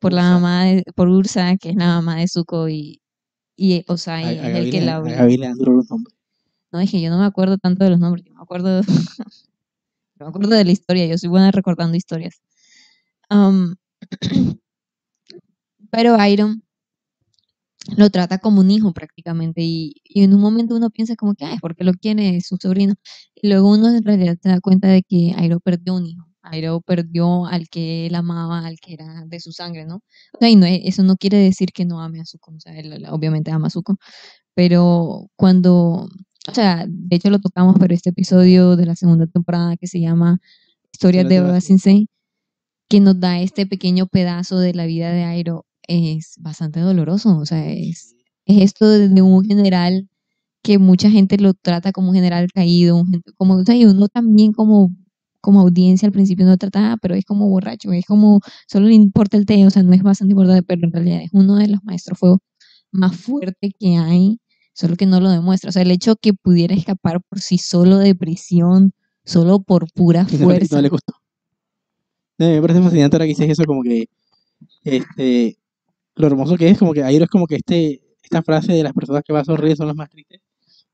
por, 0.00 0.12
la 0.12 0.22
mamá, 0.22 0.64
de, 0.64 0.84
por 0.94 1.08
Ursa, 1.08 1.56
que 1.56 1.70
es 1.70 1.76
la 1.76 1.86
mamá 1.86 2.16
de 2.16 2.28
Zuko, 2.28 2.68
y, 2.68 3.00
y 3.56 3.84
o 3.88 3.96
sea, 3.96 4.20
es 4.20 4.42
el 4.42 4.70
que 4.70 4.80
la 4.80 5.00
No, 6.72 6.78
dije, 6.78 7.00
yo 7.00 7.10
no 7.10 7.18
me 7.18 7.26
acuerdo 7.26 7.58
tanto 7.58 7.84
de 7.84 7.90
los 7.90 8.00
nombres, 8.00 8.24
yo 8.24 8.32
me 8.34 8.42
acuerdo, 8.42 8.80
me 10.18 10.26
acuerdo 10.26 10.54
de 10.54 10.64
la 10.64 10.70
historia, 10.70 11.06
yo 11.06 11.18
soy 11.18 11.28
buena 11.28 11.50
recordando 11.50 11.96
historias. 11.96 12.40
pero 15.90 16.24
Iron 16.26 16.62
lo 17.96 18.10
trata 18.10 18.38
como 18.38 18.60
un 18.60 18.70
hijo 18.70 18.92
prácticamente 18.92 19.62
y, 19.62 19.94
y, 20.04 20.22
en 20.22 20.34
un 20.34 20.40
momento 20.40 20.76
uno 20.76 20.90
piensa 20.90 21.16
como 21.16 21.34
que, 21.34 21.44
ay, 21.44 21.58
porque 21.60 21.84
lo 21.84 21.92
quiere 21.94 22.40
su 22.40 22.56
sobrino. 22.56 22.94
Y 23.34 23.48
luego 23.48 23.70
uno 23.70 23.88
en 23.88 24.04
realidad 24.04 24.36
se 24.40 24.48
da 24.48 24.60
cuenta 24.60 24.88
de 24.88 25.02
que 25.02 25.34
Iron 25.42 25.60
perdió 25.60 25.94
un 25.94 26.06
hijo. 26.06 26.29
Airo 26.42 26.80
perdió 26.80 27.46
al 27.46 27.68
que 27.68 28.06
él 28.06 28.14
amaba, 28.14 28.66
al 28.66 28.78
que 28.80 28.94
era 28.94 29.24
de 29.26 29.40
su 29.40 29.52
sangre, 29.52 29.86
¿no? 29.86 29.96
O 30.32 30.38
sea, 30.40 30.48
y 30.50 30.56
no, 30.56 30.66
eso 30.66 31.02
no 31.02 31.16
quiere 31.16 31.38
decir 31.38 31.72
que 31.72 31.84
no 31.84 32.00
ame 32.00 32.20
a 32.20 32.24
Zuko, 32.24 32.52
o 32.52 32.60
sea, 32.60 32.78
él 32.78 33.04
obviamente 33.10 33.50
ama 33.50 33.68
a 33.68 33.70
Zuko, 33.70 33.96
pero 34.54 35.28
cuando, 35.36 36.08
o 36.48 36.54
sea, 36.54 36.84
de 36.88 37.16
hecho 37.16 37.30
lo 37.30 37.40
tocamos, 37.40 37.76
pero 37.78 37.94
este 37.94 38.10
episodio 38.10 38.76
de 38.76 38.86
la 38.86 38.96
segunda 38.96 39.26
temporada 39.26 39.76
que 39.76 39.86
se 39.86 40.00
llama 40.00 40.38
Historias 40.92 41.28
de 41.28 41.40
Oda 41.40 41.60
Sensei, 41.60 42.08
que 42.88 43.00
nos 43.00 43.20
da 43.20 43.40
este 43.40 43.66
pequeño 43.66 44.06
pedazo 44.06 44.58
de 44.58 44.74
la 44.74 44.86
vida 44.86 45.12
de 45.12 45.24
Airo, 45.24 45.66
es 45.88 46.34
bastante 46.38 46.80
doloroso, 46.80 47.38
o 47.38 47.46
sea, 47.46 47.68
es, 47.70 48.14
es 48.46 48.62
esto 48.62 48.88
de, 48.88 49.08
de 49.08 49.22
un 49.22 49.44
general 49.44 50.08
que 50.62 50.78
mucha 50.78 51.10
gente 51.10 51.38
lo 51.38 51.54
trata 51.54 51.92
como 51.92 52.10
un 52.10 52.14
general 52.14 52.48
caído, 52.52 52.96
un 52.96 53.22
como, 53.36 53.56
o 53.56 53.64
sea, 53.64 53.76
y 53.76 53.86
uno 53.86 54.08
también 54.08 54.52
como, 54.52 54.90
como 55.40 55.60
audiencia 55.60 56.06
al 56.06 56.12
principio 56.12 56.44
no 56.46 56.56
trata, 56.58 56.92
"Ah, 56.92 56.96
pero 57.00 57.14
es 57.14 57.24
como 57.24 57.48
borracho, 57.48 57.92
es 57.92 58.04
como, 58.06 58.40
solo 58.68 58.86
le 58.88 58.94
importa 58.94 59.36
el 59.36 59.46
té, 59.46 59.66
o 59.66 59.70
sea, 59.70 59.82
no 59.82 59.92
es 59.94 60.02
bastante 60.02 60.32
importante, 60.32 60.62
pero 60.62 60.86
en 60.86 60.92
realidad 60.92 61.20
es 61.22 61.30
uno 61.32 61.56
de 61.56 61.68
los 61.68 61.82
maestros 61.84 62.18
fuego 62.18 62.40
más 62.92 63.16
fuertes 63.16 63.72
que 63.78 63.96
hay, 63.96 64.38
solo 64.72 64.96
que 64.96 65.06
no 65.06 65.20
lo 65.20 65.30
demuestra. 65.30 65.70
O 65.70 65.72
sea, 65.72 65.82
el 65.82 65.90
hecho 65.90 66.16
que 66.16 66.32
pudiera 66.34 66.74
escapar 66.74 67.20
por 67.28 67.40
sí 67.40 67.58
solo 67.58 67.98
de 67.98 68.14
prisión, 68.14 68.92
solo 69.24 69.62
por 69.62 69.86
pura 69.92 70.26
fuerza. 70.26 70.76
no 70.76 70.82
le 70.82 70.88
gustó. 70.88 71.14
No, 72.38 72.48
me 72.48 72.60
parece 72.62 72.82
fascinante 72.82 73.16
ahora 73.16 73.26
que 73.26 73.30
dices 73.30 73.50
eso, 73.50 73.64
como 73.64 73.82
que 73.82 74.06
este, 74.84 75.58
lo 76.16 76.26
hermoso 76.26 76.56
que 76.56 76.70
es, 76.70 76.78
como 76.78 76.92
que 76.92 77.02
Airo 77.02 77.24
es 77.24 77.30
como 77.30 77.46
que 77.46 77.56
este, 77.56 78.00
esta 78.22 78.42
frase 78.42 78.72
de 78.72 78.82
las 78.82 78.92
personas 78.92 79.22
que 79.24 79.32
más 79.32 79.46
sonríen 79.46 79.76
son 79.76 79.88
las 79.88 79.96
más 79.96 80.08
tristes. 80.08 80.40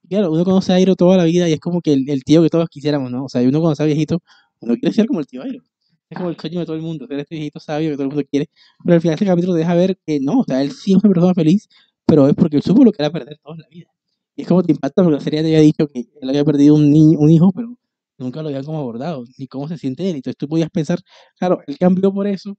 Claro, 0.08 0.30
uno 0.30 0.44
conoce 0.44 0.72
a 0.72 0.76
Airo 0.76 0.94
toda 0.94 1.16
la 1.16 1.24
vida 1.24 1.48
y 1.48 1.52
es 1.52 1.60
como 1.60 1.80
que 1.80 1.92
el, 1.92 2.08
el 2.08 2.22
tío 2.22 2.42
que 2.42 2.48
todos 2.48 2.68
quisiéramos, 2.68 3.10
¿no? 3.10 3.24
O 3.24 3.28
sea, 3.28 3.42
uno 3.42 3.58
cuando 3.58 3.72
está 3.72 3.84
viejito, 3.84 4.22
uno 4.60 4.74
quiere 4.76 4.92
ser 4.94 5.06
como 5.06 5.20
el 5.20 5.26
tío 5.26 5.42
Airo. 5.42 5.62
Es 6.08 6.16
como 6.16 6.30
el 6.30 6.36
sueño 6.38 6.60
de 6.60 6.66
todo 6.66 6.76
el 6.76 6.82
mundo, 6.82 7.06
ser 7.08 7.18
este 7.18 7.34
viejito 7.34 7.58
sabio 7.58 7.90
que 7.90 7.96
todo 7.96 8.04
el 8.04 8.10
mundo 8.10 8.24
quiere. 8.30 8.48
Pero 8.84 8.94
al 8.94 9.00
final 9.00 9.14
este 9.14 9.26
capítulo 9.26 9.54
te 9.54 9.58
deja 9.60 9.74
ver 9.74 9.98
que 10.06 10.20
no, 10.20 10.40
o 10.40 10.44
sea, 10.44 10.62
él 10.62 10.70
sí 10.70 10.92
es 10.92 10.98
una 11.02 11.12
persona 11.12 11.34
feliz, 11.34 11.68
pero 12.06 12.28
es 12.28 12.34
porque 12.34 12.56
él 12.58 12.62
supo 12.62 12.84
lo 12.84 12.92
que 12.92 13.02
era 13.02 13.10
perder 13.10 13.38
toda 13.42 13.56
la 13.56 13.66
vida. 13.68 13.88
Y 14.36 14.42
es 14.42 14.48
como 14.48 14.62
te 14.62 14.70
impacta 14.72 15.02
porque 15.02 15.16
la 15.16 15.20
serie 15.20 15.40
te 15.42 15.48
había 15.48 15.60
dicho 15.60 15.88
que 15.88 16.00
él 16.20 16.28
había 16.28 16.44
perdido 16.44 16.74
un 16.76 16.90
niño, 16.90 17.18
un 17.18 17.30
hijo, 17.30 17.50
pero 17.52 17.76
nunca 18.18 18.42
lo 18.42 18.48
habían 18.48 18.64
como 18.64 18.78
abordado, 18.78 19.24
ni 19.38 19.48
cómo 19.48 19.66
se 19.66 19.76
siente 19.78 20.08
él. 20.08 20.16
Entonces 20.16 20.36
tú 20.36 20.46
podías 20.48 20.70
pensar, 20.70 21.00
claro, 21.38 21.60
él 21.66 21.76
cambió 21.78 22.12
por 22.12 22.26
eso, 22.28 22.56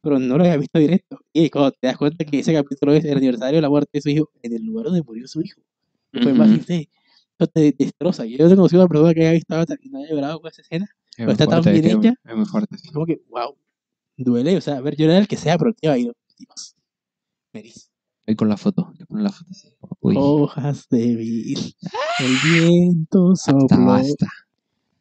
pero 0.00 0.18
no 0.18 0.36
lo 0.36 0.42
había 0.44 0.56
visto 0.56 0.78
directo. 0.80 1.18
Y 1.32 1.48
cuando 1.50 1.70
te 1.72 1.86
das 1.86 1.96
cuenta 1.96 2.24
que 2.24 2.40
ese 2.40 2.52
capítulo 2.54 2.92
es 2.94 3.04
el 3.04 3.16
aniversario 3.18 3.56
de 3.58 3.62
la 3.62 3.70
muerte 3.70 3.90
de 3.94 4.00
su 4.00 4.08
hijo, 4.08 4.30
en 4.42 4.52
el 4.54 4.64
lugar 4.64 4.86
donde 4.86 5.02
murió 5.02 5.28
su 5.28 5.40
hijo, 5.42 5.60
fue 6.12 6.34
más 6.34 6.48
Ujú. 6.48 6.56
triste. 6.64 6.90
Eso 7.38 7.46
te 7.48 7.74
destroza. 7.78 8.24
Yo 8.24 8.38
no 8.38 8.52
he 8.52 8.56
conocido 8.56 8.82
a 8.82 8.84
una 8.84 8.88
persona 8.88 9.14
que 9.14 9.26
haya 9.26 9.42
no 9.48 9.98
haya 9.98 10.10
llorado 10.10 10.40
con 10.40 10.50
esa 10.50 10.62
escena. 10.62 10.86
Es 11.10 11.16
Pero 11.16 11.32
está 11.32 11.46
tan 11.46 11.62
bien 11.62 11.84
hecha. 11.84 12.14
Es 12.24 12.36
muy 12.36 12.46
fuerte. 12.46 12.78
sí. 12.78 12.88
Como 12.90 13.06
que, 13.06 13.20
wow, 13.28 13.56
duele. 14.16 14.56
O 14.56 14.60
sea, 14.60 14.76
a 14.76 14.80
ver, 14.80 14.96
llorar 14.96 15.20
el 15.22 15.28
que 15.28 15.36
sea, 15.36 15.56
pero 15.58 15.70
el 15.70 15.76
tío 15.76 15.92
ha 15.92 15.98
ido. 15.98 16.14
Dios. 16.38 16.76
Voy 18.26 18.36
con 18.36 18.48
la 18.48 18.56
foto. 18.56 18.92
Le 18.98 19.06
ponen 19.06 19.24
la 19.24 19.30
foto 19.32 19.50
así. 19.50 19.68
Uy, 20.00 20.14
Hojas 20.18 20.88
de 20.90 21.16
vil. 21.16 21.74
El 22.20 22.36
viento 22.50 23.30
basta, 23.30 23.52
sopló. 23.52 23.86
basta. 23.86 24.26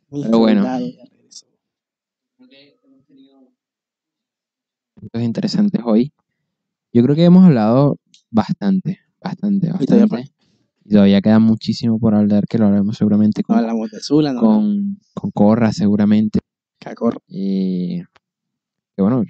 Pero 0.09 0.37
bueno. 0.37 0.65
interesantes 5.13 5.81
hoy. 5.83 6.11
Yo 6.93 7.03
creo 7.03 7.15
que 7.15 7.25
hemos 7.25 7.45
hablado 7.45 7.97
bastante, 8.31 8.99
bastante, 9.21 9.71
bastante. 9.71 10.31
Y 10.89 10.91
todavía 10.91 11.21
queda 11.21 11.37
muchísimo 11.39 11.99
por 11.99 12.15
hablar, 12.15 12.45
que 12.47 12.57
lo 12.57 12.67
haremos 12.67 12.95
seguramente 12.95 13.41
No 13.41 13.47
con, 13.47 13.57
hablamos 13.57 13.91
de 13.91 13.99
Zula, 13.99 14.31
no 14.31 14.39
con, 14.39 14.99
con 15.13 15.31
Corra, 15.31 15.73
seguramente. 15.73 16.39
de 16.39 16.45
Cacor. 16.79 17.21
Eh, 17.27 18.03
que 18.95 19.01
bueno, 19.01 19.25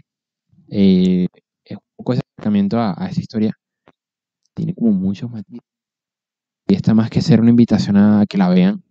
eh, 0.70 1.26
es 1.66 1.78
un 1.78 1.84
poco 1.96 2.14
ese 2.14 2.22
acercamiento 2.38 2.78
a, 2.78 2.94
a 2.96 3.10
esa 3.10 3.22
historia. 3.22 3.54
Tiene 4.54 4.76
como 4.76 4.92
muchos 4.92 5.32
matices. 5.32 5.66
Y 6.68 6.76
está 6.76 6.94
más 6.94 7.10
que 7.10 7.22
ser 7.22 7.42
una 7.42 7.50
invitación 7.50 7.98
a 7.98 8.26
que 8.30 8.38
la 8.38 8.50
vean, 8.50 8.84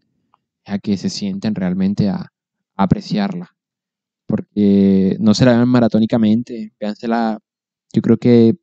a 0.64 0.80
que 0.80 0.96
se 0.96 1.08
sienten 1.08 1.54
realmente 1.54 2.08
a, 2.08 2.16
a 2.16 2.30
apreciarla. 2.82 3.54
Porque 4.26 5.16
no 5.20 5.34
se 5.34 5.44
la 5.44 5.52
vean 5.52 5.68
maratónicamente, 5.68 6.72
véansela, 6.80 7.38
yo 7.92 8.02
creo 8.02 8.16
que 8.16 8.56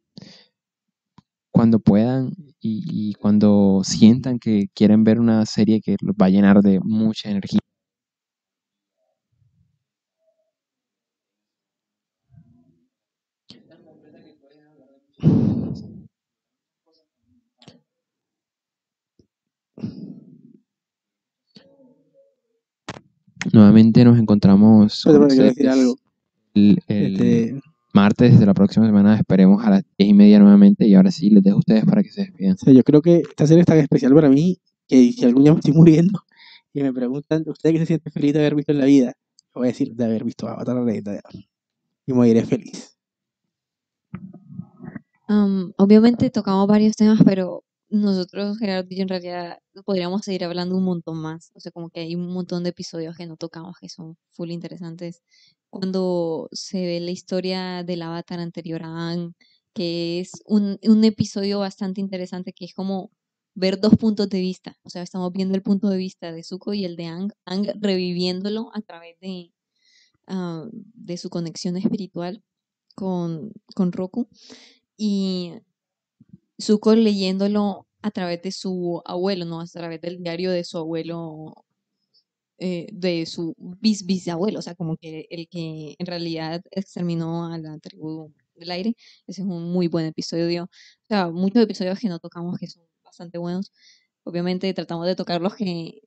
cuando 1.52 1.80
puedan 1.80 2.34
y, 2.64 3.10
y 3.10 3.14
cuando 3.16 3.82
sientan 3.84 4.40
que 4.40 4.68
quieren 4.74 5.04
ver 5.04 5.20
una 5.20 5.46
serie 5.46 5.82
que 5.82 5.98
los 6.02 6.16
va 6.16 6.28
a 6.28 6.30
llenar 6.30 6.62
de 6.62 6.80
mucha 6.82 7.30
energía. 7.30 7.60
Nuevamente 23.52 24.06
nos 24.06 24.18
encontramos 24.18 25.04
con 25.04 25.28
decir 25.28 25.68
algo. 25.68 25.98
el, 26.54 26.80
el 26.88 27.14
Este, 27.16 27.73
martes 27.94 28.40
de 28.40 28.46
la 28.46 28.54
próxima 28.54 28.86
semana. 28.86 29.16
Esperemos 29.18 29.64
a 29.64 29.70
las 29.70 29.84
diez 29.98 30.10
y 30.10 30.14
media 30.14 30.40
nuevamente. 30.40 30.88
Y 30.88 30.96
ahora 30.96 31.12
sí, 31.12 31.30
les 31.30 31.44
dejo 31.44 31.58
a 31.58 31.60
ustedes 31.60 31.86
para 31.86 32.04
que 32.04 32.10
se 32.10 32.22
despidan. 32.22 32.58
sea, 32.58 32.74
yo 32.74 32.84
creo 32.84 33.02
que 33.02 33.18
esta 33.18 33.48
serie 33.48 33.62
es 33.62 33.68
tan 33.68 33.78
especial 33.78 34.14
para 34.14 34.30
mí 34.30 34.60
que 34.88 35.12
si 35.12 35.24
algún 35.24 35.44
día 35.44 35.54
me 35.54 35.60
estoy 35.60 35.74
muriendo 35.74 36.20
y 36.74 36.82
me 36.82 36.92
preguntan, 36.92 37.44
¿usted 37.48 37.72
qué 37.72 37.80
se 37.80 37.86
siente 37.86 38.10
feliz 38.10 38.34
de 38.34 38.40
haber 38.40 38.56
visto 38.56 38.72
en 38.72 38.80
la 38.80 38.86
vida? 38.86 39.14
Yo 39.54 39.60
voy 39.60 39.68
a 39.68 39.72
decir, 39.72 39.94
de 39.94 40.06
haber 40.06 40.24
visto 40.24 40.48
Avatar 40.48 40.76
la 40.76 40.84
leyenda 40.84 41.12
de 41.12 41.22
Aang. 41.24 41.46
Y 42.06 42.14
moriré 42.14 42.44
feliz. 42.46 42.98
Am, 45.28 45.72
obviamente 45.78 46.30
tocamos 46.30 46.68
varios 46.68 46.96
temas, 46.96 47.20
pero 47.24 47.64
nosotros, 47.90 48.58
Gerardo 48.58 48.88
y 48.90 48.98
yo, 48.98 49.04
en 49.04 49.10
realidad 49.10 49.60
podríamos 49.86 50.24
seguir 50.24 50.44
hablando 50.44 50.76
un 50.76 50.84
montón 50.84 51.18
más. 51.18 51.52
O 51.54 51.60
sea, 51.60 51.72
como 51.72 51.90
que 51.90 52.02
hay 52.02 52.16
un 52.16 52.34
montón 52.34 52.64
de 52.64 52.72
episodios 52.72 53.16
que 53.16 53.28
no 53.28 53.38
tocamos 53.38 53.78
que 53.80 53.88
son 53.88 54.18
full 54.32 54.50
interesantes. 54.50 55.22
Cuando 55.74 56.50
se 56.52 56.86
ve 56.86 57.00
la 57.00 57.10
historia 57.10 57.84
del 57.84 58.04
avatar 58.04 58.40
anterior 58.40 58.84
a 58.84 59.10
Aang, 59.10 59.34
que 59.74 60.20
es 60.20 60.32
un, 60.46 60.78
episodio 61.04 61.58
bastante 61.58 62.00
interesante, 62.00 62.54
que 62.54 62.66
es 62.66 62.76
como 62.76 63.10
ver 63.56 63.80
dos 63.80 63.96
puntos 63.96 64.30
de 64.30 64.40
vista. 64.40 64.78
O 64.84 64.92
sea, 64.92 65.02
estamos 65.02 65.34
viendo 65.34 65.56
el 65.56 65.64
punto 65.64 65.90
de 65.90 65.98
vista 65.98 66.32
de 66.32 66.44
Zuko 66.44 66.76
y 66.76 66.86
el 66.86 66.96
de 66.96 67.08
Aang, 67.08 67.32
Aang 67.46 67.66
reviviéndolo 67.82 68.70
a 68.76 68.82
través 68.82 69.20
de, 69.20 69.52
ah, 70.28 70.68
de 70.72 71.18
su 71.18 71.32
conexión 71.32 71.76
espiritual 71.76 72.44
con, 72.94 73.52
con 73.74 73.92
Roku 73.92 74.30
y 74.96 75.54
Zuko 76.62 76.94
leyéndolo 76.94 77.88
a 78.04 78.12
través 78.12 78.44
de 78.44 78.52
su 78.52 79.02
abuelo, 79.06 79.46
¿no? 79.46 79.60
A 79.60 79.66
través 79.66 80.02
del 80.02 80.22
diario 80.22 80.52
de 80.52 80.64
su 80.64 80.78
abuelo, 80.78 81.66
eh, 82.66 82.88
de 82.94 83.26
su 83.26 83.54
bis 83.58 84.06
bisabuelo, 84.06 84.60
o 84.60 84.62
sea, 84.62 84.74
como 84.74 84.96
que 84.96 85.28
el 85.30 85.50
que 85.50 85.96
en 86.00 86.06
realidad 86.06 86.62
exterminó 86.72 87.52
a 87.52 87.58
la 87.58 87.78
tribu 87.80 88.32
del 88.56 88.72
aire. 88.72 88.96
Ese 89.28 89.42
es 89.42 89.48
un 89.48 89.74
muy 89.74 89.90
buen 89.90 90.06
episodio. 90.06 90.64
O 90.64 91.06
sea, 91.06 91.30
muchos 91.30 91.62
episodios 91.62 92.00
que 92.00 92.08
no 92.08 92.20
tocamos 92.20 92.58
que 92.58 92.68
son 92.68 92.86
bastante 93.04 93.38
buenos. 93.38 93.74
Obviamente 94.24 94.74
tratamos 94.74 95.06
de 95.08 95.16
tocar 95.18 95.42
los 95.42 95.56
que 95.56 96.00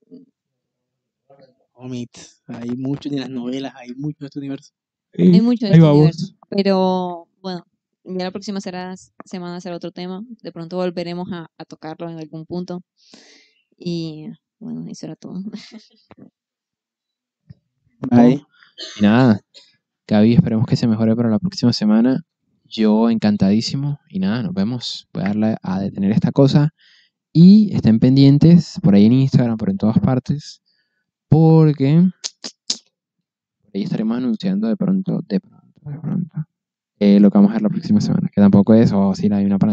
hay 2.47 2.71
mucho, 2.75 3.07
ni 3.11 3.19
las 3.19 3.29
novelas, 3.29 3.75
hay 3.75 3.93
mucho 3.93 4.17
de 4.21 4.25
este 4.25 4.39
universo. 4.39 4.73
hay 5.15 5.41
mucho 5.41 5.67
de 5.67 5.73
este 5.73 5.81
vamos. 5.83 5.97
universo. 5.97 6.37
Pero 6.49 7.27
bueno, 7.39 7.67
ya 8.03 8.23
la 8.23 8.31
próxima 8.31 8.61
será, 8.61 8.95
semana 9.25 9.61
será 9.61 9.75
otro 9.75 9.91
tema. 9.91 10.25
De 10.41 10.51
pronto 10.51 10.77
volveremos 10.77 11.27
a, 11.31 11.51
a 11.55 11.65
tocarlo 11.65 12.09
en 12.09 12.17
algún 12.17 12.47
punto. 12.47 12.81
Y 13.77 14.25
bueno, 14.57 14.87
eso 14.89 15.05
era 15.05 15.15
todo. 15.15 15.35
Bye. 17.99 18.43
Y 18.99 19.01
nada, 19.01 19.41
Gaby, 20.07 20.35
esperemos 20.35 20.65
que 20.65 20.75
se 20.75 20.87
mejore 20.87 21.15
para 21.15 21.29
la 21.29 21.39
próxima 21.39 21.73
semana. 21.73 22.23
Yo 22.63 23.09
encantadísimo. 23.09 23.99
Y 24.09 24.19
nada, 24.19 24.43
nos 24.43 24.53
vemos. 24.53 25.07
Voy 25.13 25.23
a 25.23 25.27
darle 25.27 25.57
a 25.61 25.79
detener 25.79 26.11
esta 26.11 26.31
cosa. 26.31 26.73
Y 27.33 27.75
estén 27.75 27.99
pendientes 27.99 28.79
por 28.81 28.95
ahí 28.95 29.05
en 29.05 29.13
Instagram, 29.13 29.57
por 29.57 29.69
en 29.69 29.77
todas 29.77 29.99
partes. 29.99 30.61
Porque 31.27 32.09
por 33.61 33.71
ahí 33.73 33.83
estaremos 33.83 34.17
anunciando 34.17 34.67
de 34.67 34.77
pronto, 34.77 35.21
de 35.27 35.39
pronto, 35.39 35.91
de 35.91 35.99
pronto, 35.99 36.35
eh, 36.99 37.19
lo 37.19 37.29
que 37.29 37.37
vamos 37.37 37.51
a 37.51 37.55
ver 37.55 37.63
la 37.63 37.69
próxima 37.69 37.99
semana. 37.99 38.29
Que 38.33 38.39
tampoco 38.41 38.73
es, 38.73 38.93
o 38.93 39.13
si 39.13 39.31
hay 39.31 39.45
una 39.45 39.57
para 39.57 39.65